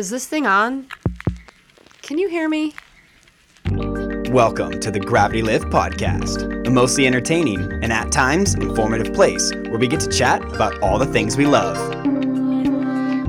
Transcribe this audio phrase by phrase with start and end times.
[0.00, 0.86] Is this thing on?
[2.00, 2.74] Can you hear me?
[4.30, 9.76] Welcome to the Gravity Lift Podcast, a mostly entertaining and at times informative place where
[9.76, 11.76] we get to chat about all the things we love.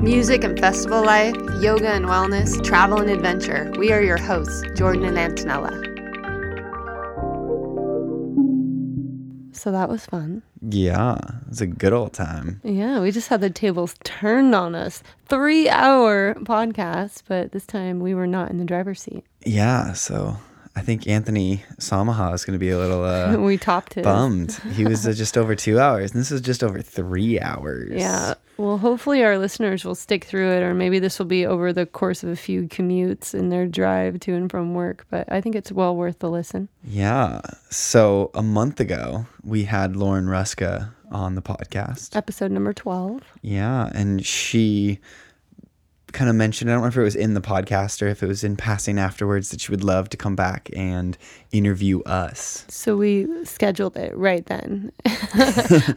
[0.00, 3.70] Music and festival life, yoga and wellness, travel and adventure.
[3.76, 5.91] We are your hosts, Jordan and Antonella.
[9.62, 10.42] So that was fun.
[10.60, 12.60] Yeah, it's a good old time.
[12.64, 15.04] Yeah, we just had the tables turned on us.
[15.26, 19.24] Three hour podcast, but this time we were not in the driver's seat.
[19.46, 20.36] Yeah, so
[20.74, 24.02] I think Anthony Samaha is going to be a little uh, we topped it.
[24.02, 24.54] bummed.
[24.74, 27.92] He was uh, just over two hours, and this is just over three hours.
[27.92, 28.34] Yeah.
[28.62, 31.84] Well, hopefully our listeners will stick through it, or maybe this will be over the
[31.84, 35.04] course of a few commutes in their drive to and from work.
[35.10, 36.68] But I think it's well worth the listen.
[36.84, 37.40] Yeah.
[37.70, 42.14] So a month ago, we had Lauren Hruska on the podcast.
[42.14, 43.22] Episode number 12.
[43.42, 45.00] Yeah, and she
[46.12, 48.26] kind of mentioned, I don't know if it was in the podcast or if it
[48.26, 51.16] was in passing afterwards, that she would love to come back and
[51.50, 52.64] interview us.
[52.68, 54.92] So we scheduled it right then.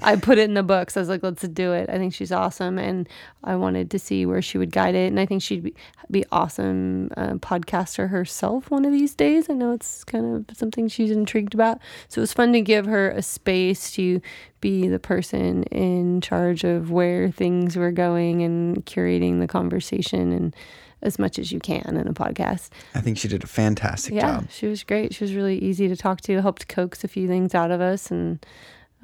[0.02, 0.97] I put it in the books.
[0.97, 1.89] I was like, let's do it.
[1.89, 2.77] I think she's awesome.
[2.77, 3.07] And
[3.44, 5.07] I wanted to see where she would guide it.
[5.07, 5.75] And I think she'd be,
[6.09, 9.50] be awesome uh, podcaster herself one of these days.
[9.50, 11.79] I know it's kind of something she's intrigued about.
[12.09, 14.22] So it was fun to give her a space to
[14.61, 20.55] be the person in charge of where things were going and curating the conversation and
[21.01, 22.69] as much as you can in a podcast.
[22.95, 24.47] I think she did a fantastic Yeah, job.
[24.49, 25.13] she was great.
[25.13, 28.09] She was really easy to talk to, helped coax a few things out of us
[28.11, 28.43] and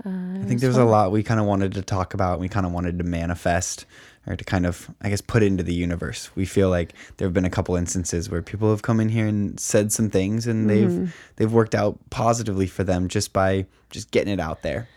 [0.03, 2.39] uh, I think there was a lot we kind of wanted to talk about.
[2.39, 3.85] We kind of wanted to manifest
[4.25, 6.31] or to kind of, I guess, put into the universe.
[6.35, 9.27] We feel like there have been a couple instances where people have come in here
[9.27, 10.97] and said some things, and Mm-hmm.
[11.03, 14.88] they've they've worked out positively for them just by just getting it out there.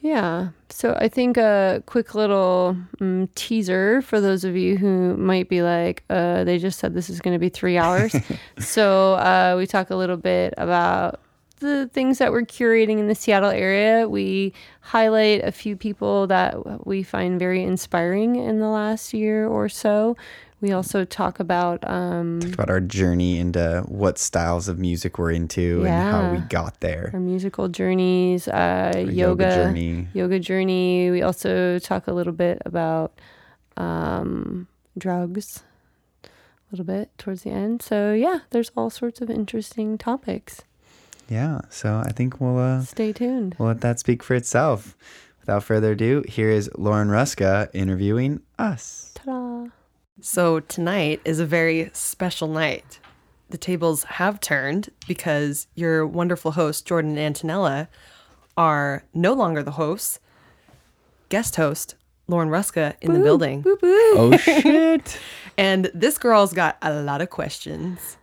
[0.00, 0.50] Yeah.
[0.70, 5.62] So I think a quick little um, teaser for those of you who might be
[5.62, 8.14] like, uh, they just said this is going to be three hours.
[8.58, 11.20] so uh, we talk a little bit about
[11.58, 14.08] the things that we're curating in the Seattle area.
[14.08, 19.68] We highlight a few people that we find very inspiring in the last year or
[19.68, 20.16] so.
[20.60, 25.30] We also talk about um, Talked about our journey into what styles of music we're
[25.30, 27.10] into and how we got there.
[27.14, 30.08] our musical journeys, uh, yoga, yoga journey.
[30.12, 31.10] yoga journey.
[31.10, 33.18] We also talk a little bit about
[33.78, 35.62] um, drugs,
[36.24, 36.28] a
[36.70, 37.80] little bit towards the end.
[37.80, 40.60] So yeah, there's all sorts of interesting topics.
[41.30, 41.60] Yeah.
[41.70, 43.56] So I think we'll uh, Stay tuned.
[43.58, 44.94] we'll let that speak for itself.
[45.40, 48.99] Without further ado, here is Lauren Hruska interviewing us.
[50.20, 50.26] Ta-da!
[50.26, 53.00] So tonight is a very special night.
[53.50, 57.88] The tables have turned because your wonderful host, Jordan and Antonella,
[58.56, 60.20] are no longer the hosts.
[61.28, 61.94] Guest host,
[62.28, 63.62] Lauren Hruska, in the building.
[63.62, 64.14] Boop, boop.
[64.16, 65.18] Oh shit!
[65.58, 68.16] And this girl's got a lot of questions.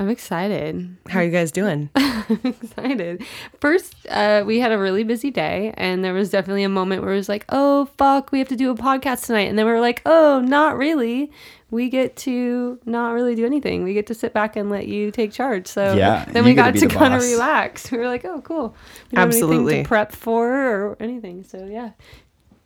[0.00, 0.96] I'm excited.
[1.10, 1.90] How are you guys doing?
[1.94, 3.22] I'm excited.
[3.60, 7.12] First, uh, we had a really busy day, and there was definitely a moment where
[7.12, 9.72] it was like, "Oh fuck, we have to do a podcast tonight," and then we
[9.72, 11.30] were like, "Oh, not really.
[11.70, 13.84] We get to not really do anything.
[13.84, 16.72] We get to sit back and let you take charge." So Yeah, then we get
[16.76, 17.90] to got to kind of relax.
[17.92, 18.74] We were like, "Oh, cool.
[19.12, 19.82] We don't have anything Absolutely.
[19.82, 21.90] to prep for or anything." So yeah,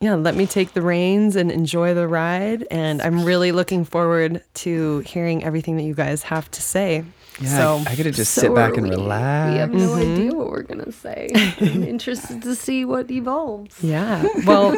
[0.00, 2.65] yeah, let me take the reins and enjoy the ride.
[2.71, 7.03] And I'm really looking forward to hearing everything that you guys have to say.
[7.41, 8.91] Yeah, so I, I gotta just So sit back and we.
[8.91, 9.53] relax.
[9.53, 11.28] We have no idea what we're gonna say.
[11.61, 13.83] I'm interested to see what evolves.
[13.83, 14.25] Yeah.
[14.47, 14.77] Well,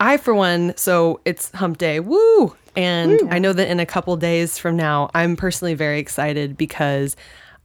[0.00, 2.00] I, for one, so it's hump day.
[2.00, 2.56] Woo!
[2.76, 7.16] And I know that in a couple days from now, I'm personally very excited because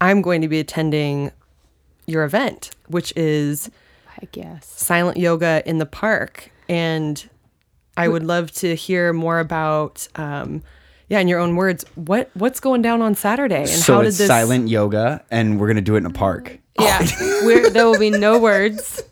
[0.01, 1.31] I'm going to be attending
[2.07, 3.69] your event, which is
[4.21, 4.65] I guess.
[4.65, 6.51] silent yoga in the park.
[6.67, 7.29] And
[7.95, 10.63] I would love to hear more about, um,
[11.13, 14.17] yeah, in your own words, what what's going down on Saturday and so how it's
[14.17, 16.57] did this silent yoga, and we're gonna do it in a park.
[16.79, 17.03] Yeah,
[17.69, 19.03] there will be no words.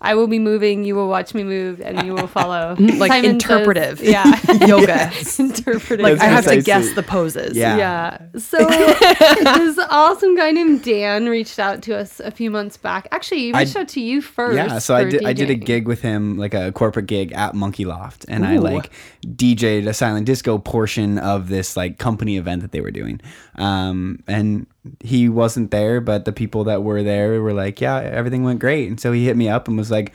[0.00, 0.84] I will be moving.
[0.84, 2.76] You will watch me move, and you will follow.
[2.98, 4.00] Like Simon says- interpretive.
[4.02, 4.24] yeah,
[4.66, 5.10] yoga?
[5.38, 6.00] interpretive.
[6.04, 7.56] Like I have to guess the poses.
[7.56, 7.76] Yeah.
[7.76, 8.18] yeah.
[8.38, 13.08] So this awesome guy named Dan reached out to us a few months back.
[13.12, 14.56] Actually, he I- reached out to you first.
[14.56, 15.24] Yeah, so I for did.
[15.24, 18.58] I did a gig with him, like a corporate gig at Monkey Loft, and I
[18.58, 18.90] like
[19.26, 23.20] DJ'd a silent disco portion of this like company event that they were doing.
[23.56, 24.66] Um, and
[25.00, 28.88] he wasn't there, but the people that were there were like, "Yeah, everything went great."
[28.88, 30.14] And so he hit me up and was like,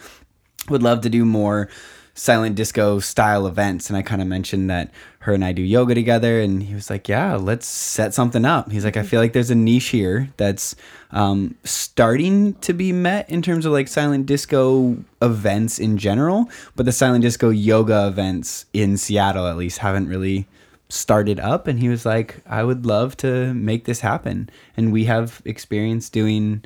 [0.70, 1.70] "Would love to do more."
[2.16, 5.96] silent disco style events and I kind of mentioned that her and I do yoga
[5.96, 9.34] together and he was like yeah let's set something up he's like I feel like
[9.34, 10.76] there's a niche here that's
[11.10, 16.86] um, starting to be met in terms of like silent disco events in general but
[16.86, 20.48] the silent disco yoga events in Seattle at least haven't really
[20.94, 24.50] started up and he was like i would love to make this happen.
[24.78, 26.64] And we have experience doing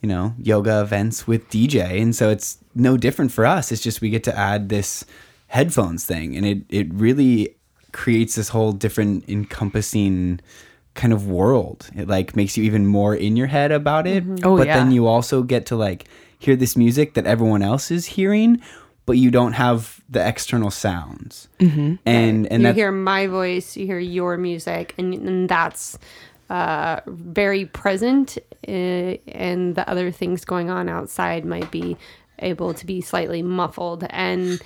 [0.00, 3.72] you know yoga events with dj and so it's no different for us.
[3.72, 5.04] It's just we get to add this
[5.48, 6.36] headphones thing.
[6.36, 7.56] And it it really
[7.92, 10.40] creates this whole different encompassing
[10.94, 11.88] kind of world.
[11.94, 14.24] It like makes you even more in your head about it.
[14.24, 14.46] Mm-hmm.
[14.46, 16.04] Oh, but then you also get to like
[16.38, 18.60] hear this music that everyone else is hearing
[19.06, 21.96] but you don't have the external sounds mm-hmm.
[22.06, 25.98] and and you hear my voice, you hear your music, and, and that's
[26.48, 28.38] uh, very present.
[28.66, 31.98] Uh, and the other things going on outside might be
[32.38, 34.06] able to be slightly muffled.
[34.08, 34.62] And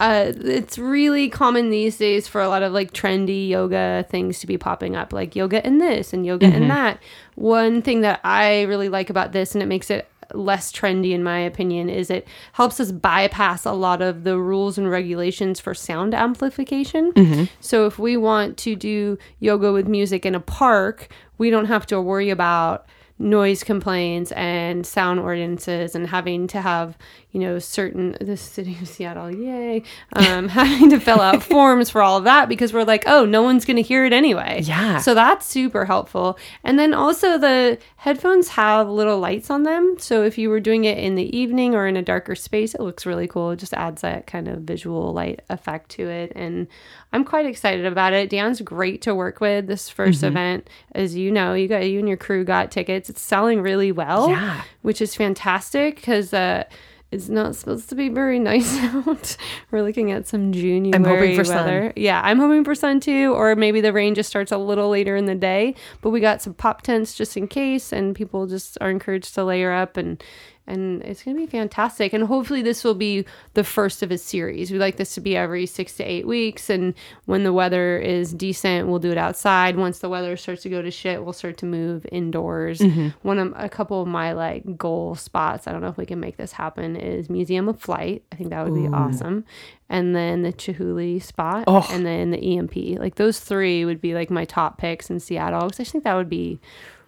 [0.00, 4.46] uh, it's really common these days for a lot of like trendy yoga things to
[4.46, 6.98] be popping up, like yoga and this and yoga and that.
[7.36, 11.22] One thing that I really like about this, and it makes it less trendy in
[11.22, 15.74] my opinion, is it helps us bypass a lot of the rules and regulations for
[15.74, 17.12] sound amplification.
[17.12, 17.44] Mm-hmm.
[17.60, 21.86] So if we want to do yoga with music in a park, we don't have
[21.86, 22.86] to worry about
[23.20, 26.96] noise complaints and sound ordinances and having to have
[27.32, 29.82] you know certain the city of seattle yay
[30.14, 33.42] um, having to fill out forms for all of that because we're like oh no
[33.42, 34.60] one's going to hear it anyway.
[34.62, 34.98] Yeah.
[34.98, 36.38] so that's super helpful.
[36.64, 39.96] And then also the headphones have little lights on them.
[39.98, 42.80] So if you were doing it in the evening or in a darker space it
[42.80, 43.50] looks really cool.
[43.50, 46.32] It just adds that kind of visual light effect to it.
[46.34, 46.66] And
[47.12, 51.30] i'm quite excited about it dan's great to work with this 1st event as you
[51.30, 54.62] know you got you and your crew got tickets it's selling really well Yeah.
[54.82, 56.64] which is fantastic because uh,
[57.12, 59.36] it's not supposed to be very nice out.
[59.72, 61.92] We're looking at some January I'm hoping for sun.
[61.96, 65.16] Yeah, I'm hoping for sun too, or maybe the rain just starts a little later
[65.16, 65.74] in the day.
[66.02, 69.42] But we got some pop tents just in case, and people just are encouraged to
[69.44, 70.22] layer up and.
[70.70, 72.12] And it's going to be fantastic.
[72.12, 73.24] And hopefully, this will be
[73.54, 74.70] the first of a series.
[74.70, 76.70] We like this to be every six to eight weeks.
[76.70, 76.94] And
[77.26, 79.76] when the weather is decent, we'll do it outside.
[79.76, 82.78] Once the weather starts to go to shit, we'll start to move indoors.
[82.78, 83.08] Mm-hmm.
[83.22, 86.20] One of a couple of my like goal spots, I don't know if we can
[86.20, 88.22] make this happen, is Museum of Flight.
[88.32, 89.44] I think that would be awesome.
[89.88, 91.84] And then the Chihuly spot, Oh.
[91.90, 92.98] and then the EMP.
[93.00, 96.14] Like those three would be like my top picks in Seattle because I think that
[96.14, 96.60] would be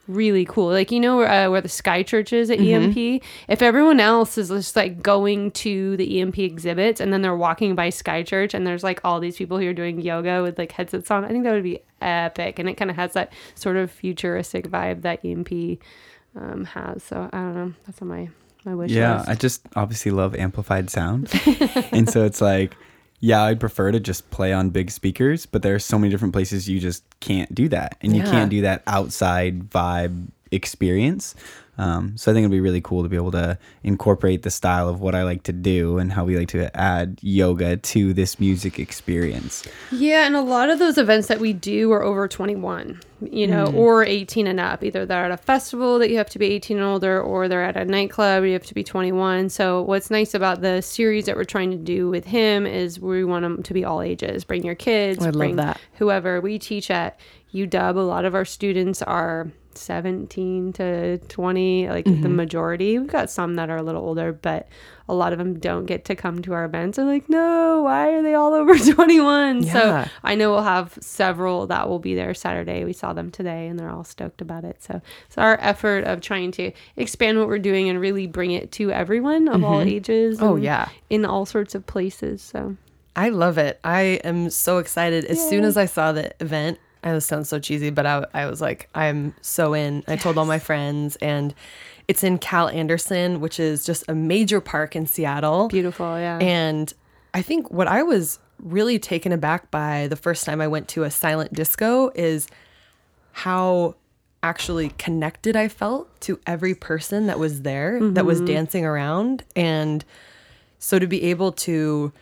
[0.08, 0.68] really cool.
[0.68, 3.22] Like you know uh, where the Sky Church is at EMP.
[3.48, 7.74] If everyone else is just like going to the EMP exhibits and then they're walking
[7.74, 10.72] by Sky Church and there's like all these people who are doing yoga with like
[10.72, 12.58] headsets on, I think that would be epic.
[12.58, 15.80] And it kind of has that sort of futuristic vibe that EMP
[16.36, 17.02] um, has.
[17.02, 17.72] So I don't know.
[17.86, 18.28] That's on my
[18.64, 19.28] my wish Yeah, list.
[19.28, 21.30] I just obviously love amplified sound.
[21.92, 22.76] and so it's like,
[23.24, 26.34] yeah, I'd prefer to just play on big speakers, but there are so many different
[26.34, 27.96] places you just can't do that.
[28.00, 31.36] And you can't do that outside vibe experience.
[31.78, 34.88] Um, so I think it'd be really cool to be able to incorporate the style
[34.90, 38.38] of what I like to do and how we like to add yoga to this
[38.38, 39.64] music experience.
[39.90, 43.66] Yeah, and a lot of those events that we do are over 21, you know,
[43.74, 44.84] or 18 and up.
[44.84, 47.64] Either they're at a festival that you have to be 18 and older, or they're
[47.64, 49.48] at a nightclub you have to be 21.
[49.48, 53.24] So, what's nice about the series that we're trying to do with him is we
[53.24, 54.44] want them to be all ages.
[54.44, 55.80] Bring your kids, I love bring that.
[55.94, 56.40] whoever.
[56.42, 57.18] We teach at
[57.54, 57.96] UW.
[57.96, 62.36] A lot of our students are 17 to 20, like the Mm-hmm.
[62.36, 62.98] majority.
[62.98, 64.68] We've got some that are a little older, but
[65.08, 66.96] a lot of them don't get to come to our events.
[66.96, 69.62] They're like, no, why are they all over 21?
[69.64, 69.72] Yeah.
[70.04, 72.84] So I know we'll have several that will be there Saturday.
[72.84, 74.82] We saw them today and they're all stoked about it.
[74.82, 78.70] So it's our effort of trying to expand what we're doing and really bring it
[78.72, 80.38] to everyone of all ages.
[80.40, 80.88] Oh, and yeah.
[81.10, 82.40] In all sorts of places.
[82.42, 82.76] So
[83.16, 83.78] I love it.
[83.84, 85.24] I am so excited.
[85.26, 88.46] As soon as I saw the event, I this sounds so cheesy, but I, I
[88.46, 90.04] was like, I'm so in.
[90.06, 91.54] I told all my friends, and
[92.08, 95.68] it's in Cal Anderson, which is just a major park in Seattle.
[95.68, 96.18] beautiful.
[96.18, 96.38] Yeah.
[96.38, 96.92] And
[97.34, 101.02] I think what I was really taken aback by the first time I went to
[101.02, 102.46] a silent disco is
[103.32, 103.96] how
[104.42, 108.46] actually connected I felt to every person that was there that was mm-hmm.
[108.46, 109.44] dancing around.
[109.54, 110.04] And
[110.78, 112.12] so to be able to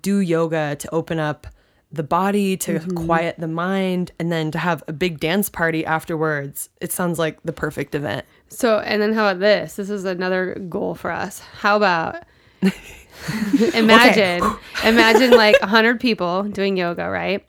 [0.00, 1.46] do yoga to open up
[1.92, 3.06] the body, to mm-hmm.
[3.06, 7.42] quiet the mind, and then to have a big dance party afterwards, it sounds like
[7.42, 8.24] the perfect event.
[8.48, 9.76] So, and then how about this?
[9.76, 11.40] This is another goal for us.
[11.40, 12.24] How about
[13.74, 14.42] imagine,
[14.84, 17.46] imagine like 100 people doing yoga, right?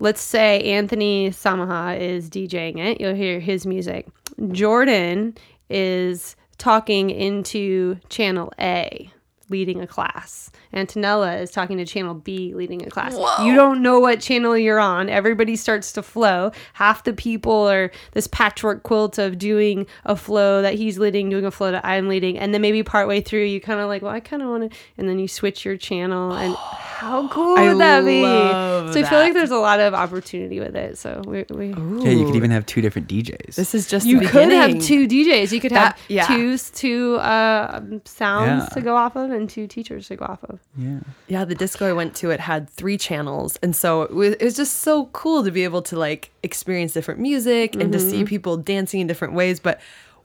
[0.00, 3.00] Let's say Anthony Samaha is DJing it.
[3.00, 4.06] You'll hear his music.
[4.52, 5.36] Jordan
[5.68, 9.10] is talking into channel A.
[9.50, 10.50] leading a class.
[10.74, 13.14] Antonella is talking to channel B leading a class.
[13.42, 15.08] You don't know what channel you're on.
[15.08, 16.52] Everybody starts to flow.
[16.74, 21.44] Half the people are this patchwork quilt of doing a flow that he's leading, doing
[21.44, 22.38] a flow that I'm leading.
[22.38, 24.78] And then maybe partway through, you kind of like, well, I kind of want to,
[24.98, 26.32] and then you switch your channel.
[26.32, 26.54] And
[26.98, 28.22] how cool I would that be?
[28.22, 30.98] love So I feel like there's a lot of opportunity with it.
[30.98, 33.54] So we, we Yeah, you could even have two different DJs.
[33.54, 35.52] This is just you the could have two DJs.
[35.52, 36.26] You could have yeah.
[36.26, 38.74] two two uh, sounds Yeah.
[38.74, 40.58] to go off of and two teachers to go off of.
[40.76, 41.00] yeah.
[41.28, 44.42] Yeah, the disco I went to it had three channels, and so it was, it
[44.44, 48.10] was just so cool to be able to like experience different music and to Mm-hmm.
[48.10, 49.60] see people dancing in different ways.
[49.60, 49.80] But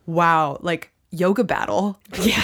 [0.06, 2.00] wow, like yoga battle.
[2.20, 2.42] Yeah,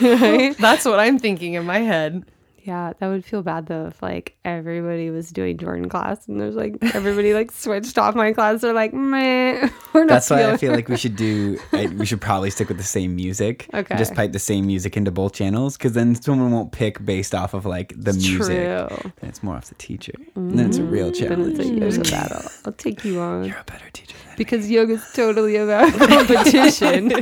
[0.58, 2.24] that's what I'm thinking in my head.
[2.64, 6.54] Yeah, that would feel bad though if like everybody was doing Jordan class and there's
[6.54, 8.62] like everybody like switched off my class.
[8.62, 10.08] They're like, meh, we're not.
[10.08, 11.58] That's why I feel like we should do.
[11.72, 13.68] I, we should probably stick with the same music.
[13.74, 13.98] Okay.
[13.98, 17.52] Just pipe the same music into both channels, because then someone won't pick based off
[17.52, 18.38] of like the music.
[18.38, 19.12] True.
[19.20, 20.14] Then it's more off the teacher.
[20.34, 20.90] And then it's a mm-hmm.
[20.90, 21.58] real Then challenge.
[21.58, 22.50] it's a yoga battle.
[22.64, 27.12] I'll take you on You're a better teacher than because yoga's totally about competition.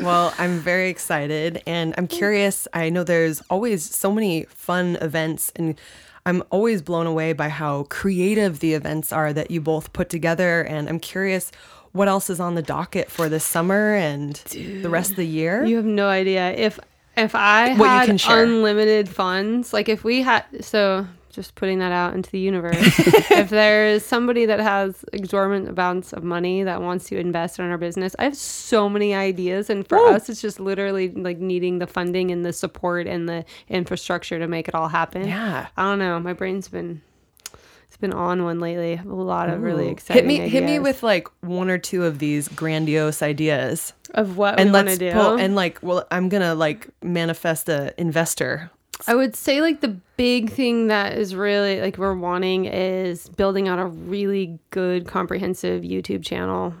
[0.00, 2.66] Well, I'm very excited and I'm curious.
[2.72, 5.78] I know there's always so many fun events, and
[6.24, 10.62] I'm always blown away by how creative the events are that you both put together.
[10.62, 11.50] And I'm curious
[11.92, 15.64] what else is on the docket for this summer and the rest of the year.
[15.64, 16.80] You have no idea if
[17.16, 22.14] if I What had unlimited funds, like if we had so just putting that out
[22.14, 22.76] into the universe.
[23.30, 27.64] if there is somebody that has exorbitant amounts of money that wants to invest in
[27.64, 31.78] our business, I have so many ideas and for us it's just literally like needing
[31.78, 35.26] the funding and the support and the infrastructure to make it all happen.
[35.26, 35.68] Yeah.
[35.76, 37.00] I don't know, my brain's been
[37.92, 38.94] it's been on one lately.
[38.94, 41.76] I have a lot of really exciting hit me, hit me with like one or
[41.76, 45.12] two of these grandiose ideas, of what and we want to do.
[45.12, 45.34] pull.
[45.38, 48.70] And like, well, I'm gonna like manifest a investor.
[49.06, 53.68] I would say like the big thing that is really like we're wanting is building
[53.68, 56.74] out a really good comprehensive YouTube channel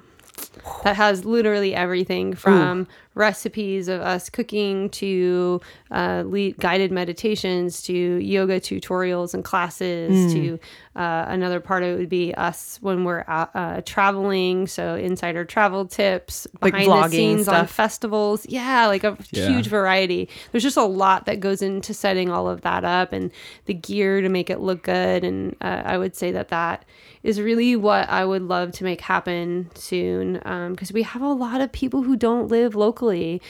[0.84, 7.92] that has literally everything from recipes of us cooking to uh, lead, guided meditations to
[7.92, 10.58] yoga tutorials and classes to
[10.96, 15.44] uh, another part of it would be us when we're out, uh, traveling so insider
[15.44, 19.48] travel tips Like behind the vlogging scenes on festivals yeah like a Yeah.
[19.48, 20.28] huge variety.
[20.50, 23.30] There's just a lot that goes into setting all of that up and
[23.66, 25.24] the gear to make it look good.
[25.24, 26.84] And uh, I would say that that
[27.22, 30.34] is really what I would love to make happen soon
[30.70, 33.40] because we have a lot of people who don't live locally who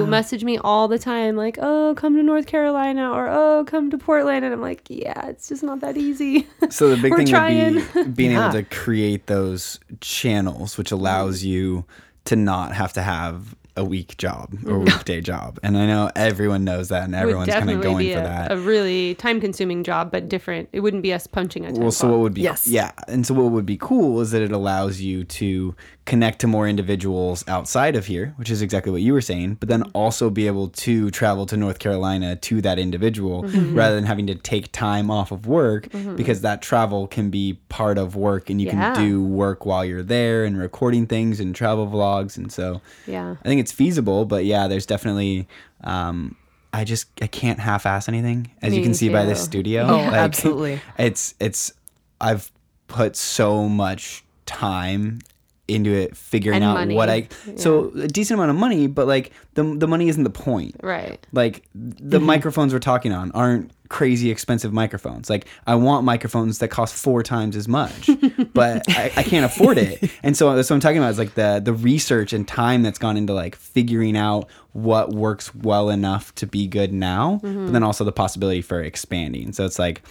[0.00, 0.04] Yeah.
[0.06, 3.98] message me all the time like, oh, come to North Carolina or oh, come to
[3.98, 4.44] Portland.
[4.44, 6.46] And I'm like, yeah, it's just not that easy.
[6.70, 7.74] So the big thing trying.
[7.94, 8.48] would be being Yeah.
[8.50, 11.84] able to create those channels, which allows you
[12.26, 15.58] to not have to have a week job or a weekday job.
[15.64, 18.52] And I know everyone knows that, and everyone's kind of going be for a, that.
[18.52, 20.68] a really time consuming job, but different.
[20.72, 22.12] It wouldn't be us punching a time well, so clock.
[22.12, 22.68] what would be Yes.
[22.68, 25.74] yeah, and so what would be cool is that it allows you to
[26.06, 29.70] connect to more individuals outside of here, which is exactly what you were saying, but
[29.70, 33.74] then also be able to travel to North Carolina to that individual Mm-hmm.
[33.74, 37.96] rather than having to take time off of work because that travel can be part
[37.98, 38.92] of work and you Yeah.
[38.94, 43.36] can do work while you're there and recording things and travel vlogs and so Yeah.
[43.42, 45.48] I think it's feasible, but yeah, there's definitely.
[45.82, 46.36] Um,
[46.72, 49.44] I just I can't half-ass anything, as you can see by this too.
[49.44, 49.86] studio.
[49.88, 50.80] Oh, absolutely.
[50.98, 51.72] It's it's
[52.20, 52.50] I've
[52.88, 55.20] put so much time
[55.66, 56.94] into it, figuring And out money.
[56.94, 57.28] what I.
[57.56, 60.76] So a decent amount of money, but like the the money isn't the point.
[60.82, 61.24] Right.
[61.32, 62.26] Like the Mm-hmm.
[62.26, 65.30] microphones we're talking on aren't crazy expensive microphones.
[65.30, 68.10] Like I want microphones that cost four times as much,
[68.54, 70.10] but I, I can't afford it.
[70.22, 72.98] And so that's what I'm talking about is like the the research and time that's
[72.98, 77.82] gone into like figuring out what works well enough to be good now, but then
[77.82, 79.52] also the possibility for expanding.
[79.54, 80.02] So it's like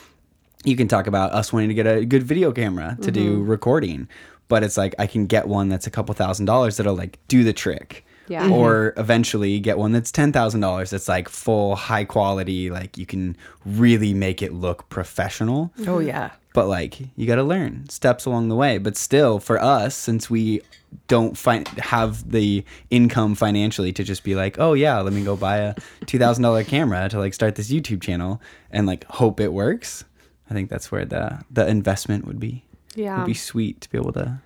[0.65, 3.49] you can talk about us wanting to get a good video camera to do Mm-hmm.
[3.49, 4.07] recording,
[4.53, 7.43] but it's like I can get one that's a couple thousand dollars that'll like do
[7.43, 8.05] the trick.
[8.27, 8.43] Yeah.
[8.43, 8.51] Mm-hmm.
[8.51, 13.07] Or eventually get one that's ten thousand dollars that's like full high quality, like you
[13.07, 15.71] can really make it look professional.
[15.79, 15.89] Mm-hmm.
[15.89, 16.33] Oh yeah.
[16.53, 18.77] But like you gotta learn steps along the way.
[18.77, 20.61] But still for us, since we
[21.07, 25.35] don't find have the income financially to just be like, oh yeah, let me go
[25.35, 29.39] buy a two thousand dollar camera to like start this YouTube channel and like hope
[29.39, 30.05] it works.
[30.47, 32.63] I think that's where the the investment would be.
[32.95, 33.17] Yeah.
[33.19, 34.39] Would be sweet to be able to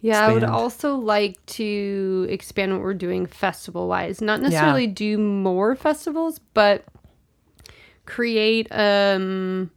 [0.00, 4.20] Yeah, I would also like to expand what we're doing festival wise.
[4.20, 6.84] Not necessarily do more festivals, but
[8.04, 9.70] create um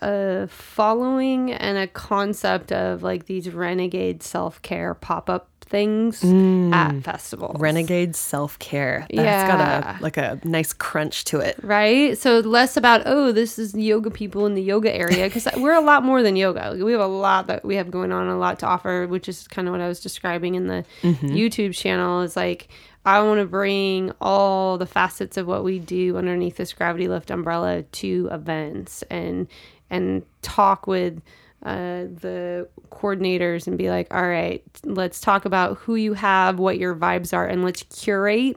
[0.00, 7.04] a following and a concept of like these renegade self-care pop-up things at mm.
[7.04, 7.60] festivals.
[7.60, 9.06] Renegade self care.
[9.10, 9.46] That's Yeah.
[9.46, 11.58] got a like a nice crunch to it.
[11.62, 12.16] right?
[12.16, 15.80] So less about oh, this is yoga people in the yoga area because we're a
[15.80, 16.76] lot more than yoga.
[16.82, 19.46] We have a lot that we have going on, a lot to offer, which is
[19.48, 21.28] kind of what I was describing in the mm-hmm.
[21.28, 22.22] YouTube channel.
[22.22, 22.68] Is like
[23.04, 27.30] I want to bring all the facets of what we do underneath this gravity lift
[27.30, 29.48] umbrella to events and
[29.90, 31.22] and talk with
[31.64, 36.78] uh, the coordinators and be like, all right, let's talk about who you have, what
[36.78, 38.56] your vibes are, and let's curate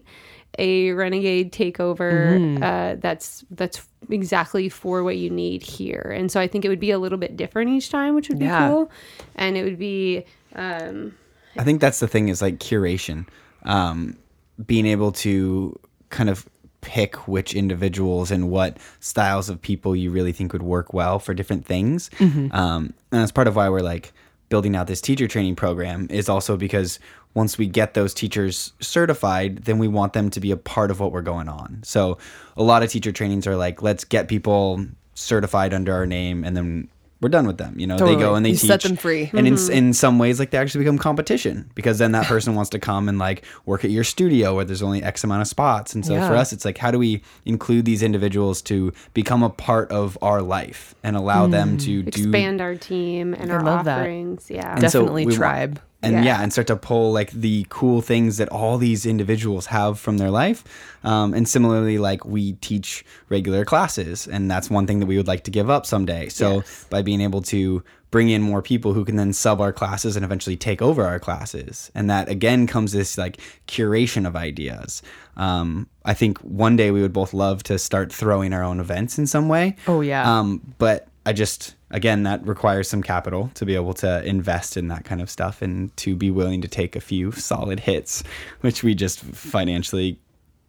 [0.60, 6.14] a renegade takeover uh, that's that's exactly for what you need here.
[6.14, 8.40] And so I think it would be a little bit different each time, which would
[8.40, 8.68] be Yeah.
[8.68, 8.92] cool.
[9.36, 11.16] And it would be um,
[11.58, 13.28] I think that's the thing is like curation,
[13.64, 14.18] um,
[14.66, 15.80] being able to
[16.10, 16.46] kind of
[16.82, 21.34] pick which individuals and what styles of people you really think would work well for
[21.34, 22.10] different things.
[22.52, 24.14] Um, and that's part of why we're like
[24.50, 27.00] building out this teacher training program is also because
[27.34, 31.00] once we get those teachers certified, then we want them to be a part of
[31.00, 31.80] what we're going on.
[31.84, 32.18] So
[32.58, 36.58] a lot of teacher trainings are like, let's get people certified under our name and
[36.58, 36.90] then
[37.22, 37.80] we're done with them.
[37.80, 39.30] You know, they go and they You teach set them free.
[39.34, 39.72] and in, mm-hmm.
[39.72, 43.08] in some ways like they actually become competition because then that person wants to come
[43.08, 46.16] and like work at your studio where there's only x amount of spots and so
[46.28, 50.18] for us it's like how do we include these individuals to become a part of
[50.22, 51.86] our life and allow them mm.
[51.86, 54.00] to do expand our team and I our love that.
[54.00, 54.50] offerings.
[54.50, 54.74] Yeah.
[54.74, 55.82] And Definitely we wa- tribe.
[56.04, 56.24] And Yeah.
[56.24, 56.42] yeah.
[56.42, 60.32] and start to pull like the cool things that all these individuals have from their
[60.32, 60.64] life
[61.04, 65.28] um, and similarly like we teach regular classes and that's one thing that we would
[65.28, 66.86] like to give up someday so Yes.
[66.90, 70.26] by being able to bring in more people who can then sub our classes and
[70.26, 75.02] eventually take over our classes and that again comes this like curation of ideas
[75.38, 79.18] um, i think one day we would both love to start throwing our own events
[79.18, 80.40] in some way Oh, yeah.
[80.40, 84.88] um, but I just again that requires some capital to be able to invest in
[84.88, 88.24] that kind of stuff and to be willing to take a few solid hits,
[88.62, 90.18] which we just financially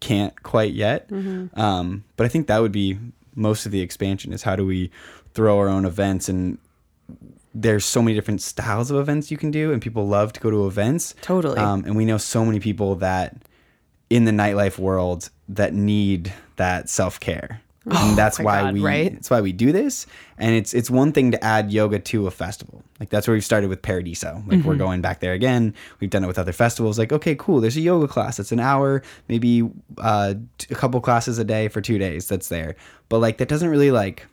[0.01, 1.09] can't quite yet.
[1.55, 2.99] Um, but I think that would be
[3.35, 4.91] most of the expansion is how do we
[5.33, 6.59] throw our own events and
[7.55, 10.51] there's so many different styles of events you can do and people love to go
[10.51, 11.59] to events Totally.
[11.59, 13.37] um, and we know so many people that
[14.11, 19.13] in the nightlife world that need that self-care and that's my why God, we right?
[19.13, 20.07] that's why we do this
[20.39, 23.45] and it's it's one thing to add yoga to a festival like that's where we've
[23.45, 24.69] started with paradiso like Mm-hmm.
[24.69, 27.77] we're going back there again we've done it with other festivals like okay cool there's
[27.77, 29.69] a yoga class that's an hour maybe
[29.99, 30.35] uh,
[30.71, 32.77] a couple classes a day for two days that's there
[33.09, 34.27] but like that doesn't really like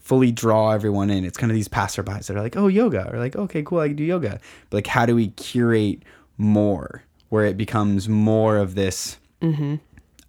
[0.00, 1.24] fully draw everyone in.
[1.24, 3.86] It's kind of these passerbys that are like, oh, yoga, or like, okay, cool, I
[3.86, 4.40] can do yoga.
[4.68, 6.02] But like, how do we curate
[6.36, 9.18] more where it becomes more of this,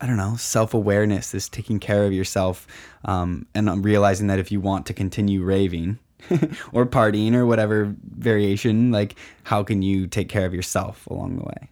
[0.03, 2.67] I don't know, self awareness, this taking care of yourself,
[3.05, 5.97] um, and um, realizing that if you want to continue raving
[6.73, 11.43] or partying or whatever variation, like, how can you take care of yourself along the
[11.43, 11.69] way?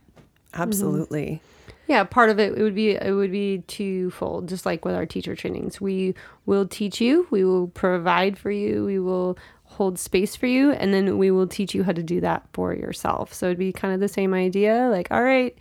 [0.54, 1.42] Absolutely.
[1.88, 5.06] Yeah, part of it, it would be it would be twofold, just like with our
[5.06, 5.82] teacher trainings.
[5.82, 6.16] We
[6.46, 10.94] will teach you, we will provide for you, we will hold space for you, and
[10.94, 13.34] then we will teach you how to do that for yourself.
[13.34, 15.58] So it'd be kind of the same idea, like, all right,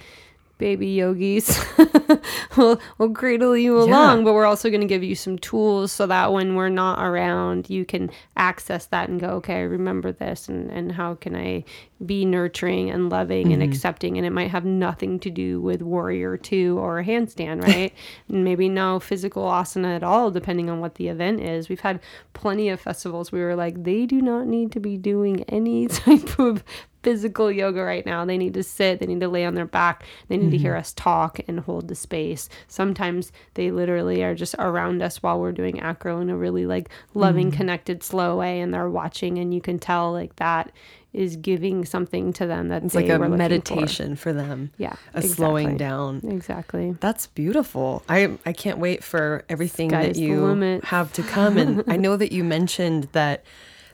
[0.60, 1.58] baby yogis,
[2.56, 6.06] we'll we'll cradle you along, but we're also going to give you some tools so
[6.06, 10.48] that when we're not around, you can access that and go, okay, I remember this,
[10.48, 11.64] and and how can I
[12.04, 13.72] be nurturing and loving and mm-hmm.
[13.72, 14.16] accepting?
[14.18, 17.92] And it might have nothing to do with warrior two or a handstand, right?
[18.28, 21.68] and maybe no physical asana at all, depending on what the event is.
[21.68, 22.00] We've had
[22.34, 26.38] plenty of festivals we were like, they do not need to be doing any type
[26.38, 26.62] of
[27.02, 28.24] physical yoga right now.
[28.24, 30.72] They need to sit, they need to lay on their back, they need to hear
[30.72, 30.80] mm-hmm.
[30.80, 32.48] us talk and hold the space.
[32.68, 36.90] Sometimes they literally are just around us while we're doing acro in a really like
[37.14, 37.56] loving, mm-hmm.
[37.56, 40.72] connected, slow way, and they're watching, and you can tell like that
[41.12, 43.36] is giving something to them that It's like a looking for.
[43.36, 44.32] meditation for.
[44.32, 44.70] them.
[44.78, 46.20] Yeah, A slowing down.
[46.24, 46.96] Exactly.
[47.00, 48.04] That's beautiful.
[48.08, 51.58] I I can't wait for everything Sky's that you have to come.
[51.58, 53.44] And I know that you mentioned that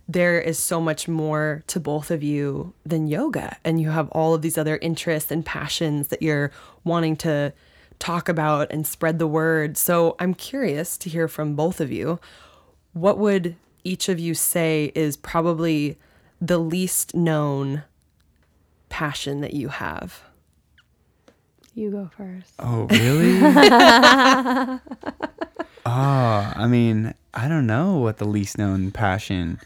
[0.09, 4.35] there is so much more to both of you than yoga, and you have all
[4.35, 6.53] of these other interests and passions that you're
[6.85, 7.53] wanting to
[7.99, 9.77] talk about and spread the word.
[9.77, 12.21] So I'm curious to hear from both of you.
[12.93, 15.99] What would each of you say is probably
[16.41, 17.83] the least known
[18.89, 20.23] passion that you have?
[21.75, 22.55] You go first.
[22.59, 23.39] Oh, really?
[25.85, 29.61] oh, I mean, I don't know what the least known passion.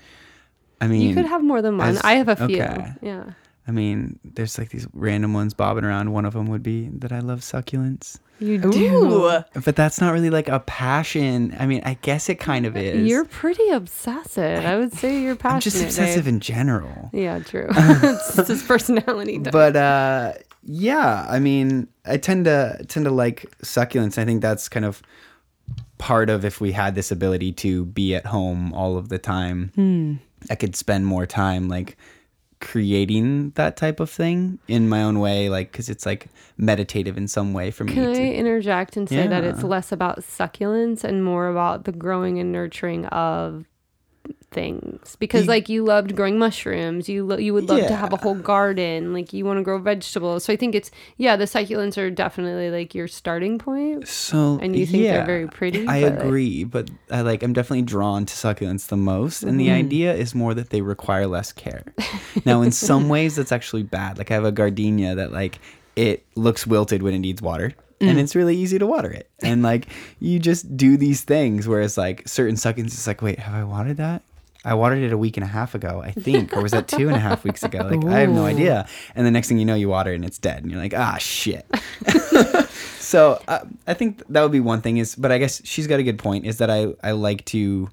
[0.80, 1.88] I mean, You could have more than one.
[1.88, 2.62] as- I have a few.
[2.62, 2.92] okay.
[3.02, 3.24] Yeah.
[3.68, 6.12] I mean, there's like these random ones bobbing around.
[6.12, 8.18] One of them would be that I love succulents.
[8.40, 9.04] You do.
[9.04, 9.44] Ooh.
[9.64, 11.54] But that's not really like a passion.
[11.60, 13.06] I mean, I guess it kind of is.
[13.06, 14.64] You're pretty obsessive.
[14.64, 15.54] I would say you're passionate.
[15.56, 16.28] I'm just obsessive Dave.
[16.34, 17.10] in general.
[17.12, 17.66] Yeah, true.
[17.70, 19.38] it's just his personality.
[19.38, 19.52] type.
[19.52, 24.16] But uh yeah, I mean, I tend to tend to like succulents.
[24.18, 25.02] I think that's kind of
[25.98, 30.18] part of if we had this ability to be at home all of the time.
[30.48, 31.96] I could spend more time like
[32.60, 36.26] creating that type of thing in my own way like cuz it's like
[36.58, 39.92] meditative in some way for me Can I to interject and say that it's less
[39.92, 43.64] about succulents and more about the growing and nurturing of
[44.50, 45.16] things?
[45.18, 48.16] Because You- like you loved growing mushrooms, you lo- you would love to have a
[48.16, 50.44] whole garden, like you want to grow vegetables.
[50.44, 54.08] So I think it's yeah, the succulents are definitely like your starting point.
[54.08, 57.52] So And you think they're very pretty, I but, like- agree, but I like I'm
[57.52, 59.58] definitely drawn to succulents the most, and Mm-hmm.
[59.58, 61.84] the idea is more that they require less care.
[62.44, 64.18] now, in some ways, that's actually bad.
[64.18, 65.58] Like I have a gardenia that like
[65.96, 67.72] it looks wilted when it needs water.
[68.00, 68.08] Mm.
[68.08, 69.28] And it's really easy to water it.
[69.42, 69.86] And like
[70.20, 73.98] you just do these things whereas like certain succulents it's like, wait, have I watered
[73.98, 74.22] that?
[74.64, 77.08] I watered it a week and a half ago, I think, or was that two
[77.08, 77.78] and a half weeks ago?
[77.78, 78.86] Like I have no idea.
[79.14, 80.94] And the next thing you know, you water it and it's dead, and you're like,
[80.94, 81.66] ah, shit.
[83.10, 85.98] So uh, I think that would be one thing is, but I guess she's got
[85.98, 87.90] a good point is that I, I like to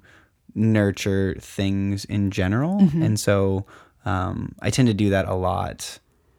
[0.54, 2.78] nurture things in general.
[2.78, 3.02] Mm-hmm.
[3.02, 3.66] And so
[4.04, 5.98] um, I tend to do that a lot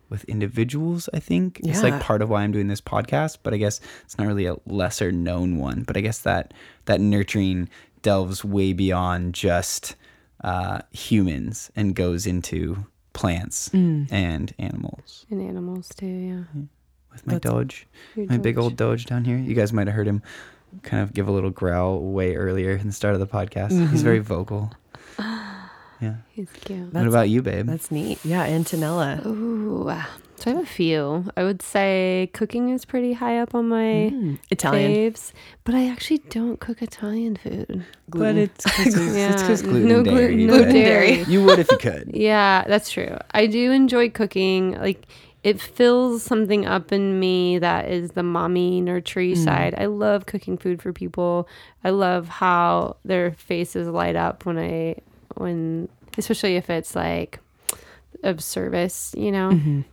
[0.10, 1.60] with individuals, I think.
[1.66, 4.46] It's like part of why I'm doing this podcast, but I guess it's not really
[4.46, 5.84] a lesser known one.
[5.84, 6.54] But I guess that
[6.86, 7.68] that nurturing
[8.02, 9.98] delves way beyond just
[10.44, 14.12] uh, humans and goes into plants Mm.
[14.12, 15.26] and animals.
[15.30, 16.44] And animals too, yeah.
[17.12, 19.38] With my That's- Doge Your my big old Doge down here.
[19.38, 20.22] You guys might have heard him
[20.84, 23.72] kind of give a little growl way earlier in the start of the podcast.
[23.92, 24.72] He's very vocal.
[26.02, 26.16] Yeah.
[26.30, 26.80] He's cute.
[26.80, 27.66] what That's- about you, babe?
[27.68, 28.24] That's neat.
[28.24, 29.26] Yeah, Antonella.
[29.26, 29.92] Ooh.
[30.40, 31.26] So I have a few.
[31.36, 34.94] I would say cooking is pretty high up on my Mm, Italian.
[34.94, 35.34] faves,
[35.66, 37.84] but I actually don't cook Italian food.
[38.08, 40.28] but it's because Yeah, gluten no dairy.
[40.36, 41.24] gluten, no but dairy.
[41.24, 42.12] You would if you could.
[42.14, 43.18] Yeah, that's true.
[43.32, 44.80] I do enjoy cooking.
[44.80, 45.06] Like
[45.44, 49.74] it fills something up in me that is the mommy nurtury side.
[49.78, 51.48] I love cooking food for people.
[51.84, 54.96] I love how their faces light up when I
[55.36, 57.40] when especially if it's like
[58.24, 59.50] of service, you know.
[59.50, 59.84] Where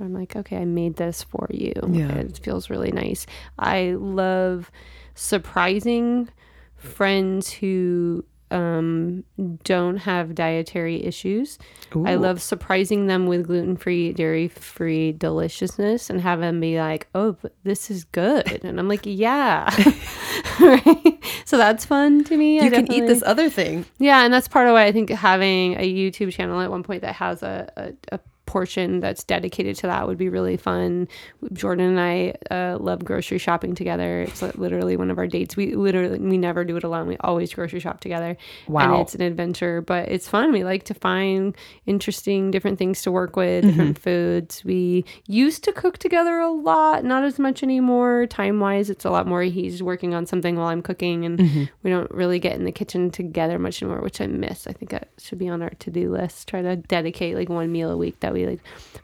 [0.00, 1.72] I'm like, okay, I made this for you.
[1.88, 2.12] Yeah.
[2.14, 3.26] It feels really nice.
[3.58, 4.70] I love
[5.14, 6.28] surprising
[6.76, 9.24] friends who um,
[9.64, 11.58] don't have dietary issues.
[12.04, 17.08] I love surprising them with gluten free, dairy free deliciousness and have them be like,
[17.14, 18.64] oh, but this is good.
[18.64, 19.74] And I'm like, yeah.
[20.60, 21.24] right?
[21.44, 22.60] So that's fun to me.
[22.60, 23.86] I You can eat this other thing.
[23.98, 27.02] yeah, and that's part of why I think having a YouTube channel at one point
[27.02, 31.08] that has a, a, a portion that's dedicated to that would be really fun.
[31.52, 34.22] Jordan and I uh, love grocery shopping together.
[34.22, 35.56] It's like literally one of our dates.
[35.56, 37.06] We literally we never do it alone.
[37.06, 38.36] We always grocery shop together.
[38.68, 38.92] Wow.
[38.92, 40.52] And it's an adventure, but it's fun.
[40.52, 44.64] We like to find interesting different things to work with, different foods.
[44.64, 48.26] We used to cook together a lot, not as much anymore.
[48.26, 49.42] Time wise, it's a lot more.
[49.42, 53.10] He's working on something while I'm cooking, and we don't really get in the kitchen
[53.10, 54.66] together much anymore, which I miss.
[54.66, 56.48] I think that should be on our to do list.
[56.48, 58.60] Try to dedicate like one meal a week that we like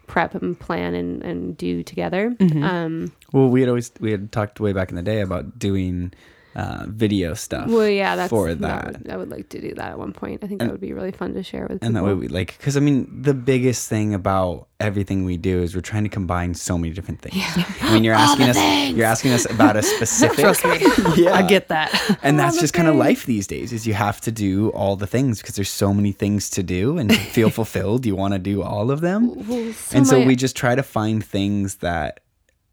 [0.07, 2.37] prep and plan and, and do together.
[2.41, 6.13] Um, Well, we had always we had talked way back in the day about doing
[6.57, 7.69] uh, video stuff.
[7.69, 8.61] well, yeah, that's for that.
[8.61, 8.87] that.
[9.03, 10.43] would- I would like to do that at one point.
[10.43, 11.87] I think that would be really fun to share with people.
[11.87, 15.63] and that way we like because i mean the biggest thing about everything we do
[15.63, 17.37] is we're trying to combine so many different things
[17.83, 20.79] i mean you're asking us you're asking us about a specific Trust me.
[21.23, 21.93] yeah I get that.
[22.23, 24.97] and All that's just kind of life these days is you have to do all
[24.97, 28.33] the things because there's so many things to do and to feel fulfilled you want
[28.35, 31.23] to do all of them Well, so and so my- we just try to find
[31.25, 32.21] things that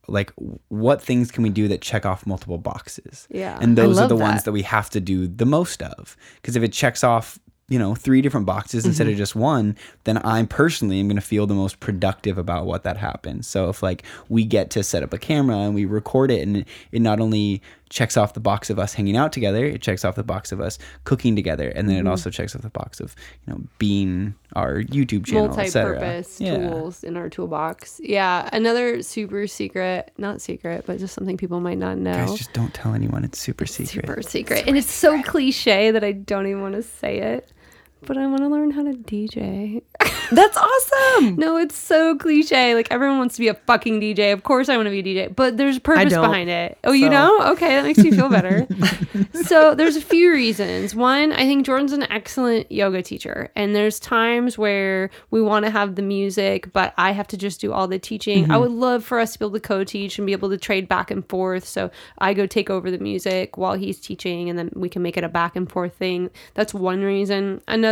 [0.08, 0.32] like
[0.70, 3.58] what things can we do that check off multiple boxes Yeah.
[3.62, 4.46] and those are the ones that.
[4.46, 7.40] that we have to do the most of because if it checks off
[7.70, 9.12] you know three different boxes instead Mm-hmm.
[9.14, 12.84] of just one then i personally am going to feel the most productive about what
[12.84, 16.32] that happens so if like we get to set up a camera and we record
[16.32, 19.82] it and it not only checks off the box of us hanging out together it
[19.82, 22.08] checks off the box of us cooking together and then Mm-hmm.
[22.08, 26.58] it also checks off the box of you know being our youtube channel multi-purpose yeah
[26.70, 28.00] tools in our toolbox.
[28.04, 32.14] Yeah, another super secret, not secret, but just something people might not know.
[32.14, 34.66] guys just don't tell anyone it's super secret super secret.
[34.68, 37.52] and it's so cliche that I don't even want to say it.
[38.02, 39.82] But I want to learn how to DJ.
[40.32, 41.36] That's awesome.
[41.38, 42.76] No, it's so cliche.
[42.76, 44.34] Like everyone wants to be a fucking DJ.
[44.34, 46.78] Of course, I want to be a DJ, but there's purpose behind it.
[46.84, 47.52] Oh, you know?
[47.54, 48.68] Okay, that makes me feel better.
[49.46, 50.96] so there's a few reasons.
[50.96, 55.72] One, I think Jordan's an excellent yoga teacher, and there's times where we want to
[55.72, 58.46] have the music, but I have to just do all the teaching.
[58.46, 58.62] I mm-hmm.
[58.62, 61.10] would love for us to be able to co-teach and be able to trade back
[61.10, 61.66] and forth.
[61.66, 65.18] So I go take over the music while he's teaching, and then we can make
[65.18, 66.30] it a back and forth thing.
[66.54, 67.62] That's one reason.
[67.68, 67.87] Another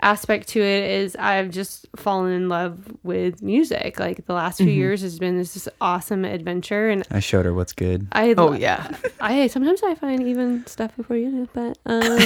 [0.00, 3.98] aspect to it is I've just fallen in love with music.
[3.98, 7.54] Like the last few years has been this, this awesome adventure, and I showed her
[7.54, 8.08] what's good.
[8.12, 8.90] I Oh yeah.
[9.20, 12.02] I sometimes I find even stuff before you do, but um,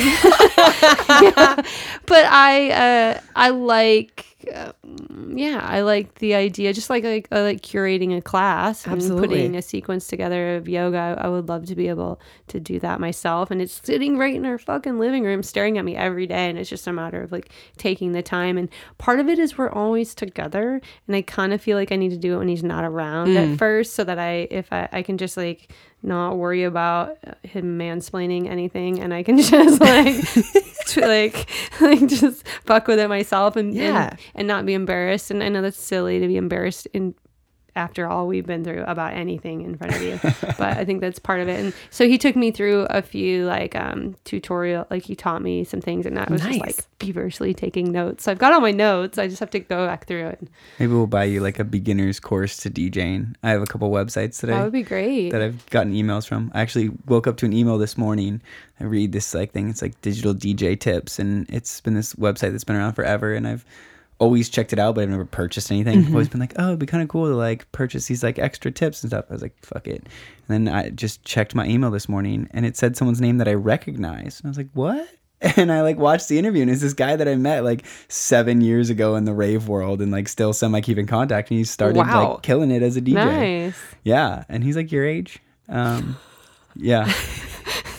[1.22, 1.62] yeah.
[2.06, 7.42] but I uh, I like um, yeah I like the idea just like, like I
[7.42, 9.28] like curating a class and Absolutely.
[9.28, 10.98] putting a sequence together of yoga.
[11.18, 14.34] I, I would love to be able to do that myself, and it's sitting right
[14.34, 17.22] in our fucking living room, staring at me every day, and it's just a matter
[17.22, 18.58] of like taking the time.
[18.58, 21.96] And part of it is we're always together, and I kind of feel like I
[21.96, 24.88] need to do it when he's not around at first, so that I if I
[24.92, 30.16] I can just like not worry about him mansplaining anything and I can just like
[30.88, 31.48] to like
[31.80, 34.08] like just fuck with it myself and, Yeah.
[34.10, 37.14] and and not be embarrassed and I know that's silly to be embarrassed in
[37.76, 40.18] after all we've been through about anything in front of you
[40.58, 43.44] but I think that's part of it and so he took me through a few
[43.46, 47.54] like um tutorial like he taught me some things and I was just like feverishly
[47.54, 50.28] taking notes so I've got all my notes I just have to go back through
[50.28, 53.34] it Maybe we'll buy you like a beginner's course to DJing.
[53.42, 56.50] I have a couple websites today that would be great that I've gotten emails from.
[56.54, 58.40] I actually woke up to an email this morning.
[58.78, 59.68] I read this like thing.
[59.70, 63.34] It's like digital DJ tips, and it's been this website that's been around forever.
[63.34, 63.64] And I've
[64.20, 65.98] always checked it out, but I've never purchased anything.
[65.98, 68.38] I've always been like, oh, it'd be kind of cool to like purchase these like
[68.38, 69.24] extra tips and stuff.
[69.30, 70.06] I was like, fuck it.
[70.48, 73.48] And then I just checked my email this morning, and it said someone's name that
[73.48, 75.08] I recognized, and I was like, what?
[75.56, 78.60] And I like watched the interview, and it's this guy that I met like seven
[78.60, 81.50] years ago in the rave world, and like still semi keep in contact.
[81.50, 82.32] And he started Wow.
[82.34, 83.14] like killing it as a DJ.
[83.14, 85.38] nice Yeah, and he's like your age.
[85.70, 86.18] Um,
[86.76, 87.10] yeah,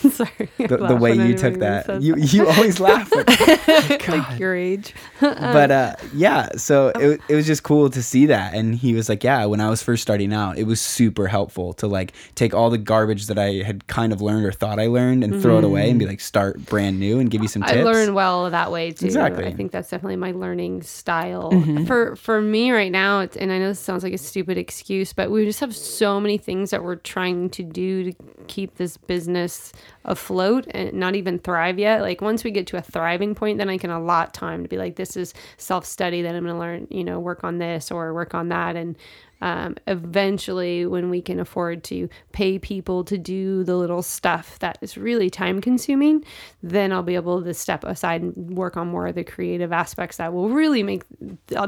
[0.10, 3.10] sorry the, the way you took that, you you always laugh.
[4.08, 4.94] like your age.
[5.20, 9.08] but uh, yeah, so it it was just cool to see that, and he was
[9.08, 12.54] like, yeah, when I was first starting out, it was super helpful to like take
[12.54, 15.58] all the garbage that I had kind of learned or thought I learned and throw
[15.58, 17.74] it away and be like start brand new and give you some tips.
[17.74, 19.06] I learn well that way too.
[19.06, 19.46] Exactly.
[19.46, 21.52] I think that's definitely my learning style.
[21.52, 21.84] Mm-hmm.
[21.84, 25.12] For for me right now, it's, and I know this sounds like a stupid excuse,
[25.12, 28.12] but we just have so many things that we're trying to do to
[28.48, 29.72] keep this business
[30.04, 32.00] afloat and not even thrive yet.
[32.02, 34.78] Like once we get to a thriving point, then I can allot time to be
[34.78, 37.90] like, this is self study that I'm going to learn, you know, work on this
[37.90, 38.96] or work on that, and
[39.40, 44.78] um, eventually when we can afford to pay people to do the little stuff that
[44.80, 46.24] is really time consuming
[46.62, 50.18] then i'll be able to step aside and work on more of the creative aspects
[50.18, 51.02] that will really make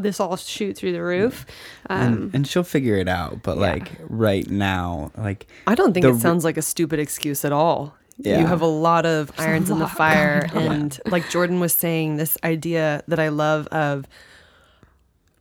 [0.00, 1.46] this all shoot through the roof
[1.90, 3.42] um, and, and she'll figure it out.
[3.42, 6.98] But like right now, like I don't think The it re- sounds like a stupid
[6.98, 7.94] excuse at all.
[8.18, 8.40] Yeah.
[8.40, 10.48] You have a lot of irons in the fire.
[10.54, 14.06] And like Jordan was saying, this idea that I love of,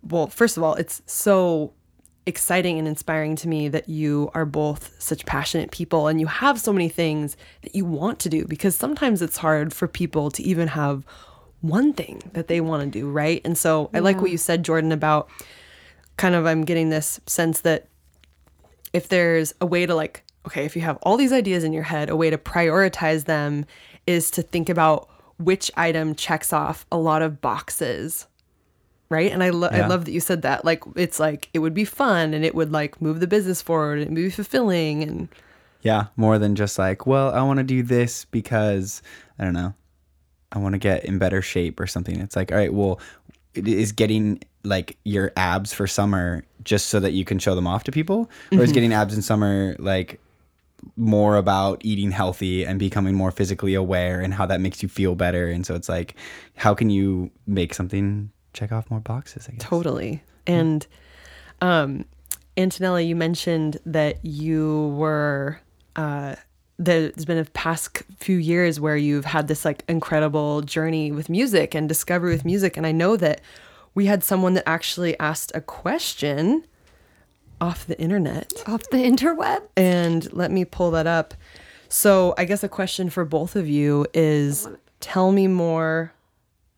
[0.01, 1.73] well, first of all, it's so
[2.25, 6.59] exciting and inspiring to me that you are both such passionate people and you have
[6.59, 10.41] so many things that you want to do because sometimes it's hard for people to
[10.41, 11.05] even have
[11.61, 13.41] one thing that they want to do, right?
[13.45, 15.29] And so I like what you said, Jordan, about
[16.17, 17.87] kind of I'm getting this sense that
[18.93, 21.83] if there's a way to like okay if you have all these ideas in your
[21.83, 23.65] head a way to prioritize them
[24.05, 28.27] is to think about which item checks off a lot of boxes
[29.13, 29.31] right?
[29.31, 30.65] And i, lo- I love that you said that.
[30.65, 33.99] Like it's like it would be fun and it would like move the business forward
[33.99, 35.27] and it would be fulfilling and
[35.83, 39.03] Yeah, more than just like, well, I want to do this because
[39.37, 39.73] I don't know,
[40.51, 42.19] I want to get in better shape or something.
[42.19, 42.99] It's like, all right, well,
[43.53, 47.67] it is getting like your abs for summer just so that you can show them
[47.67, 48.73] off to people, or is mm-hmm.
[48.73, 50.19] getting abs in summer like
[50.95, 55.15] more about eating healthy and becoming more physically aware and how that makes you feel
[55.15, 55.47] better?
[55.47, 56.15] And so it's like,
[56.55, 59.47] how can you make something check off more boxes?
[59.47, 59.61] I guess.
[59.61, 60.23] Totally.
[60.47, 60.85] And
[61.61, 62.05] um
[62.55, 65.59] Antonella, you mentioned that you were
[65.95, 66.35] uh
[66.79, 71.75] there's been a past few years where you've had this like incredible journey with music
[71.75, 73.41] and discovery with music and I know that
[73.95, 76.65] we had someone that actually asked a question
[77.63, 81.33] off the internet off the interweb and let me pull that up.
[81.87, 84.67] So, I guess a question for both of you is
[84.99, 86.11] tell me more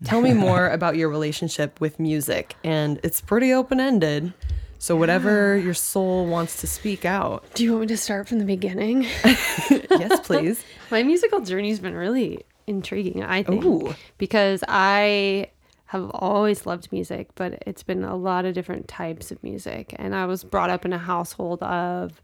[0.03, 4.33] tell me more about your relationship with music and it's pretty open-ended.
[4.77, 7.43] So whatever your soul wants to speak out.
[7.55, 9.03] do you want me to start from the beginning
[9.71, 10.63] Yes, please.
[10.91, 13.95] my musical journey's been really intriguing, I think, Ooh.
[14.17, 15.47] because I
[15.95, 19.95] have always loved music, but it's been a lot of different types of music.
[19.97, 22.21] And I was brought up in a household of,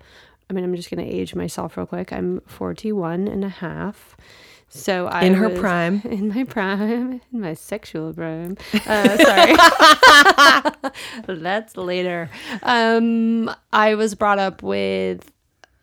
[0.49, 2.11] I mean, I'm just going to age myself real quick.
[2.11, 4.15] I'm 41 and a half.
[4.73, 6.01] So I In her prime.
[6.05, 8.57] in my prime, in my sexual prime.
[8.87, 9.55] Uh, sorry,
[11.41, 12.29] that's later.
[12.63, 15.29] Um, I was brought up with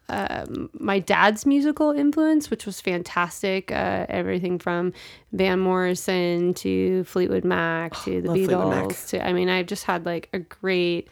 [0.08, 3.70] um, my dad's musical influence, which was fantastic.
[3.70, 4.92] Uh, everything from
[5.32, 8.84] Van Morrison to Fleetwood Mac to the love Fleetwood Mac.
[8.84, 9.08] Beatles.
[9.10, 11.08] To I mean, I just had like a great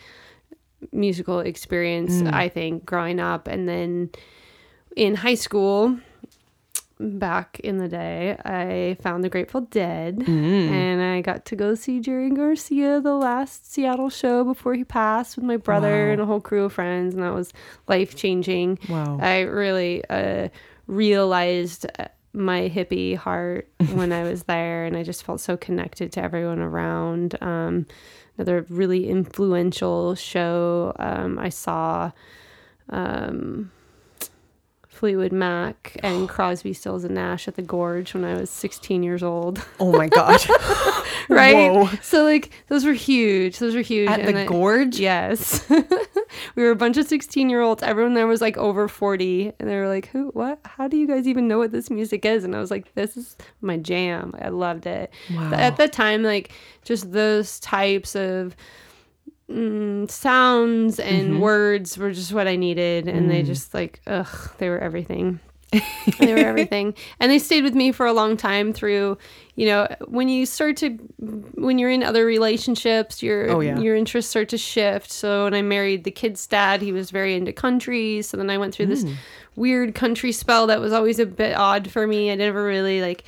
[0.92, 2.22] musical experience.
[2.22, 4.10] I think growing up, and then
[4.96, 5.98] in high school
[6.98, 12.00] back in the day, I found the Grateful Dead and I got to go see
[12.00, 16.12] Jerry Garcia, the last Seattle show before he passed with my brother Wow.
[16.12, 17.14] and a whole crew of friends.
[17.14, 17.52] And that was
[17.86, 18.78] life changing.
[18.88, 19.18] Wow.
[19.20, 20.48] I really uh,
[20.86, 26.12] realized uh, my hippie heart when I was there and I just felt so connected
[26.12, 27.36] to everyone around.
[27.42, 27.86] Um,
[28.38, 32.10] another really influential show um, I saw.
[32.88, 33.70] Um,
[34.96, 39.22] Fleetwood Mac and Crosby, Stills and Nash at the Gorge when I was 16 years
[39.22, 39.64] old.
[39.78, 40.40] Oh my god.
[41.28, 41.70] right?
[41.70, 41.88] Whoa.
[42.02, 43.58] So like those were huge.
[43.58, 44.08] Those were huge.
[44.08, 44.98] At and the I- gorge?
[44.98, 45.68] Yes.
[46.56, 47.82] we were a bunch of 16 year olds.
[47.82, 49.52] Everyone there was like over 40.
[49.60, 50.58] And they were like, who, what?
[50.64, 52.42] How do you guys even know what this music is?
[52.42, 54.34] And I was like, this is my jam.
[54.40, 55.12] I loved it.
[55.32, 55.52] Wow.
[55.52, 56.52] At the time, like
[56.84, 58.56] just those types of
[59.50, 61.40] mm, sounds and Mm-hmm.
[61.40, 63.08] words were just what I needed.
[63.08, 63.28] And Mm.
[63.28, 65.40] they just like, ugh, they were everything.
[66.18, 69.18] they were everything and they stayed with me for a long time through
[69.56, 70.90] you know when you start to
[71.56, 73.76] when you're in other relationships your Oh, yeah.
[73.76, 77.34] your interests start to shift so when i married the kid's dad he was very
[77.34, 79.14] into country so then i went through this Mm.
[79.56, 83.24] weird country spell that was always a bit odd for me i never really like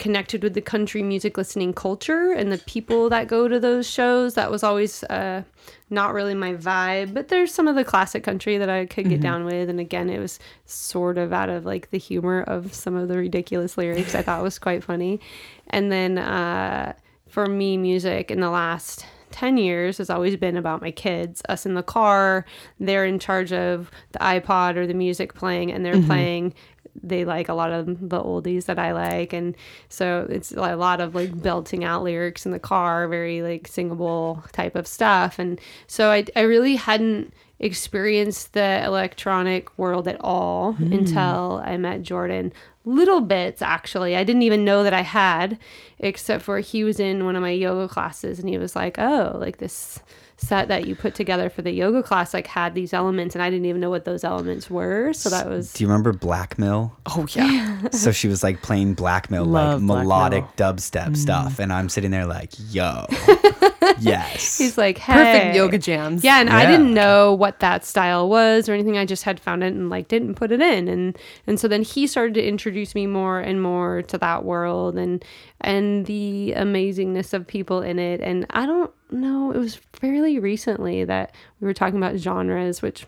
[0.00, 4.34] connected with the country music listening culture and the people that go to those shows.
[4.34, 5.42] That was always uh,
[5.90, 9.20] not really my vibe but there's some of the classic country that i could get
[9.20, 9.68] down with.
[9.68, 13.18] And again it was sort of out of like the humor of some of the
[13.18, 15.20] ridiculous lyrics i thought was quite funny.
[15.68, 16.94] And then uh,
[17.28, 21.66] for me music in the last 10 years has always been about my kids us
[21.66, 22.46] in the car.
[22.80, 26.54] They're in charge of the ipod or the music playing and they're playing
[27.02, 29.56] they like a lot of the oldies that I like, and
[29.88, 34.44] so it's a lot of like belting out lyrics in the car, very like singable
[34.52, 35.38] type of stuff.
[35.38, 40.92] And so I, I really hadn't experienced the electronic world at all hmm.
[40.92, 42.52] until I met Jordan.
[42.86, 45.58] Little bits actually, I didn't even know that I had,
[45.98, 49.36] except for he was in one of my yoga classes, and he was like, "Oh,
[49.38, 50.00] like this."
[50.40, 53.50] Set that you put together for the yoga class like had these elements and I
[53.50, 56.92] didn't even know what those elements were so that was Do you remember Blackmill?
[57.06, 57.88] Oh yeah.
[57.92, 60.72] so she was like playing Blackmill, like Love Black melodic Mill.
[60.72, 61.16] dubstep mm.
[61.16, 63.06] stuff, and I'm sitting there like, yo,
[63.98, 64.58] yes.
[64.58, 65.12] He's like, hey.
[65.12, 66.24] Perfect yoga jams.
[66.24, 68.98] Yeah, and I didn't know what that style was or anything.
[68.98, 71.68] I just had found it and liked it and put it in, and and so
[71.68, 75.24] then he started to introduce me more and more to that world and
[75.60, 78.20] and the amazingness of people in it.
[78.20, 83.06] And I don't know, it was fairly recently that we were talking about genres, which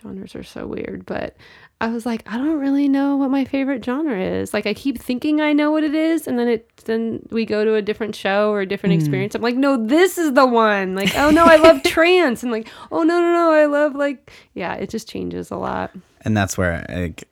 [0.00, 1.36] genres are so weird, but
[1.80, 4.54] I was like, I don't really know what my favorite genre is.
[4.54, 7.64] Like I keep thinking I know what it is, and then it then we go
[7.64, 9.00] to a different show or a different hmm.
[9.00, 9.34] experience.
[9.34, 10.94] I'm like, no, this is the one.
[10.94, 14.30] Like, oh no, I love trance, and like, oh no, no, no, I love like,
[14.54, 15.90] yeah, it just changes a lot.
[16.20, 17.28] and that's where like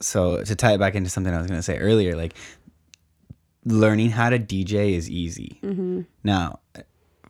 [0.00, 2.34] so to tie it back into something i was going to say earlier like
[3.64, 5.58] learning how to dj is easy.
[5.62, 6.02] Mm-hmm.
[6.24, 6.60] Now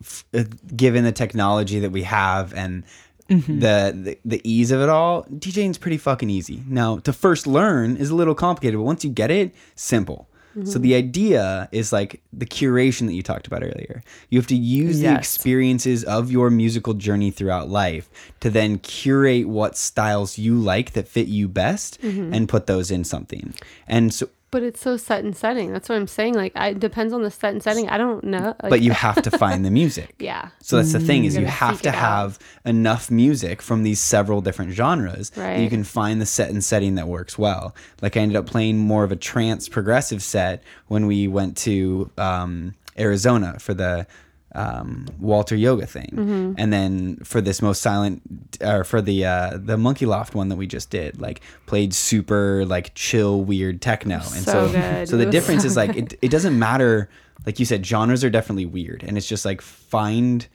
[0.01, 2.85] f- uh, given the technology that we have and
[3.29, 3.61] mm-hmm.
[3.61, 6.63] the, the the ease of it all djing is pretty fucking easy.
[6.67, 10.29] Now to first learn is a little complicated but once you get it simple.
[10.55, 10.83] So mm-hmm.
[10.83, 14.03] the idea is like the curation that you talked about earlier.
[14.29, 19.49] You have to use the experiences of your musical journey throughout life to then curate
[19.49, 23.55] what styles you like that fit you best and put those in something.
[23.89, 25.73] And so But it's so set and setting.
[25.73, 26.35] That's what I'm saying.
[26.35, 27.89] Like, I, it depends on the set and setting.
[27.89, 28.55] I don't know.
[28.63, 30.15] Like, but you have to find the music.
[30.21, 30.51] yeah.
[30.61, 31.95] So that's the thing is you have to out.
[31.95, 36.63] have enough music from these several different genres that you can find the set and
[36.63, 37.75] setting that works well.
[38.01, 42.11] Like I ended up playing more of a trance progressive set when we went to
[42.19, 44.07] um, Arizona for the
[44.55, 46.55] um, Walter Yoga thing, Mm-hmm.
[46.59, 48.23] and then for this most silent
[48.61, 52.65] or for the uh, the Monkey Loft one that we just did, like played super
[52.67, 56.31] like chill weird techno, and So so so the difference so is like it, it
[56.31, 57.09] doesn't matter.
[57.47, 60.47] Like you said, genres are definitely weird, and it's just like find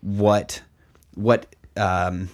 [0.00, 0.62] what
[1.14, 2.28] what um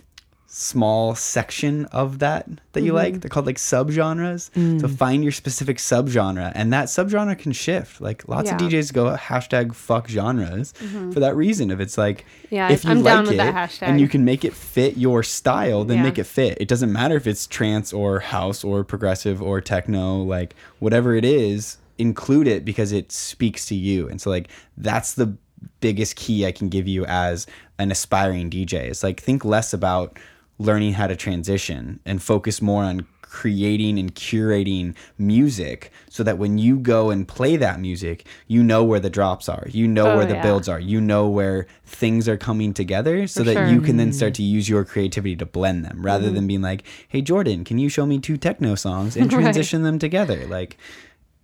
[0.49, 2.97] small section of that that you Mm-hmm.
[2.97, 3.21] like.
[3.21, 4.51] They're called like subgenres.
[4.53, 4.81] Mm.
[4.81, 8.01] So find your specific subgenre, and that subgenre can shift.
[8.01, 8.69] Like lots of Yeah.
[8.69, 8.77] Mm-hmm.
[8.77, 10.73] DJs go hashtag fuck genres
[11.13, 11.71] for that reason.
[11.71, 14.09] If it's like, Yeah, if you I'm like down it with that hashtag and you
[14.09, 16.03] can make it fit your style, then Yeah.
[16.05, 16.57] make it fit.
[16.61, 21.25] It doesn't matter if it's trance or house or progressive or techno, like whatever it
[21.25, 24.09] is, include it because it speaks to you.
[24.09, 25.37] And so like that's the
[25.81, 27.47] biggest key I can give you as
[27.79, 28.75] an aspiring DJ.
[28.91, 30.19] It's like think less about
[30.59, 36.57] learning how to transition and focus more on creating and curating music so that when
[36.57, 39.67] you go and play that music, you know where the drops are.
[39.71, 40.43] You know Oh, where the yeah.
[40.43, 40.81] builds are.
[40.81, 43.67] You know where things are coming together so For that sure.
[43.69, 44.17] you can then mm-hmm.
[44.17, 46.47] start to use your creativity to blend them rather than mm-hmm.
[46.47, 49.43] being like, "Hey Jordan, can you show me two techno songs and Right.
[49.43, 50.79] transition them together?" Like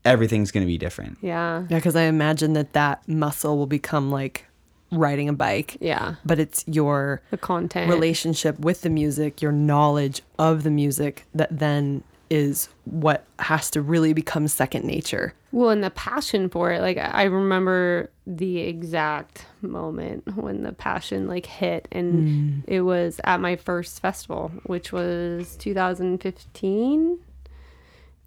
[0.05, 1.19] everything's going to be different.
[1.21, 1.65] Yeah.
[1.69, 4.47] Yeah, because I imagine that that muscle will become like
[4.93, 5.77] riding a bike.
[5.81, 6.17] Yeah.
[6.25, 7.91] But it's your The content.
[7.91, 13.83] relationship with the music, your knowledge of the music that then is what has to
[13.83, 15.35] really become second nature.
[15.53, 16.81] Well, and the passion for it.
[16.81, 22.63] Like I remember the exact moment when the passion like hit and mm.
[22.67, 27.19] it was at my first festival, which was 2015.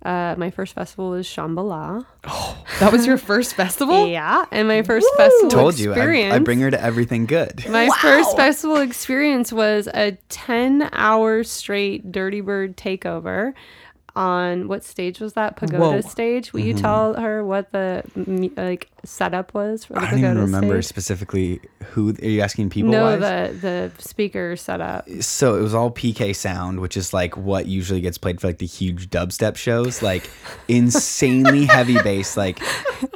[0.06, 2.06] Uh, my first festival was Shambhala.
[2.80, 4.06] That was your first festival?
[4.06, 6.32] Yeah, and my first festival Told you, experience.
[6.32, 7.68] I, I bring her to everything good.
[7.68, 13.54] My first festival experience was a 10 hour straight Dirty Bird takeover
[14.16, 15.56] on what stage was that?
[15.58, 16.02] Pagoda Whoa.
[16.02, 16.54] stage.
[16.54, 18.04] Will you tell her what the
[18.58, 20.08] like setup was for the Mm-hmm.
[20.08, 20.90] I don't even remember stage?
[20.90, 21.60] specifically
[21.92, 22.10] who.
[22.22, 22.92] Are you asking people?
[22.92, 23.20] No, wise?
[23.20, 25.08] the the speaker setup.
[25.20, 28.58] so it was all PK sound, which is like what usually gets played for like
[28.60, 30.30] the huge dubstep shows, like
[30.68, 32.60] insanely heavy bass, like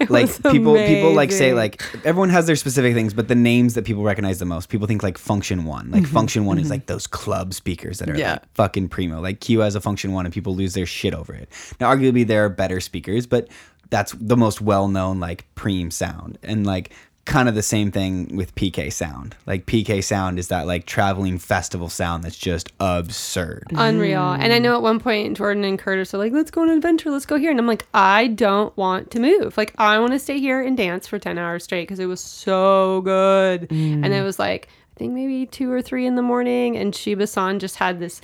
[0.09, 3.73] like was people people like say like everyone has their specific things, but the names
[3.75, 7.53] that people recognize the most, people think like Funktion-One, like Funktion-One is like those club
[7.53, 8.33] speakers that are Yeah.
[8.33, 9.21] like fucking primo.
[9.21, 11.49] Like Q has a Funktion-One, and people lose their shit over it.
[11.79, 13.47] Now, arguably there are better speakers, but
[13.89, 16.91] that's the most well known like preem sound, and like
[17.29, 19.35] kind of the same thing with PK sound.
[19.45, 23.67] Like PK sound is that like traveling festival sound that's just absurd.
[23.71, 24.31] Unreal.
[24.31, 26.77] And I know at one point Jordan and Curtis are like, let's go on an
[26.77, 27.51] adventure, let's go here.
[27.51, 29.57] And I'm like, I don't want to move.
[29.57, 32.19] Like, I want to stay here and dance for 10 hours straight because it was
[32.19, 33.71] so good.
[33.71, 34.11] And mm.
[34.11, 36.77] it was like, I think maybe two or three in the morning.
[36.77, 38.21] And Shiba san just had this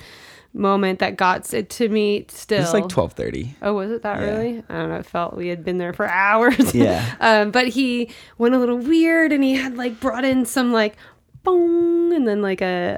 [0.56, 2.62] moment that got it to me still.
[2.62, 3.54] It's like twelve thirty.
[3.62, 4.26] Oh, was it that Yeah.
[4.28, 4.62] early?
[4.68, 4.96] I don't know.
[4.96, 6.74] It felt we had been there for hours.
[6.74, 7.04] Yeah.
[7.20, 10.96] um, but he went a little weird and he had like brought in some like
[11.44, 12.96] boom and then like a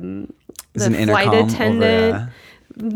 [0.00, 0.32] um
[0.72, 2.28] the an flight attendant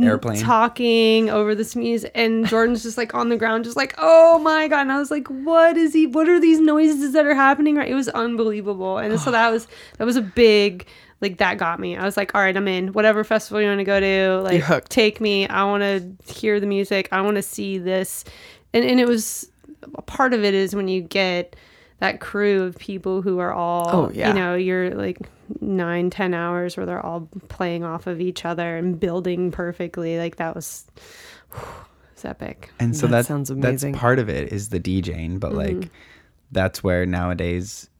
[0.02, 0.40] airplane.
[0.40, 4.66] talking over this music and Jordan's just like on the ground just like oh my
[4.66, 7.76] god and I was like what is he what are these noises that are happening
[7.76, 10.84] right it was unbelievable and so that was that was a big
[11.20, 11.96] like that got me.
[11.96, 12.88] I was like all right I'm in.
[12.92, 15.46] Whatever festival you want to go to like take me.
[15.48, 17.08] I want to hear the music.
[17.12, 18.24] I want to see this.
[18.72, 19.50] And and it was
[19.94, 21.56] a part of it is when you get
[22.00, 24.28] that crew of people who are all Oh, yeah.
[24.28, 25.18] you know you're like
[25.60, 30.18] nine ten hours where they're all playing off of each other and building perfectly.
[30.18, 30.86] Like that was
[32.12, 32.70] it's epic.
[32.78, 33.92] And so That that's sounds amazing.
[33.92, 35.80] That's part of it is the DJing, but Mm-hmm.
[35.80, 35.90] like
[36.52, 37.90] that's where nowadays,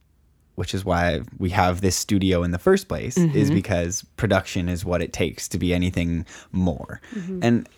[0.59, 3.37] which is why we have this studio in the first place, Mm-hmm.
[3.37, 6.99] is because production is what it takes to be anything more.
[7.15, 7.39] Mm-hmm.
[7.41, 7.69] And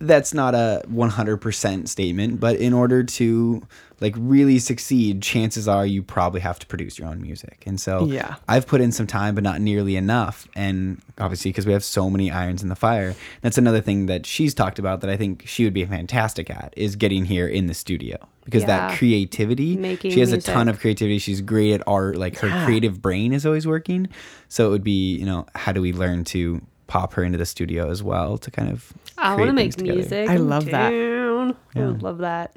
[0.00, 3.62] that's not a 100% statement, but in order to
[4.00, 7.64] like really succeed, chances are you probably have to produce your own music.
[7.66, 8.36] And so Yeah.
[8.48, 10.46] I've put in some time, but not nearly enough.
[10.54, 14.24] And obviously, because we have so many irons in the fire, that's another thing that
[14.24, 17.66] she's talked about that I think she would be fantastic at is getting here in
[17.66, 21.18] the studio because that creativity, Making she has a ton of creativity.
[21.18, 22.16] She's great at art.
[22.16, 22.64] Like her Yeah.
[22.66, 24.06] creative brain is always working.
[24.48, 27.46] So it would be, you know, how do we learn to pop her into the
[27.46, 29.96] studio as well to kind of I want to make things together.
[29.98, 30.90] music I I'm love that.
[30.90, 31.56] down.
[31.76, 32.56] I would love that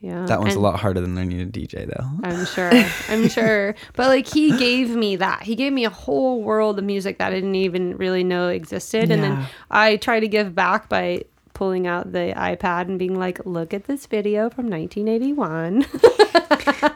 [0.00, 2.08] yeah That one's And- a lot harder than learning to DJ though.
[2.22, 2.70] I'm sure.
[3.08, 3.74] I'm sure.
[3.96, 5.42] But like he gave me that.
[5.42, 9.10] He gave me a whole world of music that I didn't even really know existed.
[9.10, 11.24] And then I try to give back by
[11.58, 15.82] pulling out the iPad and being like, look at this video from 1981.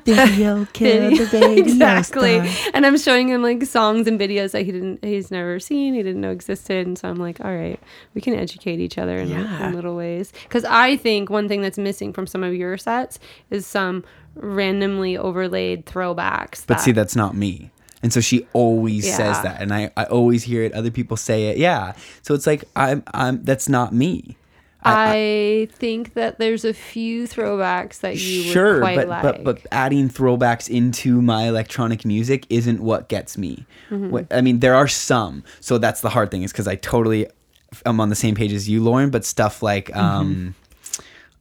[0.04, 0.66] Video
[1.56, 2.40] exactly.
[2.72, 6.02] And I'm showing him like songs and videos that he didn't he's never seen, he
[6.04, 6.86] didn't know existed.
[6.86, 7.80] And so I'm like, all right,
[8.14, 9.66] we can educate each other in, Yeah.
[9.66, 10.32] in little ways.
[10.44, 13.18] Because I think one thing that's missing from some of your sets
[13.50, 14.04] is some
[14.36, 16.64] randomly overlaid throwbacks.
[16.64, 17.72] But that- see, that's not me.
[18.00, 19.16] And so she always Yeah.
[19.16, 20.72] says that, and I, I always hear it.
[20.72, 21.94] Other people say it, yeah.
[22.22, 24.36] So it's like I'm I'm that's not me.
[24.84, 29.22] I, think that there's a few throwbacks that you sure, would quite but, like.
[29.22, 33.66] but but adding throwbacks into my electronic music isn't what gets me.
[33.90, 34.10] Mm-hmm.
[34.10, 37.26] What, I mean, there are some, so that's the hard thing is because I totally
[37.86, 39.10] am on the same page as you, Lauren.
[39.10, 40.50] But stuff like, Mm-hmm.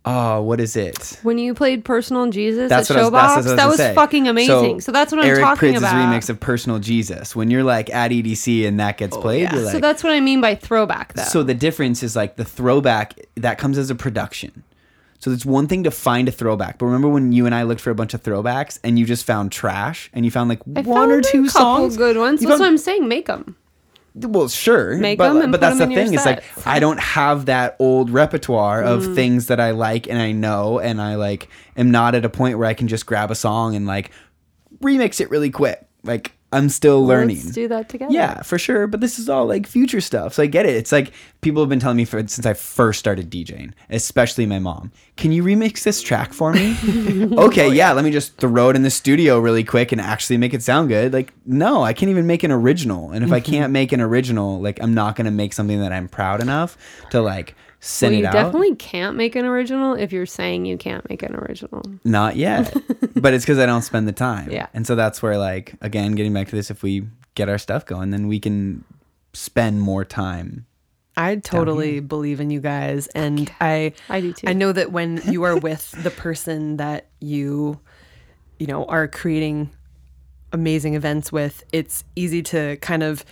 [0.04, 1.20] Oh, what is it?
[1.22, 3.93] when you played Personal Jesus That's at I was, Showbox, that's was that was say.
[3.93, 4.82] fucking amazing.
[4.82, 5.93] So, that's what I'm Eric talking Prydz's about.
[5.93, 7.36] remix of Personal Jesus.
[7.36, 9.54] When you're like at EDC and that gets oh, played, yeah.
[9.54, 11.24] you're like, so that's what I mean by throwback, though.
[11.24, 14.64] So the difference is like the throwback that comes as a production.
[15.20, 17.82] So it's one thing to find a throwback, but remember when you and I looked
[17.82, 20.82] for a bunch of throwbacks and you just found trash and you found like I
[20.82, 22.41] one or found two a couple songs, good ones.
[22.41, 23.08] You That's found- what I'm saying.
[23.08, 23.56] Make them.
[24.14, 26.14] Well, sure, Make but, but that's the in thing.
[26.14, 26.43] It's like.
[26.66, 29.16] I don't have that old repertoire of Mm.
[29.16, 31.47] things that I like and I know, and I like
[31.78, 34.12] am not at a point where I can just grab a song and like
[34.84, 35.86] remix it really quick.
[36.03, 37.38] Like I'm still learning.
[37.38, 38.14] Let's do that together.
[38.14, 38.86] Yeah, for sure.
[38.86, 40.34] But this is all like future stuff.
[40.34, 40.76] So I get it.
[40.76, 44.60] It's like people have been telling me for since I first started DJing, especially my
[44.60, 44.91] mom.
[45.16, 46.76] Can you remix this track for me?
[47.38, 50.38] okay, oh, yeah, let me just throw it in the studio really quick and actually
[50.38, 51.14] make it sound good.
[51.14, 53.12] Like, no, I can't even make an original.
[53.12, 53.52] And if I mm-hmm.
[53.52, 56.78] can't make an original, like I'm not gonna make something that I'm proud enough
[57.12, 60.77] to like send Well, it you definitely can't make an original if you're saying you
[60.77, 61.82] can't make an original.
[62.05, 62.73] Not yet.
[63.15, 64.49] but it's because I don't spend the time.
[64.49, 64.67] Yeah.
[64.73, 67.86] And so that's where, like, again, getting back to this, if we get our stuff
[67.86, 68.86] going, then we can
[69.34, 70.65] spend more time.
[71.17, 74.47] I totally believe in you guys, and I I do too.
[74.47, 77.79] I know that when you are with the person that you,
[78.59, 79.71] you know, are creating
[80.53, 83.25] amazing events with, it's easy to kind of,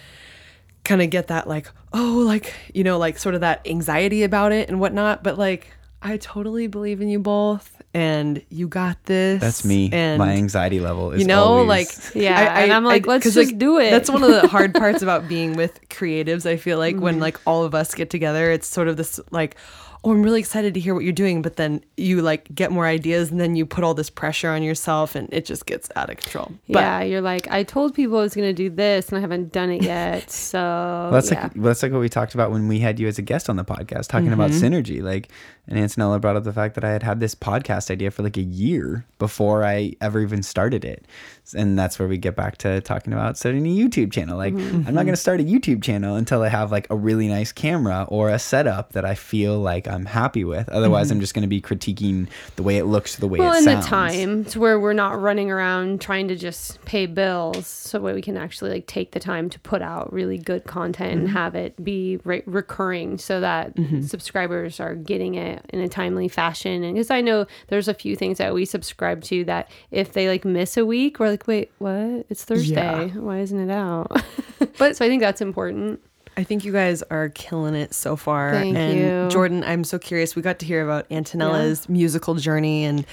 [0.90, 4.52] kind of get that like, oh, like you know, like sort of that anxiety about
[4.52, 5.24] it and whatnot.
[5.24, 5.72] But like,
[6.02, 9.40] I totally believe in you both, and you got this.
[9.42, 9.90] That's me.
[9.94, 13.58] And My anxiety level is you know always- like Yeah, and I'm like, let's just
[13.58, 13.92] do it.
[13.92, 17.04] that's one of the hard parts about being with creatives i feel like Mm-hmm.
[17.04, 19.56] when like all of us get together it's sort of this like
[20.04, 22.86] oh i'm really excited to hear what you're doing but then you like get more
[22.86, 26.10] ideas and then you put all this pressure on yourself and it just gets out
[26.10, 29.18] of control but yeah, you're like, I told people I was gonna do this and
[29.18, 30.30] I haven't done it yet.
[30.50, 31.44] So Well, that's yeah.
[31.44, 33.56] like that's like what we talked about when we had you as a guest on
[33.56, 34.66] the podcast, talking about Mm-hmm.
[34.74, 35.02] synergy.
[35.02, 35.30] Like,
[35.68, 38.38] and Antonella brought up the fact that I had had this podcast idea for like
[38.38, 41.06] a year before I ever even started it,
[41.54, 44.38] and that's where we get back to talking about starting a YouTube channel.
[44.38, 44.88] Like, Mm-hmm.
[44.88, 47.52] I'm not going to start a YouTube channel until I have like a really nice
[47.52, 50.68] camera or a setup that I feel like I'm happy with.
[50.70, 53.48] Otherwise, I'm just going to be critiquing the way it looks, the way Mm-hmm.
[53.48, 53.86] well, it in sounds.
[53.86, 58.16] the time to where we're not running around trying to just pay bills, so that
[58.16, 61.20] we can actually like take the time to put out really good content Mm-hmm.
[61.26, 63.74] and have it be re- recurring, so that
[64.14, 66.84] subscribers are getting it in a timely fashion.
[66.84, 70.28] And because I know there's a few things that we subscribe to that if they
[70.28, 72.26] like miss a week, we're like, wait, what?
[72.30, 73.08] It's Thursday.
[73.10, 74.12] Why isn't it out?
[74.78, 76.02] but so I think that's important.
[76.38, 78.54] I think you guys are killing it so far.
[78.54, 79.28] Thank and you.
[79.30, 80.36] Jordan, I'm so curious.
[80.36, 83.06] We got to hear about Antonella's musical journey and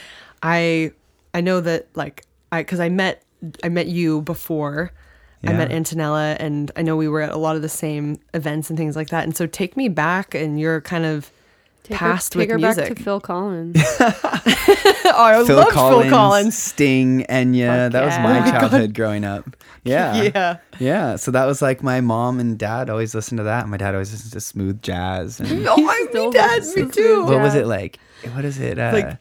[0.42, 0.92] I
[1.34, 2.22] I know that like
[2.52, 3.24] I cuz I met
[3.64, 4.92] I met you before
[5.44, 8.70] I met Antonella and I know we were at a lot of the same events
[8.70, 9.24] and things like that.
[9.24, 11.30] And so take me back and you're kind of
[11.86, 12.88] Take past her, take with her music.
[12.88, 13.76] back to Phil Collins.
[14.00, 16.58] oh, I Phil loved Collins, Phil Collins.
[16.58, 17.84] Sting, Enya.
[17.84, 18.22] Fuck that was yeah.
[18.22, 19.44] my Oh my childhood growing up.
[19.84, 20.22] Yeah.
[20.34, 20.56] Yeah.
[20.80, 21.14] Yeah.
[21.14, 23.68] So that was like my mom and dad always listened to that.
[23.68, 25.38] My dad always listened to smooth jazz.
[25.38, 27.24] And Oh, my dad, me to too.
[27.24, 28.00] what was it like?
[28.32, 28.80] What is it?
[28.80, 29.18] Uh, Like-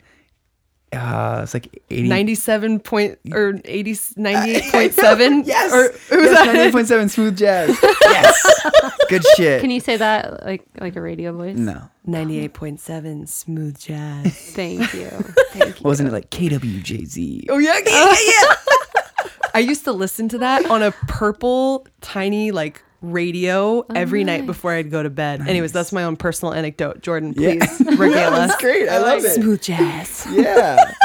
[0.96, 2.08] uh, it's like 80.
[2.08, 5.74] 97 point or 80 98.7 Yes.
[5.74, 7.78] or was yes, 98.7 smooth jazz.
[8.02, 8.62] yes.
[9.10, 9.62] Good shit.
[9.62, 11.58] Can you say that like like a radio voice?
[11.58, 11.90] no.
[12.08, 14.36] 98.7 smooth jazz.
[14.54, 15.10] Thank you.
[15.52, 15.84] Thank you.
[15.84, 17.46] Wasn't it like KWJZ?
[17.50, 18.16] Oh yeah, yeah, yeah.
[18.42, 19.30] yeah.
[19.56, 24.46] I used to listen to that on a purple tiny like radio oh, every night
[24.46, 25.48] before I'd go to bed.
[25.48, 27.02] Anyways, that's my own personal anecdote.
[27.02, 27.66] Jordan, Yeah.
[27.66, 28.50] please regale us.
[28.50, 28.88] That's great.
[28.90, 29.36] I love it.
[29.36, 30.26] Smooth jazz.
[30.32, 30.94] yeah.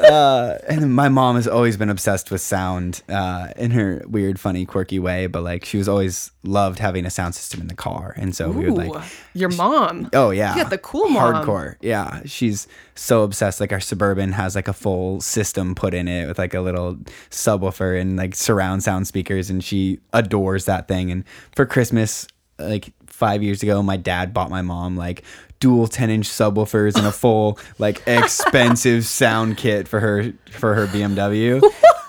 [0.00, 4.64] Uh, and my mom has always been obsessed with sound uh, in her weird, funny,
[4.66, 5.26] quirky way.
[5.26, 8.50] But like, she was always loved having a sound system in the car, and so
[8.50, 9.02] we would like,
[9.34, 10.08] your mom.
[10.14, 11.44] oh yeah, yeah, the cool mom.
[11.44, 11.76] hardcore.
[11.80, 13.60] Yeah, she's so obsessed.
[13.60, 16.96] Like our suburban has like a full system put in it with like a little
[17.30, 21.10] subwoofer and like surround sound speakers, and she adores that thing.
[21.10, 21.24] And
[21.54, 22.26] for Christmas,
[22.58, 25.24] like five years ago, my dad bought my mom like
[25.60, 30.86] dual 10 inch subwoofers and a full like expensive sound kit for her for her
[30.86, 31.62] BMW.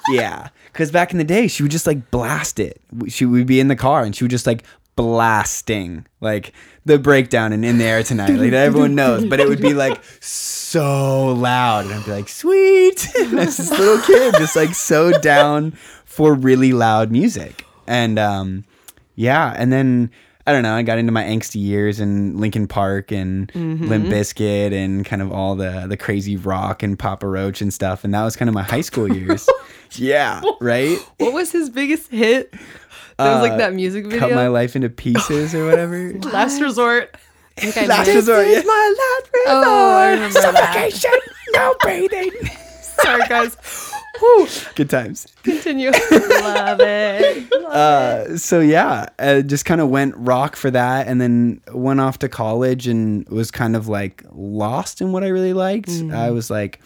[0.10, 2.82] yeah, because back in the day, she would just like blast it.
[3.10, 4.64] She would be in the car and she would just like
[4.96, 6.54] blasting like
[6.86, 8.32] the breakdown and in the air tonight.
[8.32, 13.08] Like everyone knows but it would be like so loud and i'd be like sweet!
[13.18, 15.72] And this little kid just like so down
[16.06, 17.66] for really loud music.
[17.88, 18.66] And um
[19.16, 19.54] yeah.
[19.58, 20.12] And then
[20.52, 20.76] I don't know.
[20.76, 23.88] I got into my angsty years in Linkin Park and Mm-hmm.
[23.88, 28.04] Limp Bizkit and kind of all the the crazy rock and Papa Roach and stuff.
[28.04, 29.48] And that was kind of my high school years.
[29.94, 30.98] yeah, right.
[31.20, 32.52] What was his biggest hit?
[33.18, 34.20] That was like that music video.
[34.20, 36.12] Cut my life into pieces or whatever.
[36.34, 37.16] Last resort.
[37.58, 38.48] I think I Last missed- resort.
[38.48, 38.62] Yeah.
[38.66, 39.66] my last resort.
[39.68, 41.20] Oh, I remember that.
[41.54, 42.32] no breathing.
[42.82, 43.56] Sorry, guys.
[44.22, 44.48] Whew.
[44.76, 45.28] Good times.
[45.42, 45.90] Continue.
[46.12, 47.52] Love it.
[47.54, 52.20] Uh, so yeah, uh, just kind of went rock for that, and then went off
[52.20, 55.90] to college and was kind of like lost in what I really liked.
[56.14, 56.82] I was like,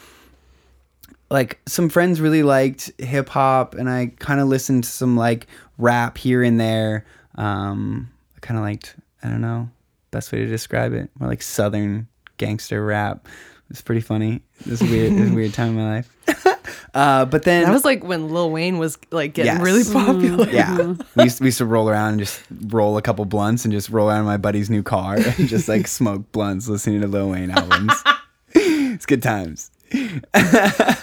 [1.30, 5.46] like some friends really liked hip hop, and I kind of listened to some like
[5.76, 7.04] rap here and there.
[7.34, 9.68] Um, I kind of liked, I don't know,
[10.10, 12.08] best way to describe it, more like southern
[12.38, 13.28] gangster rap.
[13.68, 14.42] It's pretty funny.
[14.64, 15.12] This is weird.
[15.12, 16.55] this is weird time in my life.
[16.96, 19.60] uh, but then That was like when Lil Wayne was like getting Yes.
[19.62, 20.48] really popular.
[20.50, 20.94] yeah.
[21.16, 23.90] We used, we used to roll around and just roll a couple blunts and just
[23.90, 27.30] roll around in my buddy's new car and just like smoke blunts listening to Lil
[27.30, 27.92] Wayne albums.
[28.54, 29.70] it's good times.
[29.92, 30.22] I'm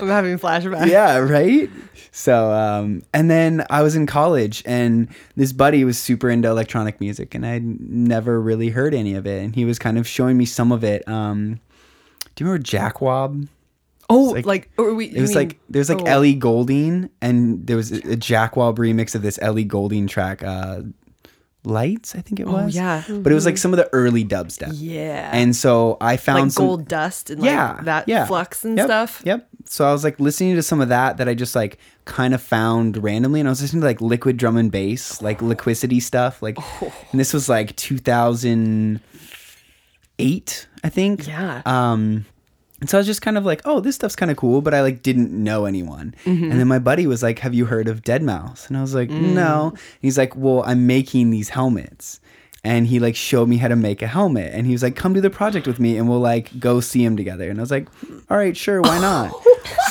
[0.10, 0.88] having flashbacks.
[0.88, 1.70] Yeah, right?
[2.12, 7.00] So, um, and then I was in college and this buddy was super into electronic
[7.00, 9.44] music and I'd never really heard any of it.
[9.44, 11.08] And he was kind of showing me some of it.
[11.08, 11.60] Um,
[12.36, 13.48] do you remember Jakwob?
[14.14, 16.05] Oh, like- like, or we, It was like there's like oh.
[16.05, 20.82] Ellie Goulding, and there was a, a Jakwob remix of this Ellie Goulding track, uh,
[21.66, 22.76] "Lights," I think it was.
[22.76, 23.03] Oh, yeah.
[23.07, 24.72] but it was like some of the early dubstep.
[24.76, 25.30] Yeah.
[25.34, 28.26] And so I found like some, gold dust and like yeah, that yeah.
[28.26, 29.22] flux and Yep, stuff.
[29.26, 29.47] Yep.
[29.66, 32.41] So I was like listening to some of that that I just like kind of
[32.41, 36.41] found randomly, and I was listening to like liquid drum and bass, like liquidity stuff,
[36.41, 36.93] like, Oh.
[37.11, 41.26] and this was like 2008, I think.
[41.28, 41.61] Yeah.
[41.66, 42.26] Um,
[42.84, 44.74] and so I was just kind of like, oh, this stuff's kind of cool, but
[44.74, 46.14] I like didn't know anyone.
[46.26, 46.52] Mm-hmm.
[46.52, 48.68] And then my buddy was like, have you heard of Dead Mouse?
[48.68, 49.34] And I was like, Mm.
[49.34, 49.74] no.
[50.02, 52.20] He's like, well, I'm making these helmets.
[52.62, 54.52] And he like showed me how to make a helmet.
[54.54, 57.06] And he was like, come do the project with me and we'll like go see
[57.06, 57.50] him together.
[57.50, 57.88] And I was like,
[58.30, 59.32] all right, sure, why not?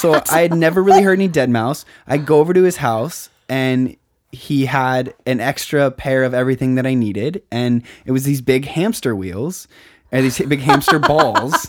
[0.00, 1.86] so I had never really heard any Dead Mouse.
[2.06, 3.96] I go over to his house and
[4.32, 7.42] he had an extra pair of everything that I needed.
[7.50, 9.66] And it was these big hamster wheels
[10.12, 11.66] or these big hamster balls.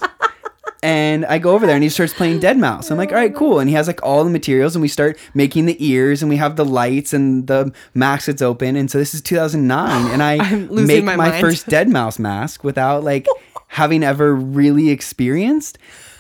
[0.84, 2.92] And I go over there and he starts playing Dead Mouse.
[2.92, 3.60] I'm like, all right, cool.
[3.60, 6.36] And he has like all the materials and we start making the ears and we
[6.36, 8.76] have the lights and the mask that's open.
[8.76, 13.02] And so this is 2009 and I make my my, first Dead Mouse mask without
[13.02, 13.28] like
[13.70, 15.78] having ever really experienced.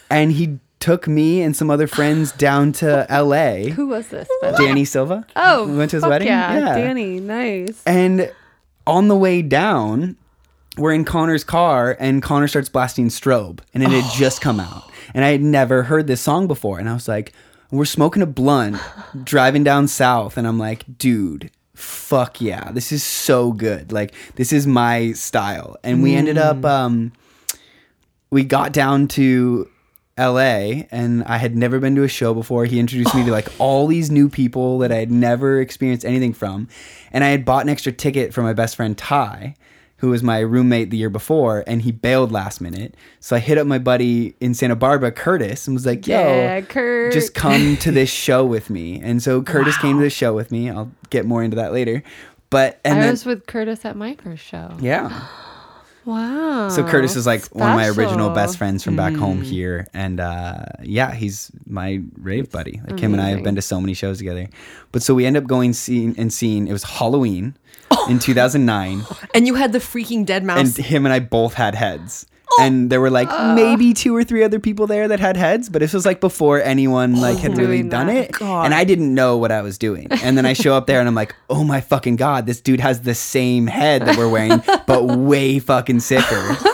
[0.09, 3.69] And he took me and some other friends down to LA.
[3.73, 4.29] Who was this?
[4.41, 4.51] by?
[4.51, 5.27] Danny Silva.
[5.35, 6.29] Oh, we went to his fuck wedding.
[6.29, 7.83] Yeah, Danny, nice.
[7.85, 8.31] And
[8.87, 10.15] on the way down,
[10.77, 14.89] we're in Connor's car, and Connor starts blasting Strobe, and it had just come out.
[15.13, 16.79] And I had never heard this song before.
[16.79, 17.33] And I was like,
[17.71, 18.77] we're smoking a blunt,
[19.23, 23.91] driving down south, and I'm like, dude, fuck yeah, this is so good.
[23.91, 25.77] Like, this is my style.
[25.83, 27.13] And we ended up, um,
[28.29, 29.69] we got down to
[30.17, 32.65] LA and I had never been to a show before.
[32.65, 36.33] He introduced me to like all these new people that I had never experienced anything
[36.33, 36.67] from.
[37.11, 39.55] And I had bought an extra ticket for my best friend Ty,
[40.03, 42.93] who was my roommate the year before, and he bailed last minute.
[43.21, 46.59] So I hit up my buddy in Santa Barbara, Curtis, and was like, yo, Yeah,
[47.09, 48.99] just come to this show with me.
[49.01, 50.69] And so Curtis came to the show with me.
[50.69, 52.03] I'll get more into that later.
[52.49, 54.75] But and I then was with Curtis at my first show.
[54.81, 55.25] yeah.
[56.05, 56.67] Wow.
[56.67, 59.45] So Curtis is like one of my original best friends from back home Mm.
[59.45, 62.81] here, and uh, yeah, he's my rave buddy.
[62.85, 64.49] Like him and I have been to so many shows together.
[64.91, 66.67] But so we end up going seeing and seeing.
[66.67, 67.55] It was Halloween
[68.09, 70.77] in 2009, And you had the freaking dead mouse.
[70.77, 72.25] and him and I both had heads.
[72.51, 72.57] Oh.
[72.61, 73.55] And there were like Uh.
[73.55, 76.61] maybe two or three other people there that had heads, but this was like before
[76.61, 78.65] anyone like had really Doing done it, God.
[78.65, 80.07] and I didn't know what I was doing.
[80.23, 82.79] And then I show up there and I'm like, oh my fucking god, this dude
[82.81, 86.57] has the same head that we're wearing, but way fucking sicker.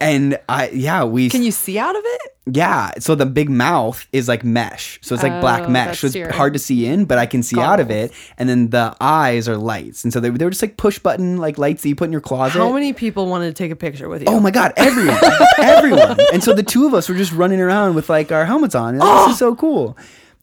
[0.00, 2.31] And I yeah we Can you see out of it?
[2.46, 6.08] Yeah so the big mouth is like mesh so it's like black Oh, mesh so
[6.08, 8.70] it's your hard to see in but I can see out of it and then
[8.70, 11.82] the eyes are lights and so they, they were just like push button like lights
[11.84, 14.22] that you put in your closet How many people wanted to take a picture with
[14.22, 14.26] you?
[14.28, 15.18] Oh my god, everyone,
[15.58, 16.18] everyone.
[16.32, 18.98] And so the two of us were just running around with like our helmets on.
[18.98, 19.96] Like, this is so cool.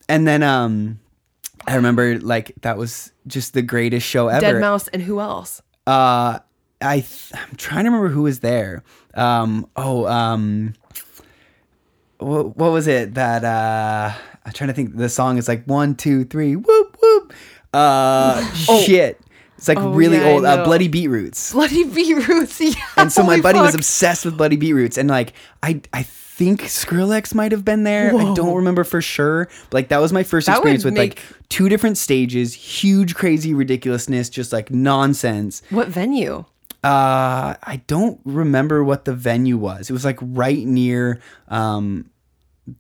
[0.08, 1.00] And then um
[1.68, 4.40] I remember like that was just the greatest show ever.
[4.40, 5.62] Dead mouse and who else?
[5.86, 6.40] Uh
[6.82, 8.84] I th- I'm trying to remember who was there.
[9.16, 10.76] Um oh um
[12.20, 14.14] what, what was it that uh
[14.46, 17.34] I'm trying to think the song is like one, two, three, whoop whoop.
[17.74, 19.20] Uh shit.
[19.58, 22.62] It's like Oh, really yeah, old uh, bloody beetroots Bloody beetroots.
[22.62, 22.74] Yeah.
[22.98, 27.36] and so my buddy was obsessed with bloody beetroots and like i i think skrillex
[27.36, 30.48] might have been there i don't remember for sure but like that was my first
[30.48, 36.46] That experience with like two different stages huge crazy ridiculousness just like nonsense What venue?
[36.84, 39.90] Uh, I don't remember what the venue was.
[39.90, 41.20] It was like right near
[41.50, 42.10] um,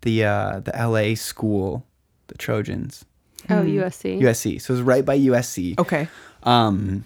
[0.02, 1.86] the uh, the LA school,
[2.28, 3.04] the Trojans,
[3.50, 4.22] Oh, USC.
[4.22, 4.62] USC.
[4.62, 5.78] So it was right by USC.
[5.80, 6.08] Okay.
[6.44, 7.04] Um,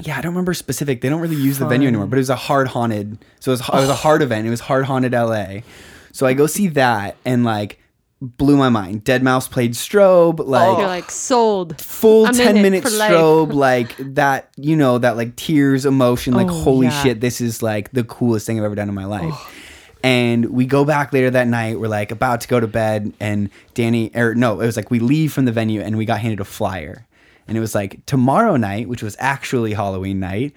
[0.00, 1.00] yeah, I don't remember specific.
[1.00, 3.18] They don't really use the venue anymore, but it was a hard haunted.
[3.40, 4.46] So it was, it was a hard event.
[4.46, 5.60] It was hard haunted LA.
[6.12, 7.80] So I go see that and like
[8.20, 9.04] blew my mind.
[9.04, 10.44] Dead Mouse played strobe, oh.
[10.44, 11.80] like You're like sold.
[11.80, 16.48] full I'm 10 it minute strobe like that you know that like tears emotion like
[16.48, 17.02] Oh, holy yeah.
[17.02, 19.50] shit this is like the coolest thing i've ever done in my life oh.
[20.02, 23.50] and we go back later that night we're like about to go to bed and
[23.74, 26.40] danny or no it was like we leave from the venue and we got handed
[26.40, 27.06] a flyer
[27.46, 30.52] and it was like tomorrow night which was actually halloween night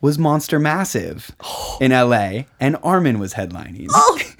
[0.00, 1.34] was Monster Massive
[1.80, 3.88] in LA and Armin was headlining.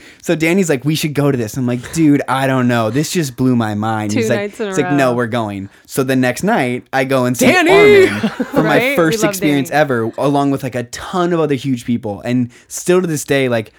[0.22, 1.56] so Danny's like, we should go to this.
[1.56, 2.90] I'm like, dude, I don't know.
[2.90, 4.12] This just blew my mind.
[4.12, 5.68] Two He's like, nights in a he's like, no, we're going.
[5.86, 8.08] So the next night, I go and see Danny!
[8.08, 8.96] Armin for my Right?
[8.96, 9.80] first We love experience Danny.
[9.80, 12.20] ever, along with like a ton of other huge people.
[12.20, 13.72] And still to this day, like,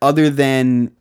[0.00, 0.92] other than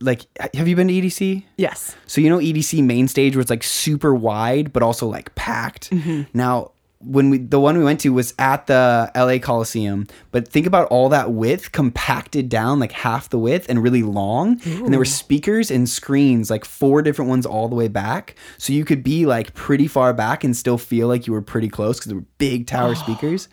[0.00, 1.44] like, have you been to EDC?
[1.56, 1.94] Yes.
[2.06, 5.90] So you know EDC main stage where it's like super wide but also like packed.
[5.90, 6.22] Mm-hmm.
[6.34, 6.72] Now
[7.04, 10.88] when we the one we went to was at the LA Coliseum, but think about
[10.88, 14.60] all that width compacted down like half the width and really long.
[14.64, 18.36] And there were speakers and screens, like four different ones all the way back.
[18.58, 21.68] So you could be like pretty far back and still feel like you were pretty
[21.68, 23.48] close because there were big tower speakers.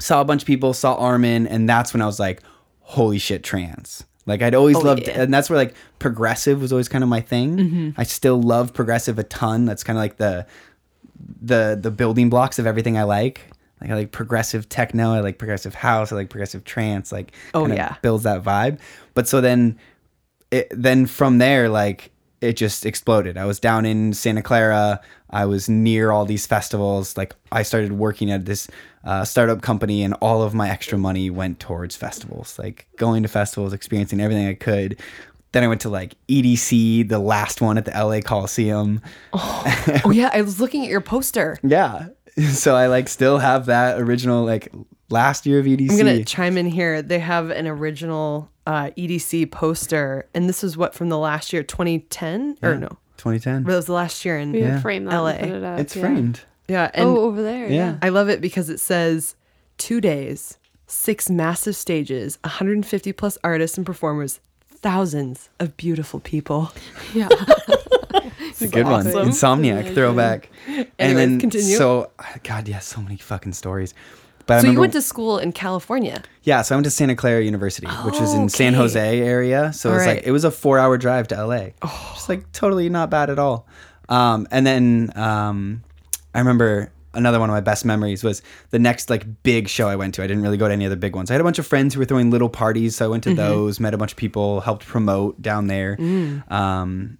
[0.00, 2.42] Saw a bunch of people, saw Armin, and that's when I was like,
[2.80, 4.04] holy shit, trance.
[4.28, 5.22] Like I'd always oh, loved, yeah.
[5.22, 7.56] and that's where like progressive was always kind of my thing.
[7.56, 7.90] Mm-hmm.
[7.96, 9.64] I still love progressive a ton.
[9.64, 10.46] That's kind of like the
[11.40, 13.40] the the building blocks of everything I like.
[13.80, 17.66] Like I like progressive techno, I like progressive house, I like progressive trance, like Oh,
[17.66, 17.94] yeah.
[18.02, 18.80] builds that vibe.
[19.14, 19.78] But so then
[20.50, 22.10] it then from there like
[22.40, 23.36] it just exploded.
[23.36, 25.00] I was down in Santa Clara.
[25.30, 27.16] I was near all these festivals.
[27.16, 28.68] Like I started working at this
[29.04, 32.56] uh, startup company, and all of my extra money went towards festivals.
[32.58, 35.00] Like going to festivals, experiencing everything I could.
[35.52, 39.00] Then I went to like EDC, the last one at the LA Coliseum.
[39.32, 41.58] Oh yeah, I was looking at your poster.
[41.68, 42.08] Yeah.
[42.52, 44.72] So I like still have that original like
[45.10, 45.90] last year of EDC.
[45.90, 47.02] I'm gonna chime in here.
[47.02, 51.62] They have an original uh, EDC poster, and this is what from the last year,
[51.64, 53.64] 2010 or no, 2010.
[53.64, 54.80] but it was the last year in We Yeah.
[54.80, 55.30] frame that LA.
[55.30, 55.78] and put it up.
[55.80, 56.02] It's yeah.
[56.02, 56.40] framed.
[56.68, 56.90] yeah.
[56.94, 57.66] And oh, over there.
[57.66, 57.74] Yeah.
[57.92, 57.98] Yeah.
[58.02, 59.34] I love it because it says
[59.78, 64.38] two days, six massive stages, 150 plus artists and performers,
[64.82, 66.72] thousands of beautiful people.
[67.14, 67.28] Yeah.
[68.40, 69.04] It's a good one.
[69.04, 70.50] Insomniac throwback.
[70.98, 71.76] and then continue.
[71.76, 72.10] so
[72.42, 73.94] God, yeah, so many fucking stories.
[74.46, 76.22] But I So you went to school in California.
[76.42, 79.72] yeah, so I went to Santa Clara University, which is in San Jose area.
[79.72, 80.16] So it's Alright.
[80.16, 81.68] like it was a four hour drive to LA.
[82.14, 83.66] Just like totally not bad at all.
[84.08, 85.84] Um, and then um,
[86.34, 88.40] I remember another one of my best memories was
[88.70, 90.22] the next like big show I went to.
[90.22, 91.30] I didn't really go to any other big ones.
[91.30, 93.34] I had a bunch of friends who were throwing little parties, so I went to
[93.34, 95.96] those, met a bunch of people, helped promote down there.
[96.48, 97.18] Um,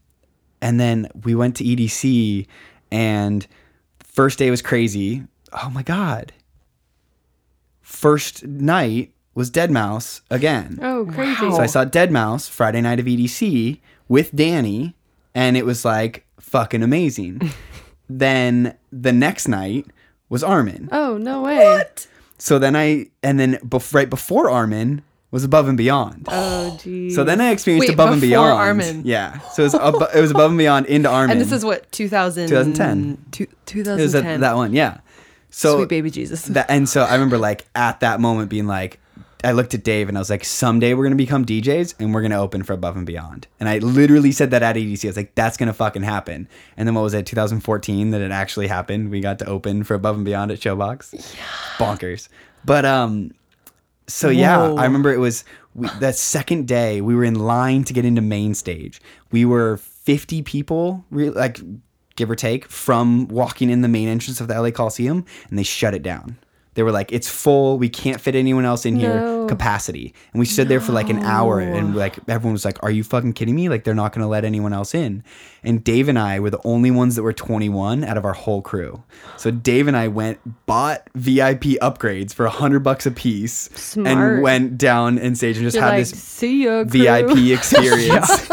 [0.62, 2.46] and then we went to EDC,
[2.90, 3.46] and
[4.00, 5.24] first day was crazy.
[5.52, 6.32] Oh my god!
[7.82, 10.78] First night was Dead Mouse again.
[10.82, 11.50] Oh, crazy.
[11.50, 14.94] So I saw Dead Mouse Friday night of EDC with Danny,
[15.34, 17.40] and it was like fucking amazing.
[18.08, 19.86] then the next night
[20.28, 20.88] was Armin.
[20.92, 21.58] Oh, no way.
[21.58, 22.06] What?
[22.38, 26.26] So then I, and then bef- right before Armin was Above and Beyond.
[26.28, 27.14] Oh, geez.
[27.14, 28.58] So then I experienced Wait, Above and before Beyond.
[28.58, 29.02] Armin?
[29.04, 29.38] Yeah.
[29.50, 31.32] So it was, ab- it was Above and Beyond into Armin.
[31.32, 33.24] And this is what 2000, 2010.
[33.30, 33.56] two- it was
[34.12, 34.34] 2010.
[34.34, 34.72] at that one.
[34.72, 34.98] Yeah.
[35.50, 36.42] So Sweet baby Jesus.
[36.44, 39.00] that and so I remember like at that moment being like
[39.44, 42.22] I looked at Dave and I was like, someday we're gonna become DJs and we're
[42.22, 43.46] gonna open for Above and Beyond.
[43.60, 45.04] And I literally said that at EDC.
[45.04, 46.48] I was like, that's gonna fucking happen.
[46.76, 49.10] And then what was it, 2014 that it actually happened?
[49.10, 51.14] We got to open for Above and Beyond at Showbox.
[51.14, 51.40] Yeah.
[51.78, 52.28] Bonkers.
[52.64, 53.32] But um
[54.08, 57.92] so yeah, I remember it was we, that second day we were in line to
[57.92, 59.00] get into main stage.
[59.30, 61.60] We were 50 people, re- like
[62.16, 65.62] give or take, from walking in the main entrance of the LA Coliseum, and they
[65.62, 66.38] shut it down.
[66.78, 67.76] They were like, "It's full.
[67.76, 69.44] We can't fit anyone else in here.
[69.48, 72.90] Capacity." And we stood there for like an hour, and like everyone was like, "Are
[72.92, 73.68] you fucking kidding me?
[73.68, 75.24] Like they're not going to let anyone else in."
[75.64, 78.62] And Dave and I were the only ones that were 21 out of our whole
[78.62, 79.02] crew.
[79.36, 84.06] So Dave and I went bought VIP upgrades for a hundred bucks a piece, Smart.
[84.06, 86.84] and went down and stage and just You're had like, this ya.
[86.84, 88.48] VIP experience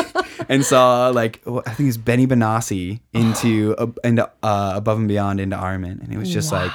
[0.50, 5.08] and saw like wh- I think it's Benny Benassi into uh, into uh, above and
[5.08, 6.72] beyond into Armin, and it was just like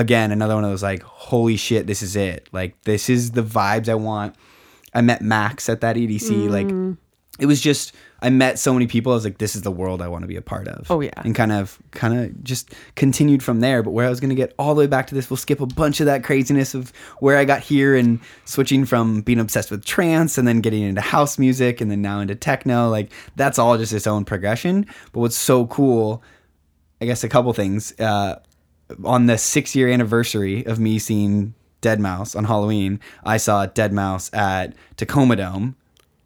[0.00, 2.48] again another one of those like holy shit, this is it.
[2.52, 4.34] Like this is the vibes I want.
[4.94, 6.48] I met Max at that EDC.
[6.48, 6.98] Like
[7.38, 9.12] it was just I met so many people.
[9.12, 10.90] I was like, this is the world I want to be a part of.
[10.90, 11.10] Oh, yeah.
[11.16, 13.82] and kind of kind of just continued from there.
[13.82, 15.66] But where I was gonna get all the way back to this, we'll skip a
[15.66, 19.84] bunch of that craziness of where I got here and switching from being obsessed with
[19.84, 22.88] trance and then getting into house music and then now into techno.
[22.88, 24.86] Like that's all just its own progression.
[25.12, 26.22] But what's so cool,
[27.02, 27.98] I guess, a couple things.
[28.00, 28.40] Uh,
[29.04, 33.92] on the six year anniversary of me seeing Dead Mouse on Halloween, I saw Dead
[33.92, 35.76] Mouse at Tacoma Dome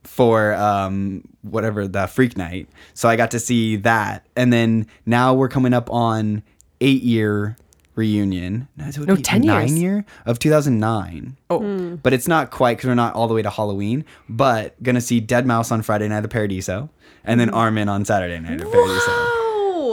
[0.02, 2.68] for um, whatever the Freak Night.
[2.94, 6.42] So I got to see that, and then now we're coming up on
[6.80, 7.56] eight year
[7.94, 8.66] reunion.
[8.76, 11.36] No, is it No, eight- 10 Nine year of two thousand nine.
[11.48, 14.04] Oh, But it's not quite because we're not all the way to Halloween.
[14.28, 16.90] But gonna see Dead Mouse on Friday night at Paradiso,
[17.24, 19.33] and then Armin on Saturday night at Paradiso.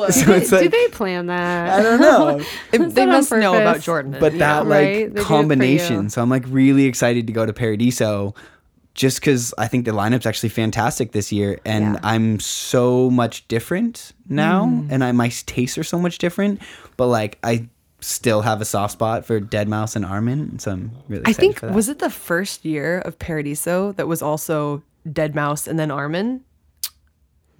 [0.12, 1.80] So it's Do like they plan that?
[1.80, 2.42] I don't know.
[2.72, 3.82] they that on must know about?
[3.82, 4.18] Jordan.
[4.20, 4.70] but that right?
[4.70, 6.10] They like do it for combination.
[6.10, 8.34] So I'm like really excited to go to Paradiso
[8.94, 12.00] just because I think the lineup's actually fantastic this year, and Yeah.
[12.04, 14.88] I'm so much different now, Mm.
[14.92, 16.62] and I my tastes are so much different.
[16.98, 17.68] But like I
[18.02, 21.24] still have a soft spot for Dead Mouse and Armin, so I'm really.
[21.26, 21.76] I think for that.
[21.76, 26.42] was it the first year of Paradiso that was also Dead Mouse and then Armin?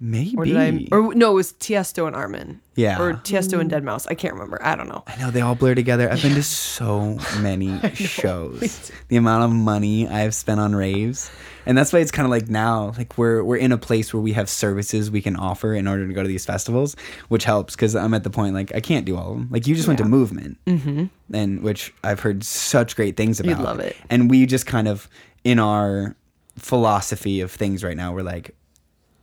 [0.02, 0.86] Maybe Or did I?
[0.90, 2.60] Or no, it was Tiesto and Armin.
[2.74, 3.00] Yeah.
[3.00, 4.06] Or Tiesto and Dead Mouse.
[4.06, 4.58] I can't remember.
[4.62, 5.04] I don't know.
[5.06, 6.10] I know they all blur together.
[6.10, 8.90] I've been to so many shows.
[9.08, 11.30] The amount of money I've spent on raves.
[11.64, 14.20] And that's why it's kind of like now, like we're we're in a place where
[14.20, 16.96] we have services we can offer in order to go to these festivals,
[17.28, 19.48] which helps because I'm at the point like I can't do all of them.
[19.50, 21.04] Like you just went to Movement, mm-hmm.
[21.32, 23.62] and which I've heard such great things about.
[23.62, 23.96] love it.
[24.10, 25.08] And we just kind of
[25.44, 26.16] in our
[26.56, 28.54] philosophy of things right now, we're like,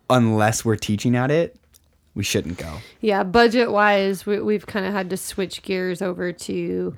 [0.09, 1.55] unless we're teaching at it,
[2.15, 2.77] we shouldn't go.
[3.01, 6.95] Yeah, budget wise, we, we've kind of had to switch gears over to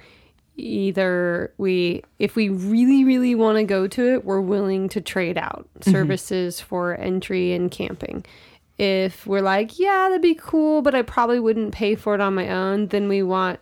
[0.58, 5.38] either we, if we really, really want to go to it, we're willing to trade
[5.38, 5.92] out mm-hmm.
[5.92, 8.26] services for entry and camping.
[8.78, 12.34] If we're like, yeah, that'd be cool, but I probably wouldn't pay for it on
[12.34, 13.60] my own, then we want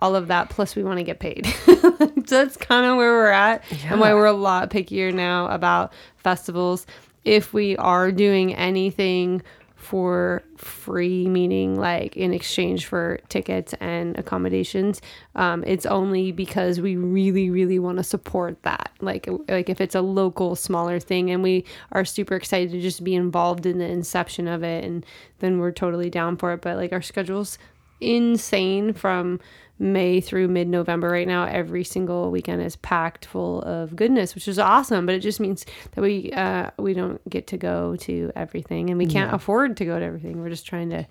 [0.00, 1.46] all of that plus we want to get paid.
[1.64, 1.90] so
[2.24, 6.86] that's kind of where we're at and why we're a lot pickier now about festivals.
[7.24, 9.42] If we are doing anything
[9.76, 15.00] for free, meaning like in exchange for tickets and accommodations,
[15.34, 18.92] um, it's only because we really, really want to support that.
[19.00, 23.02] Like, like if it's a local, smaller thing, and we are super excited to just
[23.02, 25.04] be involved in the inception of it, and
[25.40, 26.62] then we're totally down for it.
[26.62, 27.58] But like our schedule's
[28.00, 29.40] insane from
[29.82, 31.44] May through mid November right now.
[31.44, 35.04] Every single weekend is packed full of goodness, which is awesome.
[35.04, 38.98] But it just means that we uh, we don't get to go to everything, and
[38.98, 40.40] we can't afford to go to everything.
[40.40, 41.06] We're just trying to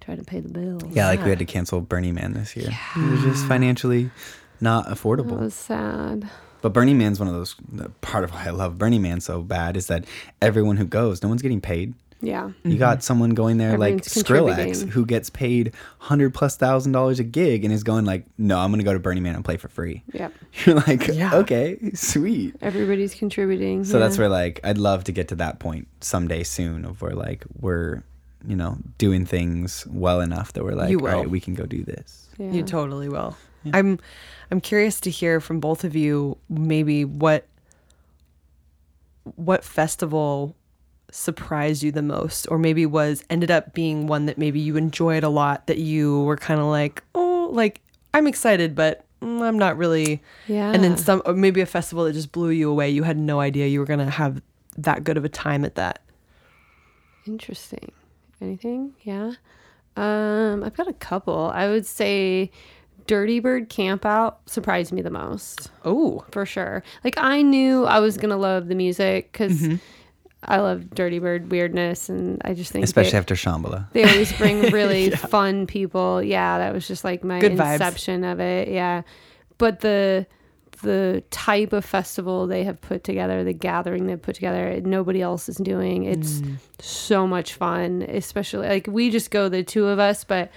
[0.00, 0.84] try to pay the bills.
[0.90, 2.70] Yeah, like we had to cancel Burning Man this year.
[2.70, 3.06] Yeah.
[3.08, 4.10] It was just financially
[4.60, 5.30] not affordable.
[5.30, 6.30] That was sad.
[6.62, 7.54] But Burning Man's one of those.
[8.00, 10.04] Part of why I love Burning Man so bad is that
[10.40, 11.94] everyone who goes, no one's getting paid.
[12.20, 12.50] Yeah.
[12.64, 13.02] You got mm-hmm.
[13.02, 17.72] someone going there like Skrillex who gets paid hundred plus thousand dollars a gig and
[17.72, 20.02] is going like, no, I'm gonna go to Burning Man and play for free.
[20.12, 20.32] Yep.
[20.64, 21.34] You're like, Yeah.
[21.34, 22.56] okay, sweet.
[22.62, 23.84] Everybody's contributing.
[23.84, 27.12] So that's where like I'd love to get to that point someday soon of where
[27.12, 28.02] like we're,
[28.46, 31.12] you know, doing things well enough that we're like, You will.
[31.12, 32.28] right, we can go do this.
[32.38, 32.50] Yeah.
[32.50, 33.36] You totally will.
[33.72, 33.98] I'm
[34.50, 37.46] I'm curious to hear from both of you maybe what
[39.34, 40.54] what festival
[41.10, 45.22] surprised you the most or maybe was ended up being one that maybe you enjoyed
[45.24, 47.80] a lot that you were kind of like, "Oh, like
[48.12, 50.72] I'm excited but mm, I'm not really." Yeah.
[50.72, 52.90] And then some or maybe a festival that just blew you away.
[52.90, 54.42] You had no idea you were going to have
[54.78, 56.02] that good of a time at that.
[57.26, 57.92] Interesting.
[58.40, 58.94] Anything?
[59.02, 59.32] Yeah.
[59.96, 61.50] Um, I've got a couple.
[61.54, 62.50] I would say
[63.06, 65.70] Dirty Bird Camp Out surprised me the most.
[65.84, 66.24] Oh.
[66.32, 66.82] For sure.
[67.02, 69.76] Like I knew I was gonna love the music because Mm-hmm.
[70.46, 73.90] I love Dirty Bird weirdness, and I just think Especially they, after Shambhala.
[73.92, 76.22] they always bring really fun people.
[76.22, 77.74] Yeah, that was just like my Good vibes.
[77.74, 78.68] inception of it.
[78.68, 79.02] Yeah,
[79.58, 80.26] but the
[80.82, 85.48] the type of festival they have put together, the gathering they've put together, nobody else
[85.48, 86.04] is doing.
[86.04, 86.56] It's mm.
[86.80, 90.50] so much fun, especially like we just go the two of us, but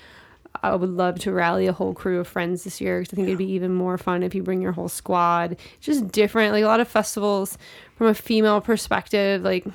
[0.61, 3.27] I would love to rally a whole crew of friends this year because I think
[3.27, 5.57] it'd be even more fun if you bring your whole squad.
[5.79, 7.57] Just different, like a lot of festivals
[7.99, 9.65] from a female perspective, like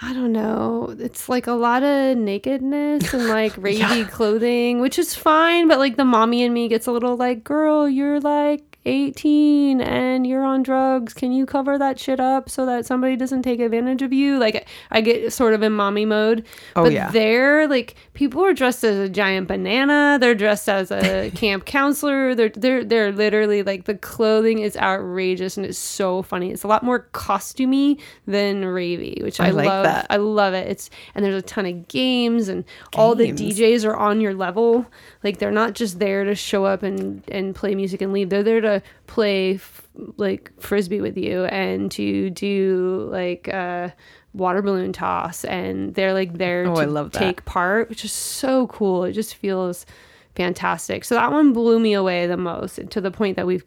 [0.00, 0.96] I don't know.
[0.98, 5.96] It's like a lot of nakedness and like ravey clothing, which is fine, but like
[5.96, 10.62] the mommy in me gets a little like, girl, you're like 18 and you're on
[10.62, 11.14] drugs.
[11.14, 14.38] Can you cover that shit up so that somebody doesn't take advantage of you?
[14.38, 16.44] Like I get sort of in mommy mode.
[16.76, 17.10] Oh, but yeah.
[17.10, 20.18] there, like people are dressed as a giant banana.
[20.20, 22.34] They're dressed as a camp counselor.
[22.34, 26.50] They're they're they're literally like the clothing is outrageous and it's so funny.
[26.50, 29.84] It's a lot more costumey than ravey, which I, I like love.
[29.84, 30.06] that.
[30.10, 30.68] I love it.
[30.68, 32.64] It's and there's a ton of games and
[32.96, 34.86] all the DJs are on your level.
[35.22, 38.28] Like they're not just there to show up and and play music and leave.
[38.28, 38.73] They're there to
[39.06, 43.88] play f- like frisbee with you and to do like uh
[44.32, 49.04] water balloon toss and they're like there Oh, to take part, which is so cool.
[49.04, 49.86] It just feels
[50.34, 51.04] fantastic.
[51.04, 53.64] So that one blew me away the most to the point that we've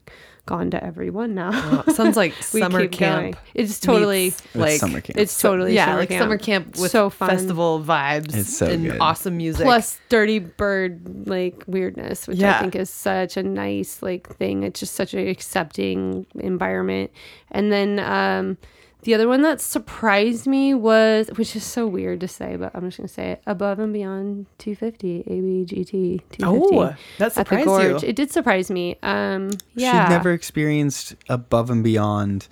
[0.48, 1.84] gone to every one now.
[1.94, 3.22] Sounds like we summer keep camp.
[3.22, 3.36] going.
[3.54, 5.20] It's totally It's like summer camp.
[5.20, 6.22] it's totally yeah, summer like camp.
[6.24, 7.30] summer camp with so fun.
[7.30, 8.98] festival vibes It's so and good.
[9.00, 9.66] awesome music.
[9.66, 14.80] plus dirty bird like weirdness which i think is such a nice like thing it's
[14.80, 17.12] just such an accepting environment
[17.52, 18.58] and then um
[19.04, 22.84] the other one that surprised me was which is so weird to say but i'm
[22.86, 27.66] just gonna say it above and beyond 250 abgt 250 Oh, that at the surprised
[27.66, 28.10] gorge you.
[28.10, 32.48] it did surprise me um yeah She'd never experienced above and beyond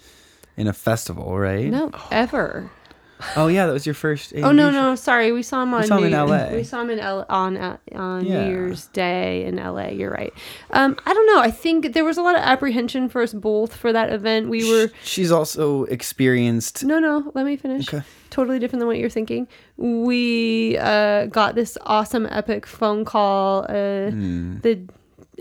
[0.58, 1.66] in a festival, right?
[1.70, 2.72] no ever
[3.38, 4.34] Oh yeah, that was your first.
[4.36, 4.72] Oh no show.
[4.72, 6.50] no sorry we saw him on saw him New in LA.
[6.52, 8.44] we saw him in L- on uh, on Yeah.
[8.44, 10.34] New Year's Day in LA you're right
[10.72, 13.76] um I don't know I think there was a lot of apprehension for us both
[13.76, 16.84] for that event we were She's also experienced.
[16.84, 18.04] no no let me finish Okay.
[18.32, 19.48] totally different than what you're thinking
[19.78, 24.58] we uh got this awesome epic phone call uh Hmm.
[24.60, 24.80] the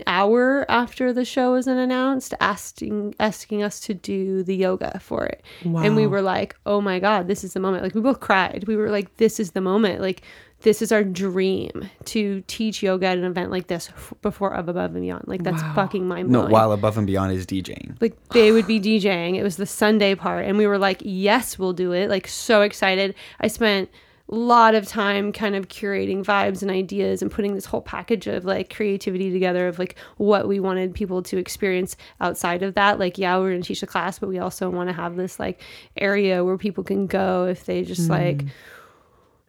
[0.07, 5.43] hour after the show wasn't announced asking asking us to do the yoga for it
[5.63, 8.63] and we were like oh my god this is the moment like we both cried
[8.67, 10.21] we were like this is the moment like
[10.61, 14.67] this is our dream to teach yoga at an event like this f- before of
[14.67, 15.73] above and beyond like that's Wow.
[15.75, 17.95] fucking mind blowing No, while above and beyond is DJing.
[18.01, 19.35] like they would be DJing.
[19.35, 22.61] It was the Sunday part, and we were like, "Yes, we'll do it!" Like so
[22.61, 23.13] excited.
[23.39, 23.93] I spent a
[24.27, 28.43] lot of time kind of curating vibes and ideas and putting this whole package of
[28.43, 32.97] like creativity together of like what we wanted people to experience outside of that.
[32.97, 35.61] Like, yeah, we're gonna teach a class, but we also want to have this like
[35.97, 38.49] area where people can go if they just like mm.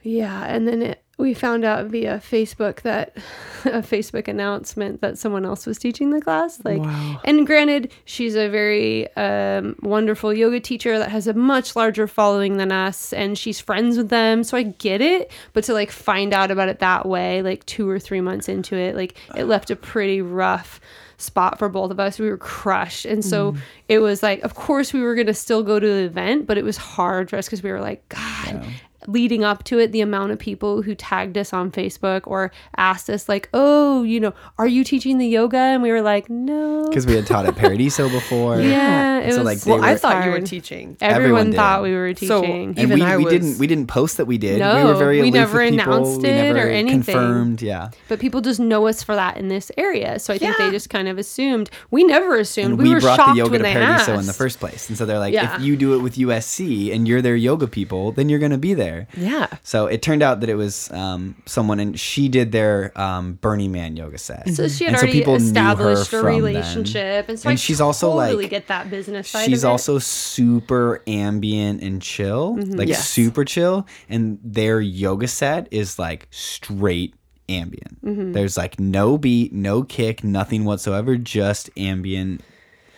[0.03, 3.17] yeah, and then it, we found out via Facebook that
[3.65, 6.61] a Facebook announcement that someone else was teaching the class.
[6.65, 7.21] Like, Wow.
[7.25, 12.59] and granted, she's a very um, wonderful yoga teacher that has a much larger following
[12.59, 14.45] than us, and she's friends with them.
[14.45, 17.89] So I get it, but to like find out about it that way, like two
[17.89, 20.81] or three months into it, like it left a pretty rough
[21.19, 22.19] spot for both of us.
[22.19, 23.07] We were crushed.
[23.07, 23.57] And so
[23.89, 26.59] it was like, of course, we were going to still go to the event, but
[26.59, 28.67] it was hard for us because we were like, God.
[29.07, 33.09] Leading up to it, the amount of people who tagged us on Facebook or asked
[33.11, 35.57] us, like, oh, you know, are you teaching the yoga?
[35.59, 36.89] And we were like, no.
[36.89, 38.61] Because we had taught at Paradiso before.
[38.61, 39.45] Yeah, it So, was.
[39.45, 40.97] like, they well, I were- thought you were teaching.
[41.01, 42.29] Everyone, everyone thought we were teaching.
[42.29, 42.69] So, teaching.
[42.71, 44.55] And Even we, I we was- didn't we didn't post that we did.
[44.55, 45.93] we No, were very we never with people.
[45.95, 47.03] announced we it never or anything.
[47.03, 47.63] confirmed.
[47.63, 47.91] Yeah.
[48.09, 50.19] but people just know us for that in this area.
[50.19, 50.67] So I think Yeah.
[50.67, 51.71] they just kind of assumed.
[51.91, 52.71] We never assumed.
[52.71, 54.21] And we, we, were brought shocked the yoga when to Paradiso asked.
[54.21, 54.89] in the first place.
[54.89, 55.57] And so they're like, Yeah.
[55.57, 58.75] if you do it with USC and you're their yoga people, then you're gonna be
[58.75, 58.96] there.
[59.17, 59.47] Yeah.
[59.63, 63.73] So it turned out that it was um, someone, and she did their um, Burning
[63.73, 64.49] Man yoga set.
[64.51, 67.81] So she had And so already people established a relationship, and so And I she's
[67.81, 69.47] also, totally like- get that business side.
[69.47, 72.73] She's also super ambient and chill, Mm-hmm.
[72.79, 73.09] like Yes.
[73.09, 73.87] super chill.
[74.09, 77.15] And their yoga set is like straight
[77.49, 78.05] ambient.
[78.05, 78.33] Mm-hmm.
[78.33, 82.41] There's like no beat, no kick, nothing whatsoever, just ambient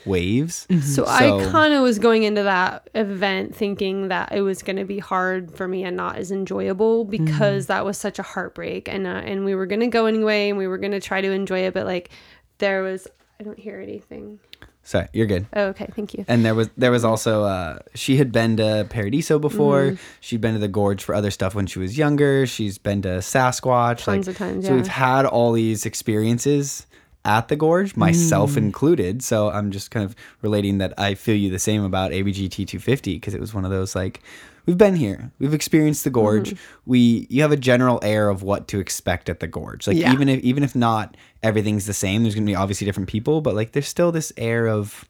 [0.09, 0.67] waves.
[0.83, 4.85] So, I kind of was going into that event thinking that it was going to
[4.85, 9.07] be hard for me and not as enjoyable because that was such a heartbreak, and
[9.07, 11.31] uh, and we were going to go anyway, and we were going to try to
[11.31, 12.11] enjoy it, but like
[12.59, 13.07] there was,
[13.41, 14.41] I don't hear anything.
[14.89, 15.47] Sorry, you're good.
[15.53, 16.25] Oh, okay, thank you.
[16.29, 19.83] And there was there was also uh, she had been to Paradiso before.
[19.83, 20.03] Mm-hmm.
[20.21, 22.47] She'd been to the Gorge for other stuff when she was younger.
[22.47, 24.05] She's been to Sasquatch.
[24.05, 26.87] Tons like, of times, So we've had all these experiences
[27.29, 28.57] at the Gorge, myself Mm.
[28.57, 29.23] included.
[29.23, 33.15] So I'm just kind of relating that I feel you the same about ABGT 250
[33.15, 34.21] because it was one of those like
[34.67, 36.51] we've been here, we've experienced the Gorge.
[36.51, 36.91] Mm-hmm.
[36.91, 39.87] We you have a general air of what to expect at the Gorge.
[39.87, 40.13] Like Yeah.
[40.13, 43.55] even if even if not everything's the same, there's gonna be obviously different people, but
[43.55, 45.05] like there's still this air of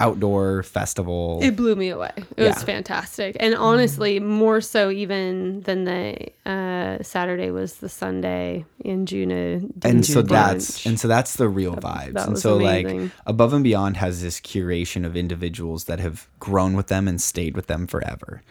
[0.00, 1.38] outdoor festival.
[1.42, 2.10] It blew me away.
[2.16, 2.48] It Yeah.
[2.54, 9.06] was fantastic, and honestly, more so even than the uh, Saturday was the Sunday in
[9.06, 9.72] June.
[9.82, 12.86] and so that's and so that's the real vibes that and so like
[13.26, 17.56] above and beyond has this curation of individuals that have grown with them and stayed
[17.56, 18.42] with them forever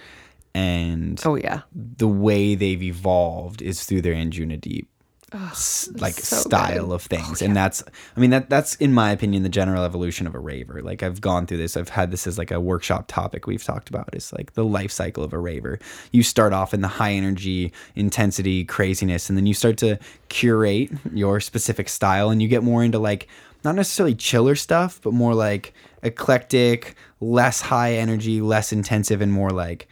[0.55, 1.61] and Oh yeah.
[1.73, 4.87] the way they've evolved is through their Anjuna Deep
[5.99, 6.93] like so style good.
[6.95, 7.41] of things.
[7.41, 7.83] And that's
[8.15, 10.81] i mean that that's in my opinion the general evolution of a raver.
[10.81, 11.75] Like i've gone through this.
[11.75, 14.91] I've had this as like a workshop topic we've talked about is like the life
[14.91, 15.79] cycle of a raver.
[16.11, 19.97] You start off in the high energy intensity craziness and then you start to
[20.29, 23.27] curate your specific style and you get more into like
[23.63, 25.73] not necessarily chiller stuff but more like
[26.03, 29.87] eclectic less high energy less intensive and more like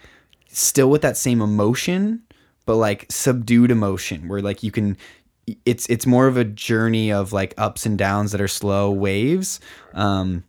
[0.48, 2.22] still with that same emotion
[2.66, 4.98] but like subdued emotion where like you can
[5.66, 9.60] it's it's more of a journey of like ups and downs that are slow waves
[9.94, 10.44] um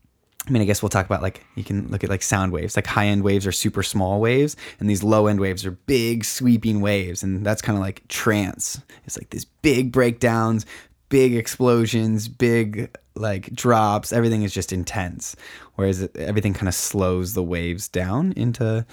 [0.46, 2.74] I mean, I guess we'll talk about like you can look at like sound waves.
[2.74, 6.24] Like high end waves are super small waves, and these low end waves are big
[6.24, 8.80] sweeping waves, and that's kind of like trance.
[9.04, 10.66] It's like these big breakdowns,
[11.10, 14.12] big explosions, big like drops.
[14.12, 15.36] Everything is just intense,
[15.76, 18.84] whereas everything kind of slows the waves down into,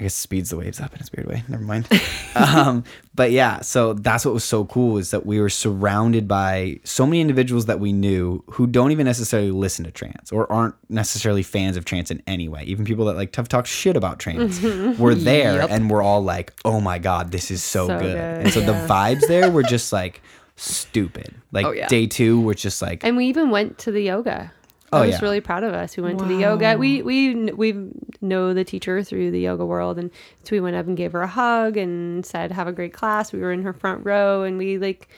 [0.00, 1.44] I guess, speeds the waves up in a weird way.
[1.46, 1.86] Never mind.
[2.34, 2.84] um,
[3.14, 7.04] but yeah, so that's what was so cool is that we were surrounded by so
[7.04, 11.42] many individuals that we knew who don't even necessarily listen to trance or aren't necessarily
[11.42, 12.62] fans of trance in any way.
[12.64, 14.58] Even people that like tough talk shit about trance
[14.98, 15.70] were there Yep.
[15.70, 18.14] and we're all like, "Oh my god, this is so, So good.
[18.16, 20.22] good, And so the vibes there were just like
[20.56, 21.34] stupid.
[21.52, 21.88] Like Oh, yeah.
[21.88, 24.50] day two, was just like And we even went to the yoga.
[24.92, 25.20] Oh, I was yeah.
[25.22, 25.96] really proud of us.
[25.96, 26.76] We went to the yoga.
[26.76, 30.10] We we we know the teacher through the yoga world, and
[30.42, 33.32] so we went up and gave her a hug and said, "Have a great class."
[33.32, 35.08] We were in her front row, and we like.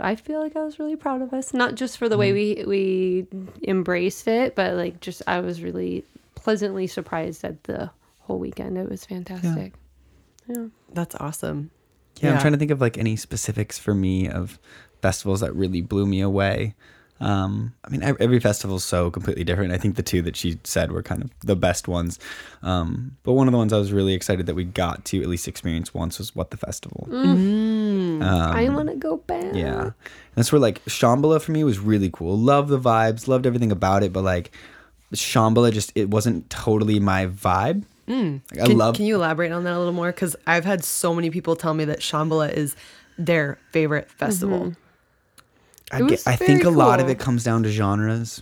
[0.00, 2.68] I feel like I was really proud of us, not just for the way mm-hmm.
[2.68, 3.26] we
[3.60, 6.04] we embraced it, but like just I was really
[6.34, 8.78] pleasantly surprised at the whole weekend.
[8.78, 9.74] It was fantastic.
[10.48, 10.66] Yeah.
[10.92, 11.70] That's awesome.
[12.20, 14.58] Yeah, I'm trying to think of like any specifics for me of
[15.00, 16.74] festivals that really blew me away.
[17.22, 19.72] Um, I mean, every festival is so completely different.
[19.72, 22.18] I think the two that she said were kind of the best ones.
[22.62, 25.28] Um, but one of the ones I was really excited that we got to at
[25.28, 27.06] least experience once was What the Festival.
[27.10, 29.44] I want to go back.
[29.44, 29.82] Um, Yeah.
[29.82, 29.92] And
[30.34, 32.36] that's where like Shambhala for me was really cool.
[32.36, 34.50] Love the vibes, loved everything about it, but like
[35.14, 37.84] Shambhala just it wasn't totally my vibe.
[38.08, 40.12] Like, I Can, love can you elaborate on that a little more?
[40.12, 42.76] Because I've had so many people tell me that Shambhala is
[43.16, 44.74] their favorite festival.
[45.92, 48.40] I, get, I think a very lot of it comes down to genres.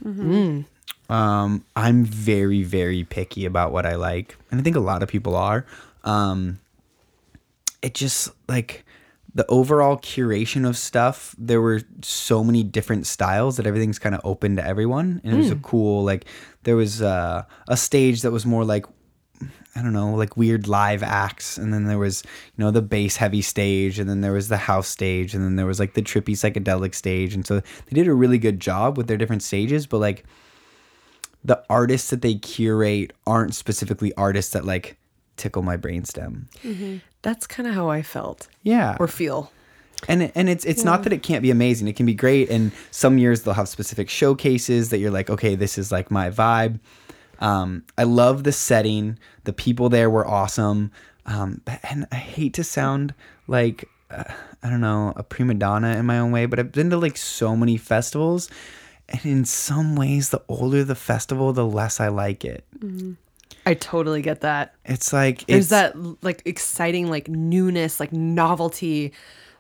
[1.09, 5.09] Um, I'm very, very picky about what I like, and I think a lot of
[5.09, 5.67] people are.
[6.05, 6.61] Um,
[7.83, 8.85] it just like
[9.35, 11.35] the overall curation of stuff.
[11.39, 15.37] There were so many different styles that everything's kind of open to everyone, and it
[15.37, 16.27] was a cool like.
[16.63, 18.87] There was uh, a stage that was more like
[19.77, 21.57] I don't know, like weird live acts.
[21.57, 22.23] And then there was,
[22.57, 23.99] you know, the bass heavy stage.
[23.99, 25.35] And then there was the house stage.
[25.35, 27.35] And then there was like the trippy psychedelic stage.
[27.35, 29.87] And so they did a really good job with their different stages.
[29.87, 30.25] But like
[31.45, 34.99] the artists that they curate aren't specifically artists that like
[35.37, 36.47] tickle my brainstem.
[36.65, 36.97] Mm-hmm.
[37.23, 38.97] That's kind of how I felt Yeah.
[39.01, 39.53] or feel.
[40.09, 41.87] and and it's it's not that it can't be amazing.
[41.89, 42.49] It can be great.
[42.51, 46.31] And some years they'll have specific showcases that you're like, okay, this is like my
[46.31, 46.81] vibe.
[47.41, 49.19] Um, I love the setting.
[49.45, 50.93] The people there were awesome.
[51.27, 53.15] Um, and I hate to sound
[53.47, 54.25] like uh,
[54.63, 57.17] I don't know a prima donna in my own way, but I've been to like
[57.17, 58.51] so many festivals,
[59.09, 62.65] and in some ways, the older the festival, the less I like it.
[63.67, 64.75] I totally get that.
[64.85, 69.13] It's like There's it's, that like exciting like newness, like novelty,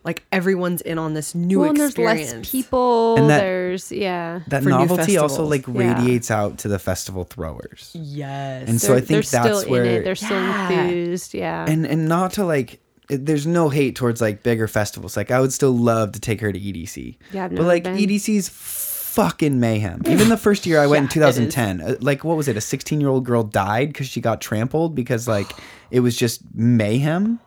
[0.04, 2.32] like everyone's in on this new Well, and there's experience.
[2.32, 3.16] less people.
[3.16, 4.40] And that- there's yeah.
[4.48, 5.50] that novelty also festivals.
[5.50, 5.94] like Yeah.
[6.02, 7.90] radiates out to the festival throwers.
[7.94, 8.68] Yes.
[8.68, 10.04] And so I They're- think they're that's still where in it.
[10.04, 10.80] They're still Yeah.
[10.80, 11.34] enthused.
[11.34, 11.66] Yeah.
[11.68, 12.80] and and not to like
[13.10, 16.40] it- there's no hate towards like bigger festivals like i would still love to take
[16.40, 17.96] her to edc Yeah, I've but like been.
[17.98, 21.36] edc's fucking mayhem even the first year i went in Yeah, it is.
[21.36, 24.40] 2010 uh, like what was it a 16 year old girl died because she got
[24.40, 25.50] trampled because like
[25.90, 27.40] it was just mayhem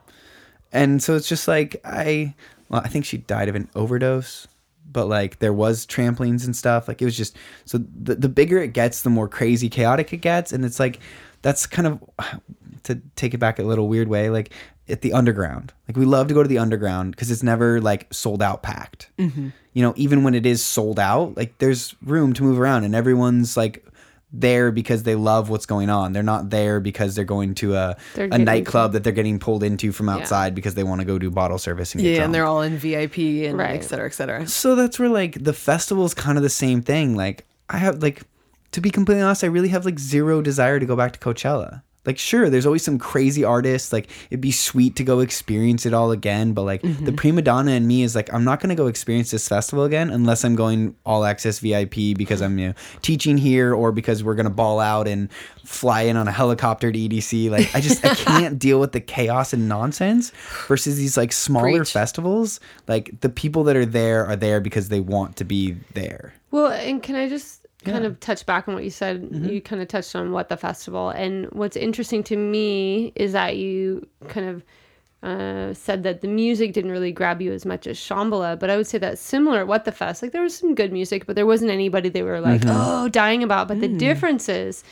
[0.74, 2.34] and so it's just like i
[2.68, 4.46] well i think she died of an overdose
[4.94, 6.88] but like there was trampolines and stuff.
[6.88, 10.18] Like it was just so the, the bigger it gets the more crazy chaotic it
[10.18, 10.52] gets.
[10.52, 11.00] And it's like
[11.42, 12.02] that's kind of
[12.84, 14.50] to take it back a little weird way like
[14.88, 15.74] at the underground.
[15.88, 19.10] Like we love to go to the underground because it's never like sold out packed.
[19.18, 19.48] Mm-hmm.
[19.74, 22.94] you know even when it is sold out like there's room to move around and
[22.94, 23.84] everyone's like
[24.40, 27.96] there because they love what's going on they're not there because they're going to a,
[28.14, 31.18] They're a nightclub that they're getting pulled into from outside because they want to go
[31.18, 32.24] do bottle service and get yeah, drunk.
[32.26, 33.18] and they're all in VIP
[33.48, 33.76] and Right.
[33.76, 34.46] et cetera, et cetera.
[34.48, 37.16] So that's where like the festival is kind of the same thing.
[37.16, 38.22] Like I have like
[38.72, 41.82] to be completely honest, I really have like zero desire to go back to Coachella.
[42.06, 45.94] Like sure there's always some crazy artists like it'd be sweet to go experience it
[45.94, 47.14] all again but like the mm-hmm.
[47.14, 50.10] prima donna in me is like i'm not going to go experience this festival again
[50.10, 54.34] unless i'm going all access vip because i'm you know teaching here or because we're
[54.34, 55.32] going to ball out and
[55.64, 59.00] fly in on a helicopter to edc like i just i can't deal with the
[59.00, 60.32] chaos and nonsense
[60.66, 61.92] versus these like smaller Preach.
[61.92, 62.60] festivals.
[62.88, 66.34] Like the people that are there are there because they want to be there.
[66.50, 68.10] Well, and can I just kind Yeah.
[68.10, 69.22] of touch back on what you said?
[69.22, 69.48] Mm-hmm.
[69.48, 73.56] You kind of touched on what the festival, and what's interesting to me is that
[73.56, 74.64] you kind of
[75.22, 78.76] uh, said that the music didn't really grab you as much as Shambhala, but I
[78.76, 81.34] would say that similar at What the Fest, like there was some good music, but
[81.34, 82.70] there wasn't anybody they were like, Mm-hmm.
[83.04, 83.68] oh, dying about.
[83.68, 83.98] But the Mm.
[83.98, 84.84] difference is,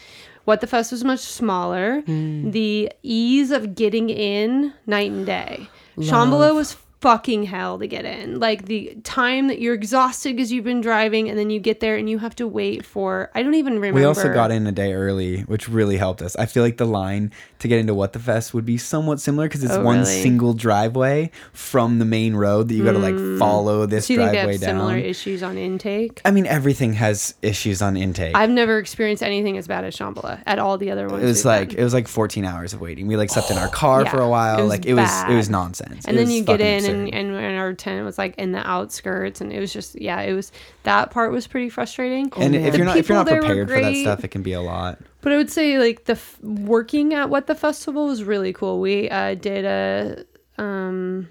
[0.44, 2.01] What the Fest was much smaller.
[2.02, 2.51] Mm.
[2.52, 5.69] The ease of getting in night and day.
[5.98, 8.38] Shambhala was fucking hell to get in.
[8.40, 11.96] Like the time that you're exhausted because you've been driving, and then you get there
[11.96, 13.30] and you have to wait for.
[13.34, 13.98] I don't even remember.
[14.00, 16.36] We also got in a day early, which really helped us.
[16.36, 19.46] I feel like the line to get into What the Fest would be somewhat similar
[19.48, 20.22] because it's Oh, one really?
[20.22, 23.38] single driveway from the main road that you got to like hmm.
[23.38, 24.70] follow this Do you think they driveway have down.
[24.70, 26.20] similar issues on intake?
[26.24, 28.36] I mean, everything has issues on intake.
[28.36, 31.22] I've never experienced anything as bad as Shambhala at all the other ones.
[31.22, 31.78] it was like done.
[31.78, 33.06] it was like 14 hours of waiting.
[33.06, 34.58] We like slept in our car Yeah, for a while.
[34.58, 36.04] it was like it was it was nonsense.
[36.06, 38.66] and It then you get in and, and, and our tent was like in the
[38.69, 40.52] outskirts and it was just yeah it was
[40.85, 43.69] that part was pretty frustrating and if you're not if you're not people there prepared
[43.69, 44.98] for that stuff, it can be a lot.
[45.20, 48.81] But I would say like the f- working at what the festival was really cool.
[48.81, 50.24] We uh, did a
[50.60, 51.28] um,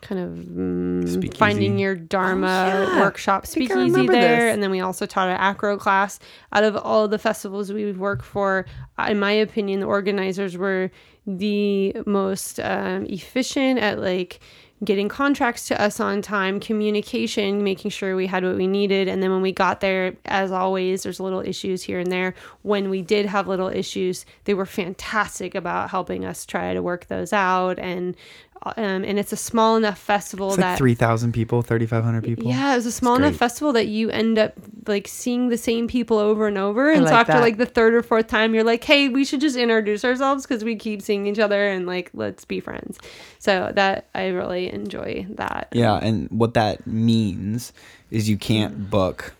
[0.00, 3.00] kind of mm, finding your dharma yeah.
[3.00, 4.54] workshop I think speakeasy there, this.
[4.54, 6.18] and then we also taught an acro class.
[6.52, 8.66] Out of all the festivals we would work for,
[9.08, 10.90] in my opinion, the organizers were
[11.26, 14.38] the most um, efficient at like
[14.84, 19.08] getting contracts to us on time, communication, making sure we had what we needed.
[19.08, 22.34] And then when we got there, as always, there's little issues here and there.
[22.62, 27.06] When we did have little issues, they were fantastic about helping us try to work
[27.06, 27.78] those out.
[27.78, 28.14] And
[28.62, 32.46] um, and it's a small enough festival It's that like 3,000 people, 3,500 people.
[32.48, 33.38] yeah, it was a small enough great.
[33.38, 34.54] festival that you end up
[34.88, 36.90] like seeing the same people over and over.
[36.90, 37.40] And so like after that.
[37.42, 40.64] like the third or fourth time, you're like, hey, we should just introduce ourselves because
[40.64, 42.98] we keep seeing each other and like let's be friends.
[43.38, 45.68] So that I really enjoy that.
[45.72, 47.72] Yeah, and what that means
[48.10, 49.34] is you can't book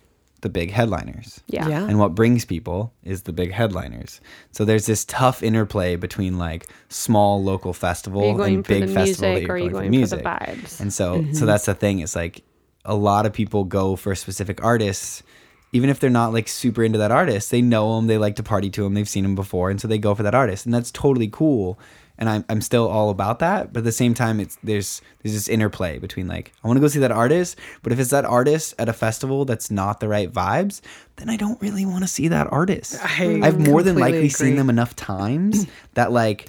[0.46, 1.40] the big headliners.
[1.48, 1.68] Yeah.
[1.68, 1.88] Yeah.
[1.88, 4.20] And what brings people is the big headliners.
[4.52, 8.86] So there's this tough interplay between like small local festival Are you going and big
[8.86, 10.24] the festival that music you're you going, going for for the music.
[10.24, 10.80] vibes?
[10.80, 11.46] And so so mm-hmm.
[11.46, 11.98] that's the thing.
[11.98, 12.44] It's like
[12.84, 15.24] a lot of people go for specific artists
[15.72, 18.42] even if they're not like super into that artist, they know them, they like to
[18.42, 20.72] party to them, they've seen them before, and so they go for that artist, and
[20.72, 21.78] that's totally cool.
[22.18, 25.34] And I'm, I'm still all about that, but at the same time, it's there's there's
[25.34, 28.24] this interplay between like I want to go see that artist, but if it's that
[28.24, 30.80] artist at a festival that's not the right vibes,
[31.16, 32.96] then I don't really want to see that artist.
[33.02, 36.48] I I've more than likely seen them enough times that like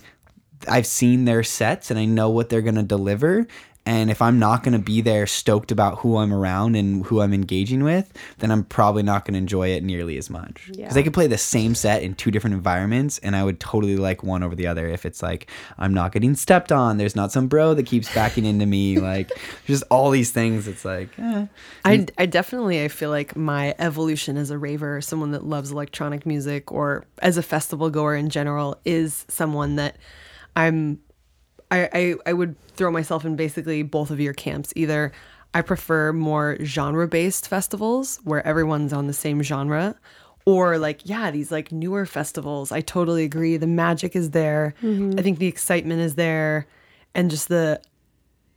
[0.69, 3.45] I've seen their sets and I know what they're gonna deliver.
[3.88, 7.34] And if I'm not gonna be there stoked about who I'm around and who I'm
[7.34, 10.66] engaging with, then I'm probably not gonna enjoy it nearly as much.
[10.68, 10.94] Because Yeah.
[10.94, 14.24] they could play the same set in two different environments, and I would totally like
[14.24, 14.88] one over the other.
[14.88, 18.46] If it's like I'm not getting stepped on, there's not some bro that keeps backing
[18.46, 19.32] into me, like
[19.66, 20.68] just all these things.
[20.68, 21.46] It's like, eh.
[21.86, 26.26] I, I definitely I feel like my evolution as a raver, someone that loves electronic
[26.26, 29.96] music, or as a festival goer in general, is someone that
[30.58, 31.00] I'm.
[31.72, 34.73] I, I I would throw myself in basically both of your camps.
[34.76, 35.11] Either
[35.53, 39.95] I prefer more genre based festivals where everyone's on the same genre,
[40.45, 42.72] or like yeah these like newer festivals.
[42.72, 43.57] I totally agree.
[43.57, 44.76] The magic is there.
[44.81, 45.19] Mm-hmm.
[45.19, 46.68] I think the excitement is there,
[47.14, 47.81] and just the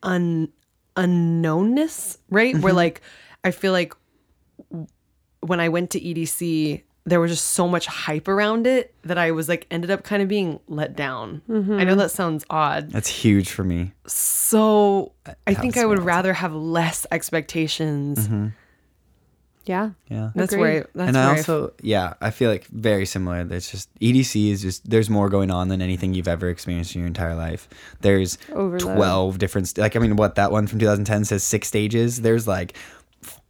[0.03, 0.49] un
[0.97, 2.55] unknownness, right?
[2.55, 2.77] Where mm-hmm.
[2.77, 3.01] like
[3.45, 3.95] I feel like
[5.41, 9.31] when I went to EDC, there was just so much hype around it that I
[9.31, 11.43] was like ended up kind of being let down.
[11.49, 12.91] I know that sounds odd.
[12.91, 13.93] that's huge for me.
[14.07, 15.13] So
[15.47, 16.07] I think I would wild.
[16.07, 18.27] rather have less expectations.
[18.29, 18.49] Mm-hmm.
[19.67, 19.91] Yeah.
[20.09, 20.31] Yeah.
[20.35, 20.61] That's Agreed.
[20.63, 23.45] where I, that's and I where I also, yeah, I feel like very similar.
[23.45, 27.01] There's just EDC is just there's more going on than anything you've ever experienced in
[27.01, 27.69] your entire life.
[28.01, 28.81] There's Overload.
[28.97, 32.23] twelve different, like I mean, what that one from 2010 says six stages.
[32.23, 33.00] There's like f- s-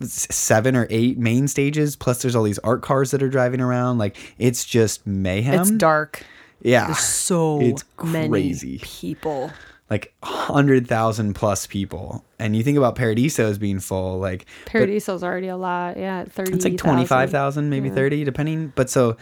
[0.03, 1.97] seven or eight main stages.
[1.97, 3.99] Plus, there's all these art cars that are driving around.
[3.99, 5.61] Like it's just mayhem.
[5.61, 6.25] it's dark.
[6.63, 8.79] Yeah, There's so It's many crazy.
[8.83, 9.51] people.
[9.89, 12.23] like hundred thousand plus people.
[12.39, 15.97] And you think about Paradiso as being full, like Paradiso's already a lot.
[15.97, 16.25] Yeah.
[16.25, 16.53] 30.
[16.53, 19.17] it's like 25,000 maybe 30 depending but so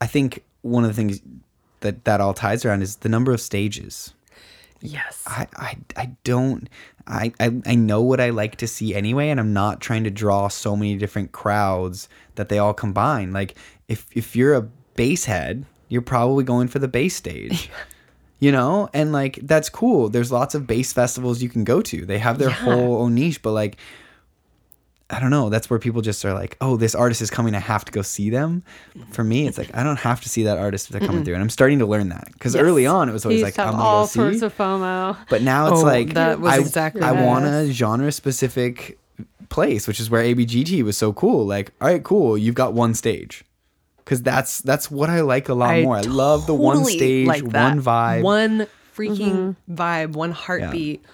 [0.00, 1.20] I think one of the things
[1.80, 4.14] that that all ties around is the number of stages
[4.80, 5.22] Yes.
[5.26, 6.68] I I, I don't
[7.06, 10.10] I, I I know what I like to see anyway and I'm not trying to
[10.10, 13.54] draw so many different crowds that they all combine like
[13.88, 14.62] if if you're a
[14.96, 17.70] bass head you're probably going for the bass stage.
[18.40, 20.08] you know, and like that's cool.
[20.08, 22.04] There's lots of bass festivals you can go to.
[22.04, 22.54] They have their Yeah.
[22.56, 23.76] whole own niche, but like
[25.08, 25.50] I don't know.
[25.50, 27.54] That's where people just are like, "Oh, this artist is coming.
[27.54, 28.64] I have to go see them."
[29.12, 31.34] For me, it's like I don't have to see that artist if they're coming through,
[31.34, 32.62] and I'm starting to learn that because Yes.
[32.62, 35.16] early on it was always like, "I'm all gonna go sorts see," of FOMO.
[35.28, 38.98] but now it's Oh, like that was I, exactly I what want a genre specific
[39.48, 41.46] place, which is where ABGT was so cool.
[41.46, 43.44] Like, all right, cool, you've got one stage.
[43.98, 45.96] Because that's that's what I like a lot more.
[45.96, 48.22] I love the one stage, like one vibe.
[48.22, 48.66] one
[48.96, 49.74] freaking mm-hmm.
[49.74, 51.04] vibe, one heartbeat,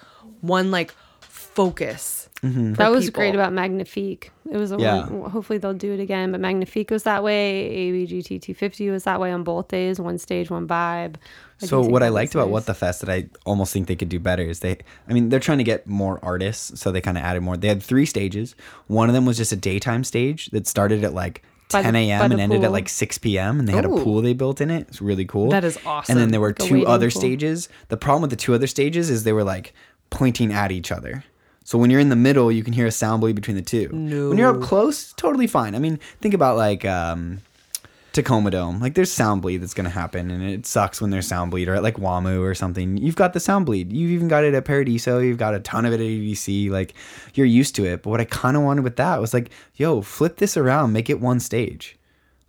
[0.41, 2.22] one like focus.
[2.43, 2.73] Mm-hmm.
[2.73, 3.19] That was people.
[3.21, 4.31] great about Magnifique.
[4.51, 5.07] It was a Yeah.
[5.07, 6.31] one, hopefully they'll do it again.
[6.31, 7.69] But Magnifique was that way.
[7.73, 9.99] ABGT 250 was that way on both days.
[9.99, 11.15] One stage, one vibe.
[11.61, 12.49] I So what I was liked about.
[12.49, 15.29] What the Fest that I almost think they could do better is they I mean
[15.29, 17.55] they're trying to get more artists so they kind of added more.
[17.57, 18.55] They had three stages.
[18.87, 22.31] One of them was just a daytime stage that started at like 10 a.m.
[22.31, 23.57] and ended at like 6 p.m.
[23.59, 24.85] and they had a pool they built in it.
[24.89, 25.49] It's really cool.
[25.49, 26.11] That is awesome.
[26.13, 27.19] And then there were Like two other pool.
[27.21, 27.69] stages.
[27.87, 29.73] The problem with the two other stages is they were like
[30.11, 31.23] pointing at each other.
[31.63, 33.89] So when you're in the middle, you can hear a sound bleed between the two.
[34.29, 35.75] When you're up close, totally fine.
[35.75, 37.39] I mean, think about like um,
[38.11, 38.79] Tacoma Dome.
[38.79, 41.75] Like there's sound bleed that's gonna happen, and it sucks when there's sound bleed, or
[41.75, 42.97] at like WAMU or something.
[42.97, 43.91] You've got the sound bleed.
[43.93, 45.19] You've even got it at Paradiso.
[45.19, 46.69] You've got a ton of it at AVC.
[46.69, 46.93] Like
[47.33, 48.03] you're used to it.
[48.03, 51.09] But what I kind of wanted with that was like, yo, flip this around, make
[51.09, 51.97] it one stage.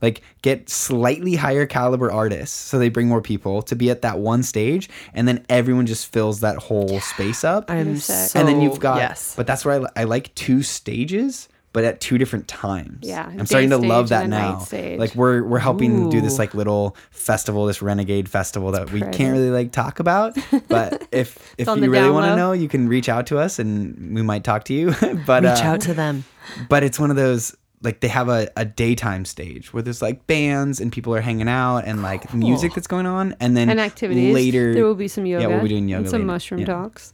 [0.04, 4.18] Like get slightly higher caliber artists, so they bring more people to be at that
[4.18, 7.70] one stage, and then everyone just fills that whole space up.
[7.70, 8.28] I'm sick.
[8.28, 9.34] so and then you've got, yes.
[9.34, 12.98] but that's where I, I like two stages, but at two different times.
[13.02, 14.96] Yeah, I'm starting to love that night now.
[14.96, 19.32] Like we're we're helping do this like little festival, this renegade festival that we can't
[19.32, 20.38] really like talk about.
[20.68, 24.14] But if if you really want to know, you can reach out to us and
[24.14, 24.94] we might talk to you.
[25.26, 26.24] but reach uh, out to them.
[26.68, 30.26] but it's one of those like they have a, a daytime stage where there's like
[30.26, 33.78] bands and people are hanging out and like music that's going on and then and
[33.80, 34.34] activities.
[34.34, 35.42] later There will be some yoga.
[35.42, 36.26] yeah we'll be doing yoga and some later.
[36.26, 36.66] mushroom Yeah.
[36.66, 37.12] talks.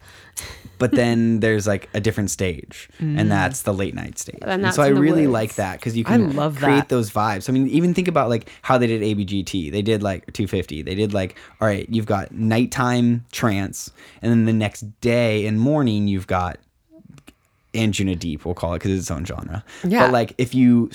[0.78, 4.46] but then there's like a different stage and that's the late night stage Mm.
[4.54, 5.32] And and, so i really woods.
[5.32, 6.88] like that because you I can love create that.
[6.88, 10.32] those vibes i mean even think about like how they did abgt they did like
[10.32, 13.90] 250 they did like all right you've got nighttime trance
[14.22, 16.58] and then the next day and morning you've got
[17.74, 19.64] Anjuna Deep, we'll call it because it's its own genre.
[19.84, 20.06] Yeah.
[20.06, 20.90] But like if you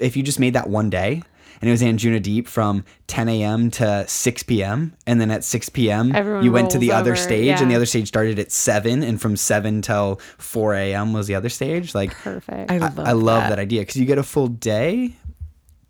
[0.00, 1.22] if you just made that one day
[1.60, 3.70] and it was Anjuna Deep from 10 a.m.
[3.72, 4.94] to 6 p.m.
[5.06, 6.14] and then at 6 p.m.
[6.14, 8.50] Everyone you went to the rolls other over, stage and the other stage started at
[8.50, 11.12] 7 and from 7 till 4 a.m.
[11.12, 11.94] was the other stage.
[11.94, 12.70] Like Perfect.
[12.70, 13.48] I I, love, I love that.
[13.50, 15.16] that idea because you get a full day,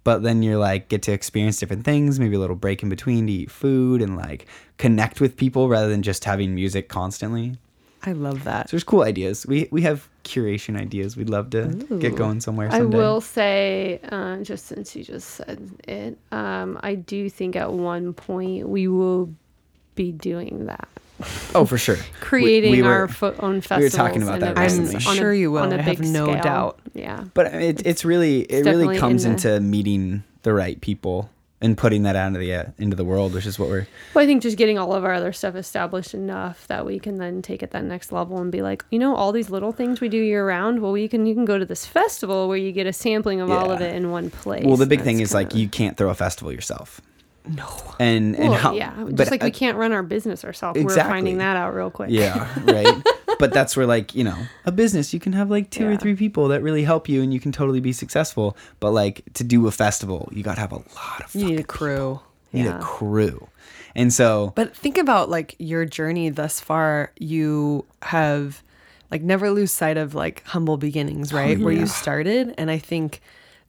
[0.02, 3.26] but then you're like get to experience different things, maybe a little break in between
[3.28, 4.46] to eat food and like
[4.78, 7.56] connect with people rather than just having music constantly.
[8.02, 8.70] I love that.
[8.70, 9.46] So there's cool ideas.
[9.46, 11.16] We we have curation ideas.
[11.16, 11.66] We'd love to
[11.98, 16.94] get going somewhere I will say, uh, just since you just said it, um, I
[16.94, 19.32] do think at one point we will
[19.94, 20.88] be doing that,
[21.54, 21.96] Oh, for sure.
[22.20, 23.92] creating we our were- fo- own were festivals.
[23.94, 24.56] talking about that.
[24.58, 25.62] I'm on a- sure you will.
[25.62, 26.42] on a I have big no scale.
[26.42, 26.80] doubt.
[26.94, 27.24] Yeah.
[27.34, 31.28] But it, it's really it really comes in the- into meeting the right people
[31.62, 34.24] and putting that out into the uh, into the world, which is what we're Well,
[34.24, 37.42] I think just getting all of our other stuff established enough that we can then
[37.42, 40.08] take it that next level and be like, you know, all these little things we
[40.08, 40.80] do year round.
[40.80, 43.50] Well, you can you can go to this festival where you get a sampling of
[43.50, 44.64] all of it in one place.
[44.64, 44.76] well.
[44.76, 47.00] The big That's thing is like kinda- you can't throw a festival yourself.
[47.48, 47.66] No.
[47.98, 48.72] And and Well, how?
[48.74, 50.78] yeah, but just like uh, we can't run our business ourselves.
[50.78, 51.02] Exactly.
[51.10, 52.10] We're finding that out real quick.
[52.10, 53.02] Yeah, right.
[53.40, 56.14] But that's where like you know a business you can have like two or three
[56.14, 58.56] people that really help you and you can totally be successful.
[58.78, 61.60] But like to do a festival, you got to have a lot of You need
[61.60, 62.20] a crew.
[62.52, 62.78] you need Yeah.
[62.78, 63.48] a crew.
[63.96, 67.10] And so But think about like your journey thus far.
[67.18, 68.62] You have
[69.10, 71.58] like never lose sight of like humble beginnings, right?
[71.58, 72.54] Where you started.
[72.56, 73.20] And I think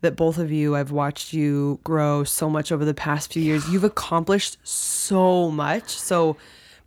[0.02, 3.68] that both of you, I've watched you grow so much over the past few years.
[3.70, 5.90] You've accomplished so much.
[5.90, 6.38] So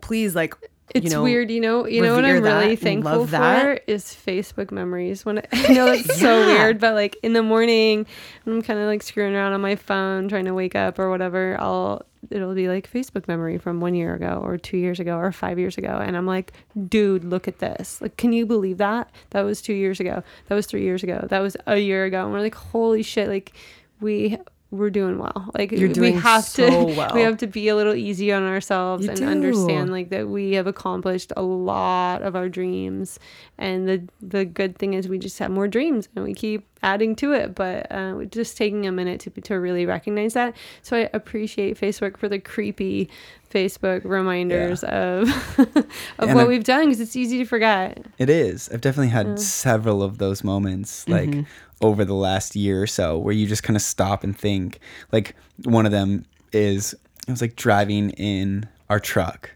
[0.01, 0.55] please, like,
[0.91, 1.87] It's you know, weird, you know.
[1.87, 5.25] You know what I'm really thankful for is Facebook memories.
[5.25, 8.07] When I, I know that's so weird, but like in the morning,
[8.47, 11.57] I'm kind of like screwing around on my phone, trying to wake up or whatever.
[11.59, 15.33] I'll it'll be like Facebook memory from one year ago or two years ago or
[15.33, 16.53] five years ago, and I'm like,
[16.89, 18.01] dude, look at this.
[18.03, 19.11] Like, can you believe that?
[19.31, 20.23] That was two years ago.
[20.49, 21.27] That was three years ago.
[21.31, 22.25] That was a year ago.
[22.25, 23.29] And we're like, holy shit!
[23.29, 23.53] Like,
[24.01, 24.39] we
[24.75, 25.51] we're doing well.
[25.55, 27.11] Like You're doing we have so to well.
[27.15, 29.27] we have to be a little easy on ourselves You and do.
[29.27, 33.19] understand like that we have accomplished a lot of our dreams
[33.57, 37.15] and the the good thing is we just have more dreams and we keep adding
[37.17, 40.97] to it but uh, we're just taking a minute to to really recognize that so
[40.99, 43.09] i appreciate facebook for the creepy
[43.51, 45.29] facebook reminders of
[45.59, 45.87] of
[46.19, 48.69] And what I- we've done because it's easy to forget It is.
[48.71, 51.43] I've definitely had several of those moments, like Mm-hmm.
[51.85, 54.81] Over the last year or so, where you just kind of stop and think.
[55.13, 56.95] Like one of them is
[57.29, 59.51] I was like driving in our truck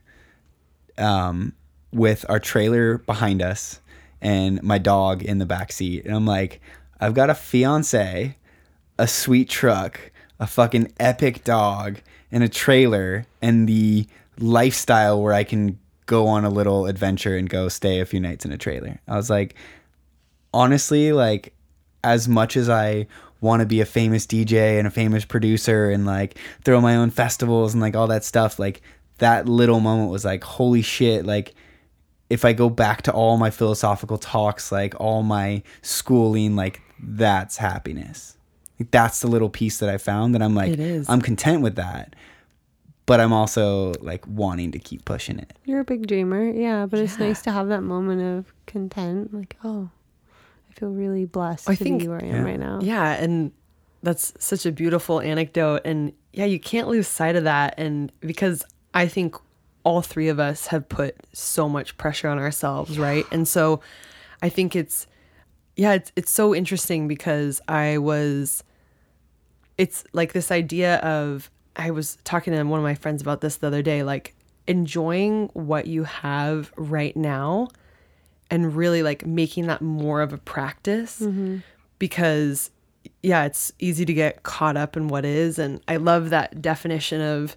[0.99, 1.55] um,
[1.91, 3.81] with our trailer behind us
[4.21, 6.05] and my dog in the back seat.
[6.05, 6.61] And I'm like,
[7.01, 8.37] I've got a fiance,
[8.99, 12.01] a sweet truck, a fucking epic dog,
[12.31, 14.07] and a trailer, and the
[14.39, 18.45] lifestyle where I can go on a little adventure and go stay a few nights
[18.45, 19.01] in a trailer.
[19.09, 19.55] I was like,
[20.53, 21.55] honestly, like,
[22.05, 23.07] as much as I
[23.41, 27.11] want to be a famous DJ and a famous producer and like throw my own
[27.11, 28.83] festivals and like all that stuff, like
[29.19, 31.55] that little moment was like, holy shit, like
[32.31, 37.57] if I go back to all my philosophical talks, like all my schooling, like that's
[37.57, 38.37] happiness.
[38.79, 41.09] Like, that's the little piece that I found that I'm like, It is.
[41.09, 42.15] I'm content with that.
[43.07, 45.57] But I'm also like wanting to keep pushing it.
[45.65, 49.33] You're a big dreamer, yeah, but it's nice to have that moment of content.
[49.33, 49.98] Like, oh, I
[50.79, 52.43] feel really blessed I to think- be where I am yeah.
[52.43, 52.79] right now.
[52.83, 53.53] Yeah, and
[54.03, 58.65] that's such a beautiful anecdote and yeah, you can't lose sight of that and because
[58.95, 59.35] I think
[59.83, 63.25] all three of us have put so much pressure on ourselves, right?
[63.33, 63.81] And so
[64.43, 65.07] I think it's
[65.77, 68.63] yeah, it's it's so interesting because I was
[69.79, 73.57] it's like this idea of I was talking to one of my friends about this
[73.57, 74.35] the other day like
[74.67, 77.69] enjoying what you have right now
[78.51, 81.21] and really like making that more of a practice
[81.99, 82.71] because
[83.23, 85.59] yeah it's easy to get caught up in what is.
[85.59, 87.57] And i love that definition of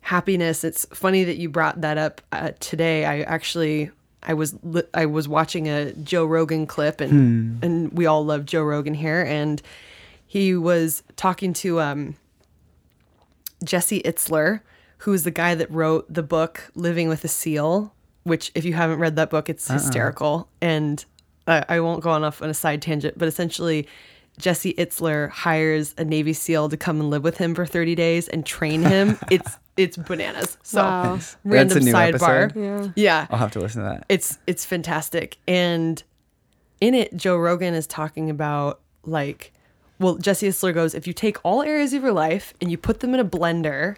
[0.00, 0.64] happiness.
[0.64, 3.04] It's funny that you brought that up uh, today.
[3.04, 3.90] I actually
[4.24, 7.10] i was li- i was watching a joe rogan clip and
[7.64, 9.22] and we all love joe rogan here.
[9.22, 9.60] And
[10.26, 12.16] he was talking to um
[13.64, 14.60] Jesse Itzler,
[14.98, 17.94] who's the guy that wrote the book Living with a Seal,
[18.24, 19.78] which, if you haven't read that book, it's uh-uh.
[19.78, 20.48] hysterical.
[20.60, 21.04] And
[21.46, 23.88] I, I won't go on off on a side tangent, but essentially,
[24.38, 28.28] Jesse Itzler hires a Navy SEAL to come and live with him for 30 days
[28.28, 29.18] and train him.
[29.30, 30.58] it's it's bananas.
[30.62, 31.14] So Wow.
[31.14, 32.44] That's random a new sidebar.
[32.44, 32.56] episode?
[32.56, 32.88] Yeah.
[32.96, 34.04] Yeah I'll have to listen to that.
[34.08, 36.02] it's it's fantastic and
[36.80, 39.52] in it joe rogan is talking about like
[39.98, 43.00] well jesse Itzler goes if you take all areas of your life and you put
[43.00, 43.96] them in a blender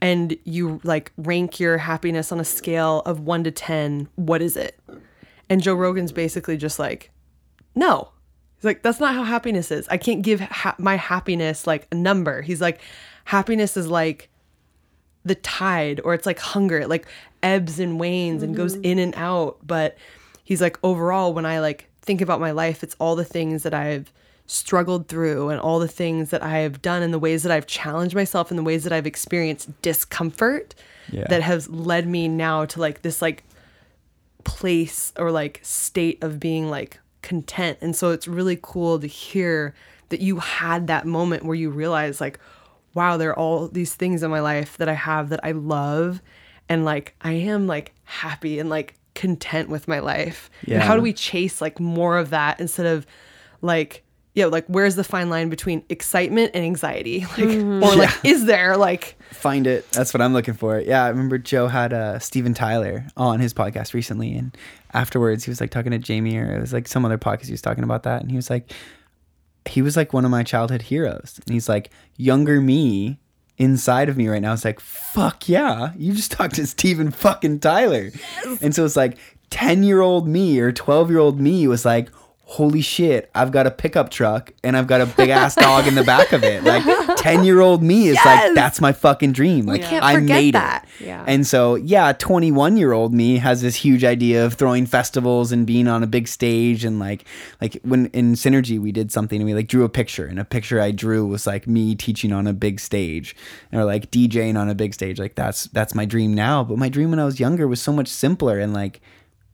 [0.00, 4.56] and you like rank your happiness on a scale of 1 to 10 what is
[4.56, 4.78] it?
[5.48, 7.10] And joe rogan's basically just like
[7.74, 8.10] no.
[8.56, 9.88] He's like that's not how happiness is.
[9.88, 12.42] I can't give ha- my happiness like a number.
[12.42, 12.80] He's like
[13.24, 14.28] happiness is like
[15.24, 16.78] the tide or it's like hunger.
[16.78, 17.06] It like
[17.42, 18.84] ebbs and wanes and goes mm-hmm.
[18.84, 19.58] in and out.
[19.66, 19.96] But
[20.48, 23.74] he's like overall when i like think about my life it's all the things that
[23.74, 24.10] i've
[24.48, 27.66] struggled through and all the things that i have done and the ways that i've
[27.66, 30.74] challenged myself and the ways that i've experienced discomfort
[31.12, 31.26] Yeah.
[31.28, 33.44] that has led me now to like this like
[34.44, 37.78] place or like state of being like content.
[37.80, 39.74] And so it's really cool to hear
[40.08, 42.38] that you had that moment where you realize like
[42.94, 46.20] wow, there are all these things in my life that I have that I love
[46.68, 50.50] and like I am like happy and like content with my life.
[50.66, 53.06] And how do we chase like more of that instead of
[53.62, 54.02] like
[54.38, 57.26] yeah, like where's the fine line between excitement and anxiety?
[57.36, 57.48] Like
[57.90, 59.90] or like is there like Find it.
[59.90, 60.80] That's what I'm looking for.
[60.80, 64.56] Yeah, I remember Joe had uh, Steven Tyler on his podcast recently, and
[64.94, 67.52] afterwards he was like talking to Jamie, or it was like some other podcast he
[67.52, 68.72] was talking about that, and he was like,
[69.66, 73.18] he was like one of my childhood heroes, and he's like younger me
[73.58, 74.52] inside of me right now.
[74.52, 78.10] It's like fuck yeah, you just talked to Steven fucking Tyler,
[78.62, 79.18] and so it's like
[79.50, 82.08] ten year old me or twelve year old me was like.
[82.52, 85.94] Holy shit, I've got a pickup truck and I've got a big ass dog in
[85.94, 86.64] the back of it.
[86.64, 86.82] Like
[87.18, 88.24] 10 year old me is Yes!
[88.24, 89.66] like, that's my fucking dream.
[89.66, 90.86] Like, can't I made that.
[90.98, 91.08] it.
[91.08, 91.22] Yeah.
[91.26, 95.66] And so, yeah, 21 year old me has this huge idea of throwing festivals and
[95.66, 96.86] being on a big stage.
[96.86, 97.26] And like,
[97.60, 100.44] like when in Synergy, we did something and we like drew a picture, and a
[100.46, 103.36] picture I drew was like me teaching on a big stage
[103.74, 105.18] or like DJing on a big stage.
[105.18, 106.64] Like, that's, that's my dream now.
[106.64, 108.58] But my dream when I was younger was so much simpler.
[108.58, 109.02] And like,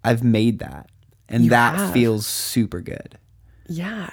[0.05, 0.89] I've made that.
[1.29, 1.93] And You that have.
[1.93, 3.19] feels super good.
[3.67, 4.11] Yeah.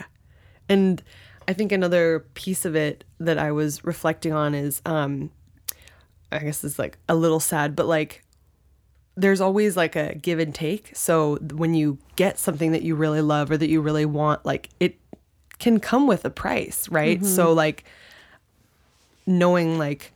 [0.70, 1.02] And
[1.48, 5.32] I think another piece of it that I was reflecting on is um
[6.32, 8.24] I guess it's like a little sad, but like
[9.18, 10.92] there's always like a give and take.
[10.96, 14.70] So when you get something that you really love or that you really want, like
[14.80, 14.98] it
[15.60, 17.24] can come with a price, right?
[17.26, 17.84] So like
[19.26, 20.14] knowing like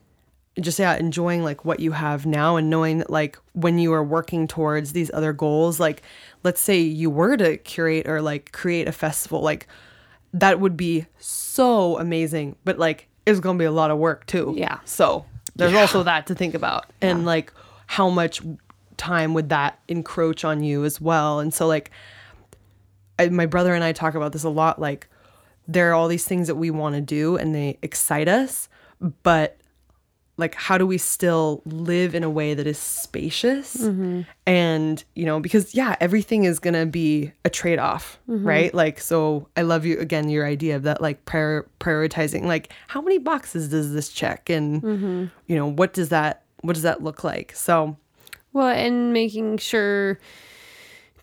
[0.60, 4.04] just yeah enjoying like what you have now and knowing that like when you are
[4.04, 6.02] working towards these other goals like
[6.46, 9.68] let's say you were to curate or like create a festival like
[10.34, 14.54] that would be so amazing but like it's gonna be a lot of work too
[14.56, 14.80] Yeah.
[14.86, 15.26] so
[15.58, 17.52] there's also that to think about and like
[17.88, 18.42] how much
[18.98, 21.92] time would that encroach on you as well and so like
[23.18, 24.80] I, my brother and I talk about this a lot.
[24.80, 25.08] Like,
[25.70, 28.68] there are all these things that we want to do and they excite us,
[29.24, 29.58] but
[30.38, 33.78] like how do we still live in a way that is spacious?
[33.78, 34.22] Mm-hmm.
[34.46, 38.46] And you know because yeah everything is gonna be a trade-off mm-hmm.
[38.46, 38.74] right?
[38.74, 43.02] Like so i love you again your idea of that like prior prioritizing like how
[43.02, 44.50] many boxes does this check?
[44.50, 45.26] And mm-hmm.
[45.48, 47.54] you know what does that what does that look like?
[47.54, 47.98] So
[48.54, 50.20] Well, and making sure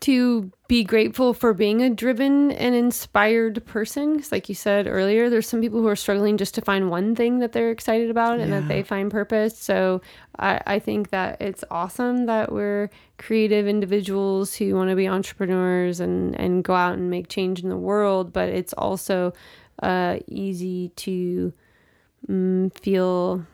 [0.01, 4.17] to be grateful for being a driven and inspired person.
[4.17, 7.13] Cause like you said earlier, there's some people who are struggling just to find one
[7.13, 9.55] thing that they're excited about and that they find purpose.
[9.55, 10.01] So
[10.39, 12.89] I, I think that it's awesome that we're
[13.19, 17.69] creative individuals who want to be entrepreneurs and, and go out and make change in
[17.69, 18.33] the world.
[18.33, 19.31] But it's also
[19.83, 21.53] uh, easy to
[22.27, 23.45] mm, feel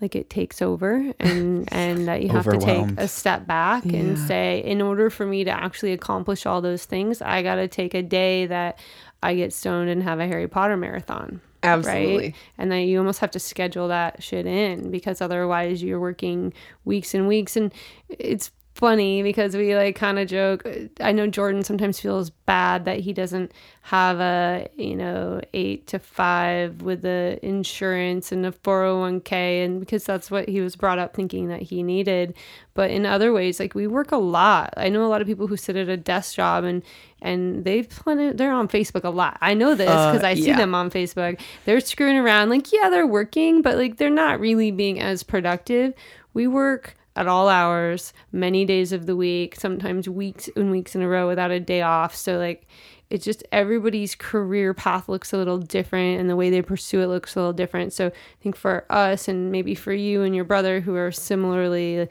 [0.00, 4.18] like it takes over and and that you have to take a step back and
[4.18, 7.94] say in order for me to actually accomplish all those things i got to take
[7.94, 8.78] a day that
[9.22, 12.16] i get stoned and have a harry potter marathon Absolutely.
[12.16, 16.52] right and then you almost have to schedule that shit in because otherwise you're working
[16.84, 17.56] weeks and weeks.
[17.56, 17.72] And
[18.08, 20.64] it's funny because we like kind of joke
[21.00, 23.52] i know jordan sometimes feels bad that he doesn't
[23.88, 30.04] have a you know eight to five with the insurance and a 401k and because
[30.04, 32.34] that's what he was brought up thinking that he needed.
[32.74, 34.74] But in other ways like we work a lot.
[34.76, 36.82] I know a lot of people who sit at a desk job and
[37.22, 39.38] and they've plenty they're on facebook a lot.
[39.40, 40.58] I know this Uh, because i see yeah.
[40.58, 41.40] them on facebook.
[41.64, 45.94] They're screwing around like yeah they're working but like they're not really being as productive.
[46.34, 51.02] We work at all hours many days of the week sometimes weeks and weeks in
[51.02, 52.14] a row without a day off.
[52.14, 52.64] So like
[53.10, 57.08] it's just everybody's career path looks a little different and the way they pursue it
[57.08, 57.92] looks a little different.
[57.92, 62.08] So i think for us and maybe for you and your brother who are similarly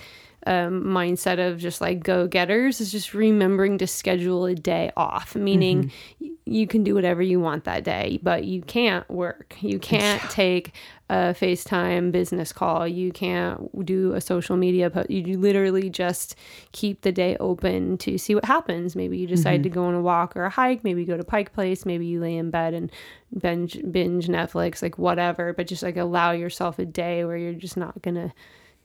[0.48, 5.36] um, mindset of just like go getters is just remembering to schedule a day off,
[5.36, 5.92] meaning
[6.22, 9.56] y- you can do whatever you want that day, but you can't work.
[9.60, 10.72] You can't take
[11.10, 12.88] a FaceTime business call.
[12.88, 15.10] You can't do a social media post.
[15.10, 16.36] You literally just
[16.72, 18.96] keep the day open to see what happens.
[18.96, 20.84] Maybe you decide to go on a walk or a hike.
[20.86, 21.86] Maybe you go to Pike Place.
[21.86, 22.92] Maybe you lay in bed and
[23.38, 27.76] binge, binge Netflix, like whatever, but just like allow yourself a day where you're just
[27.76, 28.32] not going to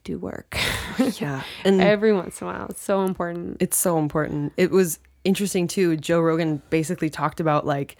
[0.03, 0.57] do work.
[1.19, 2.67] yeah and Every once in a while.
[2.69, 3.57] It's so important.
[3.59, 4.53] It's so important.
[4.57, 5.97] It was interesting too.
[5.97, 7.97] Joe Rogan basically talked about like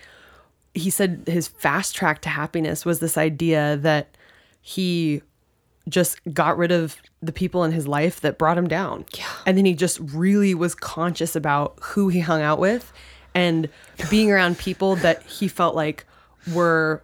[0.73, 4.17] he said his fast track to happiness was this idea that
[4.61, 5.21] he
[5.89, 9.05] just got rid of the people in his life that brought him down.
[9.17, 9.27] Yeah.
[9.45, 12.91] And then he just really was conscious about who he hung out with
[13.35, 13.69] and
[14.09, 16.05] being around people that he felt like
[16.53, 17.03] were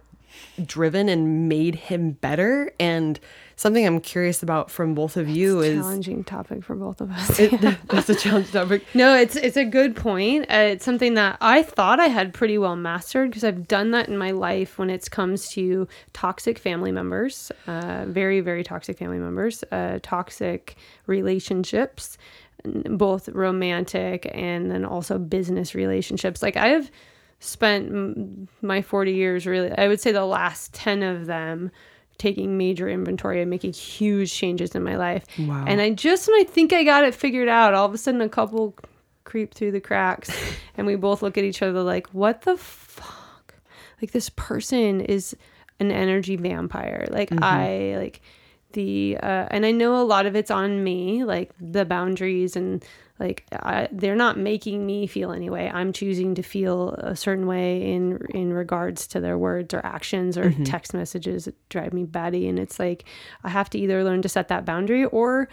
[0.64, 3.20] driven and made him better and
[3.60, 7.10] something I'm curious about from both of you is a challenging topic for both of
[7.10, 7.38] us.
[7.38, 8.82] it, that's a challenging topic.
[8.94, 10.46] no, it's it's a good point.
[10.50, 14.08] Uh, it's something that I thought I had pretty well mastered because I've done that
[14.08, 19.18] in my life when it comes to toxic family members, uh, very very toxic family
[19.18, 20.76] members, uh, toxic
[21.06, 22.16] relationships,
[22.64, 26.42] both romantic and then also business relationships.
[26.42, 26.90] Like I have
[27.40, 31.70] spent my 40 years really i would say the last 10 of them
[32.20, 35.24] taking major inventory and making huge changes in my life.
[35.38, 35.64] Wow.
[35.66, 37.74] and i just when i think i got it figured out.
[37.74, 38.76] All of a sudden a couple
[39.24, 40.30] creep through the cracks
[40.76, 43.54] and we both look at each other like what the fuck?
[44.02, 45.34] Like this person is
[45.78, 47.06] an energy vampire.
[47.10, 48.20] Like i like
[48.72, 52.84] the uh, and i know a lot of it's on me like the boundaries and
[53.20, 57.92] like I, they're not making me feel anyway i'm choosing to feel a certain way
[57.92, 60.64] in in regards to their words or actions or mm-hmm.
[60.64, 62.48] text messages that drive me batty.
[62.48, 63.04] And it's like
[63.44, 65.48] i have to either learn to set that boundary or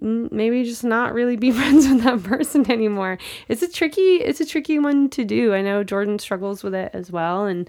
[0.00, 3.18] maybe just not really be friends with that person anymore.
[3.48, 5.54] It's a tricky it's a tricky one to do.
[5.54, 7.44] I know jordan struggles with it as well.
[7.46, 7.68] And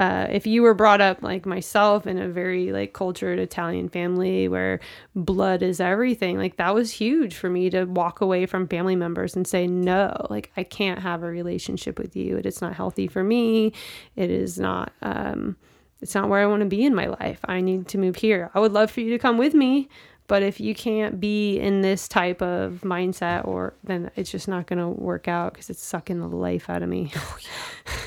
[0.00, 4.48] uh, if you were brought up like myself in a very like cultured Italian family
[4.48, 4.80] where
[5.14, 9.36] blood is everything, like that was huge for me to walk away from family members
[9.36, 12.38] and say no, like I can't have a relationship with you.
[12.38, 13.74] It is not healthy for me.
[14.16, 14.94] It is not.
[15.02, 15.56] Um,
[16.00, 17.40] it's not where I want to be in my life.
[17.44, 18.50] I need to move here.
[18.54, 19.90] I would love for you to come with me,
[20.28, 24.66] but if you can't be in this type of mindset, or then it's just not
[24.66, 27.12] going to work out because it's sucking the life out of me.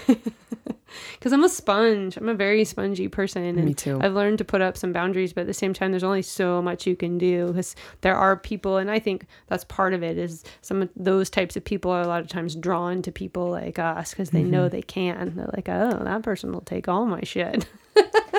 [1.14, 2.18] Because I'm a sponge.
[2.18, 3.44] I'm a very spongy person.
[3.44, 3.99] And Me too.
[4.02, 6.61] I've learned to put up some boundaries, but at the same time, there's only so
[6.61, 10.18] much you can do because there are people, and I think that's part of it.
[10.18, 13.49] Is some of those types of people are a lot of times drawn to people
[13.49, 14.70] like us because they know Mm-hmm.
[14.76, 15.34] they can.
[15.36, 17.65] They're like, oh, that person will take all my shit.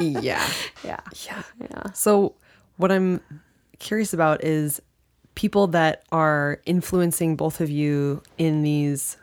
[0.01, 0.43] yeah.
[0.85, 1.43] yeah, Yeah.
[1.61, 1.91] yeah.
[1.93, 2.35] So,
[2.77, 3.21] what I'm
[3.79, 4.81] curious about is
[5.35, 9.17] people that are influencing both of you in these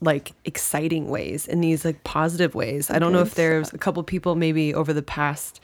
[0.00, 2.90] like exciting ways, in these like positive ways.
[2.90, 5.60] I don't know if there's a couple people maybe over the past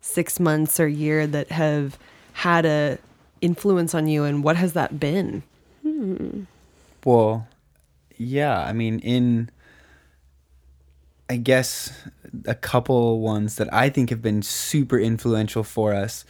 [0.00, 1.98] six months or year that have
[2.32, 2.98] had a
[3.40, 5.42] influence on you, and what has that been?
[5.82, 6.42] Hmm.
[7.04, 7.46] Well,
[8.16, 9.50] yeah, I mean, in
[11.28, 11.92] I guess
[12.46, 16.24] a couple ones that I think have been super influential for us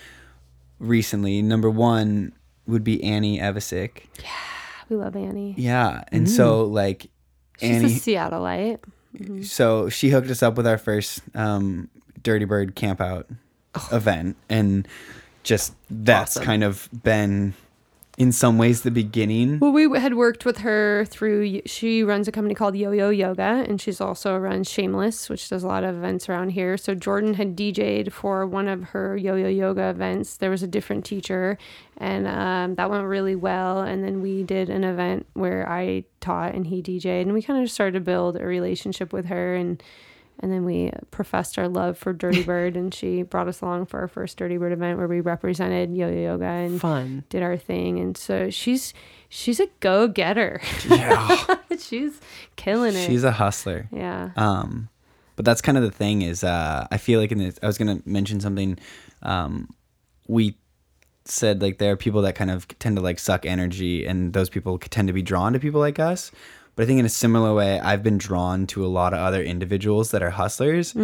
[0.78, 1.42] recently.
[1.42, 2.32] Number one
[2.66, 4.02] would be Annie Evasick.
[4.22, 4.28] Yeah
[4.88, 5.54] we love Annie.
[5.56, 6.30] Yeah, and mm.
[6.30, 7.08] so like
[7.60, 9.44] She's Annie, a Seattleite.
[9.44, 11.88] so she hooked us up with our first um,
[12.22, 13.26] Dirty Bird camp out
[13.92, 14.86] event, and
[15.42, 16.44] just that's Awesome.
[16.46, 17.54] kind of been
[18.16, 19.58] in some ways the beginning.
[19.58, 21.62] Well, we had worked with her through.
[21.66, 25.62] She runs a company called Yo Yo Yoga, and she's also runs Shameless, which does
[25.62, 26.76] a lot of events around here.
[26.76, 30.38] So Jordan had DJ'd for one of her Yo Yo Yoga events.
[30.38, 31.58] There was a different teacher,
[31.98, 33.80] and um, that went really well.
[33.80, 37.62] And then we did an event where I taught and he DJ'd, and we kind
[37.62, 39.82] of started to build a relationship with her and.
[40.40, 44.00] And then we professed our love for Dirty Bird, and she brought us along for
[44.00, 47.24] our first Dirty Bird event where we represented Yo Yo Yoga and Fun.
[47.30, 48.92] did our thing and so she's
[49.30, 52.20] she's a go-getter Yeah, she's
[52.56, 53.88] killing it she's a hustler.
[53.90, 54.88] yeah Um,
[55.36, 57.78] but that's kind of the thing is uh, I feel like in this, I was
[57.78, 58.78] gonna mention something.
[59.22, 59.68] Um,
[60.28, 60.56] we
[61.24, 64.48] said like there are people that kind of tend to like suck energy, and those
[64.50, 66.30] people tend to be drawn to people like us.
[66.76, 69.42] But I think in a similar way, I've been drawn to a lot of other
[69.42, 70.94] individuals that are hustlers.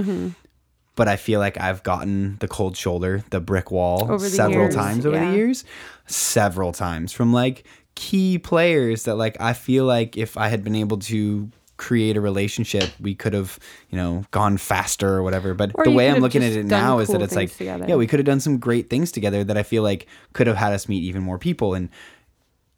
[0.94, 5.06] But I feel like I've gotten the cold shoulder, the brick wall several years, times
[5.06, 5.30] over yeah.
[5.30, 5.64] the years,
[6.06, 10.74] several times from like key players that like I feel like if I had been
[10.74, 13.58] able to create a relationship, we could have,
[13.90, 15.54] you know, gone faster or whatever.
[15.54, 17.86] But Or the way I'm looking at it now is that it's like, together.
[17.88, 20.56] yeah, we could have done some great things together that I feel like could have
[20.56, 21.74] had us meet even more people.
[21.74, 21.88] And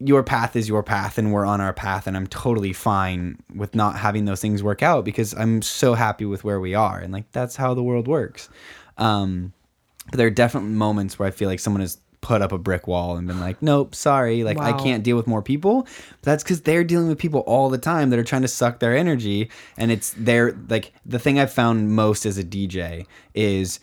[0.01, 3.75] your path is your path and we're on our path and I'm totally fine with
[3.75, 7.13] not having those things work out because I'm so happy with where we are and
[7.13, 8.49] like that's how the world works.
[8.99, 9.53] Um
[10.11, 12.87] but there are definitely moments where I feel like someone has put up a brick
[12.87, 16.45] wall and been like, "Nope, sorry, like I can't deal with more people." But that's
[16.45, 19.51] cuz they're dealing with people all the time that are trying to suck their energy
[19.77, 23.79] and it's their like the thing I've found most as a DJ is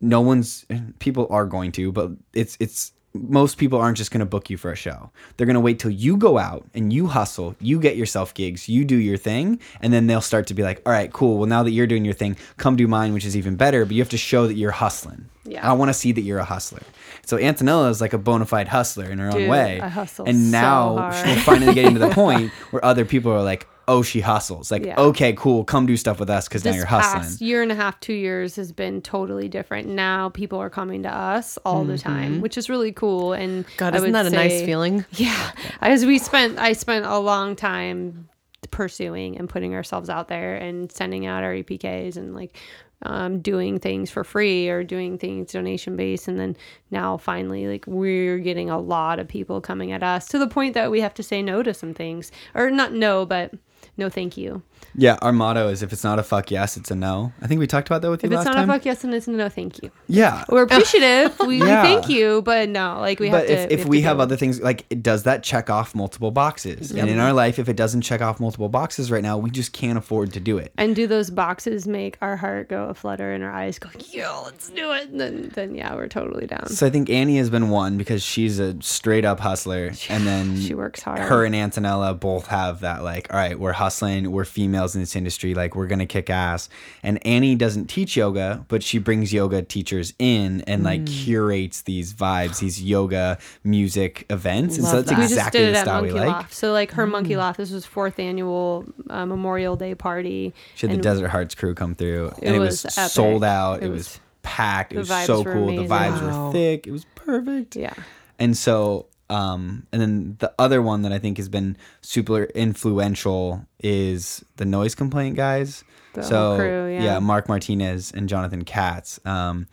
[0.00, 0.66] no one's
[0.98, 2.92] people are going to, but it's it's
[3.28, 5.10] most people aren't just going to book you for a show.
[5.36, 8.68] They're going to wait till you go out and you hustle, you get yourself gigs,
[8.68, 11.38] you do your thing, and then they'll start to be like, "All right, cool.
[11.38, 13.94] Well, now that you're doing your thing, come do mine, which is even better, but
[13.94, 15.68] you have to show that you're hustling." Yeah.
[15.68, 16.82] I want to see that you're a hustler.
[17.24, 19.80] So Antonella is like a bona fide hustler in her own way.
[19.80, 21.26] I hustle and so now hard.
[21.26, 24.84] we're finally getting to the point where other people are like, "Oh, she hustles." Like,
[24.84, 25.00] Yeah.
[25.00, 25.64] "Okay, cool.
[25.64, 28.12] Come do stuff with us cuz now you're hustling." past year and a half two
[28.12, 32.58] years has been totally different now people are coming to us all the time which
[32.58, 35.04] is really cool and God, I isn't would that a nice feeling?
[35.12, 35.50] Yeah,
[35.80, 38.28] as we spent, I spent a long time
[38.70, 42.56] pursuing and putting ourselves out there and sending out our EPKs and like
[43.02, 46.28] um, doing things for free or doing things donation based.
[46.28, 46.56] And then
[46.90, 50.74] now finally, like we're getting a lot of people coming at us to the point
[50.74, 53.52] that we have to say no to some things or not no, but
[53.96, 54.62] no, thank you.
[54.98, 57.30] Yeah, our motto is if it's not a fuck yes, it's a no.
[57.42, 58.70] I think we talked about that with you If it's last not time.
[58.70, 59.90] a fuck yes, and it's a no, thank you.
[60.06, 60.44] yeah.
[60.48, 61.38] We're appreciative.
[61.40, 61.82] we, we Yeah.
[61.82, 63.52] thank you, but no, like we have but to.
[63.52, 66.92] if, if to we do have other things like does that check off multiple boxes
[66.92, 69.72] and in our life if it doesn't check off multiple boxes right now we just
[69.74, 73.32] can't afford to do it And do those boxes make our heart go a flutter
[73.32, 75.10] and our eyes go, yo, let's do it?
[75.10, 76.68] And then, then yeah, we're totally down.
[76.68, 80.58] so i think annie has been one because she's a straight up hustler and then
[80.58, 81.18] She works hard.
[81.18, 85.14] her and antonella both have that like all right we're hustling we're females in this
[85.14, 86.68] industry like we're gonna kick ass
[87.04, 91.24] and annie doesn't teach yoga but she brings yoga teachers in and like Mm.
[91.24, 95.16] curates these vibes these yoga music events and so that's that.
[95.18, 96.54] we just exactly did it the at style we like Loft.
[96.54, 100.52] So like her Monkey Loft, this was fourth annual uh, Memorial Day party.
[100.74, 103.10] She had the Desert Hearts crew come through, It and it was, was epic.
[103.12, 103.82] sold out.
[103.82, 104.92] It, It was, was- packed.
[104.92, 105.66] It was so were cool.
[105.68, 106.46] The vibes Wow.
[106.46, 106.86] were thick.
[106.86, 107.76] It was perfect.
[107.76, 107.94] Yeah.
[108.38, 113.66] And so, um, and then the other one that I think has been super influential
[113.80, 115.84] is the noise complaint guys.
[116.14, 117.18] The so crew, yeah.
[117.18, 119.18] Mark Martinez and Jonathan Katz.
[119.26, 119.66] Um,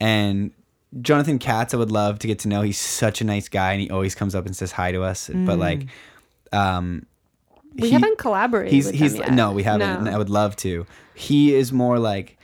[0.00, 0.50] and
[1.00, 2.62] Jonathan Katz, I would love to get to know.
[2.62, 5.30] He's such a nice guy, and he always comes up and says hi to us.
[5.32, 5.86] But like,
[6.52, 7.06] um,
[7.78, 10.12] We he- haven't collaborated he's he's no we haven't and No.
[10.12, 12.37] i would love to he is more like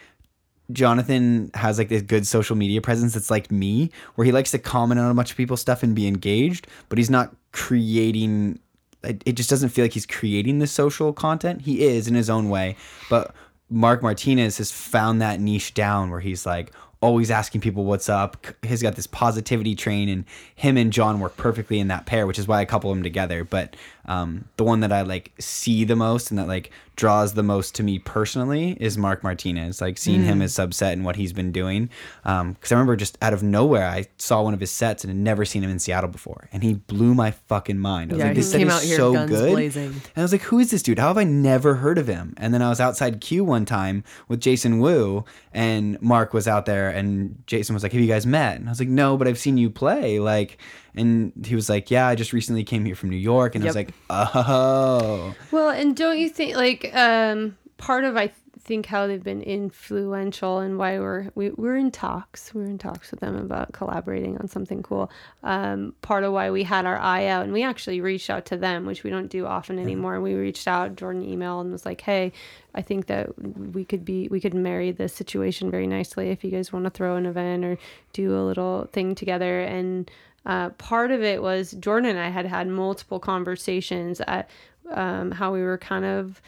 [0.72, 4.58] jonathan has like this good social media presence that's like me where he likes to
[4.58, 8.58] comment on a bunch of people's stuff and be engaged but he's not creating
[9.02, 12.48] it just doesn't feel like he's creating the social content he is in his own
[12.48, 12.76] way
[13.10, 13.34] but
[13.68, 16.72] mark martinez has found that niche down where he's like
[17.04, 18.46] always asking people what's up.
[18.62, 20.24] He's got this positivity train, and
[20.54, 23.44] him and John work perfectly in that pair, which is why I couple them together.
[23.44, 23.76] But
[24.06, 27.74] um, the one that I like see the most and that like draws the most
[27.74, 29.80] to me personally is Mark Martinez.
[29.80, 31.90] Like seeing him as subset and what he's been doing.
[32.22, 35.18] Because I remember just out of nowhere, I saw one of his sets and had
[35.18, 38.12] never seen him in Seattle before, and he blew my fucking mind.
[38.12, 39.50] I was Yeah, like, this set came is out here so guns good.
[39.52, 39.86] blazing.
[39.90, 40.98] And I was like, who is this dude?
[41.00, 42.34] How have I never heard of him?
[42.36, 46.66] And then I was outside Q one time with Jason Wu, and Mark was out
[46.66, 48.56] there, and Jason was like, Have you guys met?
[48.58, 50.20] And I was like, No, but I've seen you play.
[50.20, 50.58] Like,
[50.94, 53.54] and he was like, Yeah, I just recently came here from New York.
[53.54, 53.86] And I was Yep.
[53.86, 55.34] like, Oh.
[55.50, 60.58] Well, and don't you think like um part of I think how they've been influential
[60.60, 62.54] and why we're we, we're in talks.
[62.54, 65.10] We're in talks with them about collaborating on something cool.
[65.42, 68.56] Um, part of why we had our eye out and we actually reached out to
[68.56, 70.18] them, which we don't do often anymore.
[70.20, 72.32] We reached out, Jordan emailed and was like, "Hey,
[72.74, 76.50] I think that we could be we could marry this situation very nicely if you
[76.50, 77.76] guys want to throw an event or
[78.14, 80.10] do a little thing together." And
[80.46, 84.50] uh, part of it was Jordan and I had had multiple conversations at
[84.90, 86.40] um, how we were kind of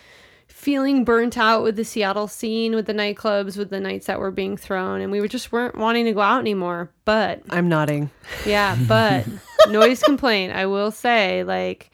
[0.49, 4.31] feeling burnt out with the Seattle scene, with the nightclubs, with the nights that were
[4.31, 6.91] being thrown, and we were just weren't wanting to go out anymore.
[7.05, 8.11] But I'm nodding.
[8.47, 9.27] yeah, but
[9.69, 11.91] noise complaint, I will say, like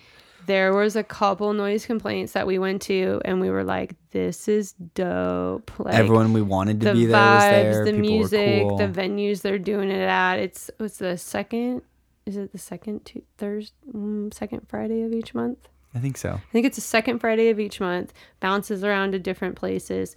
[0.46, 4.48] there was a couple noise complaints that we went to, and we were like, "This
[4.48, 7.84] is dope." Like, Everyone we wanted to the be there vibes, was there.
[7.84, 8.76] the People music, cool.
[8.78, 10.38] the venues they're doing it at.
[10.38, 11.82] It's it's the second.
[12.26, 15.68] Is it the second tu- Thursday, mm, second Friday of each month?
[15.94, 16.30] I think so.
[16.34, 18.12] I think it's the second Friday of each month.
[18.40, 20.16] Bounces around to different places.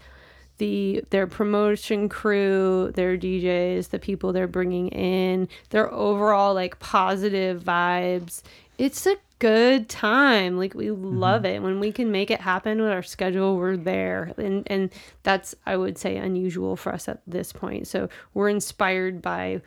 [0.58, 7.62] The their promotion crew, their DJs, the people they're bringing in, their overall like positive
[7.64, 8.42] vibes.
[8.78, 10.58] It's a good time.
[10.58, 13.58] Like we love it when we can make it happen with our schedule.
[13.58, 14.92] We're there, and and
[15.24, 17.88] that's I would say unusual for us at this point.
[17.88, 19.62] So we're inspired by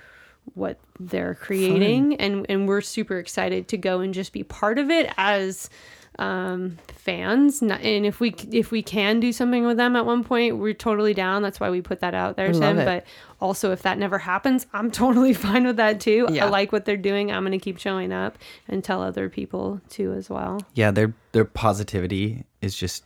[0.55, 4.91] what they're creating and and we're super excited to go and just be part of
[4.91, 5.71] it as
[6.19, 7.63] um fans.
[7.63, 11.15] And if we if we can do something with them at one point we're totally
[11.15, 11.43] down.
[11.43, 13.05] That's why we put that out there Tim but
[13.41, 16.27] also if that never happens i'm totally fine with that too.
[16.31, 16.47] Yeah.
[16.47, 17.31] i like what they're doing.
[17.31, 20.61] I'm going to keep showing up and tell other people too as well.
[20.75, 23.05] Yeah, their their positivity is just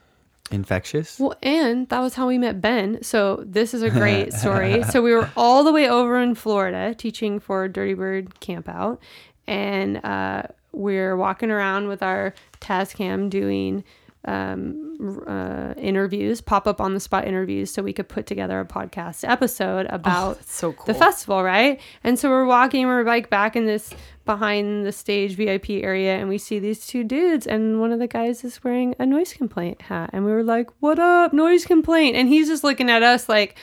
[0.53, 1.19] infectious.
[1.19, 3.03] Well, and that was how we met Ben.
[3.03, 4.83] So this is a great story.
[4.85, 9.01] so we were all the way over in Florida teaching for Dirty Bird Camp Out,
[9.47, 10.43] and uh,
[10.73, 13.85] we're walking around with our Tascam doing
[14.25, 18.65] um, uh, interviews, pop up on the spot interviews, so we could put together a
[18.65, 20.87] podcast episode about that's so cool.
[20.87, 21.81] the festival, right?
[22.05, 23.93] And so we're walking, we're like back in this
[24.25, 28.07] behind the stage VIP area, and we see these two dudes, and one of the
[28.07, 32.17] guys is wearing a noise complaint hat, and we were like, "What up, noise complaint?"
[32.17, 33.57] And he's just looking at us like.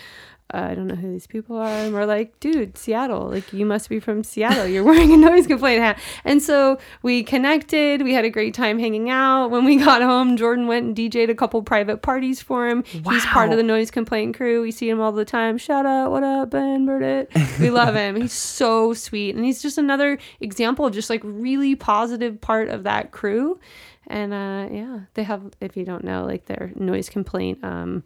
[0.53, 1.67] "Uh, I don't know who these people are.
[1.67, 3.30] And we're like, dude, Seattle.
[3.30, 4.67] Like, you must be from Seattle.
[4.67, 5.99] You're wearing a noise complaint hat.
[6.26, 8.01] And so we connected.
[8.01, 9.49] We had a great time hanging out.
[9.49, 12.84] When we got home, Jordan went and DJ'd a couple private parties for him.
[13.03, 13.11] Wow.
[13.13, 14.61] He's part of the noise complaint crew.
[14.61, 15.57] We see him all the time.
[15.57, 17.30] Shout out, what up, Ben Burdett?
[17.59, 18.15] We love him.
[18.15, 19.35] He's so sweet.
[19.35, 23.59] And he's just another example of just like really positive part of that crew.
[24.07, 28.03] And uh, yeah, they have, if you don't know, like their noise complaint um,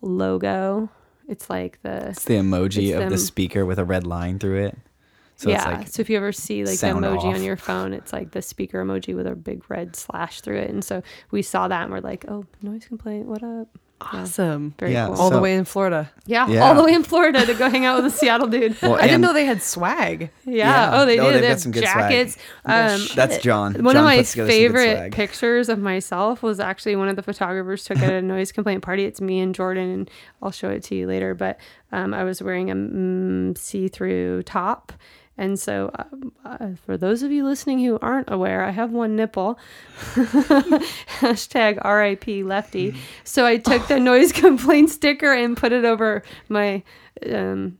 [0.00, 0.88] logo.
[1.32, 3.10] It's like the It's the emoji It's of them.
[3.10, 4.78] the speaker with a red line through it.
[5.36, 5.56] So yeah.
[5.56, 7.34] it's like so if you ever see like the emoji off.
[7.34, 10.70] on your phone, it's like the speaker emoji with a big red slash through it.
[10.70, 11.02] And so
[11.32, 13.26] we saw that and we're like, oh, noise complaint.
[13.26, 13.66] What up?
[14.12, 14.74] Yeah, Awesome.
[14.78, 15.16] very Yeah, cool.
[15.16, 16.10] All the way in Florida.
[16.26, 16.64] yeah, Yeah.
[16.66, 18.76] all the way in Florida to go hang out with a Seattle dude.
[18.82, 20.30] well, I didn't know they had swag.
[20.44, 20.54] Yeah.
[20.54, 20.90] Yeah.
[21.00, 21.32] Oh, they Oh, do.
[21.32, 22.10] they've They got some good swag.
[22.10, 22.36] jackets.
[22.64, 23.72] Um, that's John.
[23.82, 27.08] one John of my puts together some good favorite pictures of myself was actually one
[27.08, 29.04] of the photographers took at a noise complaint party.
[29.04, 30.10] It's me and Jordan, and
[30.42, 31.34] I'll show it to you later.
[31.34, 31.58] But
[31.92, 34.92] um, I was wearing a mm, see-through top.
[35.38, 36.04] And so, uh,
[36.44, 39.58] uh, for those of you listening who aren't aware, I have one nipple.
[41.20, 42.94] Hashtag RIP lefty.
[43.24, 46.82] So I took the noise complaint sticker and put it over my
[47.30, 47.78] um,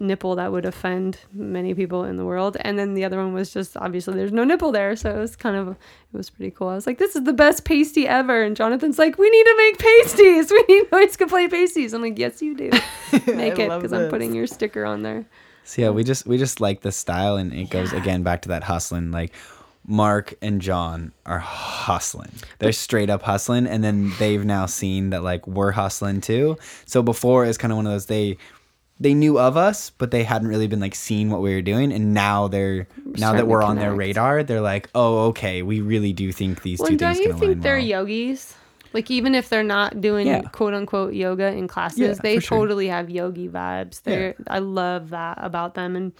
[0.00, 2.56] nipple that would offend many people in the world.
[2.60, 4.96] And then the other one was just obviously there's no nipple there.
[4.96, 5.76] So it was kind of, it
[6.16, 6.68] was pretty cool.
[6.68, 8.42] I was like, this is the best pasty ever.
[8.42, 10.52] And Jonathan's like, we need to make pasties.
[10.58, 11.92] We need noise complaint pasties.
[11.92, 12.70] I'm like, yes, you do.
[13.26, 15.26] Make it because I'm putting your sticker on there.
[15.68, 18.48] So yeah, we just we just like the style, and it goes again back to
[18.48, 19.10] that hustling.
[19.10, 19.34] Like
[19.86, 22.30] Mark and John are hustling.
[22.58, 26.56] They're straight up hustling, and then they've now seen that like we're hustling too.
[26.86, 28.38] So before it's kind of one of those they
[28.98, 31.92] they knew of us, but they hadn't really been like seeing what we were doing,
[31.92, 36.14] and now they're now that we're on their radar, they're like, oh okay, we really
[36.14, 37.84] do think these Well, two don't things you think they're well.
[38.06, 38.54] yogis?
[38.92, 40.42] Like even if they're not doing Yeah.
[40.42, 42.58] quote unquote yoga in classes, Yeah, they for sure.
[42.58, 44.02] totally have yogi vibes.
[44.02, 46.12] They're I love that about them and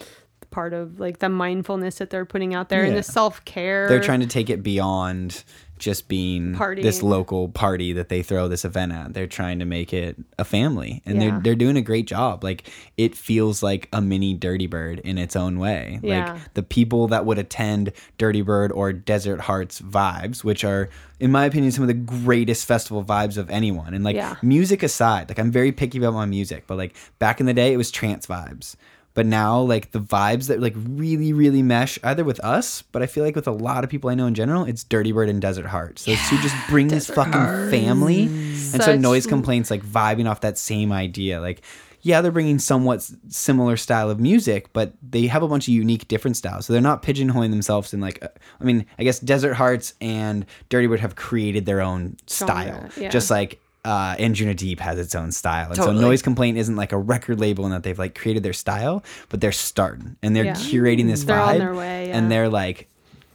[0.51, 3.86] part of like the mindfulness that they're putting out there and the self care.
[3.89, 5.45] they're trying to take it beyond
[5.79, 6.83] just being Party.
[6.83, 9.15] this local party that they throw this event at.
[9.15, 11.31] They're trying to make it a family, and Yeah.
[11.31, 12.43] they're they're doing a great job.
[12.45, 16.01] Like it feels like a mini Dirty Bird in its own way.
[16.03, 16.33] Yeah.
[16.35, 20.89] Like the people that would attend Dirty Bird or Desert Hearts vibes, which are
[21.21, 23.95] in my opinion some of the greatest festival vibes of anyone.
[23.95, 24.37] And like Yeah.
[24.43, 27.73] music aside, like I'm very picky about my music, but like back in the day
[27.73, 28.77] it was trance vibes.
[29.19, 33.07] But now, like the vibes that like really, really mesh either with us, but I
[33.07, 35.43] feel like with a lot of people I know in general, it's Dirty Bird and
[35.43, 36.05] Desert Hearts.
[36.05, 40.57] Those two just bring this fucking family, and so noise complaints like vibing off that
[40.57, 41.40] same idea.
[41.40, 41.62] Like,
[42.03, 46.07] yeah, they're bringing somewhat similar style of music, but they have a bunch of unique,
[46.07, 46.66] different styles.
[46.66, 48.28] So they're not pigeonholing themselves in like, uh,
[48.61, 53.09] I mean, I guess Desert Hearts and Dirty Bird have created their own style, yeah.
[53.09, 53.61] just like.
[53.89, 55.97] Uh, Anjuna Deep has its own style, and Totally.
[55.97, 59.02] so Noise Complaint isn't like a record label in that they've like created their style,
[59.31, 60.52] but they're starting and they're Yeah.
[60.55, 62.19] curating this They're vibe, on their way, yeah.
[62.19, 62.89] and they're like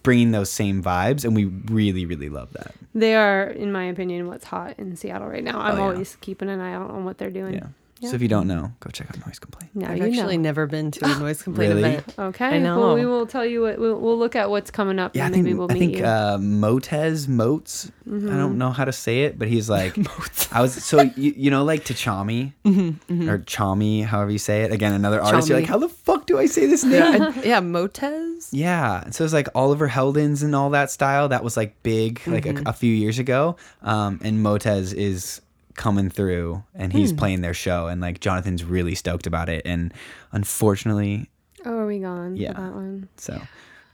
[0.03, 2.75] bringing those same vibes, and we really, really love that.
[2.93, 5.59] They are, in my opinion, what's hot in Seattle right now.
[5.59, 5.83] I'm Oh, yeah.
[5.93, 7.73] always keeping an eye out on what they're doing.
[8.03, 8.07] Yeah.
[8.07, 8.11] Yeah.
[8.11, 9.71] So if you don't know, go check out Noise Complaint.
[9.75, 10.43] Now I've you actually know.
[10.43, 11.89] never been to a noise complaint Really?
[11.93, 12.13] event.
[12.19, 12.45] Okay.
[12.45, 15.15] I Well, we will tell you what we'll, we'll look at what's coming up.
[15.15, 16.05] Yeah, I and think maybe we'll I meet think you.
[16.05, 17.91] uh, Motez Motes.
[18.05, 18.27] I Mm-hmm.
[18.37, 19.97] don't know how to say it, but he's like
[20.51, 24.71] I was so you, you know like Tchami Mm-hmm, or Chami, however you say it.
[24.73, 25.47] Again, another artist.
[25.47, 26.93] You're like, how the fuck do I say this name?
[27.21, 28.49] Yeah, I- yeah, Motez.
[28.51, 31.29] Yeah, so it's like Oliver Heldens and all that style.
[31.29, 33.55] That was like big, like a, a few years ago.
[33.81, 35.39] Um, and Motez is
[35.75, 39.61] coming through, and he's playing their show, and like Jonathan's really stoked about it.
[39.65, 39.93] And
[40.31, 41.29] unfortunately,
[41.65, 42.35] oh, are we gone?
[42.35, 42.53] Yeah.
[42.53, 43.09] For that one.
[43.17, 43.41] so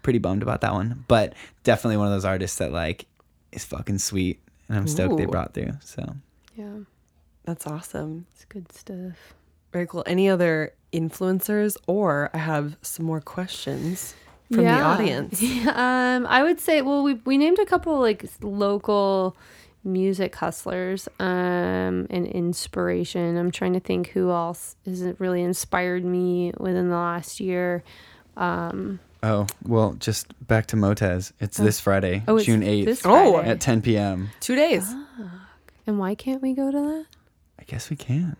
[0.03, 1.05] pretty bummed about that one.
[1.07, 1.33] But
[1.63, 3.05] definitely one of those artists that like
[3.51, 5.73] is fucking sweet, and I'm stoked they brought through.
[5.83, 6.15] So
[6.55, 6.79] Yeah.
[7.45, 8.27] That's awesome.
[8.35, 9.33] It's good stuff.
[9.73, 10.03] Very cool.
[10.05, 14.13] Any other influencers, or I have some more questions
[14.51, 15.41] from the audience.
[15.41, 15.71] Yeah.
[16.15, 19.35] um, I would say, well, we we named a couple like local
[19.83, 23.37] music hustlers um, and inspiration.
[23.37, 27.83] I'm trying to think who else has really inspired me within the last year.
[28.37, 31.31] Um, oh well, just back to Motez.
[31.39, 33.49] It's this Friday, oh, it's June eighth Oh, Friday.
[33.49, 34.29] at 10 p.m.
[34.39, 34.93] Two days.
[35.87, 37.05] and why can't we go to that?
[37.59, 38.35] I guess we can.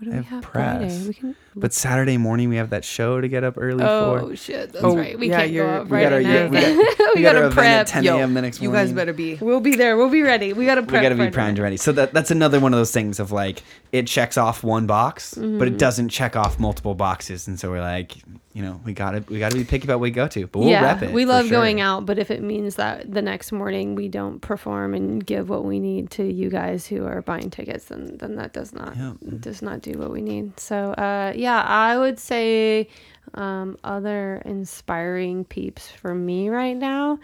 [0.00, 0.80] What do I we have have press.
[0.94, 1.08] Friday?
[1.08, 1.36] We can.
[1.54, 4.24] But Saturday morning we have that show to get up early Oh for.
[4.24, 4.72] Oh shit!
[4.72, 5.18] That's Oh, right.
[5.18, 7.22] We yeah, can't go you're- up right got our- at yeah, we got- we we
[7.22, 7.86] got gotta event at prep.
[7.88, 8.32] 10 Yo, a.m.
[8.34, 9.34] the next you guys better be.
[9.40, 9.96] We'll be there.
[9.98, 10.52] We'll be ready.
[10.54, 11.02] We gotta prep.
[11.02, 11.76] We got to be primed and ready.
[11.76, 13.62] So that that's another one of those things of like
[13.92, 15.62] it checks off one box, but Mm-hmm.
[15.64, 18.16] it doesn't check off multiple boxes, and so we're like,
[18.52, 20.46] you know, we got to we got to be picky about what we go to,
[20.48, 21.12] but we'll yeah, rep it.
[21.12, 21.52] we love sure.
[21.52, 25.48] going out, but if it means that the next morning we don't perform and give
[25.48, 28.96] what we need to you guys who are buying tickets, then then that does not
[28.96, 29.12] Yeah.
[29.38, 30.58] does not do what we need.
[30.58, 32.88] So uh, yeah, I would say
[33.34, 37.20] um, other inspiring peeps for me right now.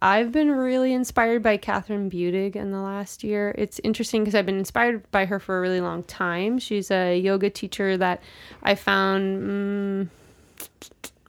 [0.00, 3.52] I've been really inspired by Kathryn Budig in the last year.
[3.58, 6.58] It's interesting because I've been inspired by her for a really long time.
[6.60, 8.22] She's a yoga teacher that
[8.62, 9.42] I found.
[9.42, 10.08] Mm,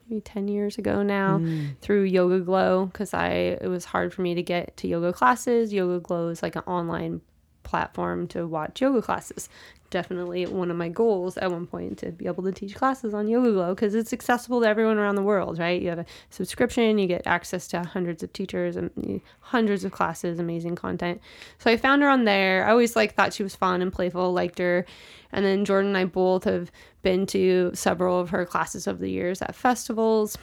[0.10, 1.78] maybe 10 years ago now mm.
[1.82, 3.30] through YogaGlo because i
[3.62, 5.72] it was hard for me to get to yoga classes.
[5.72, 7.22] YogaGlo is like an online
[7.64, 9.50] platform to watch yoga classes
[9.90, 13.28] definitely one of my goals at one point to be able to teach classes on
[13.28, 15.82] YogaGlo because it's accessible to everyone around the world right?
[15.82, 20.40] You have a subscription you get access to hundreds of teachers and hundreds of classes
[20.40, 21.22] amazing content.
[21.58, 22.66] So i found her on there.
[22.66, 24.86] I always like thought she was fun and playful liked her.
[25.32, 26.72] And then jordan and i both have
[27.02, 30.38] been to several of her classes over the years at festivals.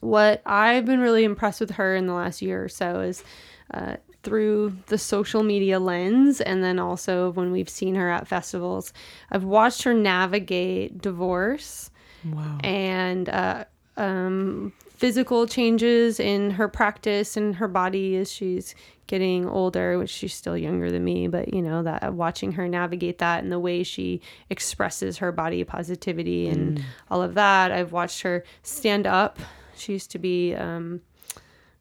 [0.00, 3.24] What I've been really impressed with her in the last year or so is
[3.72, 8.92] uh, through the social media lens, and then also when we've seen her at festivals,
[9.30, 11.90] I've watched her navigate divorce
[12.24, 12.58] Wow.
[12.64, 13.64] and uh,
[13.96, 18.74] um, physical changes in her practice and her body as she's
[19.06, 23.18] getting older, which she's still younger than me, but you know that watching her navigate
[23.18, 24.20] that and the way she
[24.50, 27.72] expresses her body positivity and all of that.
[27.72, 29.38] I've watched her stand up.
[29.76, 31.00] She used to be um,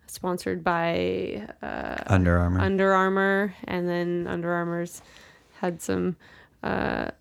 [0.10, 2.60] sponsored by uh, Under Armour.
[2.60, 5.02] Under Armour, and then Under Armour's
[5.60, 6.16] had some
[6.64, 7.12] uh,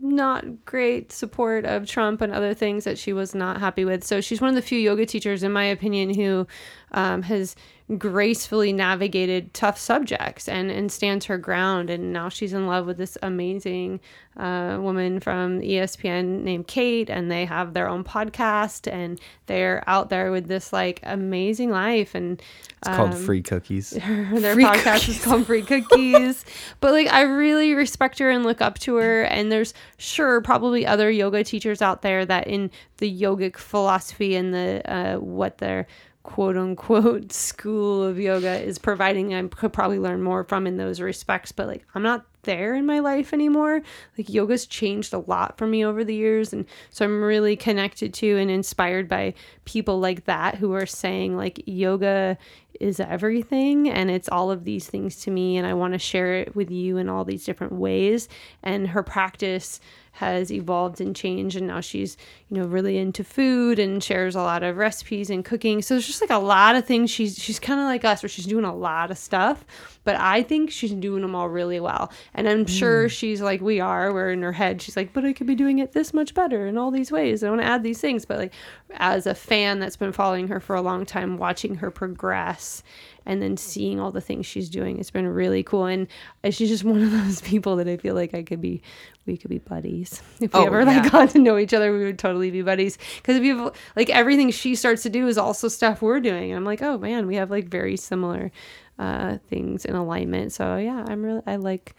[0.00, 4.04] not great support of Trump and other things that she was not happy with.
[4.04, 6.46] So she's one of the few yoga teachers, in my opinion, who
[6.92, 7.56] um, has
[7.98, 11.90] gracefully navigated tough subjects and, and stands her ground.
[11.90, 14.00] And now she's in love with this amazing
[14.38, 20.08] uh, woman from ESPN named Kate, and they have their own podcast, and they're out
[20.08, 22.14] there with this like amazing life.
[22.14, 22.40] And
[22.78, 23.90] it's um, called Free Cookies.
[23.90, 25.08] their free podcast cookies.
[25.08, 26.44] is called Free Cookies.
[26.80, 29.24] but like, I really respect her and look up to her.
[29.24, 34.54] And there's sure probably other yoga teachers out there that in the yogic philosophy and
[34.54, 35.86] the uh, what they're
[36.24, 41.00] quote unquote school of yoga is providing I could probably learn more from in those
[41.00, 43.82] respects but like I'm not there in my life anymore.
[44.16, 48.14] Like yoga's changed a lot for me over the years and so I'm really connected
[48.14, 49.34] to and inspired by
[49.64, 52.38] people like that who are saying like yoga
[52.80, 56.34] is everything and it's all of these things to me and I want to share
[56.34, 58.28] it with you in all these different ways.
[58.62, 59.80] And her practice
[60.14, 62.16] has evolved and changed and now she's
[62.48, 65.82] you know really into food and shares a lot of recipes and cooking.
[65.82, 67.10] So there's just like a lot of things.
[67.10, 69.64] She's she's kind of like us where she's doing a lot of stuff
[70.04, 72.12] but i think she's doing them all really well.
[72.34, 72.68] And i'm mm.
[72.68, 74.80] sure she's like we are where in her head.
[74.80, 77.42] She's like but i could be doing it this much better in all these ways.
[77.42, 78.24] I want to add these things.
[78.24, 78.52] But like
[78.92, 82.82] as a fan that's been following her for a long time watching her progress
[83.26, 85.86] and then seeing all the things she's doing it's been really cool.
[85.86, 86.06] And
[86.50, 88.82] she's just one of those people that i feel like i could be
[89.26, 90.22] we could be buddies.
[90.40, 92.98] If we oh, ever like got to know each other we would totally be buddies.
[93.16, 96.50] Because if you have like everything she starts to do is also stuff we're doing.
[96.50, 98.50] And i'm like oh man we have like very similar
[98.98, 100.52] uh, things in alignment.
[100.52, 101.94] So yeah i'm really i like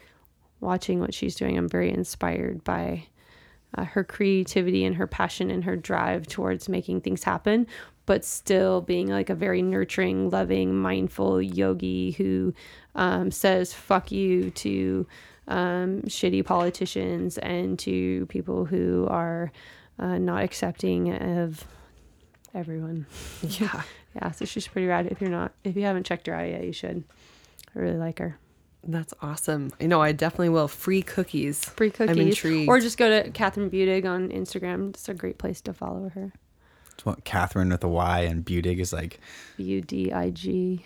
[0.59, 1.57] watching what she's doing.
[1.57, 3.07] I'm very inspired by
[3.77, 7.67] uh, her creativity and her passion and her drive towards making things happen
[8.05, 12.53] but still being like a very nurturing, loving, mindful yogi who
[12.95, 15.07] um, says "fuck you" to
[15.47, 19.51] um, shitty politicians and to people who are
[19.99, 21.65] uh, not accepting of
[22.53, 23.05] everyone.
[23.47, 23.81] Yeah,
[24.15, 24.31] yeah.
[24.31, 25.07] So she's pretty rad.
[25.07, 27.03] If you're not, if you haven't checked her out yet, you should.
[27.75, 28.37] I really like her.
[28.87, 29.71] That's awesome.
[29.79, 30.67] You know, I definitely will.
[30.67, 31.65] Free cookies.
[31.65, 32.15] Free cookies.
[32.15, 32.69] I'm intrigued.
[32.69, 34.89] Or just go to Kathryn Budig on Instagram.
[34.89, 36.33] It's a great place to follow her.
[36.95, 39.19] It's what Kathryn with a Y and Budig is like.
[39.57, 40.85] B U D I G.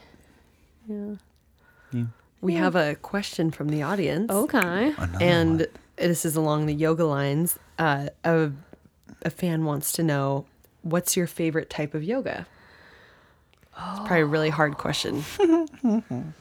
[0.87, 1.15] Yeah.
[1.91, 2.05] Yeah.
[2.41, 2.59] We yeah.
[2.59, 4.31] have a question from the audience.
[4.31, 4.93] Okay.
[4.97, 5.67] Another and one.
[5.97, 7.59] this is along the yoga lines.
[7.77, 8.51] Uh, a,
[9.23, 10.45] a fan wants to know
[10.81, 12.47] what's your favorite type of yoga?
[13.77, 13.91] Oh.
[13.91, 15.23] It's probably a really hard question.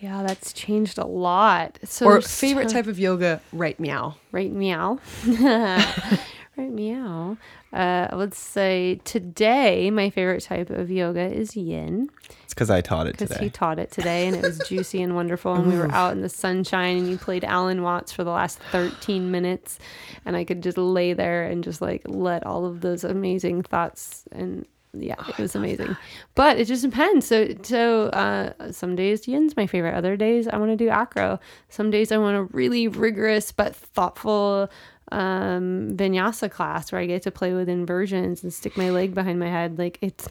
[0.00, 1.78] yeah, that's changed a lot.
[1.84, 4.16] So or favorite type of yoga, right meow.
[4.32, 4.98] Right meow.
[6.58, 7.36] right meow.
[7.72, 12.10] Uh, let's say today my favorite type of yoga is yin.
[12.44, 13.26] It's because I taught it today.
[13.26, 15.54] Because he taught it today, and it was juicy and wonderful.
[15.54, 18.58] And we were out in the sunshine, and you played Alan Watts for the last
[18.72, 19.78] 13 minutes,
[20.24, 24.24] and I could just lay there and just like let all of those amazing thoughts
[24.32, 25.88] and yeah, oh, it was amazing.
[25.88, 25.98] That.
[26.34, 27.26] But it just depends.
[27.26, 29.94] So so uh, some days yin's my favorite.
[29.94, 31.38] Other days I want to do acro.
[31.68, 34.70] Some days I want a really rigorous but thoughtful
[35.12, 39.38] um, vinyasa class where I get to play with inversions and stick my leg behind
[39.38, 39.78] my head.
[39.78, 40.28] Like it's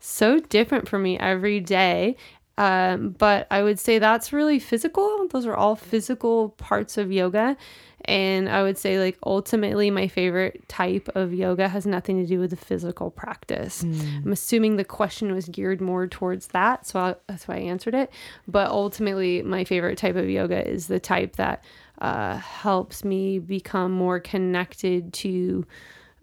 [0.00, 2.16] so different for me every day.
[2.58, 5.26] Um, but I would say that's really physical.
[5.28, 7.56] Those are all physical parts of yoga.
[8.06, 12.40] And I would say, like, ultimately, my favorite type of yoga has nothing to do
[12.40, 13.82] with the physical practice.
[13.82, 14.24] Mm.
[14.24, 16.86] I'm assuming the question was geared more towards that.
[16.86, 18.10] So I, that's why I answered it.
[18.48, 21.62] But ultimately, my favorite type of yoga is the type that
[22.00, 25.66] uh, helps me become more connected to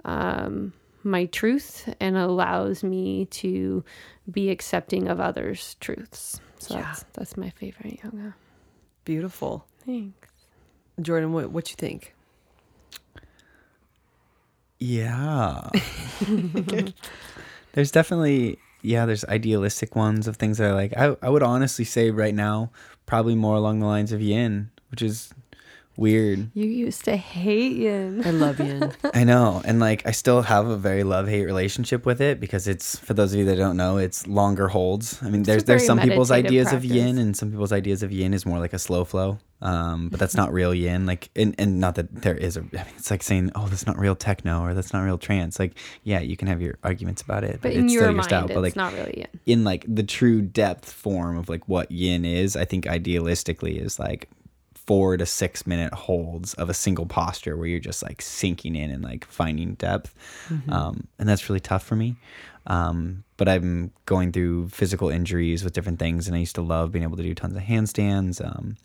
[0.06, 0.74] um,
[1.04, 3.84] my truth and allows me to
[4.30, 6.42] be accepting of others' truths.
[6.60, 6.82] So yeah.
[6.82, 8.36] that's that's my favorite yoga.
[9.06, 9.66] Beautiful.
[9.86, 10.30] Thanks.
[11.02, 12.14] Jordan, what what you think?
[14.80, 15.70] Yeah.
[17.74, 20.98] there's definitely yeah, there's idealistic ones of things that I like.
[20.98, 22.72] I I would honestly say right now
[23.06, 25.32] probably more along the lines of yin, which is
[25.98, 26.52] weird.
[26.54, 28.26] You used to hate yin.
[28.26, 28.94] I love yin.
[29.14, 29.62] I know.
[29.66, 33.14] And like I still have a very love hate relationship with it because it's for
[33.14, 35.22] those of you that don't know, it's longer holds.
[35.22, 36.90] I mean it's there's there's some people's ideas practice.
[36.90, 39.40] of yin and some people's ideas of yin is more like a slow flow.
[39.60, 41.08] Um, but that's not real yin.
[41.08, 43.88] Like and, and not that there is a I mean it's like saying, Oh, that's
[43.88, 45.60] not real techno or that's not real trance.
[45.60, 47.54] Like, yeah, you can have your arguments about it.
[47.54, 48.48] But, but in it's your still mind, your style.
[48.48, 49.40] But like not really yin.
[49.48, 53.98] In like the true depth form of like what yin is, I think idealistically is
[53.98, 54.30] like
[54.88, 58.90] four to six minute holds of a single posture where you're just like sinking in
[58.90, 60.16] and like finding depth.
[60.50, 60.72] Mm-hmm.
[60.72, 62.16] Um, and that's really tough for me.
[62.66, 66.92] Um, but I'm going through physical injuries with different things, and I used to love
[66.92, 68.44] being able to do tons of handstands.
[68.44, 68.78] Um,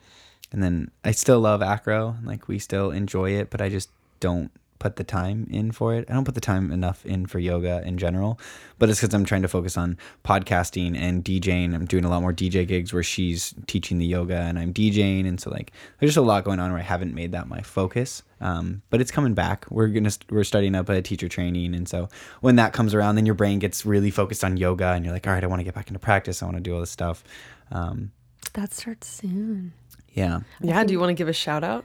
[0.52, 4.50] and then I still love acro, like we still enjoy it, but I just don't
[4.82, 6.04] put the time in for it.
[6.10, 8.40] I don't put the time enough in for yoga in general,
[8.78, 11.72] but it's because I'm trying to focus on podcasting and DJing.
[11.72, 15.26] I'm doing a lot more DJ gigs where she's teaching the yoga and I'm DJing,
[15.28, 17.60] and so like there's just a lot going on where I haven't made that my
[17.62, 18.24] focus.
[18.40, 19.66] Um, but it's coming back.
[19.70, 22.08] We're gonna we're starting up a teacher training, and so
[22.40, 25.28] when that comes around, then your brain gets really focused on yoga, and you're like,
[25.28, 26.42] all right, I want to get back into practice.
[26.42, 27.22] I want to do all this stuff.
[27.70, 28.10] Um,
[28.54, 29.74] That starts soon.
[30.12, 30.40] yeah.
[30.60, 30.82] Yeah.
[30.82, 31.84] Do you want to give a shout out?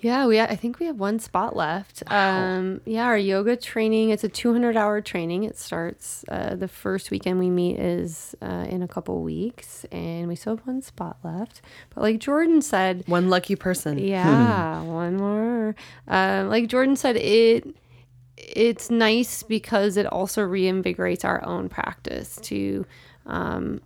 [0.00, 2.04] Yeah, we I think we have one spot left.
[2.06, 4.10] Um, yeah, our yoga training.
[4.10, 5.44] It's a 200 hour training.
[5.44, 10.28] It starts uh, the first weekend we meet is uh, in a couple weeks, and
[10.28, 11.62] we still have one spot left.
[11.94, 13.98] But like Jordan said, One lucky person.
[13.98, 15.74] yeah, one more.
[16.06, 17.66] Um, like Jordan said, it
[18.36, 22.86] it's nice because it also reinvigorates our own practice to
[23.26, 23.80] um,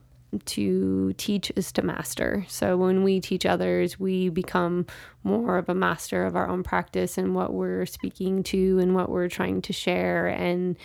[0.46, 2.44] to teach is to master.
[2.48, 4.86] So when we teach others, we become
[5.24, 9.08] more of a master of our own practice and what we're speaking to and what
[9.08, 10.76] we're trying to share and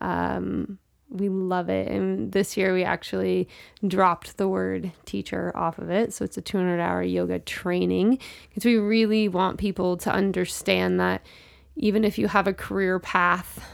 [0.00, 0.78] um,
[1.12, 1.88] we love it.
[1.88, 3.48] And this year we actually
[3.86, 6.12] dropped the word teacher off of it.
[6.12, 8.18] So it's a 200 hour yoga training
[8.48, 11.22] because we really want people to understand that
[11.76, 13.64] even if you have a career path,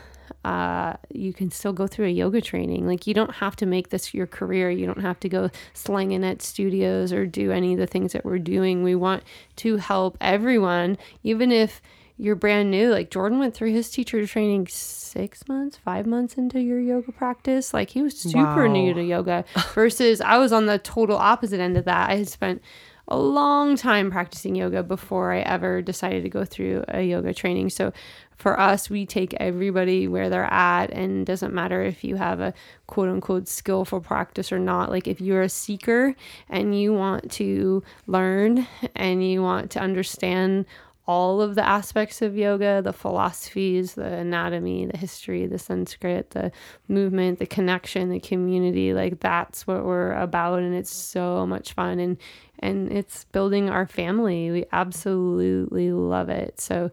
[0.44, 2.86] uh, you can still go through a yoga training.
[2.86, 4.70] Like you don't have to make this your career.
[4.70, 8.24] You don't have to go slanging at studios or do any of the things that
[8.24, 8.82] we're doing.
[8.82, 9.24] We want
[9.56, 11.82] to help everyone, even if
[12.16, 12.90] you're brand new.
[12.90, 17.74] Like Jordan went through his teacher training six months, five months into your yoga practice.
[17.74, 18.73] Like he was super Wow.
[18.73, 19.44] new to yoga
[19.74, 22.10] versus I was on the total opposite end of that.
[22.10, 22.62] I had spent
[23.10, 27.70] a long time practicing yoga before I ever decided to go through a yoga training.
[27.70, 27.93] So
[28.39, 32.55] for us, we take everybody where they're at, and doesn't matter if you have a
[32.86, 34.90] quote unquote skillful practice or not.
[34.90, 36.15] Like if you're a seeker
[36.48, 40.66] and you want to learn and you want to understand
[41.09, 46.53] all of the aspects of yoga the philosophies, the anatomy, the history, the Sanskrit, the
[46.87, 50.59] movement, the connection, the community like that's what we're about.
[50.59, 51.99] And it's so much fun.
[51.99, 52.19] And
[52.61, 54.51] and it's building our family.
[54.51, 56.61] We absolutely love it.
[56.61, 56.91] So,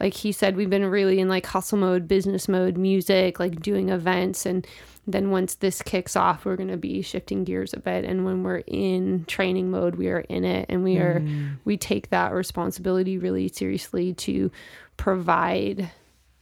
[0.00, 3.90] like he said, we've been really in like hustle mode, business mode, music, like doing
[3.90, 4.46] events.
[4.46, 4.66] And
[5.08, 8.04] then once this kicks off, we're going to be shifting gears a bit.
[8.04, 11.56] And when we're in training mode, we are in it and we are, mm.
[11.64, 14.50] we take that responsibility really seriously to
[14.98, 15.90] provide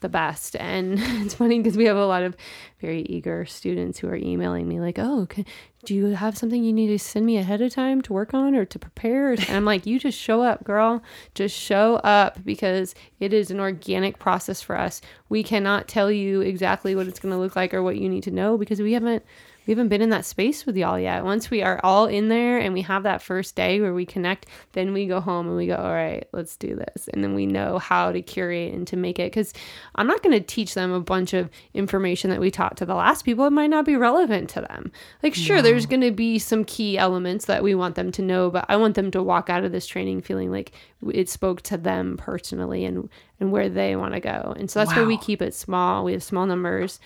[0.01, 0.56] the best.
[0.56, 2.36] And it's funny because we have a lot of
[2.80, 5.47] very eager students who are emailing me like, "Oh, can,
[5.86, 8.54] do you have something you need to send me ahead of time to work on
[8.54, 11.02] or to prepare?" And I'm like, "You just show up, girl.
[11.34, 15.00] Just show up because it is an organic process for us.
[15.28, 18.24] We cannot tell you exactly what it's going to look like or what you need
[18.24, 19.24] to know because we haven't
[19.66, 21.24] we haven't been in that space with y'all yet.
[21.24, 24.47] Once we are all in there and we have that first day where we connect,
[24.72, 27.09] then we go home and we go, all right, let's do this.
[27.12, 29.32] And then we know how to curate and to make it.
[29.32, 29.52] Because
[29.97, 32.94] I'm not going to teach them a bunch of information that we taught to the
[32.94, 33.44] last people.
[33.44, 34.93] It might not be relevant to them.
[35.22, 38.51] Like, sure, there's going to be some key elements that we want them to know,
[38.51, 40.72] but I want them to walk out of this training feeling like
[41.12, 43.10] it spoke to them personally and,
[43.40, 44.55] and where they want to go.
[44.56, 46.05] And so that's why we keep it small.
[46.05, 47.01] We have small numbers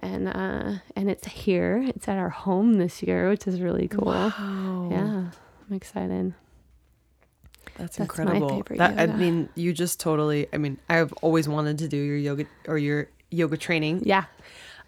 [0.00, 4.04] and uh and it's here it's at our home this year which is really cool
[4.12, 4.88] Wow.
[4.90, 5.30] yeah
[5.68, 6.34] i'm excited
[7.76, 8.62] That's, That's incredible.
[8.76, 10.46] that I mean, you just totally.
[10.52, 14.02] I mean, I've always wanted to do your yoga or your yoga training.
[14.06, 14.24] yeah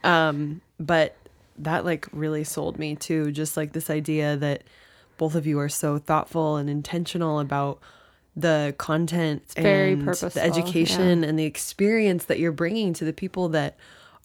[0.05, 1.14] Um, but
[1.59, 3.30] that like really sold me too.
[3.32, 4.62] Just like this idea that
[5.18, 7.78] both of you are so thoughtful and intentional about
[8.36, 13.12] the content, very and purposeful, the education, and the experience that you're bringing to the
[13.12, 13.76] people that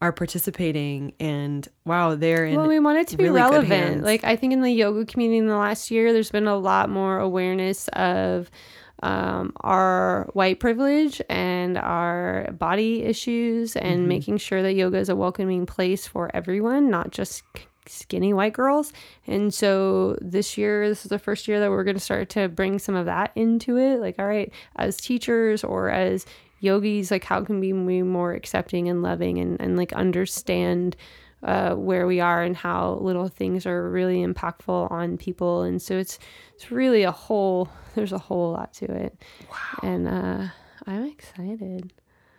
[0.02, 1.14] are participating.
[1.20, 2.56] And wow, they're in.
[2.58, 5.38] well we want it to be really relevant like i think in the yoga community
[5.38, 8.50] in the last year there's been a lot more awareness of
[9.02, 14.08] um, our white privilege and our body issues and Mm-hmm.
[14.08, 17.44] making sure that yoga is a welcoming place for everyone not just
[17.86, 18.94] skinny white girls
[19.28, 22.48] and so this year this is the first year that we're going to start to
[22.48, 26.26] bring some of that into it like all right as teachers or as
[26.64, 30.96] yogis like how can we be more accepting and loving and, and like understand
[31.44, 35.64] uh, where we are and how little things are really impactful on people?
[35.64, 36.18] And so it's
[36.56, 39.22] it's really a whole there's a whole lot to it.
[39.52, 39.80] Wow.
[39.84, 40.48] And uh
[40.88, 41.92] i'm excited.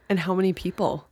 [0.08, 1.06] And how many people?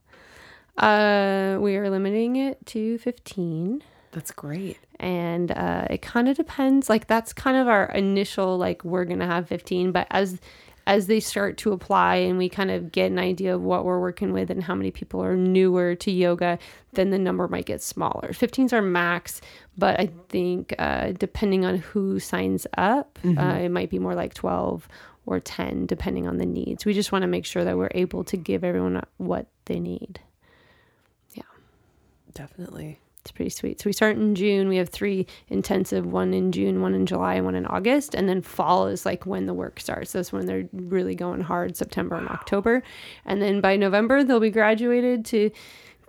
[0.79, 3.83] uh we are limiting it to 15
[4.13, 4.79] That's great.
[4.99, 6.89] and uh, it kind of depends.
[6.89, 10.41] Like that's kind of our initial like we're gonna have 15 but as
[10.87, 14.01] as they start to apply and we kind of get an idea of what we're
[14.01, 16.59] working with and how many people are newer to yoga
[16.95, 18.31] then the number might get smaller.
[18.33, 19.41] 15's are max
[19.79, 24.35] but i think uh, depending on who signs up uh, it might be more like
[24.35, 24.89] 12
[25.27, 26.85] or 10 depending on the needs.
[26.85, 30.21] We just want to make sure that we're able to give everyone what they need.
[31.35, 31.43] Yeah.
[32.35, 32.99] Definitely.
[33.23, 33.81] It's pretty sweet.
[33.81, 34.69] So we start in June.
[34.69, 38.17] We have three intensive, one in June, one in July, and one in August.
[38.17, 40.11] And then fall is like when the work starts.
[40.11, 42.83] That's when they're really going hard, September and October.
[43.25, 45.53] And then by November, they'll be graduated to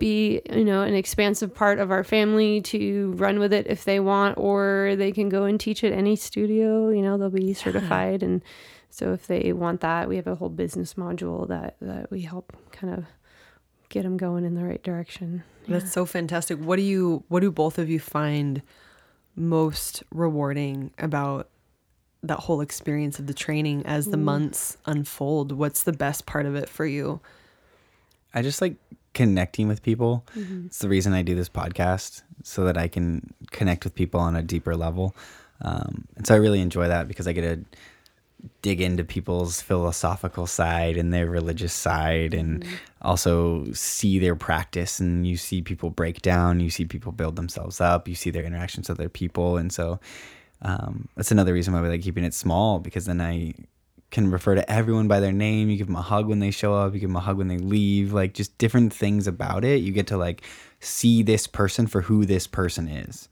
[0.00, 4.00] be, you know, an expansive part of our family to run with it if they
[4.00, 6.88] want, or they can go and teach at any studio.
[6.88, 8.24] You know, they'll be certified.
[8.24, 8.42] And
[8.90, 12.56] so if they want that, we have a whole business module that, that we help
[12.72, 13.04] kind of
[13.94, 15.44] get them going in the right direction.
[15.68, 16.58] That's so fantastic.
[16.58, 18.60] What do you what do both of you find
[19.36, 21.48] most rewarding about
[22.24, 25.52] that whole experience of the training as the months unfold?
[25.52, 27.20] What's the best part of it for you?
[28.34, 28.74] I just like
[29.14, 30.24] connecting with people.
[30.66, 34.34] It's the reason I do this podcast so that I can connect with people on
[34.34, 35.14] a deeper level.
[35.60, 37.78] Um, and so I really enjoy that because I get to
[38.64, 42.64] dig into people's philosophical side and their religious side and
[43.02, 47.78] also see their practice and you see people break down you see people build themselves
[47.78, 49.58] up you see their interactions with other people.
[49.58, 50.00] And so
[50.62, 53.52] um, that's another reason why we like keeping it small because then i
[54.10, 55.68] can refer to everyone by their name.
[55.68, 57.48] You give them a hug when they show up you give them a hug when
[57.48, 59.82] they leave like just different things about it.
[59.82, 60.42] You get to like
[60.80, 63.28] see this person for who this person is.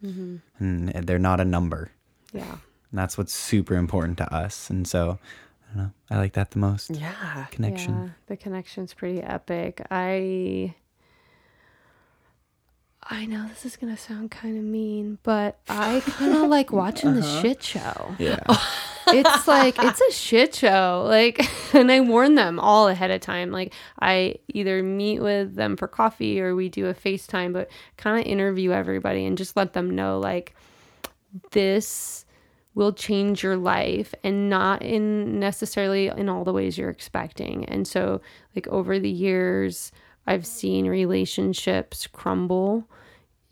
[0.59, 1.91] And they're not a number.
[2.35, 2.57] Yeah.
[2.93, 4.71] And that's what's super important to us.
[4.71, 5.19] And so,
[5.65, 6.91] I don't know, I like that the most.
[6.91, 7.47] Yeah.
[7.51, 7.95] Connection.
[7.95, 9.85] Yeah, the connection's pretty epic.
[9.91, 10.75] I
[13.03, 17.15] I know this is gonna sound kind of mean, but I kind of like watching
[17.15, 17.43] the uh-huh.
[17.43, 18.15] shit show.
[18.19, 18.41] Yeah.
[19.09, 21.05] It's like it's a shit show.
[21.09, 21.45] Like,
[21.75, 23.51] and I warn them all ahead of time.
[23.51, 28.21] Like, I either meet with them for coffee or we do a FaceTime, but kind
[28.21, 30.55] of interview everybody and just let them know like
[31.51, 32.25] this
[32.75, 37.65] will change your life and not in necessarily in all the ways you're expecting.
[37.67, 38.21] And so
[38.57, 39.93] like over the years
[40.27, 42.89] I've seen relationships crumble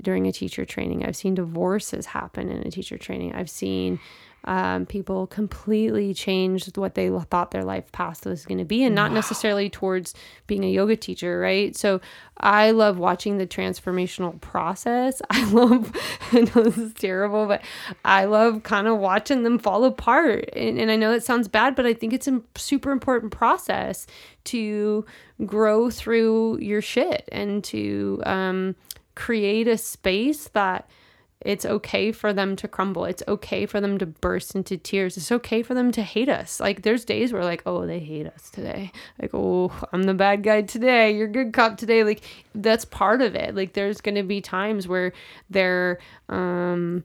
[0.01, 1.05] during a teacher training.
[1.05, 3.35] I've seen divorces happen in a teacher training.
[3.35, 4.01] I've seen
[4.45, 8.95] um, people completely changed what they thought their life path was going to be, and
[8.95, 10.15] not necessarily towards
[10.47, 11.77] being a yoga teacher, right?
[11.77, 12.01] So
[12.39, 15.21] I love watching the transformational process.
[15.31, 15.93] I love,
[16.33, 17.63] I know this is terrible, but
[18.05, 20.49] I love kind of watching them fall apart.
[20.55, 24.07] And, and I know it sounds bad, but I think it's a super important process
[24.45, 25.05] to
[25.45, 28.75] grow through your shit and to um,
[29.15, 30.89] create a space that
[31.43, 33.07] it's okay for them to crumble.
[33.07, 35.17] It's okay for them to burst into tears.
[35.17, 36.61] It's okay for them to hate us.
[36.61, 38.93] Like there's days where like, oh, they hate us today.
[39.21, 41.17] Like, oh, I'm the bad guy today.
[41.17, 42.05] You're good cop today.
[42.05, 42.23] Like
[42.55, 43.55] that's part of it.
[43.55, 45.13] Like there's gonna be times where
[45.49, 45.99] they're
[46.29, 47.05] um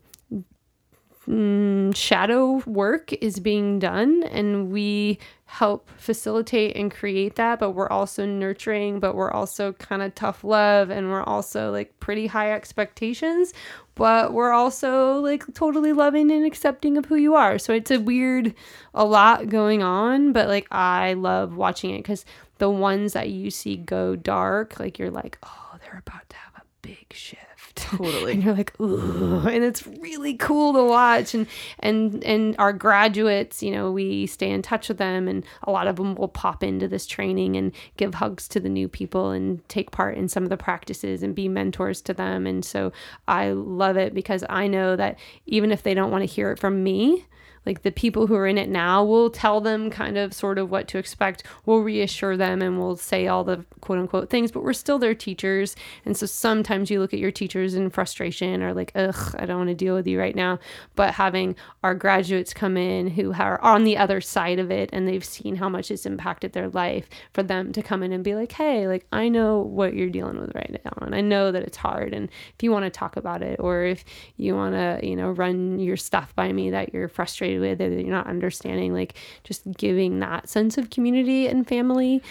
[1.27, 7.87] mm, shadow work is being done and we help facilitate and create that but we're
[7.89, 12.51] also nurturing but we're also kind of tough love and we're also like pretty high
[12.51, 13.53] expectations
[13.95, 17.57] but we're also like totally loving and accepting of who you are.
[17.57, 18.53] So it's a weird
[18.93, 22.25] a lot going on but like i love watching it because
[22.57, 26.53] the ones that you see go dark like you're like oh they're about to have
[26.55, 27.44] a big shift
[27.85, 28.31] Totally.
[28.33, 31.45] and you're like ooh and it's really cool to watch and
[31.79, 35.87] and and our graduates you know we stay in touch with them and a lot
[35.87, 39.67] of them will pop into this training and give hugs to the new people and
[39.67, 42.93] take part in some of the practices and be mentors to them and so
[43.27, 46.59] i love it because i know that even if they don't want to hear it
[46.59, 47.25] from me
[47.65, 50.69] like the people who are in it now will tell them kind of sort of
[50.69, 54.63] what to expect we'll reassure them and we'll say all the quote unquote things but
[54.63, 55.75] we're still their teachers.
[56.05, 59.57] And so sometimes you look at your teachers in frustration or like ugh i don't
[59.57, 60.59] want to deal with you right now.
[60.95, 65.07] But having our graduates come in who are on the other side of it and
[65.07, 68.35] they've seen how much it's impacted their life for them to come in and be
[68.35, 71.63] like hey like i know what you're dealing with right now and i know that
[71.63, 74.03] it's hard and if you want to talk about it or if
[74.37, 77.89] you want to you know run your stuff by me that you're frustrated with or
[77.89, 82.21] that you're not understanding like just giving that sense of community and family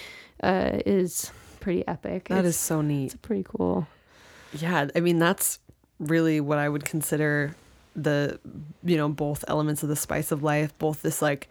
[0.42, 1.30] uh, is
[1.60, 2.28] pretty epic.
[2.28, 3.06] That it's, is so neat.
[3.06, 3.86] it's pretty cool.
[4.52, 5.59] Yeah, I mean that's
[5.98, 7.55] really what I would consider
[7.96, 8.40] the
[8.82, 11.48] you know both elements of the spice of life, both this like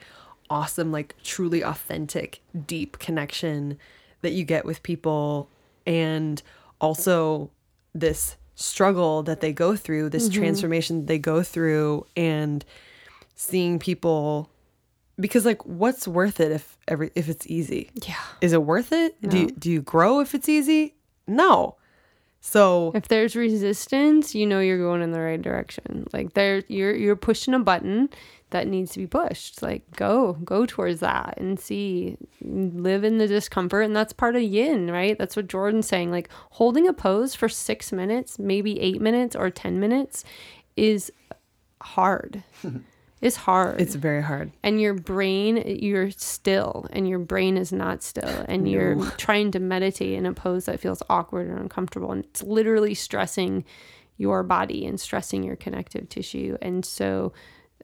[0.49, 3.77] awesome like truly authentic deep connection
[4.21, 5.49] that you get with people
[5.85, 6.43] and
[6.79, 7.49] also
[7.93, 12.63] this struggle that they go through, this transformation they go through and
[13.35, 14.49] seeing people
[15.19, 17.89] because like what's worth it if every if it's easy?
[18.05, 19.19] yeah Is it worth it?
[19.27, 20.95] Do you, do you grow if it's easy?
[21.27, 21.77] No.
[22.41, 26.95] So if there's resistance you know you're going in the right direction like there you're
[26.95, 28.09] you're pushing a button
[28.53, 29.61] that needs to be pushed.
[29.61, 33.83] Like go, go towards that and see, live in the discomfort.
[33.83, 35.17] And that's part of yin, right?
[35.17, 36.11] That's what Jordan's saying.
[36.11, 40.23] Like holding a pose for six minutes, maybe eight minutes or 10 minutes
[40.77, 41.11] is
[41.81, 42.43] hard.
[43.23, 43.79] it's hard.
[43.79, 44.51] It's very hard.
[44.63, 49.59] and your brain, you're still, and your brain is not still, and you're trying to
[49.59, 52.11] meditate in a pose that feels awkward or uncomfortable.
[52.11, 53.63] And it's literally stressing
[54.17, 56.57] your body and stressing your connective tissue.
[56.61, 57.33] And so,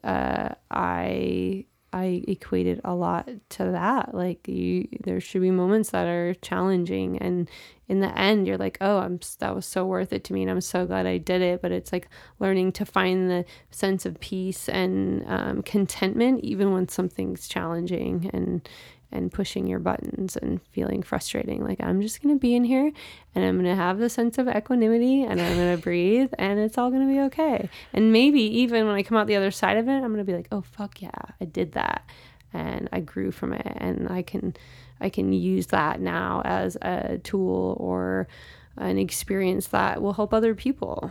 [0.04, 4.14] uh, I I equated a lot to that.
[4.14, 7.48] Like you, there should be moments that are challenging, and
[7.88, 10.50] in the end, you're like, oh, I'm that was so worth it to me, and
[10.50, 11.60] I'm so glad I did it.
[11.60, 12.08] But it's like
[12.38, 18.68] learning to find the sense of peace and um, contentment, even when something's challenging and
[19.12, 21.64] and pushing your buttons and feeling frustrating.
[21.64, 22.92] Like I'm just gonna be in here,
[23.34, 26.90] and I'm gonna have the sense of equanimity, and I'm gonna breathe, and it's all
[26.90, 27.68] gonna be okay.
[27.92, 30.34] And maybe even when I come out the other side of it, I'm gonna be
[30.34, 31.10] like, oh fuck yeah,
[31.40, 32.04] I did that,
[32.52, 34.54] and I grew from it, and I can
[35.00, 38.28] I can use that now as a tool or
[38.76, 41.10] an experience that will help other people.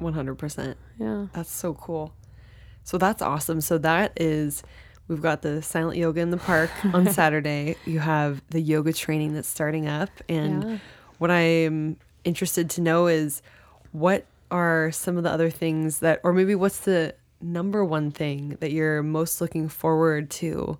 [0.00, 0.74] 100%.
[0.98, 1.26] Yeah.
[1.32, 2.14] That's so cool.
[2.84, 3.60] So that's awesome.
[3.60, 4.62] So that is
[5.08, 7.76] we've got the silent yoga in the park on Saturday.
[7.84, 10.78] You have the yoga training that's starting up and Yeah.
[11.18, 13.42] what I'm interested to know is
[13.92, 18.56] what are some of the other things that or maybe what's the number one thing
[18.60, 20.78] that you're most looking forward to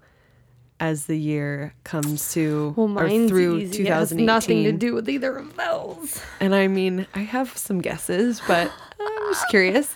[0.78, 3.84] as the year comes to Well, or through easy.
[3.84, 4.26] It has 2018?
[4.26, 6.20] nothing to do with either of those.
[6.38, 8.70] And I mean, I have some guesses, but
[9.00, 9.94] I'm just curious.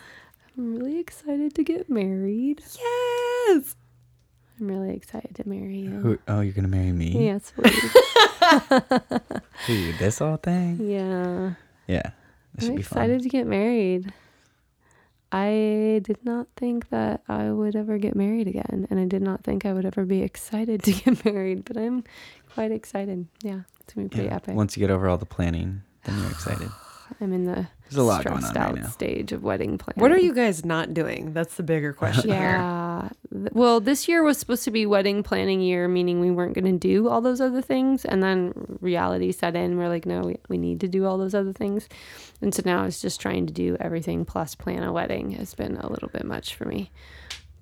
[0.56, 2.62] I'm really excited to get married.
[2.78, 3.76] Yes.
[4.60, 5.90] I'm really excited to marry you.
[5.90, 7.24] Who, oh, you're gonna marry me?
[7.26, 7.92] Yes, please.
[9.66, 10.78] Who, this whole thing?
[10.88, 11.54] yeah.
[11.86, 12.10] Yeah,
[12.54, 13.22] this I'm excited fun.
[13.22, 14.12] to get married.
[15.32, 19.44] I did not think that I would ever get married again, and I did not
[19.44, 22.04] think I would ever be excited to get married, but I'm
[22.54, 23.26] quite excited.
[23.42, 24.36] Yeah, it's gonna be pretty Yeah.
[24.36, 24.54] epic.
[24.54, 26.68] Once you get over all the planning, then you're excited.
[27.20, 30.00] I'm in the There's a lot stressed on right out stage of wedding planning.
[30.00, 31.32] What are you guys not doing?
[31.32, 32.38] That's the bigger question here.
[32.40, 33.08] Yeah.
[33.32, 36.64] Th- Well, this year was supposed to be wedding planning year, meaning we weren't going
[36.72, 38.04] to do all those other things.
[38.04, 39.76] And then reality set in.
[39.76, 41.88] We're like, no, we, we need to do all those other things.
[42.40, 45.76] And so now it's just trying to do everything plus plan a wedding has been
[45.76, 46.90] a little bit much for me.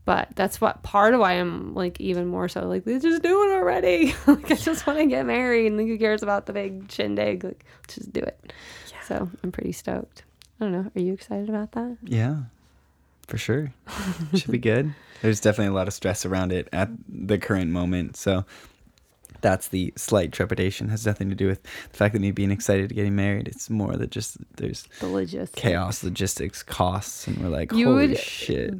[0.04, 3.42] But that's what part of why I'm like even more so like, let's just do
[3.44, 4.14] it already.
[4.26, 5.66] like, I just want to get married.
[5.66, 7.44] And who cares about the big shindig?
[7.44, 8.52] Like, let's just do it.
[9.08, 10.24] So I'm pretty stoked.
[10.60, 10.90] I don't know.
[10.94, 11.96] Are you excited about that?
[12.02, 12.42] Yeah,
[13.26, 13.72] for sure.
[14.34, 14.94] Should be good.
[15.22, 18.16] There's definitely a lot of stress around it at the current moment.
[18.16, 18.44] So
[19.40, 20.88] that's the slight trepidation.
[20.88, 23.48] Has nothing to do with the fact that me being excited to getting married.
[23.48, 25.52] It's more that just there's The logistics.
[25.60, 28.74] chaos, logistics, costs, and we're like, You holy would- shit.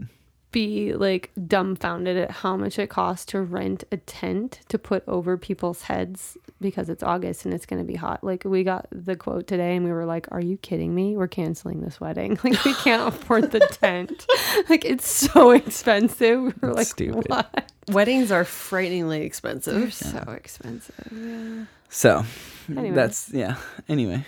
[0.51, 5.37] Be like dumbfounded at how much it costs to rent a tent to put over
[5.37, 8.25] people's heads because it's August and it's going to be hot.
[8.25, 11.16] Like we got the quote today and we were like, "Are you kidding me?
[11.16, 12.39] We're canceling this wedding.
[12.45, 14.27] Like we can't afford the tent.
[14.69, 17.29] like it's so expensive." We were like, Stupid.
[17.29, 17.73] "What?
[17.89, 19.75] Weddings are frighteningly expensive.
[19.75, 20.25] They're expensive.
[20.27, 21.65] so expensive." Yeah.
[21.91, 22.25] So
[22.70, 22.95] Anyway.
[22.95, 23.57] that's yeah.
[23.89, 24.25] Anyway,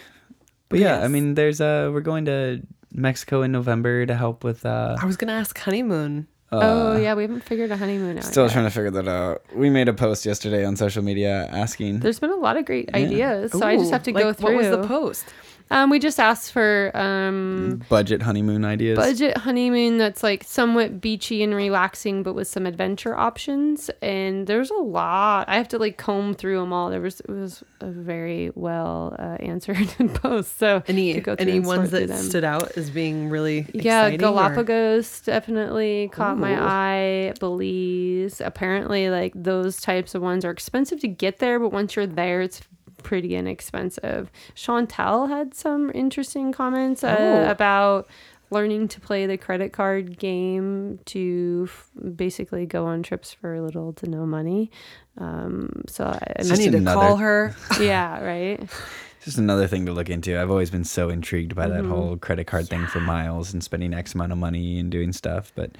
[0.69, 2.61] but yeah, I mean, there's uh, we're going to
[2.93, 4.97] Mexico in November to help with uh.
[5.01, 6.27] I was gonna ask honeymoon.
[6.53, 8.25] oh uh, yeah, we haven't figured a honeymoon out.
[8.25, 8.53] Still yet.
[8.53, 9.43] trying to figure that out.
[9.55, 12.01] We made a post yesterday on social media asking.
[12.01, 14.57] There's been a lot of great ideas, so I just have to like, go through.
[14.57, 15.27] What was the post?
[15.73, 18.97] Um, we just asked for um budget honeymoon ideas.
[18.99, 24.71] budget honeymoon that's like somewhat beachy and relaxing but with some adventure options and there's
[24.71, 27.87] a lot i have to like comb through them all there was it was a
[27.91, 29.77] very well uh, answered
[30.15, 32.17] post so Any to go any and ones that them.
[32.23, 36.41] stood out as being really yeah exciting, or- galapagos definitely caught Ooh.
[36.41, 41.71] my eye belize apparently like those types of ones are expensive to get there but
[41.73, 42.61] once you're there it's
[43.03, 47.17] pretty inexpensive chantel had some interesting comments uh,
[47.47, 47.51] Oh.
[47.51, 48.09] about
[48.53, 53.93] learning to play the credit card game to f- basically go on trips for little
[53.93, 54.71] to no money
[55.19, 57.55] um so i, I I just need to call her.
[57.81, 58.69] yeah right
[59.23, 60.41] Just another thing to look into.
[60.41, 61.83] I've always been so intrigued by Mm-hmm.
[61.83, 65.13] that whole credit card thing for miles and spending X amount of money and doing
[65.13, 65.53] stuff.
[65.55, 65.77] But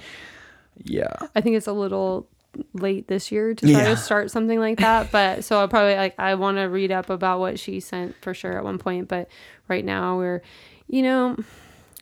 [0.83, 2.27] yeah, I think it's a little
[2.73, 3.89] late this year to try Yeah.
[3.89, 5.11] to start something like that.
[5.11, 8.33] But so I'll probably like I want to read up about what she sent for
[8.33, 9.07] sure at one point.
[9.07, 9.29] But
[9.67, 10.41] right now we're,
[10.87, 11.37] you know,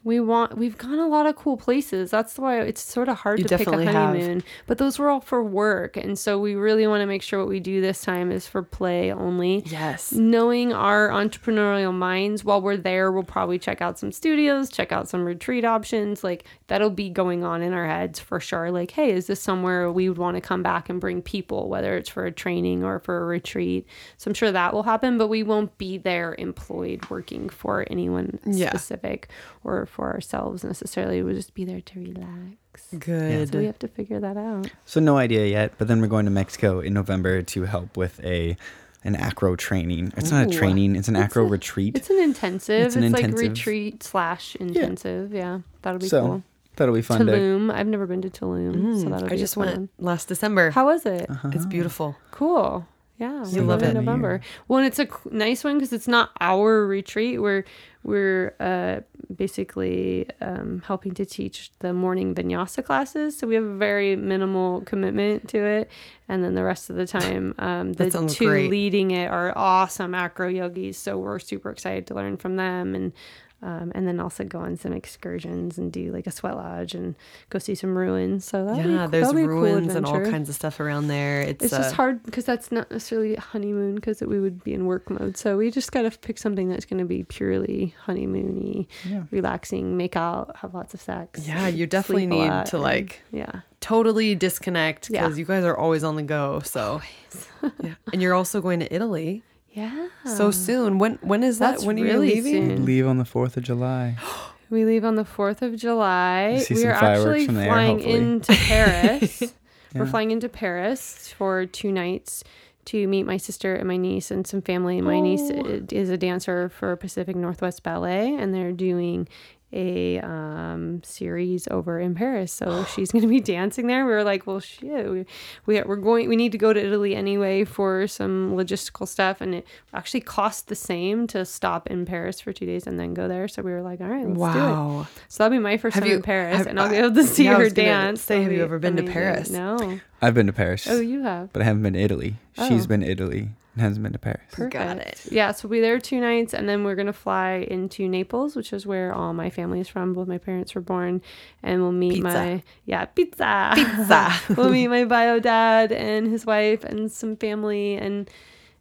[0.10, 3.38] we want we've gone a lot of cool places that's why it's sort of hard
[3.40, 4.16] You to pick a definitely have.
[4.16, 7.38] honeymoon but those were all for work and so we really want to make sure
[7.40, 10.12] what we do this time is for play only Yes.
[10.12, 15.08] knowing our entrepreneurial minds while we're there we'll probably check out some studios check out
[15.08, 19.12] some retreat options like that'll be going on in our heads for sure like hey
[19.12, 22.26] is this somewhere we would want to come back and bring people whether it's for
[22.26, 23.86] a training or for a retreat
[24.18, 28.40] so i'm sure that will happen but we won't be there employed working for anyone
[28.46, 28.70] Yeah.
[28.70, 29.30] specific
[29.64, 33.52] or for ourselves necessarily we'll just be there to relax Good.
[33.52, 36.24] so we have to figure that out So no idea yet, but then we're going
[36.26, 38.56] to Mexico in November to help with a
[39.04, 40.12] an acro training.
[40.18, 41.96] It's not a training; it's an acro retreat.
[41.98, 43.50] it's an intensive It's it's, an like intensive.
[43.50, 46.44] retreat slash intensive yeah, that'll be so cool
[46.78, 47.32] that'll be fun to.
[47.32, 47.74] Tulum.
[47.74, 49.90] I've never been to Tulum, so Mm, that'll I be a just fun went one.
[50.00, 50.72] last December.
[50.72, 51.28] How was it?
[51.56, 52.16] It's beautiful.
[52.32, 52.88] Cool.
[53.18, 53.90] Yeah, You we're love it.
[53.90, 54.40] in November.
[54.70, 57.42] Well, and it's a nice one because it's not our retreat.
[57.42, 57.66] We're
[58.04, 59.02] we're uh,
[59.36, 64.82] basically um, helping to teach the morning vinyasa classes, so we have a very minimal
[64.82, 65.90] commitment to it.
[66.28, 68.70] And then the rest of the time, um, the two great.
[68.70, 70.98] leading it are awesome acro yogis.
[70.98, 73.14] So we're super excited to learn from them and.
[73.62, 77.16] Um, and then also go on some excursions and do like a sweat lodge and
[77.50, 78.46] go see some ruins.
[78.46, 80.56] So that'll be, yeah, cool- there's that'll be a cool ruins and all kinds of
[80.56, 81.42] stuff around there.
[81.42, 84.74] It's, It's uh, just hard because that's not necessarily a honeymoon because we would be
[84.74, 85.36] in work mode.
[85.36, 89.24] So we just got to pick something that's going to be purely honeymoony, Yeah.
[89.32, 91.46] relaxing, make out, have lots of sex.
[91.46, 93.62] Yeah, you definitely need lot, to and- like Yeah.
[93.82, 95.24] totally disconnect Yeah.
[95.24, 96.62] because you guys are always on the go.
[96.64, 97.02] So,
[97.84, 97.96] yeah.
[98.14, 100.08] and you're also going to Italy Yeah.
[100.26, 100.98] so soon.
[100.98, 101.72] When when is that?
[101.72, 102.70] That's when are really you leaving?
[102.70, 102.86] soon.
[102.86, 104.18] Leave on the Fourth of July.
[104.72, 106.60] We leave on the 4th of July.
[106.60, 108.16] See we some are fireworks actually from the air, flying hopefully.
[108.16, 109.42] into Paris.
[109.96, 110.12] We're Yeah.
[110.12, 112.44] flying into Paris for two nights
[112.86, 115.02] to meet my sister and my niece and some family.
[115.02, 115.66] My niece Oh.
[115.66, 119.28] i- is a dancer for Pacific Northwest Ballet, and they're doing
[119.72, 122.52] a um, series over in Paris.
[122.52, 124.06] So she's going to be dancing there.
[124.06, 125.26] We were like, well, shit, we,
[125.66, 129.42] we, we're going, we need to go to Italy anyway for some logistical stuff.
[129.42, 133.14] And it actually cost the same to stop in Paris for two days and then
[133.14, 133.48] go there.
[133.48, 134.62] So we were like, all right, let's do it.
[134.62, 135.08] Wow.
[135.28, 137.14] So that'll be my first Have time you- in Paris, have- and I'll be able
[137.16, 138.22] to see her dance.
[138.22, 139.04] say, have you ever been to.
[139.04, 139.50] Paris?
[139.50, 140.00] No.
[140.22, 141.54] I've been to Paris, Oh, you have.
[141.54, 142.36] but I haven't been to Italy.
[142.68, 144.42] She's been to Italy and hasn't been to Paris.
[144.52, 144.74] Perfect.
[144.74, 145.22] Got it.
[145.32, 148.74] Yeah, so we'll be there two nights, and then we're gonna fly into Naples, which
[148.74, 150.14] is where all my family is from.
[150.14, 151.22] Both my parents were born,
[151.64, 152.28] and we'll meet Pizza.
[152.28, 154.32] my yeah pizza Pizza.
[154.58, 158.30] we'll meet my bio dad and his wife and some family, and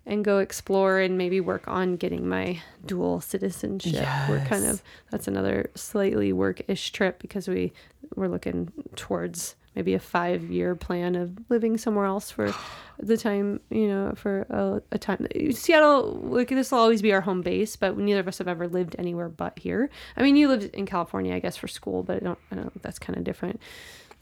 [0.05, 4.09] and go explore and maybe work on getting my dual citizenship.
[4.29, 7.73] We're kind of that's another slightly work-ish trip because we
[8.17, 12.53] we're looking towards maybe a five-year plan of living somewhere else for
[12.99, 15.25] the time you know for a, a time.
[15.53, 18.67] Seattle like this will always be our home base but neither of us have ever
[18.67, 19.89] lived anywhere but here.
[20.17, 22.83] I mean you lived in california i guess for school but i don't i don't
[22.83, 23.61] that's kind of different.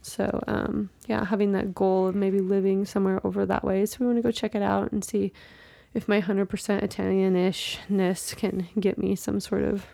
[0.03, 3.87] So um yeah having that goal of maybe living somewhere over that way.
[3.87, 5.33] So we want to go check it out and see
[5.95, 9.87] if my 100% italian-ishness can get me some sort of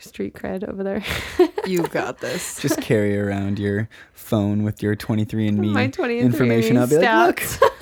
[0.00, 1.02] street cred over there
[1.66, 2.60] You got this.
[2.60, 6.76] Just carry around your phone with your 23andMe my 20 information.
[6.76, 7.72] I'll be like, look.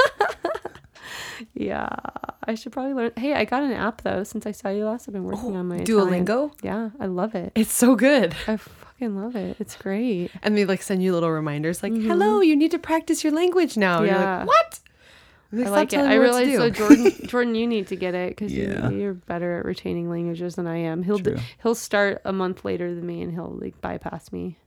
[1.55, 1.89] yeah,
[2.45, 3.13] I should probably learn.
[3.17, 5.09] Hey, I got an app though since I saw you last.
[5.09, 6.25] I've been working on my Italian.
[6.27, 6.53] Duolingo.
[6.63, 7.53] Yeah, I love it.
[7.55, 8.35] It's so good.
[8.47, 9.57] I fucking love it.
[9.61, 10.31] It's great.
[10.43, 13.77] And they like send you little reminders like, "Hello, you need to practice your language
[13.77, 14.23] now." And you're Mm-hmm.
[14.25, 14.39] Yeah.
[14.39, 14.81] like, "What?"
[15.53, 15.99] They I like it.
[16.01, 16.71] I you what to realize so.
[16.71, 18.91] Jordan, Jordan, you need to get it because Yeah.
[18.91, 21.03] you, you're better at retaining languages than I am.
[21.03, 21.37] He'll True.
[21.63, 24.59] he'll start a month later than me, and he'll like bypass me.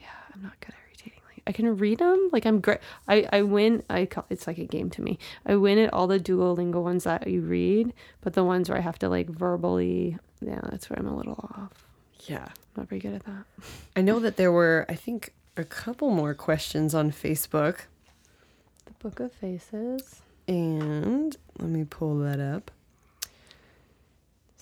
[0.00, 1.42] Yeah, I'm not good at retaining language.
[1.46, 2.30] I can read them.
[2.32, 2.78] Like I'm great.
[3.06, 3.82] I I win.
[3.88, 5.18] I call it's like a game to me.
[5.46, 7.92] I win at all the Duolingo ones that you read,
[8.22, 11.34] but the ones where I have to like verbally, yeah, that's where I'm a little
[11.56, 11.86] off.
[12.26, 12.44] Yeah.
[12.46, 13.44] I'm not very good at that.
[13.94, 17.80] I know that there were, I think, a couple more questions on Facebook.
[18.86, 20.22] The Book of Faces.
[20.48, 22.70] And let me pull that up.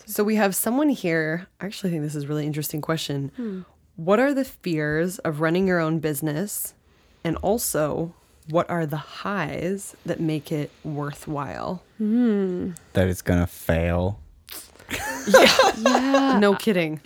[0.07, 1.47] So we have someone here.
[1.61, 3.31] I actually think this is a really interesting question.
[3.37, 3.61] Hmm.
[3.97, 6.75] What are the fears of running your own business?
[7.23, 8.15] And also,
[8.49, 11.83] what are the highs that make it worthwhile?
[11.99, 12.71] Hmm.
[12.95, 14.21] that it's gonna fail.
[15.29, 16.39] Yeah.
[16.41, 16.99] No kidding.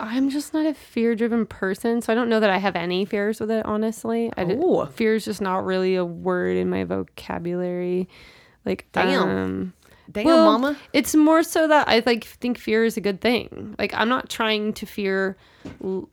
[0.00, 3.04] I'm just not a fear driven person, so I don't know that I have any
[3.04, 4.30] fears with it, honestly.
[4.36, 8.08] I did- fear is just not really a word in my vocabulary.
[8.64, 9.28] Like, Damn.
[9.28, 9.72] um,
[10.10, 10.76] Damn, well, mama.
[10.92, 13.74] It's more so that I like think fear is a good thing.
[13.78, 15.36] Like, I'm not trying to fear
[15.84, 16.08] l-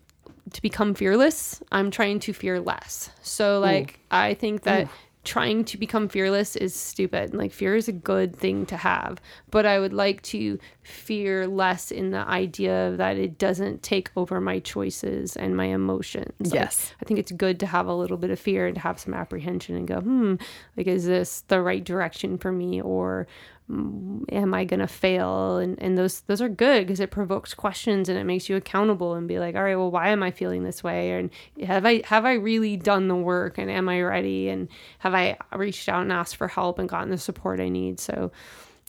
[0.52, 1.62] to become fearless.
[1.72, 3.10] I'm trying to fear less.
[3.22, 4.88] So, like, I think that
[5.26, 7.34] trying to become fearless is stupid.
[7.34, 9.20] Like fear is a good thing to have,
[9.52, 14.40] but I would like to fear less in the idea that it doesn't take over
[14.40, 16.32] my choices and my emotions.
[16.40, 16.94] Like, Yes.
[17.02, 19.14] I think it's good to have a little bit of fear and to have some
[19.14, 20.36] apprehension and go, hmm,
[20.78, 23.28] like, is this the right direction for me or
[23.70, 25.58] am I gonna fail?
[25.58, 29.14] And and those those are good because it provokes questions and it makes you accountable
[29.16, 31.12] and be like, all right, well, why am I feeling this way?
[31.12, 31.30] And
[31.66, 33.58] have I have I really done the work?
[33.58, 34.50] And am I ready?
[34.50, 34.68] And
[35.00, 38.00] have I reached out and asked for help and gotten the support I need?
[38.00, 38.32] So.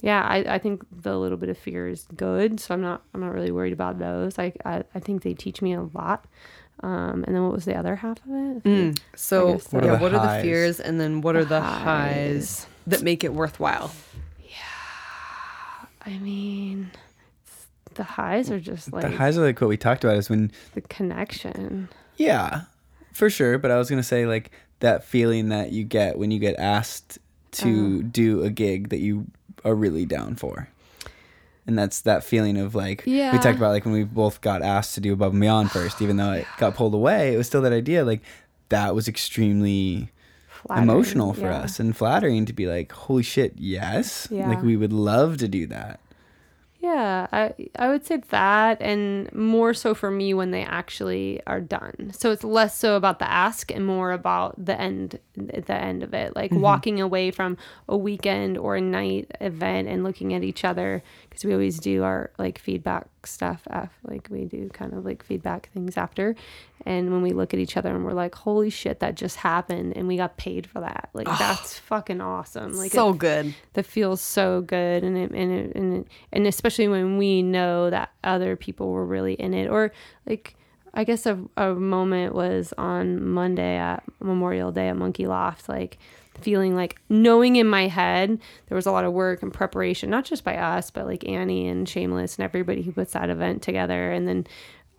[0.03, 3.21] Yeah, I, I think the little bit of fear is good, so I'm not I'm
[3.23, 4.39] not really worried about those.
[4.39, 6.27] I I, I think they teach me a lot.
[6.83, 8.65] Um, and then what was the other half of it?
[8.65, 8.99] Mm.
[9.15, 11.63] So, what, yeah, What are what the are the fears, and then what are the
[11.63, 12.67] highs highs.
[12.87, 13.91] that make it worthwhile?
[16.07, 16.91] I mean,
[17.95, 20.53] the highs are just like the highs are like what we talked about is when
[20.75, 21.89] the connection.
[22.17, 22.63] Yeah,
[23.13, 23.59] for sure.
[23.59, 24.51] But I was gonna say like
[24.81, 27.19] that feeling that you get when you get asked
[27.53, 27.69] to
[27.99, 28.09] Uh-huh.
[28.11, 29.27] do a gig that you
[29.65, 30.69] are really down for.
[31.67, 34.95] And that's that feeling of like we talked about like when we both got asked
[34.95, 37.63] to do above and beyond first, even though it got pulled away, it was still
[37.63, 38.21] that idea like
[38.69, 40.11] that was extremely
[40.67, 41.59] Flattering, emotional for yeah.
[41.59, 44.49] us and flattering to be like, holy shit, yes, Yeah.
[44.49, 46.01] like we would love to do that.
[46.87, 51.61] Yeah, I I would say that, and more so for me when they actually are
[51.61, 52.13] done.
[52.13, 56.15] So it's less so about the ask and more about the end, the end of
[56.15, 56.61] it, like mm-hmm.
[56.61, 57.57] walking away from
[57.89, 61.03] a weekend or a night event and looking at each other
[61.37, 63.63] because we always do our like feedback stuff.
[63.67, 66.35] Af, like we do kind of like feedback things after,
[66.87, 69.95] and when we look at each other and we're like, "Holy shit, that just happened,"
[69.97, 71.11] and we got paid for that.
[71.13, 72.73] Like that's fucking awesome.
[72.73, 73.55] Like so it- good.
[73.75, 77.91] that feels so good and it, and it, and it, and especially when we know
[77.91, 79.93] that other people were really in it or
[80.27, 80.57] like
[80.95, 85.99] I guess a, a moment was on Monday at Memorial Day at Monkey Loft like
[86.39, 88.39] feeling like knowing in my head
[88.69, 91.69] there was a lot of work and preparation not just by us but like Annie
[91.69, 94.13] and Shameless and everybody who puts that event together.
[94.13, 94.47] And then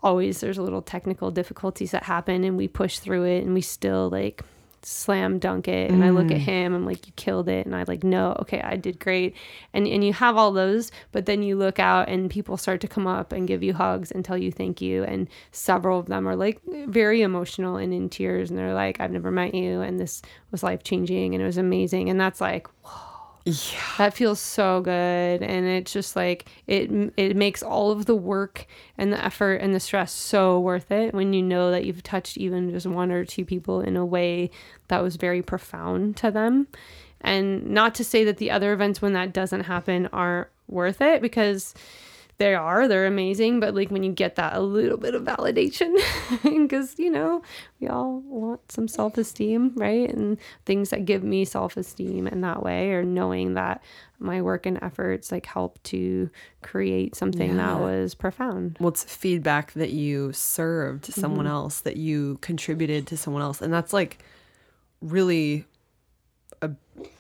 [0.04, 3.62] always there's a little technical difficulties that happen and we push through it and we
[3.62, 4.44] still like
[4.90, 6.46] slam dunk it and I look at mm.
[6.46, 9.36] him I'm like you killed it and I like no okay I did great
[9.74, 12.88] and and you have all those but then you look out and people start to
[12.88, 16.26] come up and give you hugs and tell you thank you and several of them
[16.26, 20.00] are like very emotional and in tears and they're like I've never met you and
[20.00, 22.68] this was life changing and it was amazing and that's like
[23.48, 23.80] Yeah.
[23.98, 28.68] that feels so good and it's just like it it makes all of the work
[28.98, 32.38] and the effort and the stress so worth it when you know that you've touched
[32.38, 34.50] even just one or two people in a way
[34.90, 36.68] that was very profound to them
[37.22, 41.22] and not to say that the other events when that doesn't happen aren't worth it
[41.22, 41.74] because
[42.40, 45.96] they are they're amazing but like when you get that a little bit of validation
[46.44, 47.42] because you know
[47.80, 50.10] we all want some self-esteem right?
[50.10, 53.82] And things that give me self-esteem in that way or knowing that
[54.20, 56.30] my work and efforts like help to
[56.62, 58.78] create something that was profound.
[58.80, 61.54] Well, it's feedback that you served someone mm-hmm.
[61.54, 63.62] else, that you contributed to someone else.
[63.62, 64.18] And that's like
[65.02, 65.66] really,
[66.62, 66.72] a,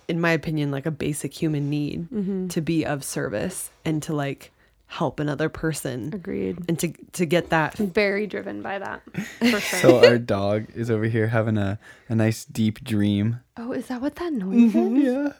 [0.08, 2.48] in my opinion, like a basic human need mm-hmm.
[2.48, 4.52] to be of service and to like
[4.88, 7.76] help another person agreed and to, to get that.
[7.78, 9.02] very driven by that
[9.40, 11.78] for sure So our dog is over here having a,
[12.10, 13.40] a nice deep dream.
[13.58, 15.34] oh is that what that noise mm-hmm, is Yeah.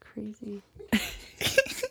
[0.00, 0.62] crazy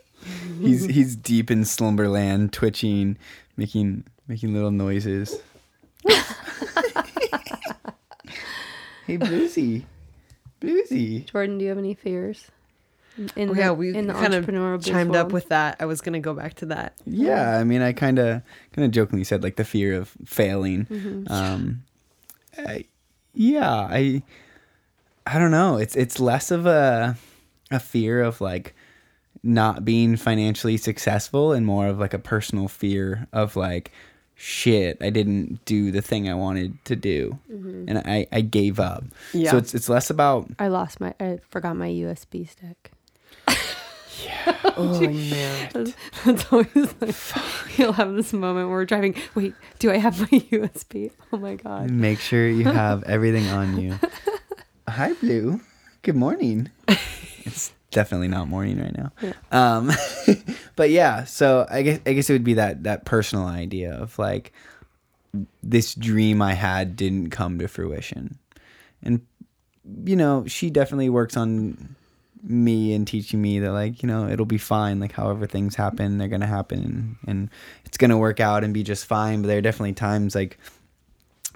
[0.62, 3.18] He's he's deep in slumberland, twitching,
[3.58, 5.40] making making little noises.
[9.08, 9.86] hey Bluesy.
[10.62, 11.26] Bluesy.
[11.26, 12.48] jordan do you have any fears
[13.36, 15.78] in Oh, the, yeah, we in the kind of entrepreneurial biz chimed up with that.
[15.80, 16.94] I was going to go back to that.
[17.06, 18.44] Yeah, I mean I kinda
[18.74, 20.86] kinda jokingly said like the fear of failing.
[20.86, 21.32] Mm-hmm.
[21.32, 21.84] Um
[22.58, 22.86] I,
[23.34, 24.24] yeah, I
[25.26, 25.78] I don't know.
[25.78, 27.16] It's it's less of a
[27.72, 28.74] a fear of like
[29.44, 33.92] not being financially successful and more of like a personal fear of like
[34.42, 39.04] shit i didn't do the thing i wanted to do and i i gave up
[39.34, 39.52] Yeah.
[39.52, 41.14] so it's it's less about I lost my.
[41.20, 42.92] I forgot my USB stick.
[44.76, 45.70] Oh, man.
[46.26, 47.16] That's, always like
[47.78, 49.16] you'll have this moment where we're driving.
[49.36, 51.12] Wait, do I have my USB?
[51.32, 51.92] Oh my god.
[51.92, 54.00] make sure you have everything on you
[54.88, 55.62] hi blue
[56.02, 56.70] good morning
[57.46, 59.12] it's definitely not morning right now
[59.52, 59.92] um
[60.76, 64.18] but yeah so i guess i guess it would be that that personal idea of
[64.18, 64.52] like
[65.62, 68.40] this dream i had didn't come to fruition
[69.04, 69.22] and
[70.06, 71.96] you know she definitely works on
[72.42, 76.18] me and teaching me that like you know it'll be fine like however things happen
[76.18, 77.50] they're gonna happen and,
[77.86, 80.58] it's gonna work out and be just fine but there are definitely times like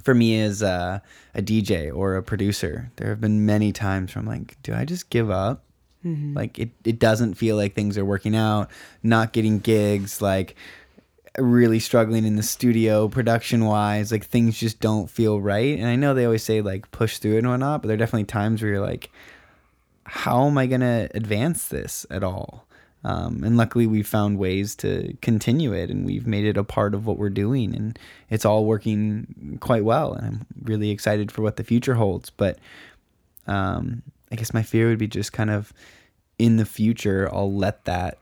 [0.02, 1.02] for me as a,
[1.34, 4.86] a DJ or a producer, there have been many times where I'm like, do I
[4.86, 5.64] just give up?
[6.06, 6.34] Mm-hmm.
[6.36, 8.70] Like it, it doesn't feel like things are working out,
[9.02, 10.56] not getting gigs, like
[11.38, 14.12] really struggling in the studio production wise.
[14.12, 15.78] Like things just don't feel right.
[15.80, 17.98] And I know they always say like push through it and whatnot, but there are
[17.98, 19.10] definitely times where you're like,
[20.06, 22.66] how am I going to advance this at all?
[23.06, 26.94] Um, and luckily, we found ways to continue it, and we've made it a part
[26.94, 28.00] of what we're doing, and
[28.30, 30.14] it's all working quite well.
[30.14, 32.30] And I'm really excited for what the future holds.
[32.30, 32.60] But
[33.46, 35.74] um, I guess my fear would be just kind of
[36.40, 38.18] in the future, I'll let that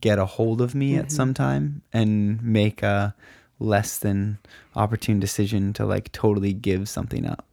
[0.00, 3.14] get a hold of me at some time and make a
[3.60, 4.38] less than
[4.74, 7.46] opportune decision to like totally give something up.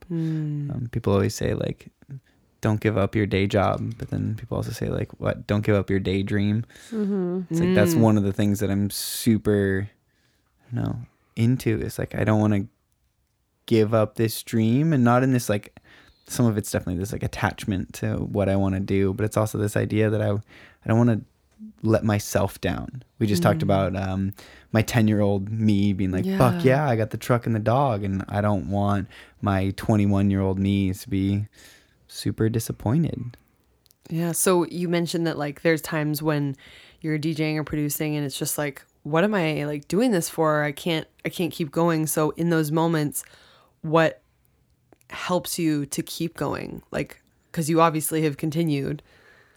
[0.72, 1.90] Um, people always say like,
[2.62, 5.48] don't give up your day job, but then people also say like, what?
[5.48, 6.64] Don't give up your daydream.
[6.92, 7.42] Mm-hmm.
[7.50, 8.02] It's like that's mm.
[8.02, 9.90] one of the things that I'm super,
[10.72, 10.96] you know,
[11.36, 11.82] into.
[11.82, 12.68] Is like I don't want to
[13.66, 15.78] give up this dream, and not in this like.
[16.28, 19.36] Some of it's definitely this like attachment to what I want to do, but it's
[19.36, 21.26] also this idea that I, I don't want to
[21.84, 23.04] let myself down.
[23.20, 23.64] We just talked mm.
[23.64, 24.34] about um,
[24.72, 26.86] my 10 year old me being like, fuck Yeah.
[26.86, 28.04] yeah, I got the truck and the dog.
[28.06, 29.10] And I don't want
[29.42, 31.48] my 21 year old me to be
[32.12, 33.38] super disappointed.
[34.10, 34.34] Yeah.
[34.34, 36.56] So you mentioned that like there's times when
[37.00, 40.64] you're DJing or producing and it's just like, what am I like doing this for?
[40.64, 42.08] I can't I can't keep going.
[42.08, 43.24] So in those moments,
[43.82, 44.22] what
[45.10, 46.84] helps you to keep going?
[46.92, 47.22] Like
[47.52, 49.02] because you obviously have continued.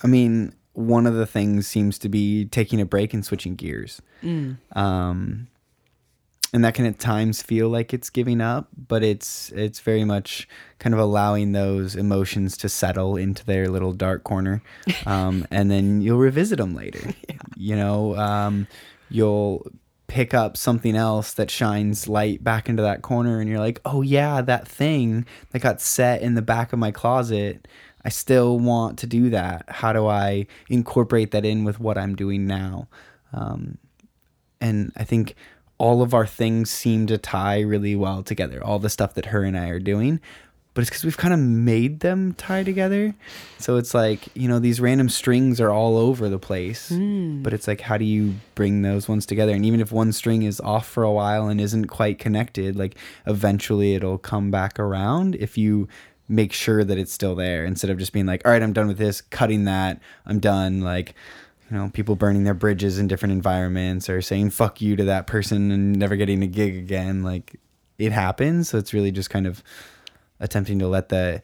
[0.03, 4.03] I mean, one of the things seems to be taking a break and switching gears.
[4.73, 5.49] Um,
[6.55, 10.49] and that can at times feel like it's giving up, but it's it's very much
[10.79, 14.63] kind of allowing those emotions to settle into their little dark corner,
[15.07, 17.13] um, and then you'll revisit them later.
[17.57, 18.67] You know, um,
[19.11, 19.65] you'll
[20.09, 24.03] pick up something else that shines light back into that corner, and you're like, oh
[24.03, 27.69] yeah, that thing that got set in the back of my closet.
[28.05, 29.67] I still want to do that.
[29.69, 32.89] How do I incorporate that in with what I'm doing now?
[33.33, 33.79] Um,
[34.61, 35.37] and I think
[35.79, 38.63] all of our things seem to tie really well together.
[38.63, 40.21] All the stuff that her and I are doing,
[40.75, 43.15] but it's because we've kind of made them tie together.
[43.59, 47.43] So it's like you know these random strings are all over the place, hmm.
[47.43, 49.53] but it's like how do you bring those ones together?
[49.53, 52.97] And even if one string is off for a while and isn't quite connected, like
[53.27, 55.89] eventually it'll come back around if you
[56.29, 58.89] make sure that it's still there instead of just being like, all right, I'm done
[58.89, 60.81] with this, cutting that, I'm done.
[60.81, 61.15] Like,
[61.75, 65.27] you know, people burning their bridges in different environments or saying fuck you to that
[65.27, 67.25] person and never getting a gig again.
[67.25, 67.57] Like,
[67.99, 68.69] it happens.
[68.69, 69.61] So it's really just kind of
[70.39, 71.43] attempting to let the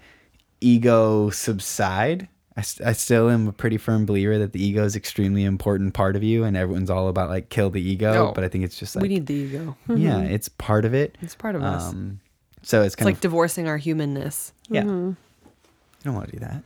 [0.61, 2.28] ego subside.
[2.57, 5.94] I, st- I still am a pretty firm believer that the ego is extremely important
[5.94, 8.12] part of you and everyone's all about like kill the ego.
[8.12, 8.32] No.
[8.32, 9.77] But I think it's just like, we need the ego.
[9.97, 11.19] yeah, it's part of it.
[11.20, 11.89] It's part of us.
[11.90, 12.20] Um,
[12.62, 14.52] so it's It's kind like of, divorcing our humanness.
[14.69, 14.82] yeah.
[14.82, 16.62] I don't want to do that.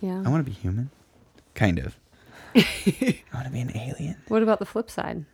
[0.00, 0.22] Yeah.
[0.24, 0.88] I want to be human.
[1.54, 1.94] Kind of.
[2.56, 4.16] I want to be an alien.
[4.28, 5.24] What about the flip side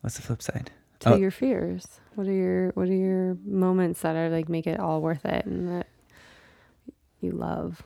[0.00, 0.70] What's the flip side?
[1.00, 1.16] to Oh.
[1.16, 1.86] your fears?
[2.14, 5.44] What are your What are your moments that are like make it all worth it
[5.46, 5.86] and that
[7.20, 7.82] you love?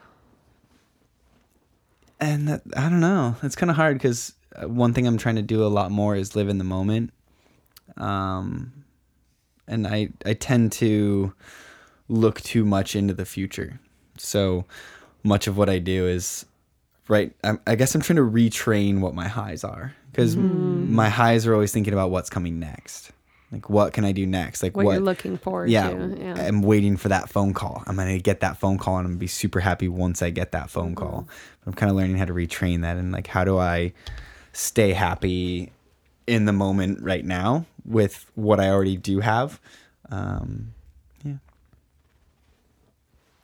[2.20, 3.36] And that, I don't know.
[3.42, 4.34] It's kind of hard because
[4.66, 7.12] one thing I'm trying to do a lot more is live in the moment.
[7.96, 8.84] Um,
[9.66, 11.32] and I I tend to
[12.08, 13.80] look too much into the future.
[14.16, 14.64] So
[15.22, 16.44] much of what I do is
[17.08, 17.32] right.
[17.42, 21.54] I, I guess I'm trying to retrain what my highs are because my highs are
[21.54, 23.12] always thinking about what's coming next.
[23.50, 24.62] Like what can I do next?
[24.62, 26.18] Like What, what, you're looking forward yeah, to?
[26.20, 26.34] Yeah.
[26.34, 27.82] I'm waiting for that phone call.
[27.86, 30.52] I'm gonna get that phone call, and I'm gonna be super happy once I get
[30.52, 31.26] that phone call.
[31.66, 33.92] I'm kind of learning how to retrain that, and like, how do I
[34.52, 35.72] stay happy
[36.26, 39.58] in the moment right now with what I already do have?
[40.10, 40.74] Um,
[41.24, 41.36] yeah,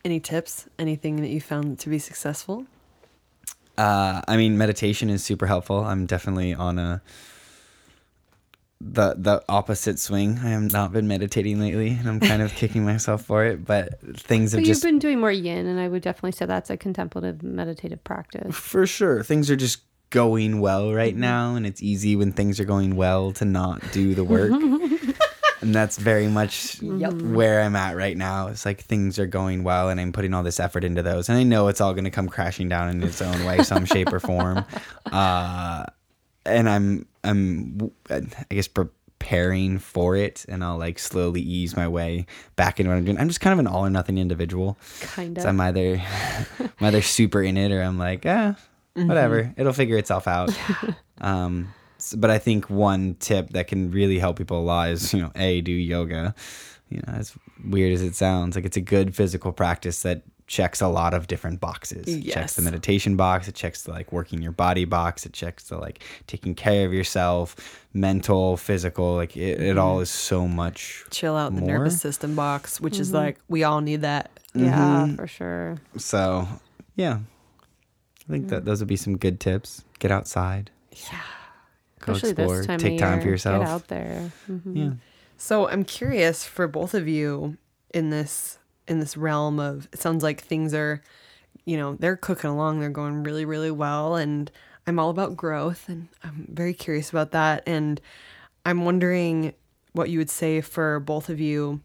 [0.05, 0.69] Any tips?
[0.79, 2.67] Anything that you found to be successful?
[3.77, 5.85] Uh, I mean, meditation is super helpful.
[5.85, 7.03] I'm definitely on a
[8.81, 10.39] the the opposite swing.
[10.39, 13.65] I have not been meditating lately, and I'm kind of kicking myself for it.
[13.65, 16.47] But things have but just you've been doing more yin, and I would definitely say
[16.47, 18.55] that's a contemplative meditative practice.
[18.55, 19.23] For sure.
[19.23, 19.81] Things are just
[20.11, 24.15] going well right now, and it's easy when things are going well to not do
[24.15, 24.53] the work.
[25.65, 28.49] and that's very much where I'm at right now.
[28.49, 31.29] It's like things are going well, and I'm putting all this effort into those.
[31.29, 33.85] And I know it's all going to come crashing down in its own way, some
[33.85, 34.65] shape or form.
[35.13, 35.85] Uh,
[36.47, 38.21] and I'm, I'm, I
[38.51, 42.27] guess, preparing for it, and I'll like slowly ease my way
[42.57, 43.19] back into what I'm doing.
[43.19, 44.77] I'm just kind of an all or nothing individual.
[45.01, 45.49] Kind So of.
[45.51, 46.03] I'm either
[46.59, 48.57] I'm either super in it or I'm like, ah,
[48.95, 49.55] whatever.
[49.57, 50.51] It'll figure itself out.
[51.21, 51.73] um,
[52.13, 55.33] but I think one tip that can really help people a lot is, you know,
[55.37, 56.35] a do yoga.
[56.91, 60.83] you know, as weird as it sounds, like it's a good physical practice that checks
[60.83, 62.07] a lot of different boxes.
[62.07, 65.65] It checks the meditation box, it checks the like working your body box, it checks
[65.71, 67.57] the like taking care of yourself,
[67.95, 72.79] mental, physical, like it, it all is so much Chill out the nervous system box,
[72.79, 74.31] which is like we all need that.
[74.55, 75.15] Yeah, Mm-hmm.
[75.17, 75.77] for sure.
[75.97, 76.47] So,
[76.95, 77.21] yeah.
[78.29, 79.83] I think that those would be some good tips.
[79.99, 80.71] Get outside.
[80.93, 81.21] Yeah.
[82.05, 82.57] Go Especially explore.
[82.59, 83.23] this time Take of time year.
[83.23, 83.61] for yourself.
[83.63, 84.33] Get out there.
[84.51, 84.77] Mhm.
[84.77, 84.91] Yeah.
[85.37, 87.57] So I'm curious for both of you
[87.93, 91.03] in this in this realm of it sounds like things are,
[91.65, 94.17] you know, they're cooking along, they're going really, really well.
[94.17, 94.51] And
[94.87, 97.63] I'm all about growth and I'm very curious about that.
[97.67, 97.99] And
[98.67, 99.55] I'm wondering
[99.93, 101.81] what you would say for both of you,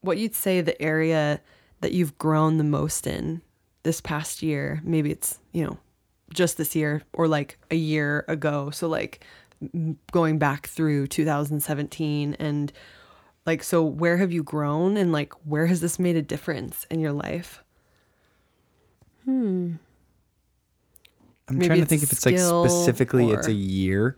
[0.00, 1.40] what you'd say the area
[1.80, 3.42] that you've grown the most in
[3.84, 4.80] this past year.
[4.84, 5.78] Maybe it's, you know,
[6.32, 8.70] just this year or like a year ago.
[8.70, 9.24] So like
[10.10, 12.72] going back through 2017 and
[13.46, 17.00] like so where have you grown and like where has this made a difference in
[17.00, 17.62] your life?
[19.24, 19.74] Hmm.
[21.48, 24.16] I'm Maybe trying to think if it's like skill specifically it's a year.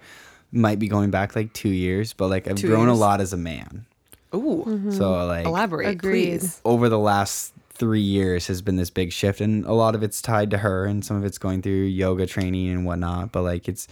[0.52, 3.32] Might be going back like two years, but like I've Two grown a lot as
[3.32, 3.86] a man.
[4.34, 6.40] Ooh, So like elaborate, Agreed.
[6.40, 6.60] please.
[6.64, 10.22] over the last three years has been this big shift and a lot of it's
[10.22, 13.68] tied to her and some of it's going through yoga training and whatnot but like
[13.68, 13.88] it's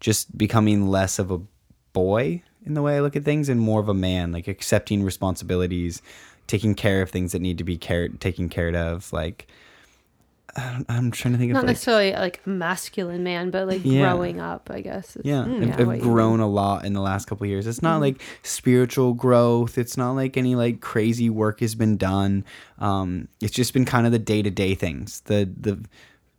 [0.00, 1.40] just becoming less of a
[1.92, 5.02] boy in the way i look at things and more of a man like accepting
[5.02, 6.02] responsibilities
[6.46, 9.46] taking care of things that need to be cared taken care of like
[10.54, 13.66] I don't- i'm trying to think Not of like, necessarily like a masculine man, but
[13.66, 14.12] like Yeah.
[14.12, 15.16] growing up, I guess.
[15.16, 17.66] is- yeah, mm, I've, what I've grown a lot in the last couple of years.
[17.66, 18.02] It's not mm-hmm.
[18.02, 19.78] like spiritual growth.
[19.78, 22.44] It's not like any like crazy work has been done.
[22.78, 25.20] Um, it's just been kind of the day to day things.
[25.22, 25.78] The the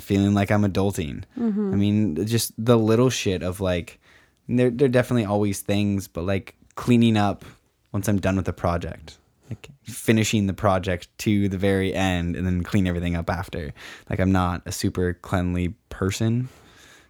[0.00, 1.22] feeling like I'm adulting.
[1.38, 1.72] Mm-hmm.
[1.72, 4.00] I mean, just the little shit of like,
[4.48, 7.44] there there are definitely always things, but like cleaning up
[7.92, 9.18] once I'm done with the project.
[9.48, 13.72] Like finishing the project to the very end and then clean everything up after.
[14.10, 16.48] Like I'm not a super cleanly person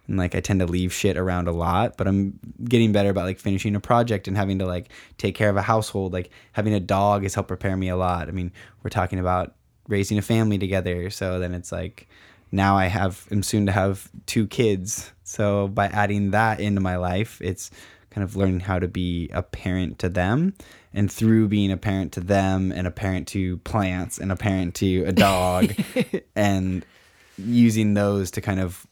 [0.07, 3.25] and like I tend to leave shit around a lot, but I'm getting better about
[3.25, 6.13] like finishing a project and having to like take care of a household.
[6.13, 8.27] Like having a dog has helped prepare me a lot.
[8.27, 8.51] I mean,
[8.83, 9.55] we're talking about
[9.87, 12.07] raising a family together, so then it's like
[12.51, 15.11] now I have am soon to have two kids.
[15.23, 17.69] So by adding that into my life, it's
[18.09, 20.53] kind of learning how to be a parent to them
[20.93, 24.75] and through being a parent to them and a parent to plants and a parent
[24.75, 25.73] to a dog
[26.35, 26.85] and
[27.37, 28.87] using those to kind of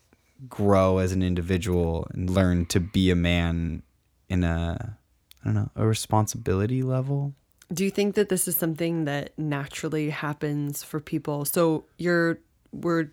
[0.49, 3.82] grow as an individual and learn to be a man
[4.30, 4.98] in a
[5.43, 7.33] I don't know, a responsibility level.
[7.72, 11.45] Do you think that this is something that naturally happens for people?
[11.45, 12.40] So you're
[12.72, 13.09] we're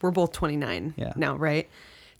[0.00, 1.12] we're both 29 Yeah.
[1.16, 1.68] now, right?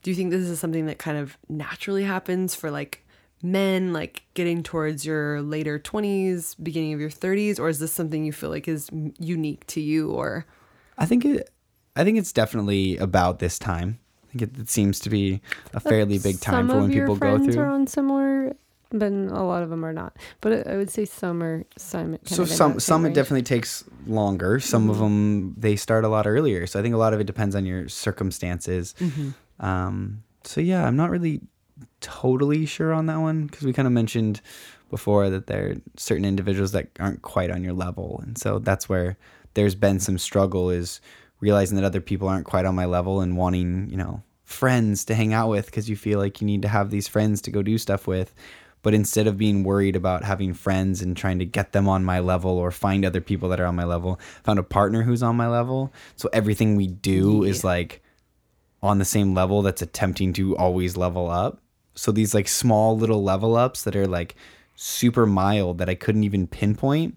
[0.02, 3.03] Do you think this is something that kind of naturally happens for like
[3.42, 8.24] men like getting towards your later 20s, beginning of your 30s or is this something
[8.24, 8.88] you feel like is
[9.18, 10.46] unique to you or
[10.96, 11.50] I think it
[11.96, 13.98] I think it's definitely about this time.
[14.24, 15.40] I think it, it seems to be
[15.74, 17.62] a fairly big time some for when of your people go friends through.
[17.62, 18.56] are on similar,
[18.90, 20.16] but a lot of them are not.
[20.40, 22.18] But I I would say some are some.
[22.24, 24.58] So some some same it definitely takes longer.
[24.58, 26.66] Some of them they start a lot earlier.
[26.66, 28.94] So I think a lot of it depends on your circumstances.
[29.60, 31.40] Um, so yeah, I'm not really
[32.00, 34.40] totally sure on that one because we kind of mentioned
[34.90, 38.88] before that there are certain individuals that aren't quite on your level, and so that's
[38.88, 39.16] where
[39.54, 41.00] there's been some struggle is
[41.40, 45.14] realizing that other people aren't quite on my level and wanting you know friends to
[45.14, 47.62] hang out with because you feel like you need to have these friends to go
[47.62, 48.34] do stuff with.
[48.82, 52.20] But instead of being worried about having friends and trying to get them on my
[52.20, 55.36] level or find other people that are on my level found a partner who's on
[55.36, 55.90] my level.
[56.16, 58.02] So everything we do is like
[58.82, 61.62] on the same level that's attempting to always level up
[61.94, 64.34] so these like small little level ups that are like
[64.76, 67.16] super mild that i couldn't even pinpoint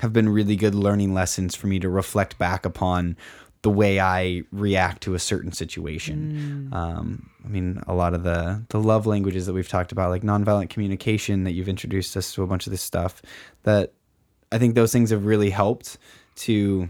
[0.00, 3.16] have been really good learning lessons for me to reflect back upon
[3.62, 6.70] the way I react to a certain situation.
[6.72, 10.22] Um, I mean, a lot of the the love languages that we've talked about, like
[10.22, 13.20] nonviolent communication, that you've introduced us to a bunch of this stuff.
[13.64, 13.92] That
[14.50, 15.98] I think those things have really helped
[16.36, 16.88] to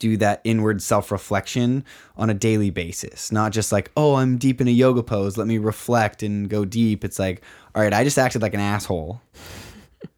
[0.00, 1.84] do that inward self reflection
[2.16, 3.30] on a daily basis.
[3.30, 5.36] Not just like, oh, I'm deep in a yoga pose.
[5.36, 7.04] Let me reflect and go deep.
[7.04, 7.42] It's like,
[7.74, 9.20] all right, I just acted like an asshole.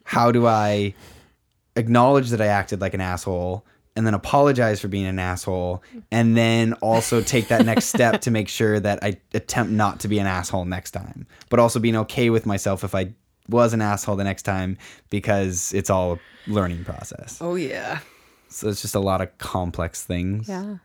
[0.05, 0.95] How do I
[1.77, 6.37] acknowledge that I acted like an asshole and then apologize for being an asshole and
[6.37, 10.19] then also take that next step to make sure that I attempt not to be
[10.19, 13.13] an asshole next time, but also being okay with myself if I
[13.49, 14.79] was an asshole the next time
[15.11, 17.39] because it's all a learning process.
[17.41, 17.99] Oh yeah.
[18.53, 20.49] So it's just a lot of complex things.
[20.49, 20.77] Yeah.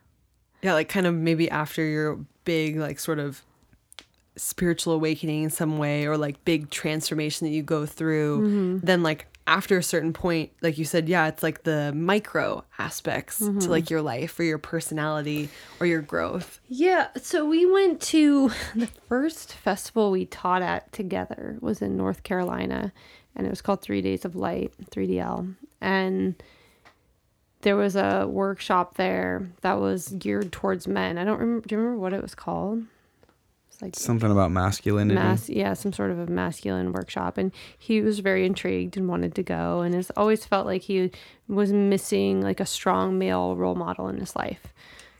[0.62, 3.44] Yeah, like kind of maybe after your big like sort of
[4.36, 8.86] spiritual awakening in some way or like big transformation that you go through, Mm-hmm.
[8.86, 13.40] then like after a certain point, like you said, yeah, it's like the micro aspects
[13.40, 13.60] Mm-hmm.
[13.60, 16.60] to like your life or your personality or your growth.
[16.68, 22.24] Yeah, so we went to the first festival we taught at together was in North
[22.24, 22.92] Carolina,
[23.36, 25.56] and it was called Three Days of Light, 3DL.
[25.82, 26.36] And
[27.62, 31.18] there was a workshop there that was geared towards men.
[31.18, 31.68] I don't remember.
[31.68, 32.84] Do you remember what it was called?
[33.70, 35.16] It's like Something about masculinity.
[35.16, 39.36] mass yeah some sort of a masculine workshop and he was very intrigued and wanted
[39.36, 41.12] to go and has always felt like he
[41.48, 44.74] was missing like a strong male role model in his life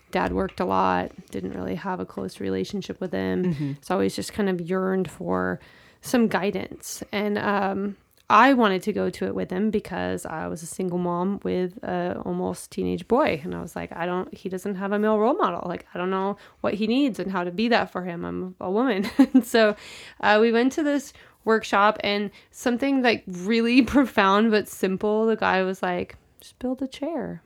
[0.10, 4.34] dad worked a lot didn't really have a close relationship with him so always just
[4.34, 5.60] kind of yearned for
[6.02, 7.96] some guidance and um
[8.30, 11.82] I wanted to go to it with him because I was a single mom with
[11.82, 14.34] a almost teenage boy, and I was like, I don't.
[14.34, 15.64] He doesn't have a male role model.
[15.66, 18.26] Like, I don't know what he needs and how to be that for him.
[18.26, 19.78] I'm a woman, and so
[20.20, 21.14] uh, we went to this
[21.46, 25.26] workshop, and something like really profound but simple.
[25.26, 27.42] The guy was like, "Just build a chair,"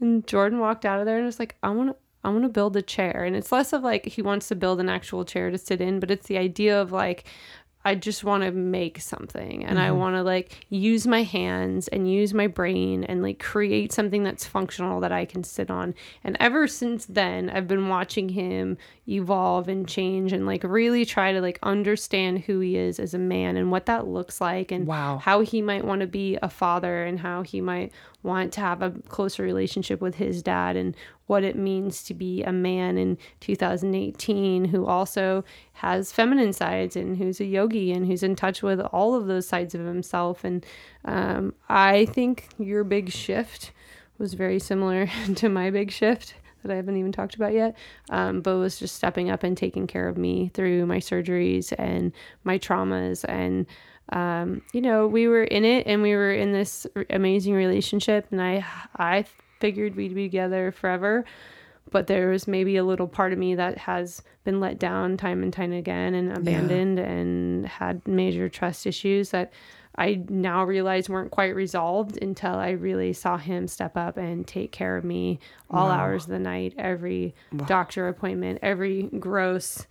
[0.00, 2.48] and Jordan walked out of there and was like, "I want to." I want to
[2.48, 3.22] build a chair.
[3.24, 6.00] And it's less of like he wants to build an actual chair to sit in,
[6.00, 7.24] but it's the idea of like,
[7.88, 9.98] I just want to make something and I mm-hmm.
[9.98, 14.44] want to like use my hands and use my brain and like create something that's
[14.44, 15.94] functional that I can sit on.
[16.22, 18.76] And ever since then, I've been watching him
[19.08, 23.18] evolve and change and like really try to like understand who he is as a
[23.18, 25.16] man and what that looks like and Wow.
[25.16, 27.90] how he might want to be a father and how he might
[28.22, 32.42] want to have a closer relationship with his dad and what it means to be
[32.42, 38.22] a man in 2018 who also has feminine sides and who's a yogi and who's
[38.22, 40.42] in touch with all of those sides of himself.
[40.42, 40.64] And
[41.04, 43.72] um, I think your big shift
[44.18, 47.76] was very similar to my big shift that I haven't even talked about yet.
[48.10, 52.12] Um, but was just stepping up and taking care of me through my surgeries and
[52.42, 53.24] my traumas.
[53.28, 53.66] And,
[54.10, 58.26] um, you know, we were in it and we were in this r- amazing relationship.
[58.30, 58.64] And I,
[58.96, 59.24] I
[59.60, 61.24] figured we'd be together forever.
[61.90, 65.42] But there was maybe a little part of me that has been let down time
[65.42, 69.52] and time again and abandoned and had major trust issues that
[69.96, 74.70] I now realize weren't quite resolved until I really saw him step up and take
[74.70, 77.34] care of me all hours of the night, every
[77.66, 79.86] doctor appointment, every gross.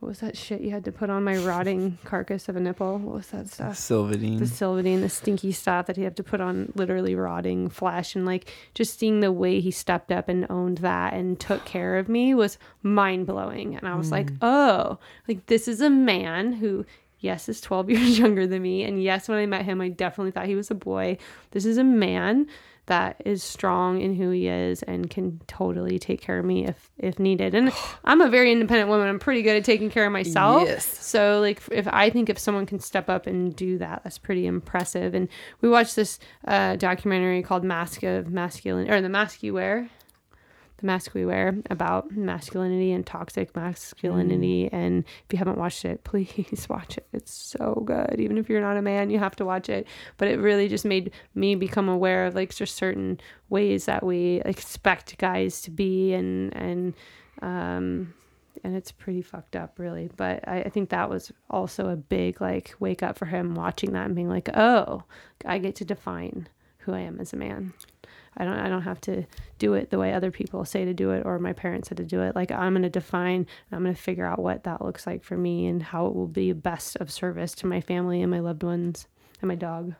[0.00, 2.96] What was that shit you had to put on my rotting carcass of a nipple?
[2.96, 3.76] What was that stuff?
[3.76, 4.38] The Silvadene.
[4.38, 8.16] the Silvadene, the stinky stuff that he had to put on literally rotting flesh.
[8.16, 11.98] And like just seeing the way he stepped up and owned that and took care
[11.98, 13.76] of me was mind blowing.
[13.76, 14.38] And I was like, mm.
[14.40, 14.98] oh,
[15.28, 16.86] like this is a man who,
[17.18, 18.84] yes, is 12 years younger than me.
[18.84, 21.18] And yes, when I met him, I definitely thought he was a boy.
[21.50, 22.46] This is a man
[22.86, 26.90] that is strong in who he is and can totally take care of me if
[26.98, 27.54] if needed.
[27.54, 27.72] And
[28.04, 29.08] I'm a very independent woman.
[29.08, 30.66] I'm pretty good at taking care of myself.
[30.66, 30.84] Yes.
[30.84, 34.46] So like if I think if someone can step up and do that, that's pretty
[34.46, 35.14] impressive.
[35.14, 35.28] And
[35.60, 39.88] we watched this uh, documentary called Mask of Masculine or the Mask You Wear.
[40.80, 44.68] The Mask We Wear about masculinity and toxic masculinity.
[44.72, 47.06] And if you haven't watched it, please watch it.
[47.12, 48.16] It's so good.
[48.18, 49.86] Even if you're not a man, you have to watch it.
[50.16, 54.40] But it really just made me become aware of like just certain ways that we
[54.44, 56.94] expect guys to be and and
[57.42, 58.14] um
[58.62, 62.40] and it's pretty fucked up really but I, I think that was also a big
[62.40, 65.04] like wake up for him watching that and being like oh
[65.46, 67.72] i get to define who i am as a man
[68.36, 69.24] i don't i don't have to
[69.58, 72.04] do it the way other people say to do it or my parents said to
[72.04, 75.06] do it like i'm going to define i'm going to figure out what that looks
[75.06, 78.30] like for me and how it will be best of service to my family and
[78.30, 79.06] my loved ones
[79.40, 79.94] and my dog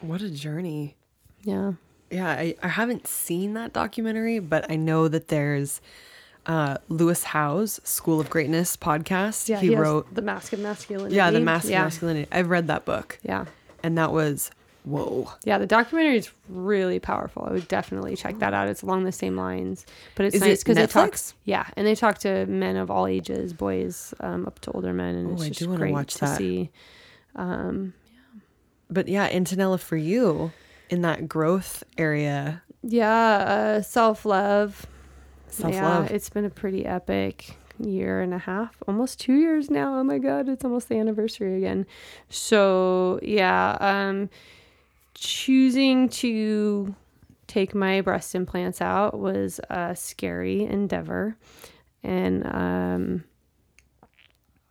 [0.00, 0.96] What a journey.
[1.42, 1.72] yeah
[2.10, 5.80] Yeah, I, I haven't seen that documentary, but I know that there's
[6.46, 9.48] uh, Lewis Howes' School of Greatness podcast.
[9.48, 11.80] yeah he, has wrote, the mask of masculinity yeah, The Mask yeah.
[11.80, 12.28] of Masculinity.
[12.30, 13.46] I've read that book, yeah
[13.82, 14.50] and that was
[14.84, 15.30] whoa.
[15.44, 17.44] Yeah, the documentary is really powerful.
[17.48, 18.68] I would definitely check that out.
[18.68, 21.12] It's along the same lines, but it's Is nice it because they talk.
[21.12, 21.34] Netflix?
[21.44, 25.14] Yeah, and they talk to men of all ages, boys um, up to older men,
[25.16, 26.38] and Oh, it's I just great watch to that.
[26.38, 26.70] see.
[27.36, 28.40] Um, yeah.
[28.90, 30.52] But yeah, Antonella, for you
[30.90, 34.86] in that growth area, yeah, uh, self love.
[35.48, 36.10] self Yeah, love.
[36.10, 39.98] it's been a pretty epic year and a half, almost two years now.
[39.98, 41.86] Oh my god, it's almost the anniversary again.
[42.28, 44.28] So yeah, um,
[45.14, 46.94] choosing to
[47.46, 51.36] take my breast implants out was a scary endeavor,
[52.02, 53.24] and um,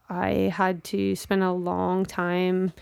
[0.10, 2.74] I had to spend a long time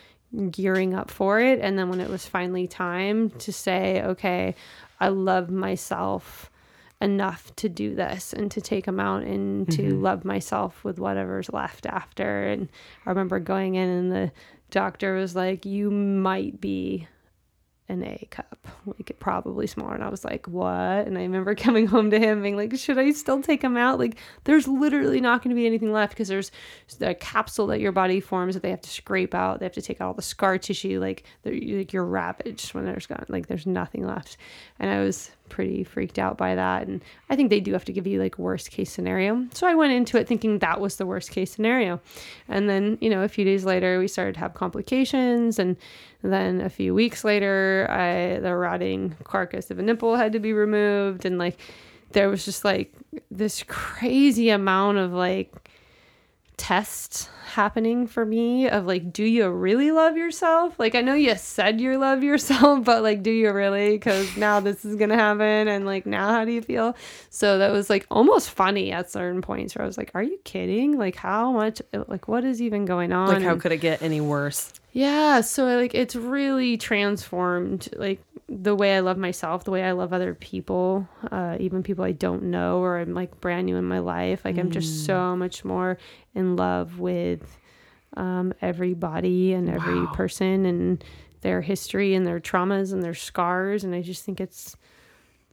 [0.50, 1.60] gearing up for it.
[1.60, 4.56] And then when it was finally time to say, okay,
[5.00, 6.50] I love myself
[7.02, 10.02] enough to do this and to take them out and to Mm-hmm.
[10.02, 12.44] love myself with whatever's left after.
[12.48, 12.70] And
[13.06, 14.32] I remember going in and the
[14.70, 17.08] doctor was like, You might be
[17.92, 19.94] an A cup, like probably smaller.
[19.94, 20.72] And I was like, what?
[20.72, 24.00] And I remember coming home to him being like, should I still take him out?
[24.00, 26.52] Like, there's literally not going to be anything left because there's
[27.00, 29.60] the capsule that your body forms that they have to scrape out.
[29.60, 31.00] They have to take out all the scar tissue.
[31.00, 34.38] Like, like you're ravaged when there's gone, like, there's nothing left.
[34.80, 36.88] And I was pretty freaked out by that.
[36.88, 39.46] And I think they do have to give you like worst case scenario.
[39.54, 42.02] So I went into it thinking that was the worst case scenario.
[42.48, 45.60] And then, you know, a few days later, we started to have complications.
[45.60, 45.78] And
[46.24, 50.54] then a few weeks later, I, the rotting carcass of a nipple had to be
[50.54, 51.26] removed.
[51.26, 51.60] And like,
[52.14, 52.92] there was just like
[53.30, 55.54] this crazy amount of like,
[56.62, 60.80] test happening for me of like do you really love yourself?
[60.80, 63.94] Like i know you said you love yourself but like do you really?
[63.94, 66.96] Because now this is gonna happen and like now how do you feel?
[67.32, 70.38] So that was like almost funny at certain points where i was like are you
[70.44, 71.00] kidding?
[71.00, 73.30] Like how much like what is even going on?
[73.30, 74.72] Like, how And- could it get any worse?
[74.94, 78.20] yeah, so like it's really transformed like
[78.54, 82.12] the way I love myself, the way I love other people, uh, even people I
[82.12, 84.44] don't know or I'm like brand new in my life.
[84.44, 85.98] Like I'm just so much more
[86.36, 87.58] in love with
[88.18, 91.02] um, everybody and every person and
[91.42, 94.76] their history and their traumas and their scars, and I just think it's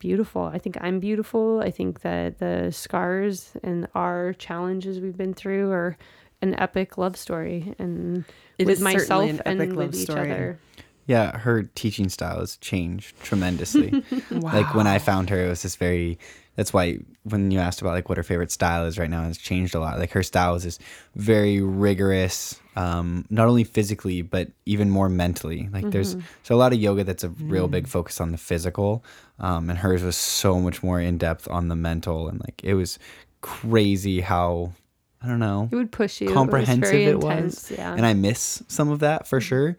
[0.00, 0.42] beautiful.
[0.42, 1.60] I think I'm beautiful.
[1.60, 5.96] I think that the scars and our challenges we've been through are
[6.42, 8.24] an epic love story and
[8.58, 10.30] It with is myself an and with each story.
[10.30, 10.58] other.
[11.08, 14.04] Yeah, her teaching style has changed tremendously.
[14.30, 16.18] Like when I found her, it was just very.
[16.54, 19.38] That's why when you asked about like what her favorite style is right now, it's
[19.38, 19.98] changed a lot.
[19.98, 20.82] Like her style is just
[21.14, 25.68] very rigorous, um, not only physically but even more mentally.
[25.72, 29.02] Like there's so a lot of yoga that's a real big focus on the physical,
[29.38, 32.74] um, and hers was so much more in depth on the mental, and like it
[32.74, 32.98] was
[33.40, 34.72] crazy how
[35.22, 36.32] I don't know It would push you.
[36.32, 37.24] comprehensive it it was.
[37.24, 37.94] was, Very intense, yeah.
[37.94, 39.74] and I miss some of that for sure.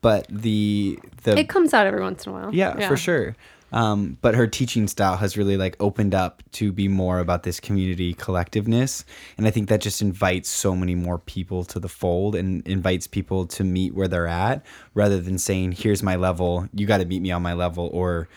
[0.00, 2.54] But the the it comes out every once in a while.
[2.54, 3.34] yeah, for sure.
[3.72, 7.58] Um, but her teaching style has really like opened up to be more about this
[7.58, 9.02] community collectiveness,
[9.36, 13.08] and I think that just invites so many more people to the fold and invites
[13.08, 17.04] people to meet where they're at, rather than saying, "Here's my level, you got to
[17.06, 18.28] meet me on my level," or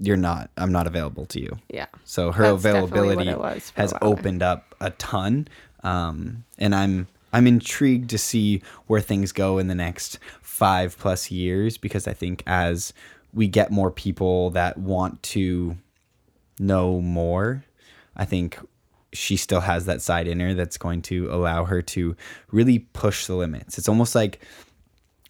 [0.00, 1.86] "You're not, I'm not available to you." Yeah.
[2.04, 3.34] So her That's availability
[3.76, 5.48] has opened up a ton,
[5.82, 11.32] um, and I'm I'm intrigued to see where things go in the next five plus
[11.32, 12.92] years because I think as
[13.32, 15.76] we get more people that want to
[16.60, 17.64] know more,
[18.16, 18.58] I think
[19.12, 22.16] she still has that side in her that's going to allow her to
[22.52, 23.78] really push the limits.
[23.78, 24.40] It's almost like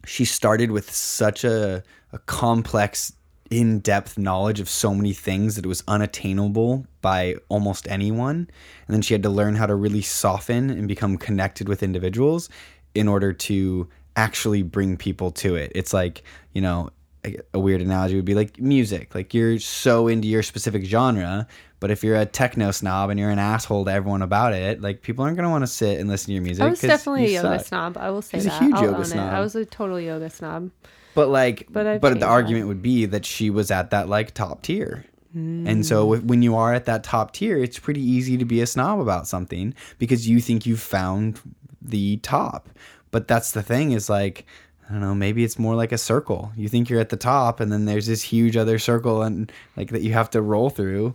[0.04, 1.82] she started with such a,
[2.12, 3.14] a complex
[3.50, 8.48] in-depth knowledge of so many things that it was unattainable by almost anyone
[8.86, 12.48] and then she had to learn how to really soften and become connected with individuals
[12.94, 16.88] in order to actually bring people to it it's like you know
[17.26, 21.46] a, a weird analogy would be like music like you're so into your specific genre
[21.80, 25.02] but if you're a techno snob and you're an asshole to everyone about it like
[25.02, 27.26] people aren't going to want to sit and listen to your music I was definitely
[27.36, 27.66] a yoga suck.
[27.66, 27.96] snob.
[27.98, 28.62] I will say She's a that.
[28.62, 29.06] huge I'll yoga own it.
[29.06, 29.34] snob.
[29.34, 30.70] I was a total yoga snob.
[31.14, 32.28] But like, But but, the changed that.
[32.28, 35.04] argument would be that she was at that like top tier.
[35.36, 36.26] And so hmm.
[36.28, 39.26] when you are at that top tier, it's pretty easy to be a snob about
[39.26, 41.40] something because you think you've found
[41.82, 42.68] the top.
[43.10, 44.46] But that's the thing is like,
[44.88, 46.52] I don't know, maybe it's more like a circle.
[46.56, 49.90] You think you're at the top and then there's this huge other circle and like
[49.90, 51.14] that you have to roll through.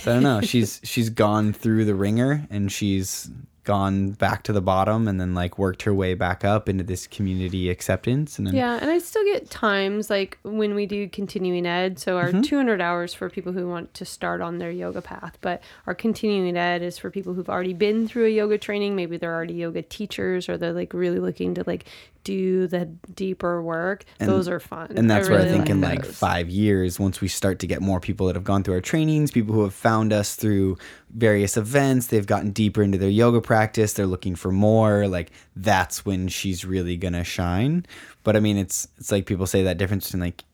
[0.00, 0.40] So I don't know.
[0.42, 3.30] She's she's gone through the ringer and she's
[3.64, 7.06] gone back to the bottom and then like worked her way back up into this
[7.06, 11.64] community acceptance and then Yeah, and I still get times like when we do continuing
[11.64, 11.98] ed.
[11.98, 12.42] So our mm-hmm.
[12.42, 16.56] 200 hours for people who want to start on their yoga path, but our continuing
[16.56, 18.96] ed is for people who've already been through a yoga training.
[18.96, 21.84] Maybe they're already yoga teachers, or they're like really looking to like
[22.24, 24.04] do the deeper work.
[24.18, 26.16] those are fun, And that's where I really think in like those.
[26.16, 29.30] five years, once we start to get more people that have gone through our trainings,
[29.30, 30.78] people who have found us through
[31.14, 36.04] various events, they've gotten deeper into their yoga practice, they're looking for more, like that's
[36.04, 37.84] when she's really gonna shine.
[38.22, 40.44] But I mean it's it's like people say that difference between like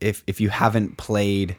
[0.00, 1.56] if if you haven't played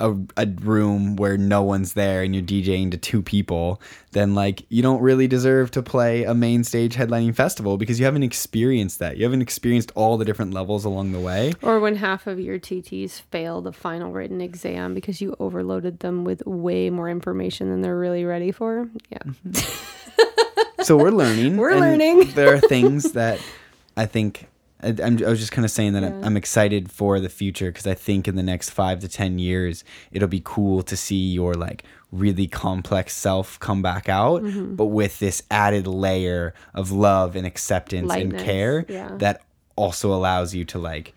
[0.00, 3.80] a, a room where no one's there and you're DJing to two people,
[4.12, 8.04] then like you don't really deserve to play a main stage headlining festival because you
[8.04, 9.16] haven't experienced that.
[9.16, 11.52] You haven't experienced all the different levels along the way.
[11.62, 16.24] Or when half of your TTs fail the final written exam because you overloaded them
[16.24, 18.88] with way more information than they're really ready for.
[19.10, 19.18] Yeah.
[19.18, 19.88] Mm-hmm.
[20.82, 21.56] So we're learning.
[21.58, 22.30] We're learning.
[22.34, 23.40] there are things that
[23.96, 24.46] I think
[24.82, 26.26] I, I'm, I was just kind of saying that I'm, Yeah.
[26.26, 29.82] I'm excited for the future because I think in the next five to ten years
[30.12, 31.82] it'll be cool to see your like
[32.12, 34.76] really complex self come back out, Mm-hmm.
[34.76, 39.10] but with this added layer of love and acceptance and care yeah.
[39.18, 39.42] that
[39.76, 41.14] also allows you to like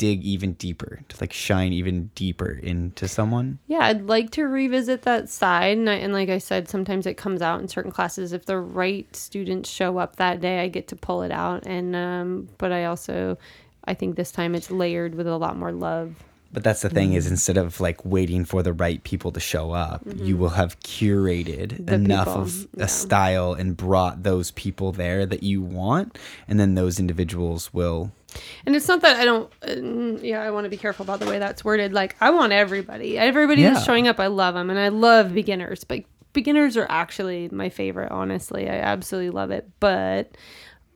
[0.00, 3.58] dig even deeper, to like shine even deeper into someone.
[3.66, 5.76] Yeah, I'd like to revisit that side.
[5.76, 8.32] And, I, and like I said, sometimes it comes out in certain classes.
[8.32, 11.66] If the right students show up that day, I get to pull it out.
[11.66, 13.36] And, um, but I also,
[13.84, 16.14] I think this time it's layered with a lot more love.
[16.52, 19.70] But that's the thing is instead of like waiting for the right people to show
[19.70, 21.84] up, you will have curated Mm-hmm.
[21.84, 22.84] The enough people, of yeah.
[22.84, 28.10] a style and brought those people there that you want, and then those individuals will.
[28.66, 31.26] And it's not that I don't, uh, yeah, I want to be careful about the
[31.26, 31.92] way that's worded.
[31.92, 33.18] Like, I want everybody.
[33.18, 33.74] Everybody Yeah.
[33.74, 34.70] that's showing up, I love them.
[34.70, 35.84] And I love beginners.
[35.84, 38.68] But beginners are actually my favorite, honestly.
[38.68, 39.68] I absolutely love it.
[39.80, 40.36] But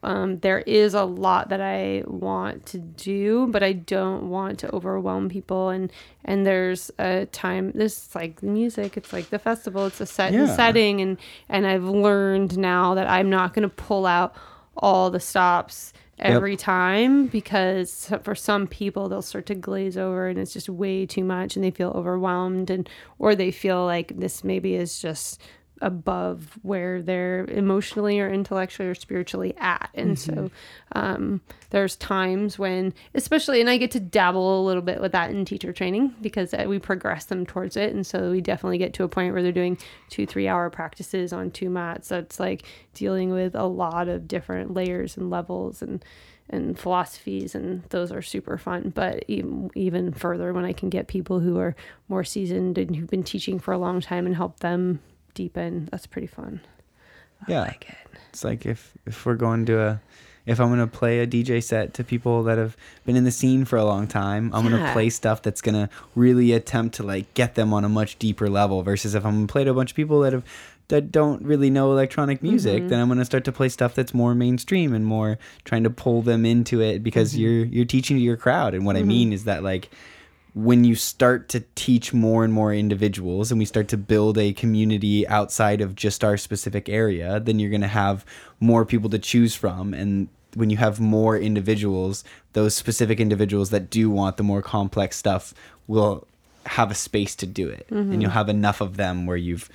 [0.02, 4.74] um, there is a lot that I want to do, but I don't want to
[4.74, 5.70] overwhelm people.
[5.70, 5.90] And
[6.26, 7.72] and there's a time.
[7.74, 8.98] This is like the music.
[8.98, 9.86] It's like the festival.
[9.86, 11.00] It's a set and setting.
[11.00, 11.16] And
[11.48, 14.34] and I've learned now that I'm not going to pull out
[14.76, 20.38] all the stops every time because for some people they'll start to glaze over and
[20.38, 24.44] it's just way too much and they feel overwhelmed and or they feel like this
[24.44, 25.40] maybe is just
[25.84, 29.90] above where they're emotionally or intellectually or spiritually at.
[29.92, 30.50] And so
[30.92, 35.30] um, there's times when especially and i get to dabble a little bit with that
[35.30, 37.92] in teacher training because uh, we progress them towards it.
[37.92, 39.76] And so we definitely get to a point where they're doing
[40.08, 42.08] two three hour practices on two mats.
[42.08, 42.64] That's like
[42.94, 46.02] dealing with a lot of different layers and levels and
[46.48, 48.90] and philosophies and those are super fun.
[48.94, 51.76] But even, even further when i can get people who are
[52.08, 55.00] more seasoned and who've been teaching for a long time and help them
[55.34, 56.60] deepen that's pretty fun
[57.46, 58.04] Yeah, like it
[58.34, 60.00] it's like if if we're going to a.
[60.46, 63.64] If I'm gonna play a DJ set to people that have been in the scene
[63.64, 67.54] for a long time, I'm gonna play stuff that's gonna really attempt to like get
[67.54, 68.82] them on a much deeper level.
[68.82, 70.44] Versus if I'm gonna play to a bunch of people that have
[70.88, 72.88] that don't really know electronic music, mm-hmm.
[72.88, 76.20] then I'm gonna start to play stuff that's more mainstream and more trying to pull
[76.20, 77.40] them into it because mm-hmm.
[77.40, 78.74] you're you're teaching to your crowd.
[78.74, 79.08] And what I mm-hmm.
[79.08, 79.88] mean is that like
[80.54, 84.52] when you start to teach more and more individuals and we start to build a
[84.52, 88.24] community outside of just our specific area, then you're going to have
[88.60, 89.92] more people to choose from.
[89.92, 95.16] And when you have more individuals, those specific individuals that do want the more complex
[95.16, 95.54] stuff
[95.88, 96.26] will
[96.66, 97.86] have a space to do it.
[97.90, 98.20] And mm-hmm.
[98.20, 99.68] you'll have enough of them where you've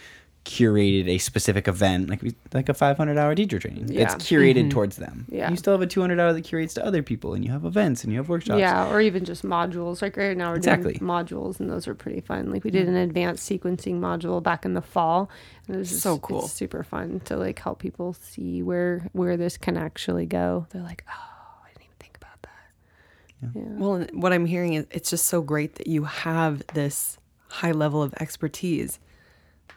[0.50, 4.02] curated a specific event like we like a 500 hour teacher training Yeah.
[4.02, 4.70] it's curated mm-hmm.
[4.70, 5.52] towards them Yeah.
[5.52, 8.04] you still have a 200 hour that curates to other people and you have events
[8.04, 10.02] and you have workshops Yeah, or even just modules.
[10.02, 10.94] Like right now we're Exactly.
[10.94, 12.50] doing modules, and those are pretty fun.
[12.50, 15.30] Like we did an advanced sequencing module back in the fall,
[15.68, 16.46] and it was just, So cool.
[16.46, 20.66] it's super fun to like help people see where where this can actually go.
[20.72, 22.62] They're like, oh, I didn't even think about that.
[23.56, 23.78] Yeah.
[23.78, 27.18] Well, what I'm hearing is it's just so great that you have this
[27.50, 29.00] high level of expertise.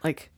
[0.03, 0.31] Like,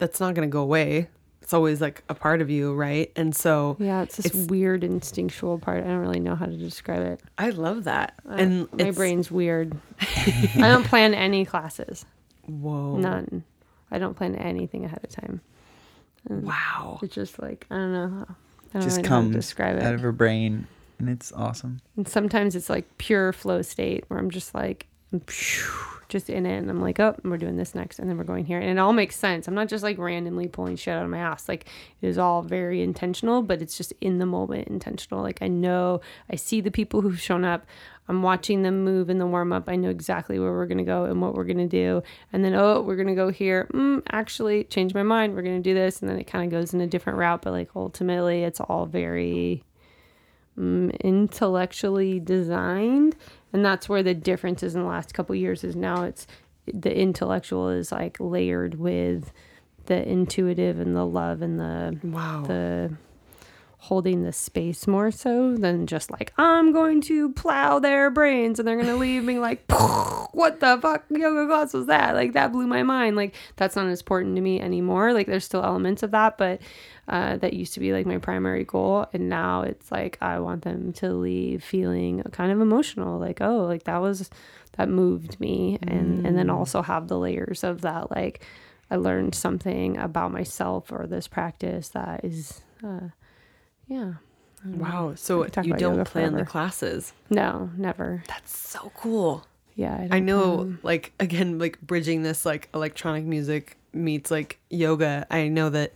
[0.00, 1.08] that's not going to go away.
[1.42, 3.10] It's always like a part of you, right?
[3.16, 5.82] And so Yeah, it's this It's- weird instinctual part.
[5.84, 7.20] I don't really know how to describe it.
[7.38, 8.14] I love that.
[8.28, 9.76] Uh, and my it's- brain's weird.
[10.00, 12.04] I don't plan any classes.
[12.46, 12.96] Whoa.
[12.96, 13.44] None.
[13.90, 15.40] I don't plan anything ahead of time.
[16.28, 16.98] Wow.
[17.02, 18.26] It's just like I don't know.
[18.28, 18.34] I
[18.78, 19.82] don't just really know how to comes describe it.
[19.82, 20.66] out of her brain
[21.00, 24.99] and it's awesome And sometimes it's like pure flow state where I'm just like, I'm
[26.10, 26.58] just in it.
[26.58, 27.98] And I'm like, oh, we're doing this next.
[27.98, 28.58] And then we're going here.
[28.58, 29.48] And it all makes sense.
[29.48, 31.48] I'm not just like randomly pulling shit out of my ass.
[31.48, 31.66] Like
[32.02, 35.22] it is all very intentional, but it's just in the moment intentional.
[35.22, 37.64] Like I know, I see the people who've shown up.
[38.08, 39.68] I'm watching them move in the warm up.
[39.68, 42.02] I know exactly where we're going to go and what we're going to do.
[42.32, 43.68] And then, oh, we're going to go here.
[43.72, 45.34] Mm, actually, change my mind.
[45.34, 46.00] We're going to do this.
[46.00, 47.42] And then it kind of goes in a different route.
[47.42, 49.62] But like ultimately, it's all very
[50.58, 53.14] mm, intellectually designed
[53.52, 56.26] and that's where the difference is in the last couple years is now it's
[56.72, 59.32] the intellectual is like layered with
[59.86, 62.44] the intuitive and the love and the Wow.
[62.46, 62.94] the
[63.84, 68.68] holding the space more so than just like I'm going to plow their brains and
[68.68, 69.64] they're gonna leave me like
[70.32, 72.14] what the fuck yoga class was that?
[72.14, 73.16] Like that blew my mind.
[73.16, 75.14] Like that's not as important to me anymore.
[75.14, 76.60] Like there's still elements of that but
[77.08, 80.62] uh, that used to be like my primary goal and now it's like I want
[80.62, 84.30] them to leave feeling kind of emotional like oh like that was
[84.76, 88.44] that moved me and and then also have the layers of that like
[88.90, 93.08] I learned something about myself or this practice that is uh,
[93.86, 94.14] yeah
[94.64, 95.14] Wow.
[95.16, 97.12] So you don't plan the classes.
[97.30, 99.46] no never That's so cool.
[99.74, 100.78] yeah I, I know, plan.
[100.82, 105.26] like, again, like bridging this, like, electronic music meets, like, yoga.
[105.30, 105.92] I know that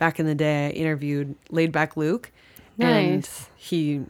[0.00, 2.32] back in the day, I interviewed Laid Back Luke.
[2.78, 4.00] And he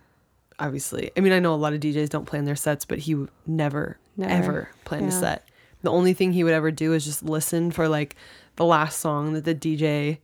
[0.60, 1.10] obviously.
[1.16, 3.98] I mean, I know a lot of DJs don't plan their sets, but he never,
[4.16, 4.32] Never.
[4.32, 5.44] ever plan a set.
[5.82, 8.14] The only thing he would ever do is just listen for like
[8.56, 10.18] the last song that the DJ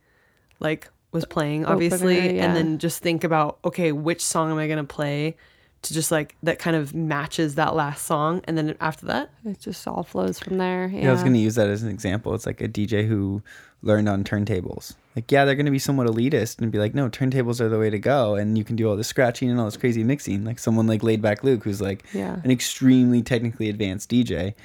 [0.59, 2.45] like was playing, obviously, Opener, yeah.
[2.45, 5.35] and then just think about okay, which song am I gonna play
[5.83, 9.59] to just like that kind of matches that last song, and then after that, It
[9.59, 10.87] just all flows from there.
[10.87, 11.03] Yeah.
[11.03, 12.33] Yeah, I was going to use that as an example.
[12.35, 13.41] It's like a DJ who
[13.83, 14.95] learned on turntables.
[15.15, 17.77] Like, yeah, they're going to be somewhat elitist and be like, no, turntables are the
[17.79, 18.35] way to go.
[18.35, 20.43] And you can do all this scratching and all this crazy mixing.
[20.45, 22.37] Like someone like Laid Back Luke, who's like Yeah.
[22.43, 24.55] an extremely technically advanced DJ.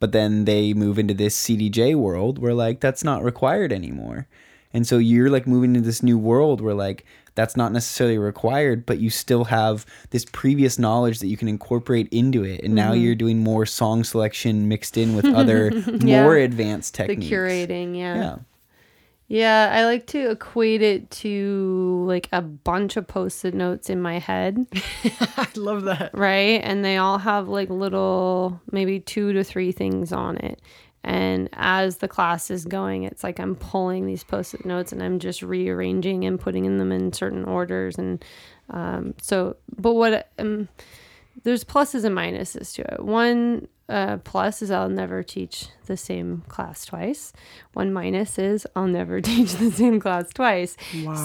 [0.00, 4.28] But then they move into this CDJ world where like that's not required anymore.
[4.72, 7.04] And so you're like moving into this new world where like
[7.38, 12.08] that's not necessarily required, but you still have this previous knowledge that you can incorporate
[12.10, 12.64] into it.
[12.64, 13.00] And now mm-hmm.
[13.00, 16.24] you're doing more song selection mixed in with other Yeah.
[16.24, 17.28] more advanced techniques.
[17.28, 18.16] the curating, yeah.
[18.16, 18.36] Yeah.
[19.28, 24.18] Yeah, I like to equate it to like a bunch of post-it notes in my
[24.18, 24.66] head,
[25.04, 26.10] I love that.
[26.18, 26.60] right?
[26.64, 30.60] And they all have like little maybe 2 to 3 things on it.
[31.08, 35.18] And as the class is going, it's like I'm pulling these post-it notes and I'm
[35.18, 38.22] just rearranging and putting them in certain orders and
[38.68, 40.68] um, so but what um,
[41.44, 43.02] there's pluses and minuses to it.
[43.02, 47.32] One uh, plus is I'll never teach the same class twice.
[47.72, 50.76] One minus is I'll never teach the same class twice.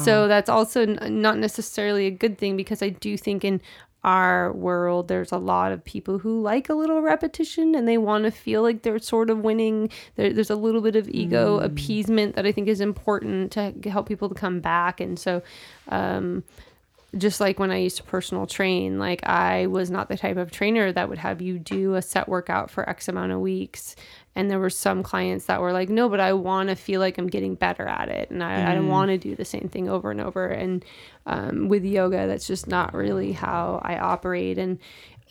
[0.05, 3.59] So that's also n- not necessarily a good thing because I do think in
[4.03, 8.25] our world there's a lot of people who like a little repetition and they want
[8.25, 12.35] to feel like they're sort of winning there, there's a little bit of ego appeasement
[12.35, 15.41] that i think is important to help people to come back and so
[15.89, 16.43] um,
[17.17, 20.51] just like when I used to personal train, like I was not the type of
[20.51, 23.95] trainer that would have you do a set workout for X amount of weeks.
[24.35, 27.17] And there were some clients that were like, no, but I want to feel like
[27.17, 28.31] I'm getting better at it.
[28.31, 30.47] And I, I don't want to do the same thing over and over.
[30.47, 30.83] And
[31.27, 34.57] um, with yoga, that's just not really how I operate.
[34.57, 34.79] And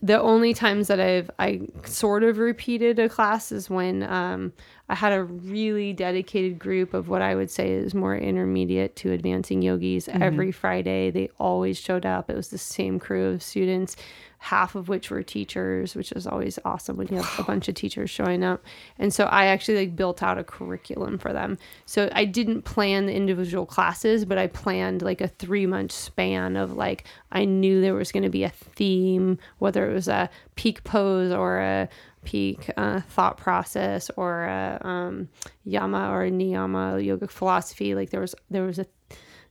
[0.03, 4.53] the only times that I've I sort of repeated a class is when um,
[4.93, 9.13] I had a really dedicated group of what I would say is more intermediate to
[9.13, 10.07] advancing yogis.
[10.07, 10.23] Mm-hmm.
[10.23, 12.29] Every Friday, they always showed up.
[12.29, 13.97] It was the same crew of students,
[14.37, 17.75] half of which were teachers, which is always awesome when you have a bunch of
[17.75, 18.63] teachers showing up.
[18.99, 21.57] And so I actually like built out a curriculum for them.
[21.87, 26.55] So I didn't plan the individual classes, but I planned like a three month span
[26.55, 30.29] of like I knew there was going to be a theme, whether it was a
[30.55, 31.89] peak pose or a
[32.25, 35.29] peak uh, thought process or a um,
[35.65, 37.95] yama or niyama yoga philosophy.
[37.95, 38.87] Like there was there was a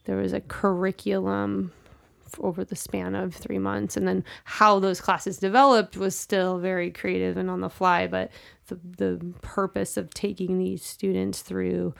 [0.05, 1.71] there was a curriculum
[2.39, 6.89] over the span of three months and then how those classes developed was still very
[6.89, 8.31] creative and on the fly but
[8.67, 11.93] the, the purpose of taking these students through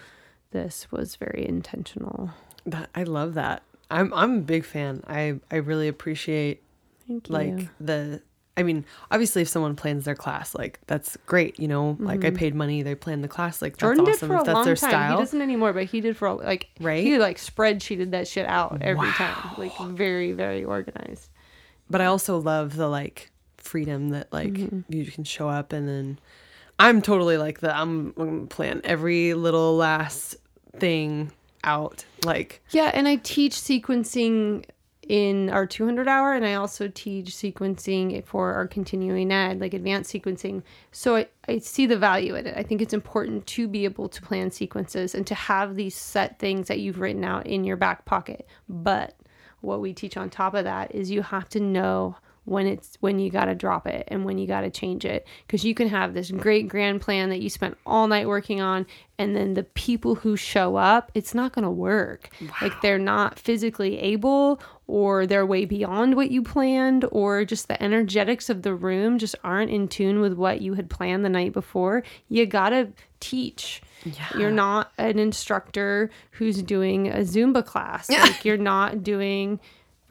[0.51, 2.31] this was very intentional
[2.65, 3.63] That I love that.
[3.89, 5.03] I'm I'm a big fan.
[5.07, 6.63] I I really appreciate
[7.07, 8.21] thank you like the
[8.57, 12.31] I mean, obviously if someone plans their class, like that's great, you know, like I
[12.31, 14.05] paid money, they planned the class, like that's Mm-hmm.
[14.05, 14.89] Jordan awesome did for a long their time.
[14.89, 15.11] style.
[15.17, 17.03] He doesn't anymore, but he did for a, like Right?
[17.03, 21.29] He like spreadsheeted that shit out every time, like very very organized.
[21.89, 24.93] But I also love the like freedom that like Mm-hmm.
[24.93, 26.19] you can show up and then
[26.77, 30.35] I'm totally like the I'm, I'm gonna plan every little last
[30.77, 31.31] thing
[31.63, 32.03] out.
[32.25, 34.65] Like Yeah, and I teach sequencing
[35.11, 40.13] in our 200 hour, and I also teach sequencing for our continuing ed, like advanced
[40.13, 40.63] sequencing.
[40.93, 42.55] So I, I see the value in it.
[42.55, 46.39] I think it's important to be able to plan sequences and to have these set
[46.39, 48.47] things that you've written out in your back pocket.
[48.69, 49.17] But
[49.59, 53.19] what we teach on top of that is you have to know when it's when
[53.19, 55.27] you got to drop it and when you got to change it.
[55.45, 58.85] Because you can have this great grand plan that you spent all night working on
[59.17, 62.29] and then the people who show up it's not going to work.
[62.61, 67.81] Like they're not physically able or they're way beyond what you planned or just the
[67.81, 71.53] energetics of the room just aren't in tune with what you had planned the night
[71.53, 72.03] before.
[72.27, 73.81] You got to teach
[74.35, 78.09] you're not an instructor who's doing a zumba class.
[78.09, 79.59] Like you're not doing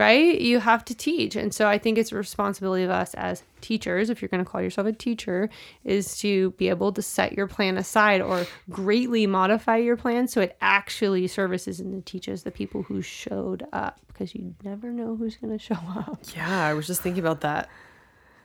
[0.00, 0.40] right?
[0.40, 1.36] You have to teach.
[1.36, 4.50] And so I think it's a responsibility of us as teachers, if you're going to
[4.50, 5.50] call yourself a teacher,
[5.84, 10.40] is to be able to set your plan aside or greatly modify your plan so
[10.40, 15.36] it actually services and teaches the people who showed up because you never know who's
[15.36, 16.18] going to show up.
[16.34, 17.68] yeah, I was just thinking about that.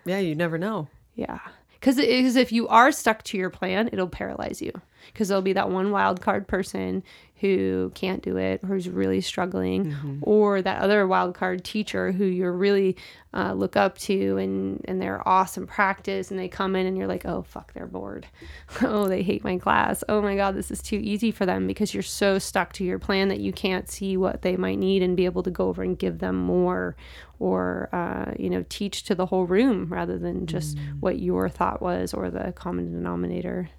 [0.06, 0.90] Yeah, you never know.
[1.16, 1.40] Yeah.
[1.80, 4.72] Because if you are stuck to your plan, it'll paralyze you.
[5.14, 7.04] because there'll be that one wild card person
[7.42, 12.24] who can't do it or who's really struggling or that other wild card teacher who
[12.24, 12.96] you're really
[13.34, 17.08] uh, look up to and and they're awesome practice and they come in and you're
[17.08, 18.26] like oh fuck they're bored.
[18.82, 20.04] Oh they hate my class.
[20.08, 23.00] Oh my god this is too easy for them because you're so stuck to your
[23.00, 25.84] plan that you can't see what they might need and be able to go over
[25.84, 26.96] and give them more
[27.40, 31.82] or uh, you know teach to the whole room rather than just what your thought
[31.82, 33.70] was or the common denominator.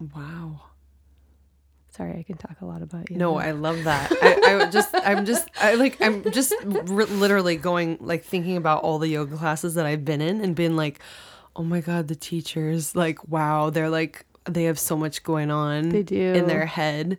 [0.00, 0.71] Wow.
[1.96, 4.10] Sorry i can talk a lot about you No, I love that.
[4.22, 8.82] I, I just, I'm just, I like, I'm just r- literally going, like, thinking about
[8.82, 10.98] all the yoga classes that I've been in and been like,
[11.54, 15.90] oh my God, the teachers, like, wow, they're like, they have so much going on
[15.90, 16.32] They do.
[16.32, 17.18] in their head,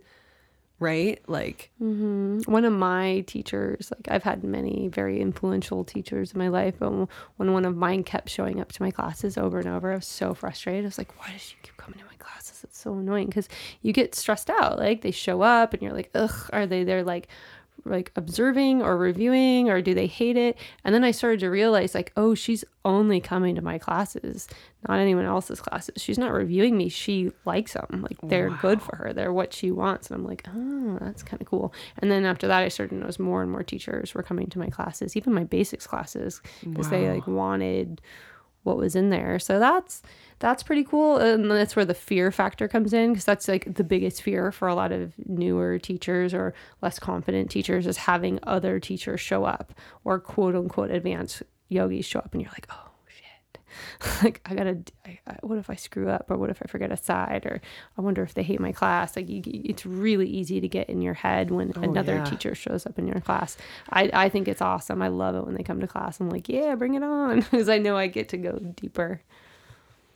[0.80, 1.22] right?
[1.28, 2.40] Like, mm-hmm.
[2.52, 6.92] one of my teachers like i've had many very influential teachers in my life but
[7.38, 10.08] when one of mine kept showing up to my classes over and over i was
[10.08, 12.53] so frustrated i was like why does she keep coming to my classes
[12.84, 13.50] so annoying because
[13.82, 17.04] you get stressed out like they show up and you're like ugh are they there
[17.04, 17.28] like
[17.86, 20.58] like observing or reviewing or do they hate it?
[20.84, 24.48] And then i started to realize like oh she's only coming to my classes
[24.88, 26.02] not anyone else's classes.
[26.02, 26.90] She's not reviewing me.
[26.90, 29.14] She likes them like they're good for her.
[29.14, 30.10] They're what she wants.
[30.10, 31.74] And i'm like oh that's kind of cool.
[32.00, 34.60] And then after that i started to notice more and more teachers were coming to
[34.60, 38.02] my classes even my basics classes because they like wanted
[38.64, 39.40] what was in there.
[39.40, 40.02] So that's
[40.40, 43.84] that's pretty cool, and that's where the fear factor comes in because that's like the
[43.84, 48.80] biggest fear for a lot of newer teachers or less confident teachers is having other
[48.80, 52.93] teachers show up or quote unquote advanced yogis show up, and you're like, oh
[54.24, 56.92] like I gotta, I, I, what if I screw up or what if I forget
[56.92, 57.62] a side or
[57.98, 59.16] I wonder if they hate my class.
[59.16, 62.24] Like you, it's really easy to get in your head when another yeah.
[62.26, 63.58] teacher shows up in your class.
[63.90, 65.02] I, I think it's awesome.
[65.02, 66.20] I love it when they come to class.
[66.20, 69.22] I'm like, yeah, bring it on because I know I get to go deeper.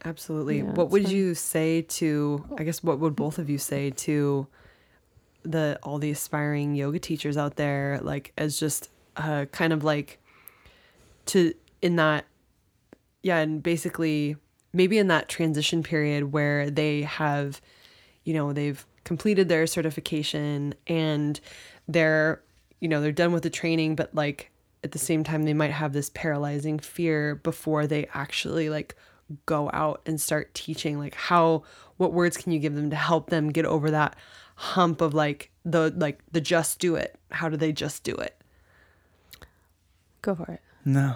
[0.05, 0.59] absolutely.
[0.59, 1.11] Yeah, what would fun.
[1.11, 4.47] you say to, I guess, what would both of you say to
[5.43, 10.19] the, all the aspiring yoga teachers out there, like, as just uh, kind of like
[11.27, 12.25] to, in that
[13.23, 14.35] yeah and basically
[14.73, 17.61] maybe in that transition period where they have
[18.23, 21.39] you know they've completed their certification and
[21.87, 22.41] they're
[22.79, 24.51] you know they're done with the training but like
[24.83, 28.95] at the same time they might have this paralyzing fear before they actually like
[29.45, 31.63] go out and start teaching like how
[31.97, 34.15] what words can you give them to help them get over that
[34.55, 38.37] hump of like the like the just do it how do they just do it
[40.21, 40.61] Go for it.
[40.83, 41.15] No.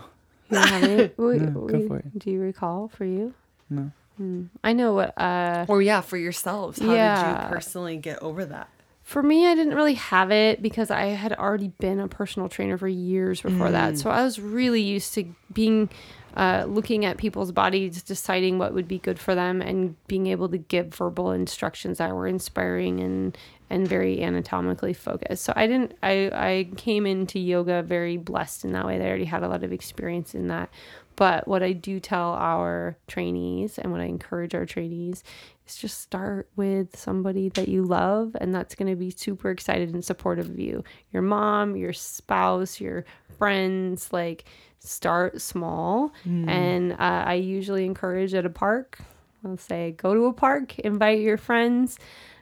[0.51, 1.11] You don't have any?
[1.17, 2.19] we, No, go for it.
[2.19, 3.33] Do you recall for you?
[3.69, 3.91] No.
[4.17, 4.43] Hmm.
[4.63, 5.17] I know what.
[5.19, 7.43] Uh, or yeah for yourselves how did Yeah.
[7.47, 8.67] you personally get over that
[9.03, 12.77] for me, I didn't really have it because I had already been a personal trainer
[12.77, 13.97] for years before that.
[13.97, 15.89] So I was really used to being,
[16.35, 20.49] uh, looking at people's bodies, deciding what would be good for them, and being able
[20.49, 23.37] to give verbal instructions that were inspiring and
[23.69, 25.43] and very anatomically focused.
[25.43, 25.93] So I didn't.
[26.03, 29.01] I I came into yoga very blessed in that way.
[29.01, 30.69] I already had a lot of experience in that.
[31.15, 35.23] But what I do tell our trainees and what I encourage our trainees
[35.67, 39.93] is just start with somebody that you love and that's going to be super excited
[39.93, 40.83] and supportive of you.
[41.11, 43.05] Your mom, your spouse, your
[43.41, 44.45] friends, like
[44.77, 46.13] start small.
[46.49, 48.99] And uh, I usually encourage at a park.
[49.43, 51.97] I'll say go to a park, invite your friends.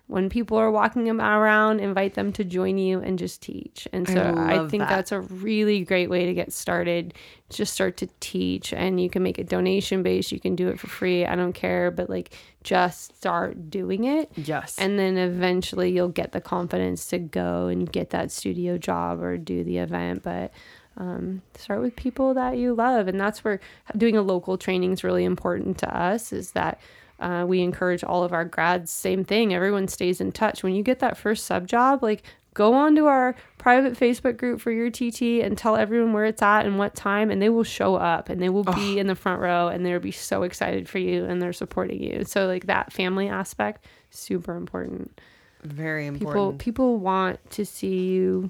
[0.07, 3.87] When people are walking around, invite them to join you and just teach.
[3.93, 4.89] And so I, love think that.
[4.89, 7.13] that's a really great way to get started.
[7.51, 10.31] Just start to teach, and you can make it donation based.
[10.31, 11.27] You can do it for free.
[11.27, 14.31] I don't care, but like just start doing it.
[14.35, 19.21] yes And then eventually you'll get the confidence to go and get that studio job
[19.21, 20.23] or do the event.
[20.23, 20.51] But
[20.99, 23.07] um, start with people that you love.
[23.07, 23.59] And that's where
[23.97, 26.79] doing a local training is really important to us is that
[27.19, 29.53] uh, we encourage all of our grads, same thing.
[29.53, 30.63] Everyone stays in touch.
[30.63, 34.61] When you get that first sub job, like go on to our private Facebook group
[34.61, 37.63] for your TT and tell everyone where it's at and what time, and they will
[37.63, 40.87] show up and they will be in the front row and they'll be so excited
[40.87, 42.23] for you and they're supporting you.
[42.23, 45.19] So, like that family aspect, super important.
[45.63, 48.49] very important People important people want to see you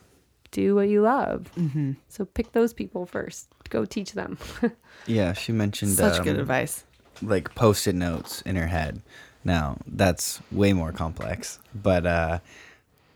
[0.51, 1.49] do what you love.
[1.57, 1.93] Mm-hmm.
[2.07, 3.49] So pick those people first.
[3.69, 4.37] Go teach them.
[5.05, 6.83] Yeah, she mentioned such good um, advice
[7.21, 9.01] like post-it notes in her head.
[9.43, 12.39] Now that's way more complex, but uh,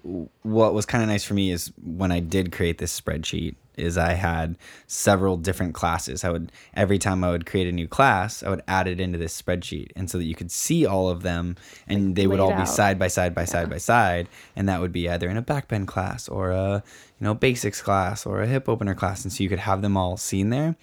[0.04, 3.98] what was kind of nice for me is when I did create this spreadsheet is
[3.98, 6.24] I had several different classes.
[6.24, 9.18] I would every time I would create a new class, I would add it into
[9.18, 11.56] this spreadsheet, and so that you could see all of them,
[11.88, 14.92] and they would all be side by side by side by side, and that would
[14.92, 16.84] be either in a backbend class or a
[17.20, 19.98] you know basics class or a hip opener class, and so you could have them
[19.98, 20.76] all seen there.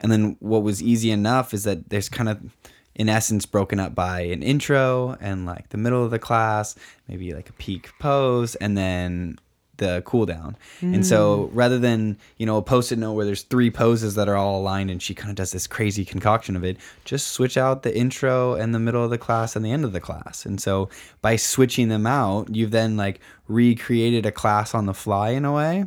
[0.00, 2.40] And then what was easy enough is that there's kind of
[2.94, 6.74] in essence broken up by an intro and like the middle of the class,
[7.08, 9.38] maybe like a peak pose, and then
[9.78, 10.56] the cool down.
[10.80, 11.50] And so mm.
[11.52, 14.90] rather than, you know, a post-it note where there's three poses that are all aligned
[14.90, 18.54] and she kind of does this crazy concoction of it, just switch out the intro
[18.54, 20.46] and the middle of the class and the end of the class.
[20.46, 20.88] And so
[21.20, 25.52] by switching them out, you've then like recreated a class on the fly in a
[25.52, 25.84] way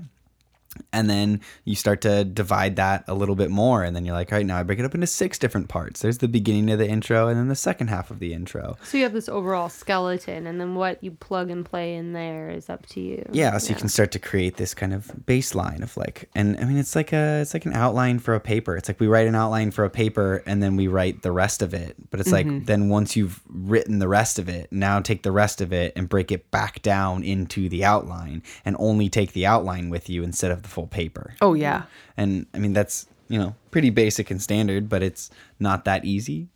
[0.94, 4.32] and then you start to divide that a little bit more and then you're like
[4.32, 6.02] all right now i break it up into six different parts.
[6.02, 8.78] There's the beginning of the intro and then the second half of the intro.
[8.84, 12.50] So you have this overall skeleton, and then what you plug and play in there
[12.50, 13.26] is up to you.
[13.32, 16.66] yeah so you can start to create this kind of baseline of like and i
[16.66, 18.76] mean it's like a it's like an outline for a paper.
[18.78, 21.62] It's like we write an outline for a paper and then we write the rest
[21.62, 21.96] of it.
[22.10, 22.66] But it's like mm-hmm.
[22.66, 26.08] then once you've written the rest of it now take the rest of it and
[26.08, 30.52] break it back down into the outline and only take the outline with you instead
[30.52, 31.84] of the full paper Oh yeah.
[32.18, 36.48] and i mean that's you know pretty basic and standard but it's not that easy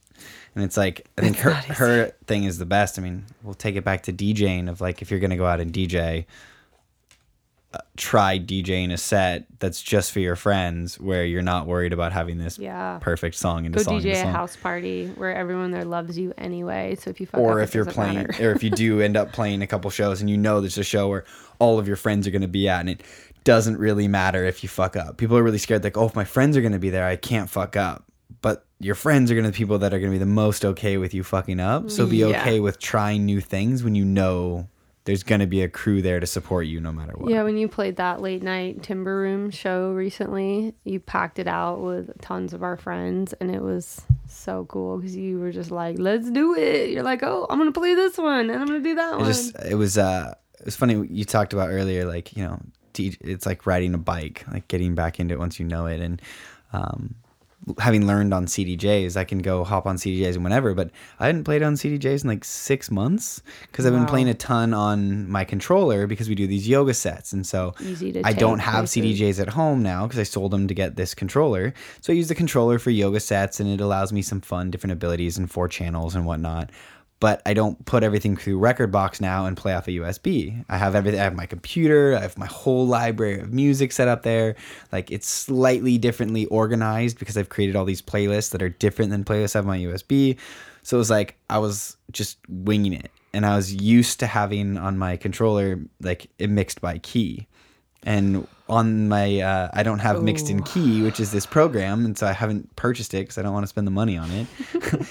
[0.55, 3.75] and it's like i think her her thing is the best i mean we'll take
[3.75, 6.25] it back to djing of like if you're gonna go out and dj
[7.73, 12.11] uh, try djing a set that's just for your friends where you're not worried about
[12.11, 12.99] having this Yeah.
[13.01, 14.31] perfect song into Go song DJ into a song.
[14.31, 16.95] house party where everyone there loves you anyway.
[16.99, 19.17] So if you fuck up, or it if you're playing or if you do end
[19.17, 21.25] up playing a couple shows and you know there's a show where
[21.57, 23.01] all of your friends are going to be at and it
[23.43, 26.23] doesn't really matter if you fuck up people are really scared like oh if my
[26.23, 28.05] friends are going to be there i can't fuck up
[28.41, 30.65] but your friends are going to be people that are going to be the most
[30.65, 32.27] okay with you fucking up so be Yeah.
[32.41, 34.67] okay with trying new things when you know
[35.05, 37.57] there's going to be a crew there to support you no matter what Yeah, when
[37.57, 42.53] you played that late night Timber Room show recently, you packed it out with tons
[42.53, 43.99] of our friends, and it was
[44.29, 47.73] so cool because you were just like, "Let's do it!" You're like, "Oh, I'm gonna
[47.73, 50.63] play this one, and I'm gonna do that it one." just it was uh it
[50.63, 52.61] was funny you talked about earlier like you know
[52.99, 56.21] It's like riding a bike like getting back into it once you know it and
[56.71, 57.15] um
[57.79, 61.63] having learned on CDJs I can go hop on CDJs whenever but I hadn't played
[61.63, 63.41] on CDJs in like 6 months
[63.71, 64.09] cuz I've been Wow.
[64.09, 67.73] playing a ton on my controller because we do these yoga sets and so
[68.25, 69.19] I don't have places.
[69.21, 71.73] CDJs at home now because I sold them to get this controller.
[72.01, 74.91] So I use the controller for yoga sets and it allows me some fun different
[74.91, 76.69] abilities and four channels and whatnot.
[77.23, 80.65] But I don't put everything through rekordbox now and play off a USB.
[80.67, 81.21] I have everything.
[81.21, 82.17] I have my computer.
[82.17, 84.57] I have my whole library of music set up there.
[84.91, 89.23] Like it's slightly differently organized because I've created all these playlists that are different than
[89.23, 90.37] playlists have on my USB.
[90.81, 94.77] So it was like I was just winging it, and I was used to having
[94.77, 97.47] on my controller like it mixed by key
[98.05, 102.17] and on my uh, i don't have mixed in key which is this program and
[102.17, 104.47] so i haven't purchased it because i don't want to spend the money on it.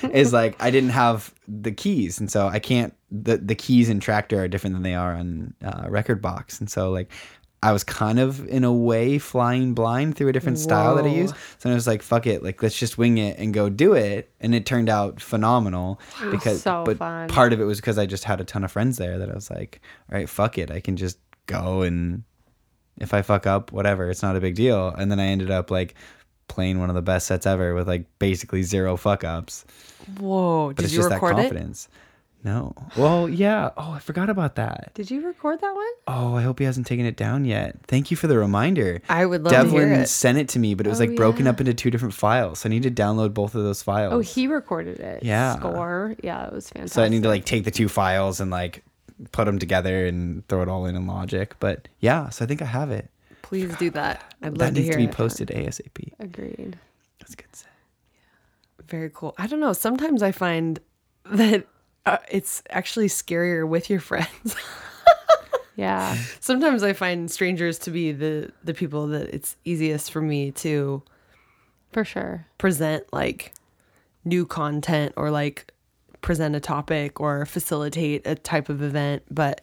[0.13, 4.01] Is like i didn't have the keys and so i can't the, the keys in
[4.01, 6.61] Traktor are different than they are on uh, rekordbox.
[6.61, 7.11] And so like
[7.63, 11.09] i was kind of in a way flying blind through a different style that i
[11.09, 11.33] use.
[11.59, 14.33] So i was like fuck it like let's just wing it and go do it.
[14.41, 16.01] And it turned out phenomenal
[16.33, 17.29] because so but fun.
[17.29, 19.35] part of it was because i just had a ton of friends there that i
[19.35, 22.25] was like all right fuck it i can just go and
[22.99, 24.89] if I fuck up, whatever, it's not a big deal.
[24.89, 25.95] And then I ended up like
[26.49, 29.65] playing one of the best sets ever with like basically zero fuck ups.
[30.19, 30.69] Whoa.
[30.69, 31.43] But Did it's you just that record it?
[31.49, 31.89] confidence.
[32.45, 32.75] No.
[32.97, 33.71] Well, yeah.
[33.77, 34.91] Oh, I forgot about that.
[34.95, 35.87] Did you record that one?
[36.09, 37.77] Oh, I hope he hasn't taken it down yet.
[37.87, 39.01] Thank you for the reminder.
[39.09, 40.09] I would love to hear Devlin it.
[40.09, 41.53] sent it to me, but it was Oh, like broken yeah.
[41.53, 42.59] up into two different files.
[42.59, 44.13] So I need to download both of those files.
[44.13, 45.23] oh, he recorded it.
[45.23, 45.55] Yeah.
[45.55, 46.17] Score.
[46.25, 46.95] Yeah, it was fantastic.
[46.95, 48.83] so I need to like take the two files and like
[49.31, 51.55] put them together and throw it all in in Logic.
[51.61, 53.09] But yeah, so I think I have it.
[53.43, 54.35] Please do that.
[54.43, 55.13] I'd love That to needs hear to be it.
[55.13, 56.13] posted ASAP.
[56.19, 56.79] Agreed.
[57.21, 57.69] That's a good set.
[58.89, 59.35] Very cool.
[59.39, 59.73] I don't know.
[59.73, 60.81] Sometimes I find
[61.31, 61.67] that
[62.07, 64.57] uh, it's actually scarier with your friends.
[65.77, 66.17] Yeah.
[66.41, 71.03] Sometimes I find strangers to be the the people that it's easiest for me to
[71.93, 72.47] For sure.
[72.59, 73.55] present like
[74.25, 75.73] new content or like
[76.23, 79.61] present a topic or facilitate a type of event but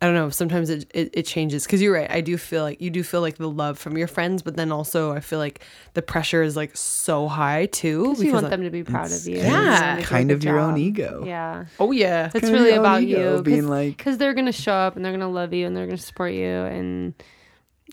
[0.00, 2.80] i don't know sometimes it, it, it changes because you're right i do feel like
[2.80, 5.60] you do feel like the love from your friends but then also i feel like
[5.94, 9.10] the pressure is like so high too Because you want like- them to be proud
[9.12, 9.36] of you.
[9.38, 9.96] Yeah.
[9.96, 11.24] make kind of your own ego.
[11.26, 11.66] Yeah.
[11.78, 13.42] oh yeah It's kind really about you.
[13.42, 15.86] being Cause, like- because they're gonna show up and they're gonna love you and they're
[15.86, 17.12] gonna support you and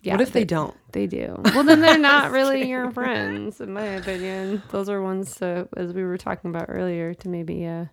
[0.07, 0.13] yeah.
[0.13, 1.39] what if they don't They do.
[1.53, 4.63] Well, then they're not really your friends, in my opinion.
[4.69, 7.85] Those are ones to, as we were talking about earlier, to maybe, uh,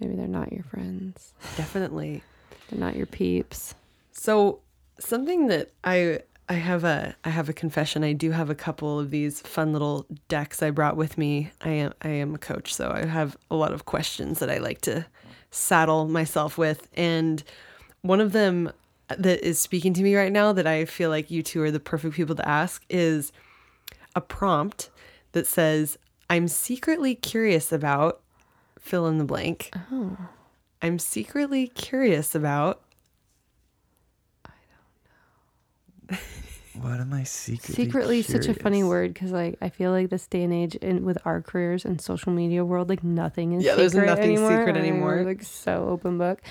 [0.00, 1.32] maybe they're not your friends.
[1.56, 2.22] definitely
[2.68, 3.74] They're not your peeps.
[4.12, 4.60] So
[4.98, 8.04] something that I I have a I have a confession.
[8.04, 11.50] I do have a couple of these fun little decks I brought with me.
[11.60, 14.58] I am I am a coach, so I have a lot of questions that I
[14.58, 15.06] like to
[15.50, 17.42] saddle myself with and
[18.02, 18.70] one of them
[19.08, 21.80] that is speaking to me right now that I feel like you two are the
[21.80, 23.32] perfect people to ask is
[24.14, 24.90] a prompt
[25.32, 28.20] that says I'm secretly curious about
[28.78, 29.70] fill in the blank.
[29.92, 30.16] Oh.
[30.82, 32.82] I'm secretly curious about
[36.80, 37.74] What am I secretly?
[37.84, 41.04] Secretly, such a funny word because like I feel like this day and age, and
[41.06, 44.50] with our careers and social media world, like nothing is Yeah, there's secret nothing anymore.
[44.50, 45.24] secret I mean, anymore.
[45.24, 46.42] like so open book.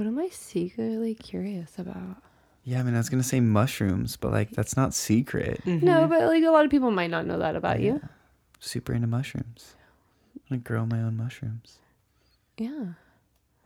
[0.00, 2.16] What am I secretly curious about?
[2.64, 5.60] Yeah, I mean, I was gonna say mushrooms, but like that's not secret.
[5.66, 5.84] Mm-hmm.
[5.84, 8.00] No, but like a lot of people might not know that about you.
[8.60, 9.74] Super into mushrooms.
[10.34, 11.80] I'm gonna grow my own mushrooms.
[12.56, 12.94] Yeah.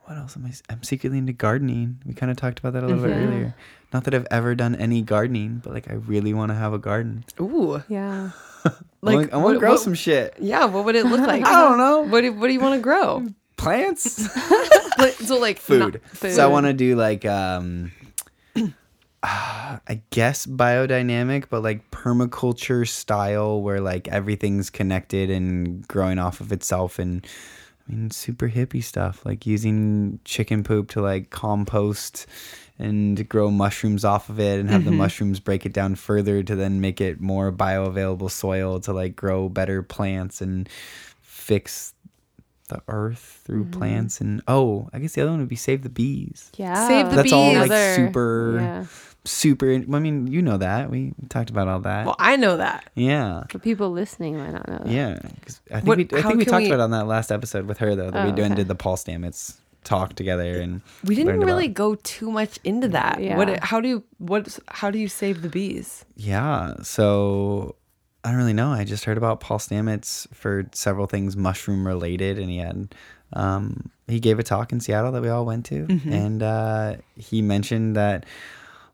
[0.07, 0.53] What else am I?
[0.73, 1.99] I'm secretly into gardening.
[2.05, 3.27] We kind of talked about that a little bit Mhm.
[3.29, 3.55] earlier.
[3.93, 6.79] Not that I've ever done any gardening, but like I really want to have a
[6.81, 7.25] garden.
[7.41, 7.81] ooh.
[7.89, 8.31] Yeah.
[9.03, 10.35] Like, Like, I want to grow what- some shit.
[10.41, 11.47] Yeah, what would it look like?
[11.47, 12.01] I don't know.
[12.01, 13.25] What do, what do you want to grow?
[13.57, 14.27] Plants,
[14.97, 16.01] But- so like food.
[16.07, 16.35] food.
[16.35, 17.93] So I want to do like um,
[19.23, 26.53] I guess biodynamic, but like permaculture style, where like everything's connected and growing off of
[26.53, 27.27] itself and.
[27.87, 32.27] I mean, super hippie stuff, like using chicken poop to like compost
[32.79, 36.57] and grow mushrooms off of it and have the mushrooms break it down further to
[36.57, 40.69] then make it more bioavailable soil to like grow better plants and
[41.21, 41.94] fix
[42.69, 43.79] the earth through mm-hmm.
[43.79, 44.21] plants.
[44.21, 46.51] And oh, I guess the other one would be save the bees.
[46.57, 46.89] Yeah.
[46.89, 48.85] Save the That's all like Another- super, Yeah.
[49.25, 49.73] super.
[49.73, 50.91] I mean, you know that.
[50.91, 52.07] We talked about all that.
[52.07, 52.89] Well, I know that.
[52.95, 53.45] yeah.
[53.53, 54.87] But people listening might not know that.
[54.89, 57.07] Yeah, 'cause I think What- we I think we talked we- about it on that
[57.07, 58.55] last episode with her though that we Oh, did okay.
[58.55, 62.59] did the Paul Stamets talk together and We didn't learned about- really go too much
[62.65, 63.21] into that.
[63.23, 63.37] Yeah.
[63.37, 63.63] What?
[63.63, 64.03] How do you?
[64.17, 64.59] What?
[64.69, 66.07] How do you save the bees?
[66.17, 66.75] yeah.
[66.83, 67.77] So
[68.25, 68.71] I don't really know.
[68.73, 72.95] I just heard about Paul Stamets for several things mushroom related, and he had
[73.35, 77.43] um, he gave a talk in Seattle that we all went to, and uh, he
[77.43, 78.25] mentioned that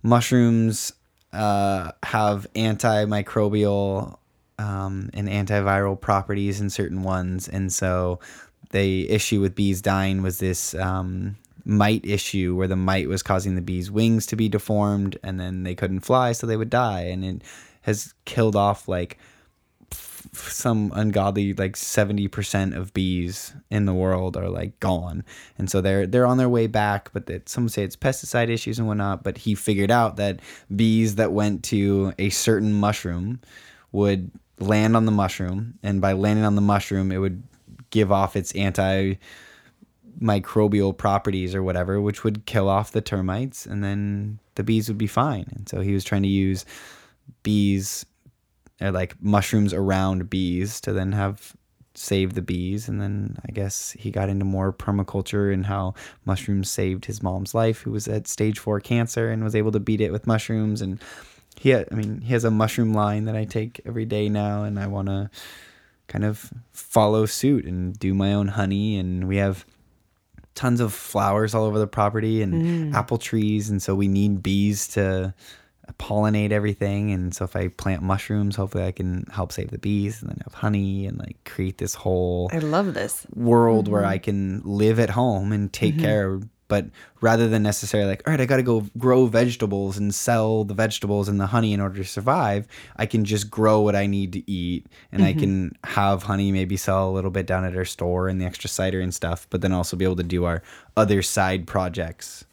[0.02, 0.92] mushrooms
[1.32, 4.16] uh, have antimicrobial
[4.58, 8.18] um, and antiviral properties in certain ones, and so
[8.70, 13.54] the issue with bees dying was this um, mite issue where the mite was causing
[13.54, 17.02] the bees' wings to be deformed, and then they couldn't fly, so they would die,
[17.02, 17.42] and it
[17.82, 19.18] has killed off like
[20.32, 25.24] some ungodly like 70% of bees in the world are like gone.
[25.58, 28.78] And so they're they're on their way back but that some say it's pesticide issues
[28.78, 30.40] and whatnot but he figured out that
[30.74, 33.40] bees that went to a certain mushroom
[33.92, 37.42] would land on the mushroom and by landing on the mushroom it would
[37.88, 39.14] give off its anti
[40.20, 44.98] microbial properties or whatever which would kill off the termites and then the bees would
[44.98, 45.46] be fine.
[45.56, 46.66] And so he was trying to use
[47.42, 48.06] bees
[48.80, 51.54] or like mushrooms around bees to then have
[51.94, 55.92] save the bees and then i guess he got into more permaculture and how
[56.24, 59.80] mushrooms saved his mom's life who was at stage four cancer and was able to
[59.80, 61.02] beat it with mushrooms and
[61.58, 64.62] he had, i mean he has a mushroom line that i take every day now
[64.62, 65.28] and i want to
[66.06, 69.66] kind of follow suit and do my own honey and we have
[70.54, 72.94] tons of flowers all over the property and mm.
[72.94, 75.34] apple trees and so we need bees to
[75.98, 77.12] pollinate everything.
[77.12, 80.38] And so if i plant mushrooms hopefully i can help save the bees and then
[80.44, 83.26] have honey and like create this whole I love this.
[83.34, 84.10] world where mm-hmm.
[84.10, 86.04] i can live at home and take mm-hmm.
[86.04, 86.40] care.
[86.68, 86.86] But
[87.20, 91.28] rather than necessarily like all right i gotta go grow vegetables and sell the vegetables
[91.28, 94.48] and the honey in order to survive i can just grow what i need to
[94.48, 94.86] eat.
[95.10, 95.92] And i can mm-hmm.
[95.94, 99.00] have honey maybe sell a little bit down at our store and the extra cider
[99.00, 100.62] and stuff but then also be able to do our
[100.96, 102.44] other side projects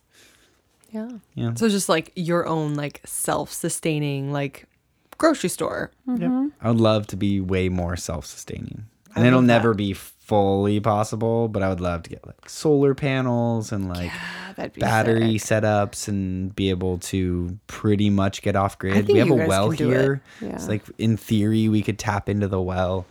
[0.98, 1.10] Yeah.
[1.36, 4.66] yeah So just like your own like self-sustaining like
[5.18, 5.92] grocery store.
[6.08, 6.48] Mm-hmm.
[6.62, 8.86] I would love to be way more self-sustaining,
[9.16, 11.48] and it'll love never be fully possible.
[11.48, 15.38] But I would love to get like solar panels and like Ah, that'd be battery
[15.38, 15.64] sick.
[15.64, 19.08] setups and be able to pretty much get off grid.
[19.08, 19.90] We have a well can it.
[19.92, 20.22] here.
[20.42, 20.50] Yeah.
[20.56, 23.06] It's like in theory we could tap into the well.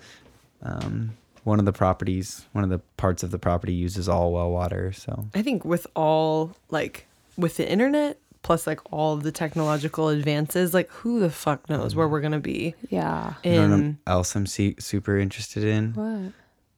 [0.63, 4.51] Um, one of the properties, one of the parts of the property uses all well
[4.51, 4.93] water.
[4.93, 7.07] So I think with all like
[7.37, 11.95] with the internet plus like all of the technological advances, like who the fuck knows
[11.97, 13.35] where we're gonna be Yeah.
[13.43, 16.33] you know what I'm- in else I'm se- super interested in What?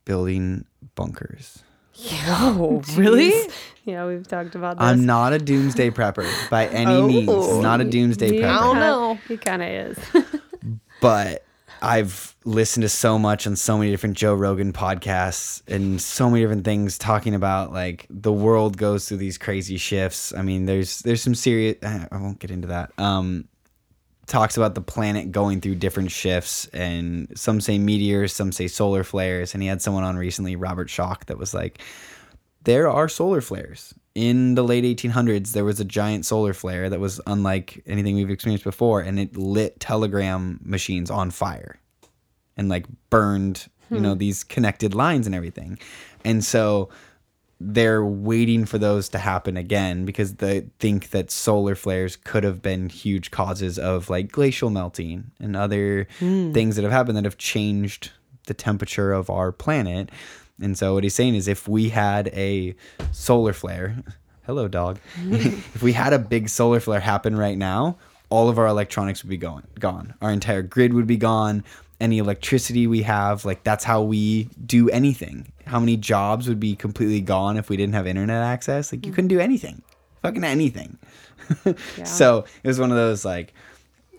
[0.04, 0.64] building
[0.94, 1.62] bunkers.
[2.28, 3.32] Oh, really?
[3.84, 4.86] Yeah, we've talked about this.
[4.86, 7.58] I'm not a doomsday prepper by any oh, means.
[7.62, 8.60] Not a doomsday He I prepper.
[8.60, 9.18] don't know.
[9.26, 9.98] He kind of is.
[11.00, 11.44] but
[11.82, 16.42] I've listened to so much on so many different Joe Rogan podcasts and so many
[16.42, 20.32] different things talking about like the world goes through these crazy shifts.
[20.34, 21.76] I mean, there's there's some serious.
[21.82, 22.92] I won't get into that.
[22.98, 23.48] Um,
[24.26, 29.02] talks about the planet going through different shifts, and some say meteors, some say solar
[29.02, 29.54] flares.
[29.54, 31.80] And he had someone on recently, Robert Schoch, that was like,
[32.64, 33.94] there are solar flares.
[34.14, 38.30] In the late 1800s, there was a giant solar flare that was unlike anything we've
[38.30, 41.78] experienced before, and it lit telegram machines on fire
[42.56, 44.18] and like burned you know, hmm.
[44.18, 45.78] these connected lines and everything.
[46.24, 46.88] And so
[47.60, 52.62] they're waiting for those to happen again because they think that solar flares could have
[52.62, 56.52] been huge causes of like glacial melting and other hmm.
[56.52, 58.12] things that have happened that have changed
[58.46, 60.10] the temperature of our planet.
[60.60, 62.74] And so what he's saying is if we had a
[63.12, 63.96] solar flare,
[64.46, 64.98] hello dog.
[65.30, 67.98] if we had a big solar flare happen right now,
[68.30, 70.14] all of our electronics would be going gone.
[70.20, 71.64] Our entire grid would be gone.
[72.00, 75.52] Any electricity we have, like that's how we do anything.
[75.66, 78.92] How many jobs would be completely gone if we didn't have internet access?
[78.92, 79.14] Like you mm.
[79.14, 79.82] couldn't do anything.
[80.22, 80.98] Fucking anything.
[82.04, 83.52] So it was one of those like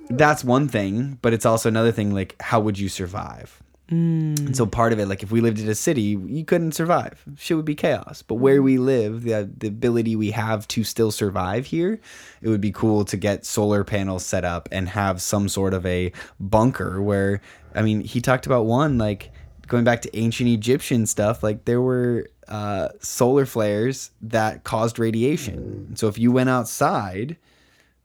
[0.10, 3.62] that's one thing, but it's also another thing like how would you survive?
[3.90, 7.24] And so part of it, like if we lived in a city, you couldn't survive.
[7.38, 8.22] Shit would be chaos.
[8.22, 12.00] But where we live, the the ability we have to still survive here,
[12.42, 15.86] it would be cool to get solar panels set up and have some sort of
[15.86, 17.42] a bunker where
[17.74, 19.32] I mean, he talked about one like
[19.68, 25.96] going back to ancient Egyptian stuff, like there were uh, solar flares that caused radiation.
[25.96, 27.38] So if you went outside,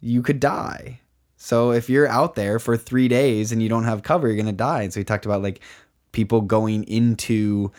[0.01, 1.01] you could die.
[1.45, 4.51] So if you're out there for three days and you don't have cover, you're gonna
[4.51, 4.81] die.
[4.81, 5.61] And so he talked about like
[6.13, 7.71] people going into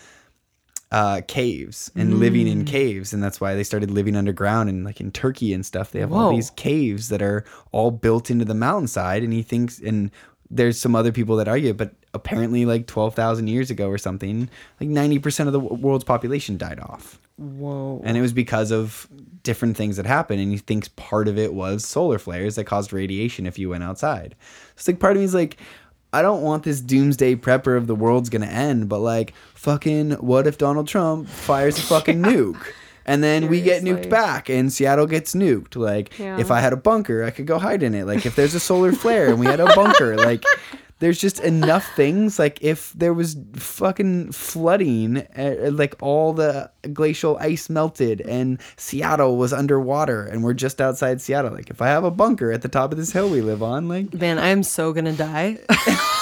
[0.92, 4.70] uh, caves and living in caves, and that's why they started living underground.
[4.70, 8.30] And like in Turkey and stuff, they have all these caves that are all built
[8.30, 9.24] into the mountainside.
[9.24, 10.12] And he thinks, and
[10.52, 14.48] there's some other people that argue, but apparently like twelve thousand years ago or something,
[14.80, 18.00] like ninety percent of the w- world's population died off Whoa.
[18.06, 19.08] and it was because of
[19.46, 22.92] different things that happened and he thinks part of it was solar flares that caused
[22.92, 24.36] radiation if you went outside.
[24.76, 25.56] It's like part of me is like
[26.14, 30.48] i don't want this doomsday prepper of the world's gonna end but like fucking what
[30.48, 32.62] if donald trump fires a fucking nuke?
[33.08, 35.76] And then we get nuked back and seattle gets nuked.
[35.76, 36.40] Like Yeah.
[36.40, 38.06] if i had a bunker i could go hide in it.
[38.08, 40.44] Like if there's a solar flare and we had a bunker like
[41.00, 47.38] there's just enough things like if there was fucking flooding uh, like all the glacial
[47.40, 52.04] ice melted and seattle was underwater and we're just outside seattle like if i have
[52.04, 54.94] a bunker at the top of this hill we live on like Man, I'm so
[54.94, 55.58] gonna die.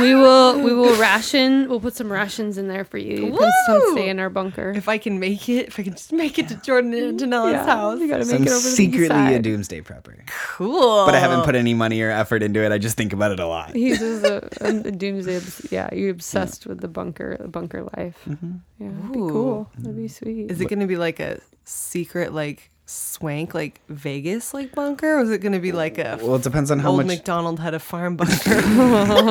[0.00, 1.68] we will we will ration.
[1.68, 3.26] We'll put some rations in there for you.
[3.26, 4.72] You can come stay in our bunker.
[4.76, 7.52] if I can make it, if I can just make it to Jordan and Antonella's
[7.52, 8.00] Yeah, house.
[8.00, 9.42] You gotta so make i'm it over to the secretly a side.
[9.42, 10.14] doomsday prepper
[10.56, 11.04] Cool.
[11.06, 13.40] but i haven't put any money or effort into it i just think about it
[13.40, 15.36] a lot He's just a, a doomsday.
[15.36, 18.16] obs- Yeah, you're obsessed with the bunker, the bunker life.
[18.26, 18.52] Mm-hmm.
[18.80, 19.30] Yeah, that'd be Ooh.
[19.30, 19.70] cool.
[19.78, 20.50] That'd be sweet.
[20.50, 25.30] Is it gonna be like a secret, like swank, like Vegas, like bunker, or is
[25.30, 27.78] it gonna be like a well it depends on how old much McDonald had a
[27.78, 28.54] farm bunker?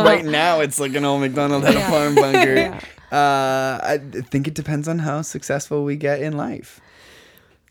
[0.03, 2.55] right now it's like an old McDonald had a farm bunker.
[2.67, 2.79] Yeah.
[3.09, 6.81] Uh, I think it depends on how successful we get in life.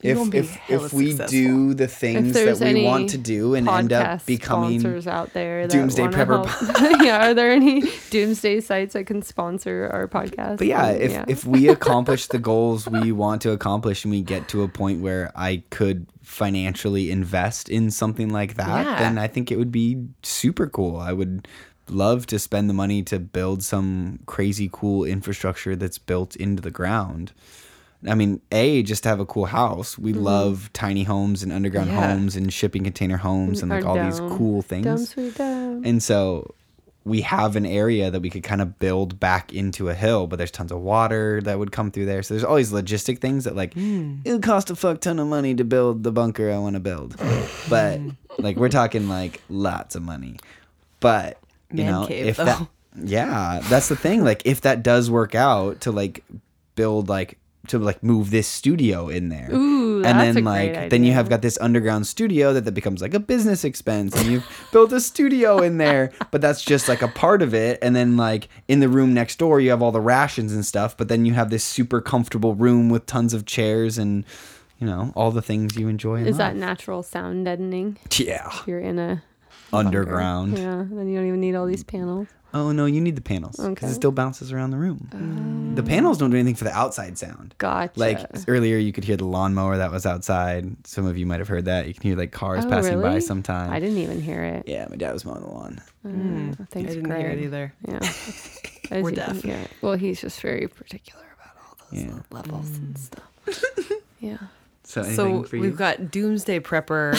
[0.03, 1.39] If if if we successful.
[1.39, 5.67] do the things that we want to do and end up becoming sponsors out there
[5.67, 6.45] Doomsday Prepper
[7.05, 10.59] yeah, are there any doomsday sites that can sponsor our podcast?
[10.59, 14.23] But yeah, Um, if if we accomplish the goals we want to accomplish and we
[14.23, 18.99] get to a point where I could financially invest in something like that, Yeah.
[18.99, 20.99] then I think it would be super cool.
[20.99, 21.49] I would
[21.89, 26.71] love to spend the money to build some crazy cool infrastructure that's built into the
[26.71, 27.33] ground.
[28.09, 29.99] I mean, A, just to have a cool house.
[29.99, 30.23] We mm-hmm.
[30.23, 32.09] love tiny homes and underground Yeah.
[32.09, 34.85] homes and shipping container homes and Our like all these cool things.
[34.85, 35.83] dumb sweet dumb.
[35.85, 36.55] And so
[37.05, 40.37] we have an area that we could kind of build back into a hill, but
[40.37, 42.23] there's tons of water that would come through there.
[42.23, 44.21] So there's all these logistic things that like mm.
[44.25, 47.17] it'll cost a fuck ton of money to build the bunker I want to build.
[47.71, 48.01] but
[48.39, 50.39] like we're talking like lots of money.
[50.99, 51.39] But
[51.71, 52.45] you Man know, cave, if though.
[52.45, 54.25] that yeah, that's the thing.
[54.25, 56.25] Like if that does work out to like
[56.75, 57.39] build like
[57.69, 59.49] to like move this studio in there.
[59.53, 63.15] Ooh, and then like then you have got this underground studio that, that becomes like
[63.15, 67.09] a business expense and you've built a studio in there but that's just like a
[67.09, 70.01] part of it and then like in the room next door you have all the
[70.01, 73.97] rations and stuff but then you have this super comfortable room with tons of chairs
[73.99, 74.25] and
[74.79, 77.97] you know all the things you enjoy in Is that natural sound deadening?
[78.17, 79.23] yeah You're in a
[79.71, 79.89] bunker.
[79.89, 82.29] underground Yeah, then you don't even need all these panels.
[82.57, 83.87] Oh no you need the panels because Okay.
[83.89, 87.55] it still bounces around the room the panels don't do anything for the outside sound
[87.59, 87.99] Gotcha.
[88.01, 88.19] Like
[88.49, 90.87] earlier, you could hear the lawnmower that was outside.
[90.87, 91.87] Some of you might have heard that.
[91.87, 93.21] You can hear like cars Oh, passing by really?
[93.21, 93.71] sometimes.
[93.73, 94.65] I didn't even hear it.
[94.67, 95.81] Yeah, my dad was mowing the lawn.
[96.05, 97.73] Uh, I didn't hear it either.
[97.87, 98.01] Yeah.
[99.03, 99.45] We're deaf.
[99.83, 102.21] Well, he's just very particular about all those Yeah.
[102.31, 103.31] levels and stuff.
[104.21, 104.39] yeah.
[104.89, 105.63] So, anything So for you?
[105.63, 107.17] we've got doomsday prepper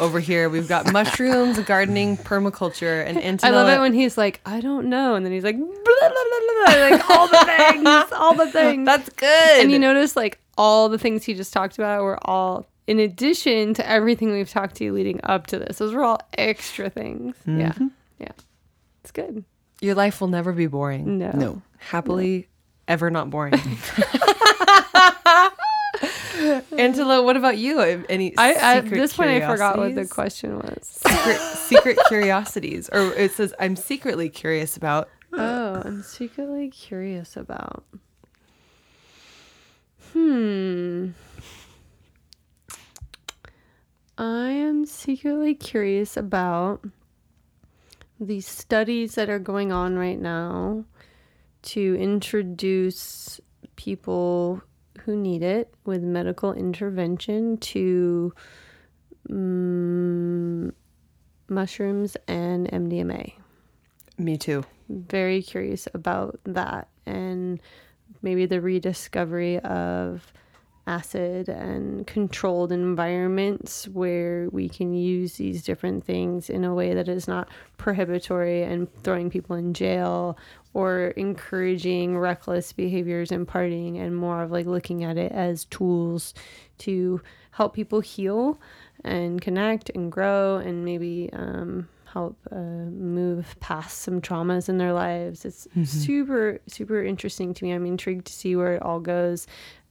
[0.00, 0.48] over here.
[0.48, 3.44] We've got mushrooms, gardening, permaculture, and Antonella.
[3.48, 6.08] I love it when he's like, I don't know, and then he's like, blah, blah,
[6.08, 8.86] blah, blah, blah, like all the things, all the things.
[8.86, 9.60] That's good.
[9.60, 13.74] and you notice like all the things he just talked about were all in addition
[13.74, 15.76] to everything we've talked to you leading up to this.
[15.76, 17.36] Those were all extra things.
[17.46, 17.72] Yeah.
[17.72, 17.88] Mm-hmm.
[18.18, 18.32] Yeah.
[19.02, 19.44] It's good.
[19.82, 21.18] your life will never be boring.
[21.18, 21.30] No.
[21.32, 21.62] No.
[21.78, 22.48] Happily
[22.88, 23.52] ever not boring.
[26.78, 27.80] Angela, what about you?
[27.80, 30.86] Any I at this point I forgot what the question was.
[30.86, 35.08] secret, secret curiosities, or it says I'm secretly curious about.
[35.32, 37.84] Oh, I'm secretly curious about.
[40.12, 41.10] Hmm.
[44.18, 46.84] I am secretly curious about
[48.18, 50.84] the studies that are going on right now
[51.62, 53.40] to introduce
[53.76, 54.62] people
[55.10, 58.32] who need it with medical intervention to
[59.28, 60.72] mm,
[61.48, 63.32] mushrooms and MDMA
[64.16, 64.62] Me too.
[64.88, 67.60] very curious about that and
[68.22, 70.32] maybe the rediscovery of
[70.90, 77.08] acid and controlled environments where we can use these different things in a way that
[77.08, 80.36] is not prohibitory and throwing people in jail
[80.74, 86.34] or encouraging reckless behaviors and partying and more of like looking at it as tools
[86.78, 87.20] to
[87.52, 88.60] help people heal
[89.04, 94.92] and connect and grow and maybe um, help uh, move past some traumas in their
[94.92, 95.44] lives.
[95.44, 97.72] It's super, super interesting to me.
[97.72, 99.46] I'm intrigued to see where it all goes.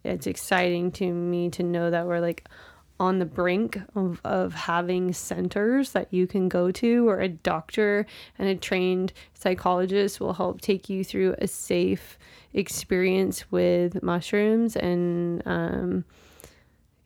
[0.09, 2.47] It's exciting to me to know that we're like
[2.99, 8.05] on the brink of, of having centers that you can go to where a doctor
[8.37, 12.19] and a trained psychologist will help take you through a safe
[12.53, 16.03] experience with mushrooms and um,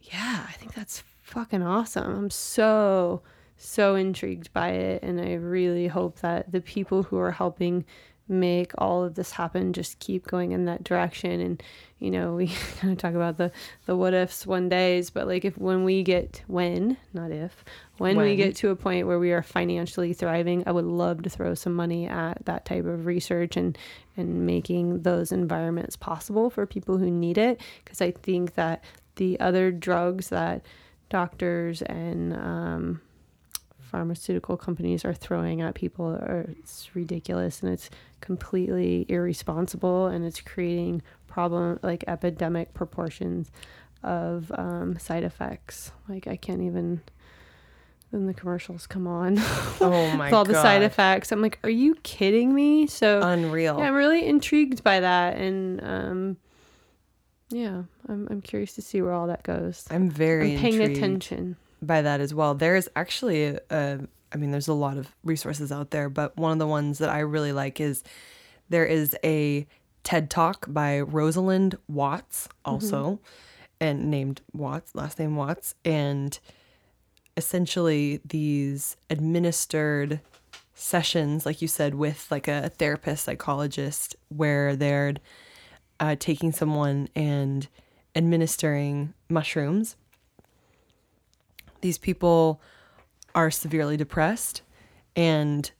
[0.01, 2.15] yeah, I think that's fucking awesome.
[2.15, 3.21] I'm so,
[3.57, 5.03] so intrigued by it.
[5.03, 7.85] And I really hope that the people who are helping
[8.27, 11.39] make all of this happen just keep going in that direction.
[11.41, 11.63] And,
[11.99, 12.47] you know, we
[12.79, 13.51] kind of talk about the,
[13.85, 17.63] the what ifs one days, but like if when we get, when, not if,
[17.97, 21.29] when, we get to a point where we are financially thriving, I would love to
[21.29, 23.77] throw some money at that type of research and,
[24.15, 27.61] and making those environments possible for people who need it.
[27.83, 28.83] Because I think that
[29.15, 30.65] the other drugs that
[31.09, 33.01] doctors and um,
[33.93, 37.91] pharmaceutical companies are throwing at people are it's ridiculous and it's
[38.21, 43.51] completely irresponsible and it's creating problem like epidemic proportions
[44.01, 45.91] of um, side effects.
[46.09, 47.01] Like I can't even.
[48.11, 49.39] Then the commercials come on
[49.81, 51.31] Oh my with all the side effects.
[51.31, 52.85] I'm like, are you kidding me?
[52.85, 53.77] So Unreal.
[53.79, 56.37] yeah, I'm really intrigued by that, and um,
[57.49, 59.85] yeah, I'm I'm curious to see where all that goes.
[59.91, 61.57] I'm very I'm paying intrigued attention.
[61.87, 62.55] By that as well.
[62.55, 63.99] There's actually, a,
[64.31, 67.09] I mean, there's a lot of resources out there, but one of the ones that
[67.09, 68.03] I really like is
[68.69, 69.67] there is a
[70.03, 73.19] TED Talk by Rosalind Watts, also,
[73.79, 76.37] and named Watts, last name Watts, and
[77.37, 80.19] essentially these administered
[80.75, 85.15] sessions, like you said, with like a therapist, psychologist, where they're
[85.99, 87.67] uh, taking someone and
[88.15, 89.95] administering mushrooms
[91.83, 92.61] these people
[93.35, 94.61] are severely depressed
[95.15, 95.71] and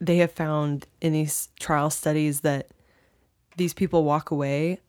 [0.00, 2.68] they have found in these trial studies that
[3.56, 4.80] these people walk away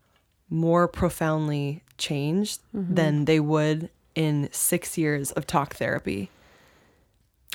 [0.50, 2.96] more profoundly changed mm-hmm.
[2.96, 6.32] than they would in six years of talk therapy.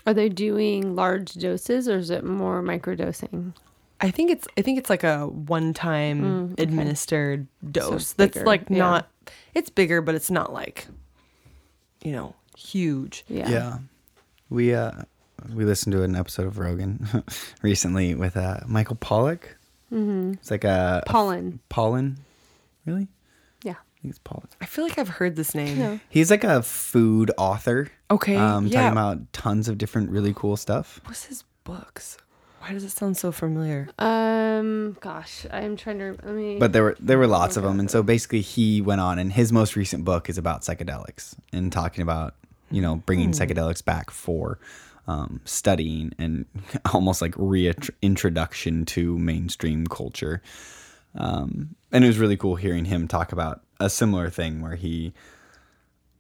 [0.07, 3.55] Are they doing large doses or is it more microdosing?
[4.03, 8.13] I think it's I think it's like a one time mm, administered dose.
[8.13, 8.79] That's bigger, like yeah.
[8.79, 9.09] not
[9.55, 10.89] it's bigger, but it's not like
[12.03, 13.25] you know, huge.
[13.29, 13.49] Yeah.
[13.49, 13.79] Yeah.
[14.51, 14.93] We uh
[15.53, 17.25] we listened to an episode of Rogan
[17.63, 19.57] recently with uh Michael Pollock.
[19.93, 20.33] Mm-hmm.
[20.35, 21.59] It's like a, a Pollan.
[21.71, 22.17] Pollan.
[22.87, 23.09] Really?
[23.63, 23.73] Yeah.
[23.73, 24.47] I think it's Pollan.
[24.61, 25.79] I feel like I've heard this name.
[25.79, 25.99] Yeah.
[26.09, 27.91] He's like a food author.
[28.11, 28.81] Okay, Um yeah.
[28.83, 31.01] talking about tons of different really cool stuff.
[31.07, 32.17] What's his books?
[32.61, 33.89] Why does it sound so familiar?
[33.99, 34.97] Um.
[35.01, 36.11] Gosh, I'm trying to.
[36.23, 36.59] Let me.
[36.61, 39.33] But there were there were lots of them, and so basically he went on, and
[39.33, 42.35] his most recent book is about psychedelics and talking about
[42.73, 44.59] you know bringing psychedelics back for
[45.07, 46.47] um, studying and
[46.95, 50.43] almost like reintroduction to mainstream culture.
[51.15, 55.13] Um, and it was really cool hearing him talk about a similar thing where he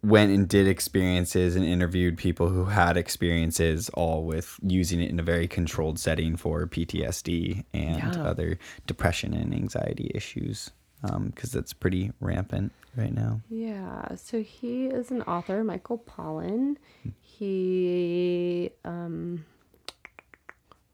[0.02, 5.20] went and did experiences and interviewed people who had experiences all with using it in
[5.20, 8.22] a very controlled setting for PTSD and Yeah.
[8.24, 10.72] other depression and anxiety issues
[11.02, 13.40] because that's pretty rampant right now.
[13.50, 16.76] Yeah, so he is an author, Michael Pollan.
[17.20, 19.44] He um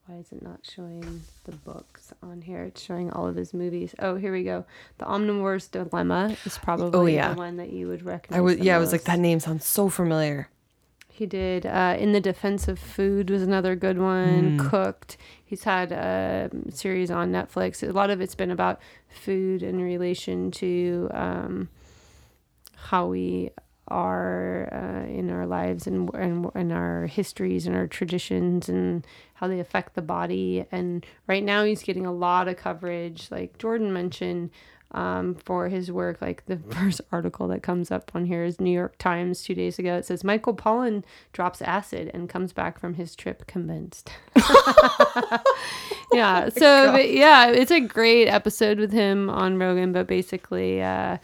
[0.06, 2.62] why is it not showing the books on here?
[2.64, 3.94] It's showing all of his movies.
[3.98, 4.64] Oh, here we go.
[4.96, 7.34] The Omnivore's Dilemma is probably Oh, yeah.
[7.34, 8.38] the one that you would recognize.
[8.38, 10.48] I was yeah, I was like that name sounds so familiar.
[11.10, 14.56] He did uh, In the Defense of Food was another good one.
[14.58, 15.16] Cooked.
[15.48, 17.82] He's had a series on Netflix.
[17.82, 21.70] A lot of it's been about food in relation to um,
[22.76, 23.50] how we
[23.88, 29.48] are uh, in our lives and, and and our histories and our traditions and how
[29.48, 30.66] they affect the body.
[30.70, 34.50] And right now he's getting a lot of coverage, like Jordan mentioned,
[34.92, 36.20] um, for his work.
[36.20, 39.78] Like the first article that comes up on here is New York Times two days
[39.78, 39.96] ago.
[39.96, 44.10] It says Michael Pollan drops acid and comes back from his trip convinced.
[46.12, 46.48] yeah.
[46.58, 51.18] So but yeah, it's a great episode with him on Rogan, but basically, uh,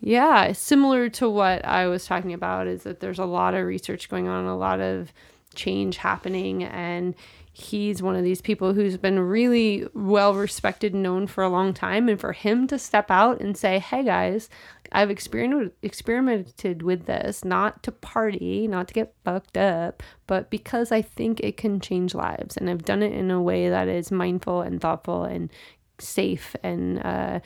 [0.00, 4.08] yeah, similar to what I was talking about is that there's a lot of research
[4.08, 5.12] going on, a lot of
[5.54, 7.14] change happening, and
[7.60, 11.74] he's one of these people who's been really well respected and known for a long
[11.74, 12.08] time.
[12.08, 14.48] And for him to step out and say, hey guys,
[14.92, 21.02] I've experimented with this, not to party, not to get fucked up, but because I
[21.02, 22.56] think it can change lives.
[22.56, 25.50] And I've done it in a way that is mindful and thoughtful and
[25.98, 27.40] safe and uh,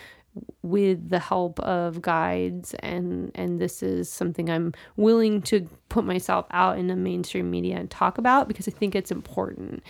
[0.63, 6.47] with the help of guides and and this is something I'm willing to put myself
[6.51, 9.83] out in the mainstream media and talk about because I think it's important.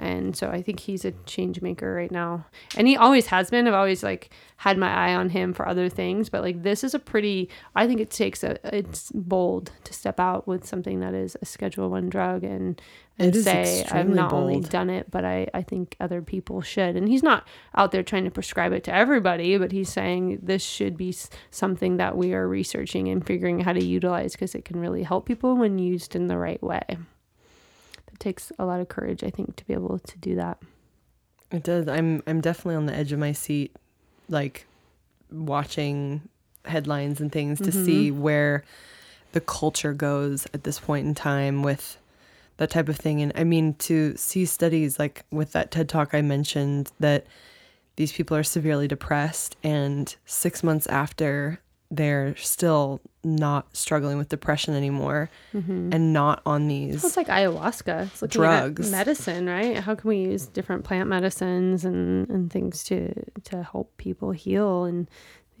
[0.00, 2.46] And so I think he's a change maker right now.
[2.74, 3.68] And he always has been.
[3.68, 6.94] I've always like had my eye on him for other things, but like this is
[6.94, 11.12] a pretty I think it takes a it's bold to step out with something that
[11.12, 12.80] is a schedule 1 drug and
[13.18, 16.96] and say I've not only done it, but I, I think other people should.
[16.96, 20.62] And he's not out there trying to prescribe it to everybody, but he's saying this
[20.62, 21.14] should be
[21.50, 25.02] something that we are researching and figuring out how to utilize because it can really
[25.02, 26.96] help people when used in the right way.
[28.20, 30.58] Takes a lot of courage, I think, to be able to do that.
[31.50, 31.88] It does.
[31.88, 33.74] I'm I'm definitely on the edge of my seat,
[34.28, 34.66] like
[35.32, 36.28] watching
[36.64, 38.20] headlines and things to see mm-hmm.
[38.20, 38.64] where
[39.32, 41.96] the culture goes at this point in time with
[42.58, 43.22] that type of thing.
[43.22, 47.26] And I mean to see studies like with that TED talk I mentioned that
[47.96, 51.60] these people are severely depressed and six months after
[51.90, 55.90] they're still not struggling with depression anymore mm-hmm.
[55.92, 58.06] and not on these Well, it's like ayahuasca.
[58.06, 58.86] It's looking Drugs.
[58.86, 59.76] at medicine, right?
[59.76, 63.12] How can we use different plant medicines and, and things to
[63.44, 64.84] to help people heal?
[64.84, 65.10] And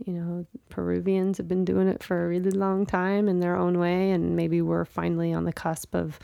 [0.06, 3.78] you know, Peruvians have been doing it for a really long time in their own
[3.78, 6.18] way, and maybe we're finally on the cusp of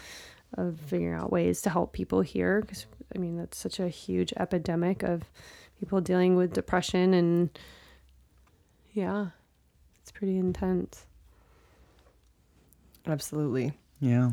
[0.57, 2.61] of figuring out ways to help people here.
[2.61, 5.25] Because I mean, that's such a huge epidemic of
[5.81, 7.59] people dealing with depression, and
[8.93, 9.27] yeah,
[10.17, 11.05] pretty intense.
[13.07, 14.31] absolutely Yeah.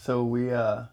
[0.00, 0.84] So we uh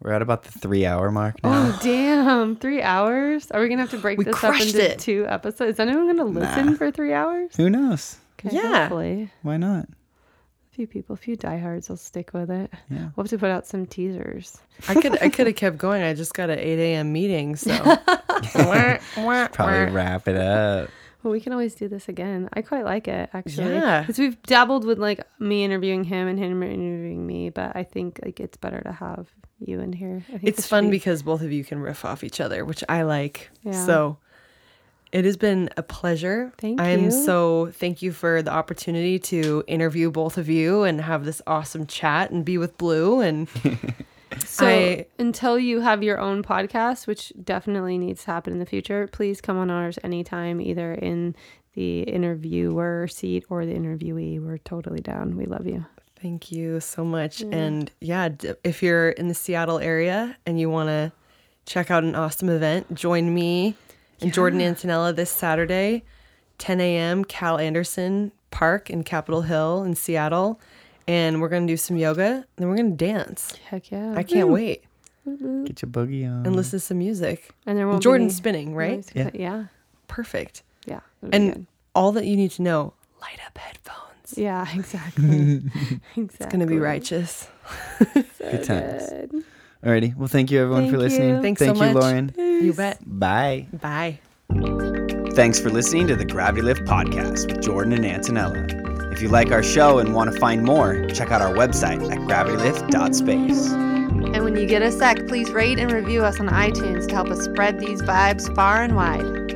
[0.00, 1.50] we're at about the three hour mark now.
[1.74, 2.56] Oh damn!
[2.56, 3.50] Three hours?
[3.50, 4.98] Are we gonna have to break We this up into it.
[4.98, 5.74] two episodes?
[5.74, 7.56] Is anyone gonna listen for three hours?
[7.56, 8.16] Who knows?
[8.38, 8.80] Okay, Yeah.
[8.80, 9.30] hopefully.
[9.42, 9.86] Why not?
[9.88, 12.70] a few people, a few diehards will stick with it.
[12.90, 13.08] Yeah.
[13.16, 14.58] We'll have to put out some teasers.
[14.88, 16.02] I could I could have kept going.
[16.02, 17.12] I just got an eight a.m.
[17.14, 17.70] meeting, so
[18.52, 20.90] Probably wrap it up.
[21.26, 22.48] Well, we can always do this again.
[22.52, 23.74] I quite like it actually.
[23.74, 24.02] Yeah.
[24.02, 28.20] because we've dabbled with like me interviewing him and him interviewing me, but I think
[28.24, 29.26] like it's better to have
[29.58, 30.22] you in here.
[30.28, 32.84] I think it's fun be- because both of you can riff off each other, which
[32.88, 33.50] I like.
[33.64, 33.84] Yeah.
[33.84, 34.18] So
[35.10, 36.52] it has been a pleasure.
[36.58, 36.86] Thank you.
[36.86, 41.42] I'm so thank you for the opportunity to interview both of you and have this
[41.44, 43.48] awesome chat and be with Blue and
[44.44, 48.66] So I- until you have your own podcast, which definitely needs to happen in the
[48.66, 51.34] future, please come on ours anytime, either in
[51.74, 54.40] the interviewer seat or the interviewee.
[54.44, 55.36] We're totally down.
[55.36, 55.84] We love you.
[56.20, 57.42] Thank you so much.
[57.42, 58.30] And yeah,
[58.64, 61.12] if you're in the Seattle area and you want to
[61.66, 63.74] check out an awesome event, join me
[64.22, 66.02] and Jordan Antonella this Saturday,
[66.58, 70.58] 10 a.m., Cal Anderson Park in Capitol Hill in Seattle.
[71.08, 73.54] And we're going to do some yoga and then we're going to dance.
[73.68, 74.14] Heck yeah.
[74.16, 74.82] I can't wait
[75.24, 76.46] Get your boogie on.
[76.46, 77.50] and listen to some music.
[77.66, 79.04] And there won't Jordan's be spinning, right?
[79.14, 79.30] Yeah.
[79.34, 79.40] Yeah.
[79.40, 79.64] Yeah.
[80.08, 80.62] Perfect.
[80.86, 81.00] Yeah.
[81.32, 84.34] And all that you need to know light up headphones.
[84.36, 85.56] yeah, exactly.
[86.16, 86.22] exactly.
[86.24, 87.48] It's going to be righteous.
[88.38, 89.42] Good times.
[89.84, 90.16] Alrighty.
[90.16, 91.28] Well, thank you everyone for Thank listening.
[91.36, 91.42] you.
[91.42, 92.02] Thanks thank so you, much.
[92.02, 92.32] Lauren.
[92.36, 92.98] You bet.
[93.04, 93.66] Bye.
[93.72, 94.18] Bye.
[95.34, 98.95] Thanks for listening to the Gravity Lift podcast with Jordan and Antonella.
[99.16, 102.18] If you like our show and want to find more, check out our website at
[102.18, 103.72] gravitylift.space.
[103.72, 107.28] And when you get a sec, please rate and review us on iTunes to help
[107.28, 109.55] us spread these vibes far and wide.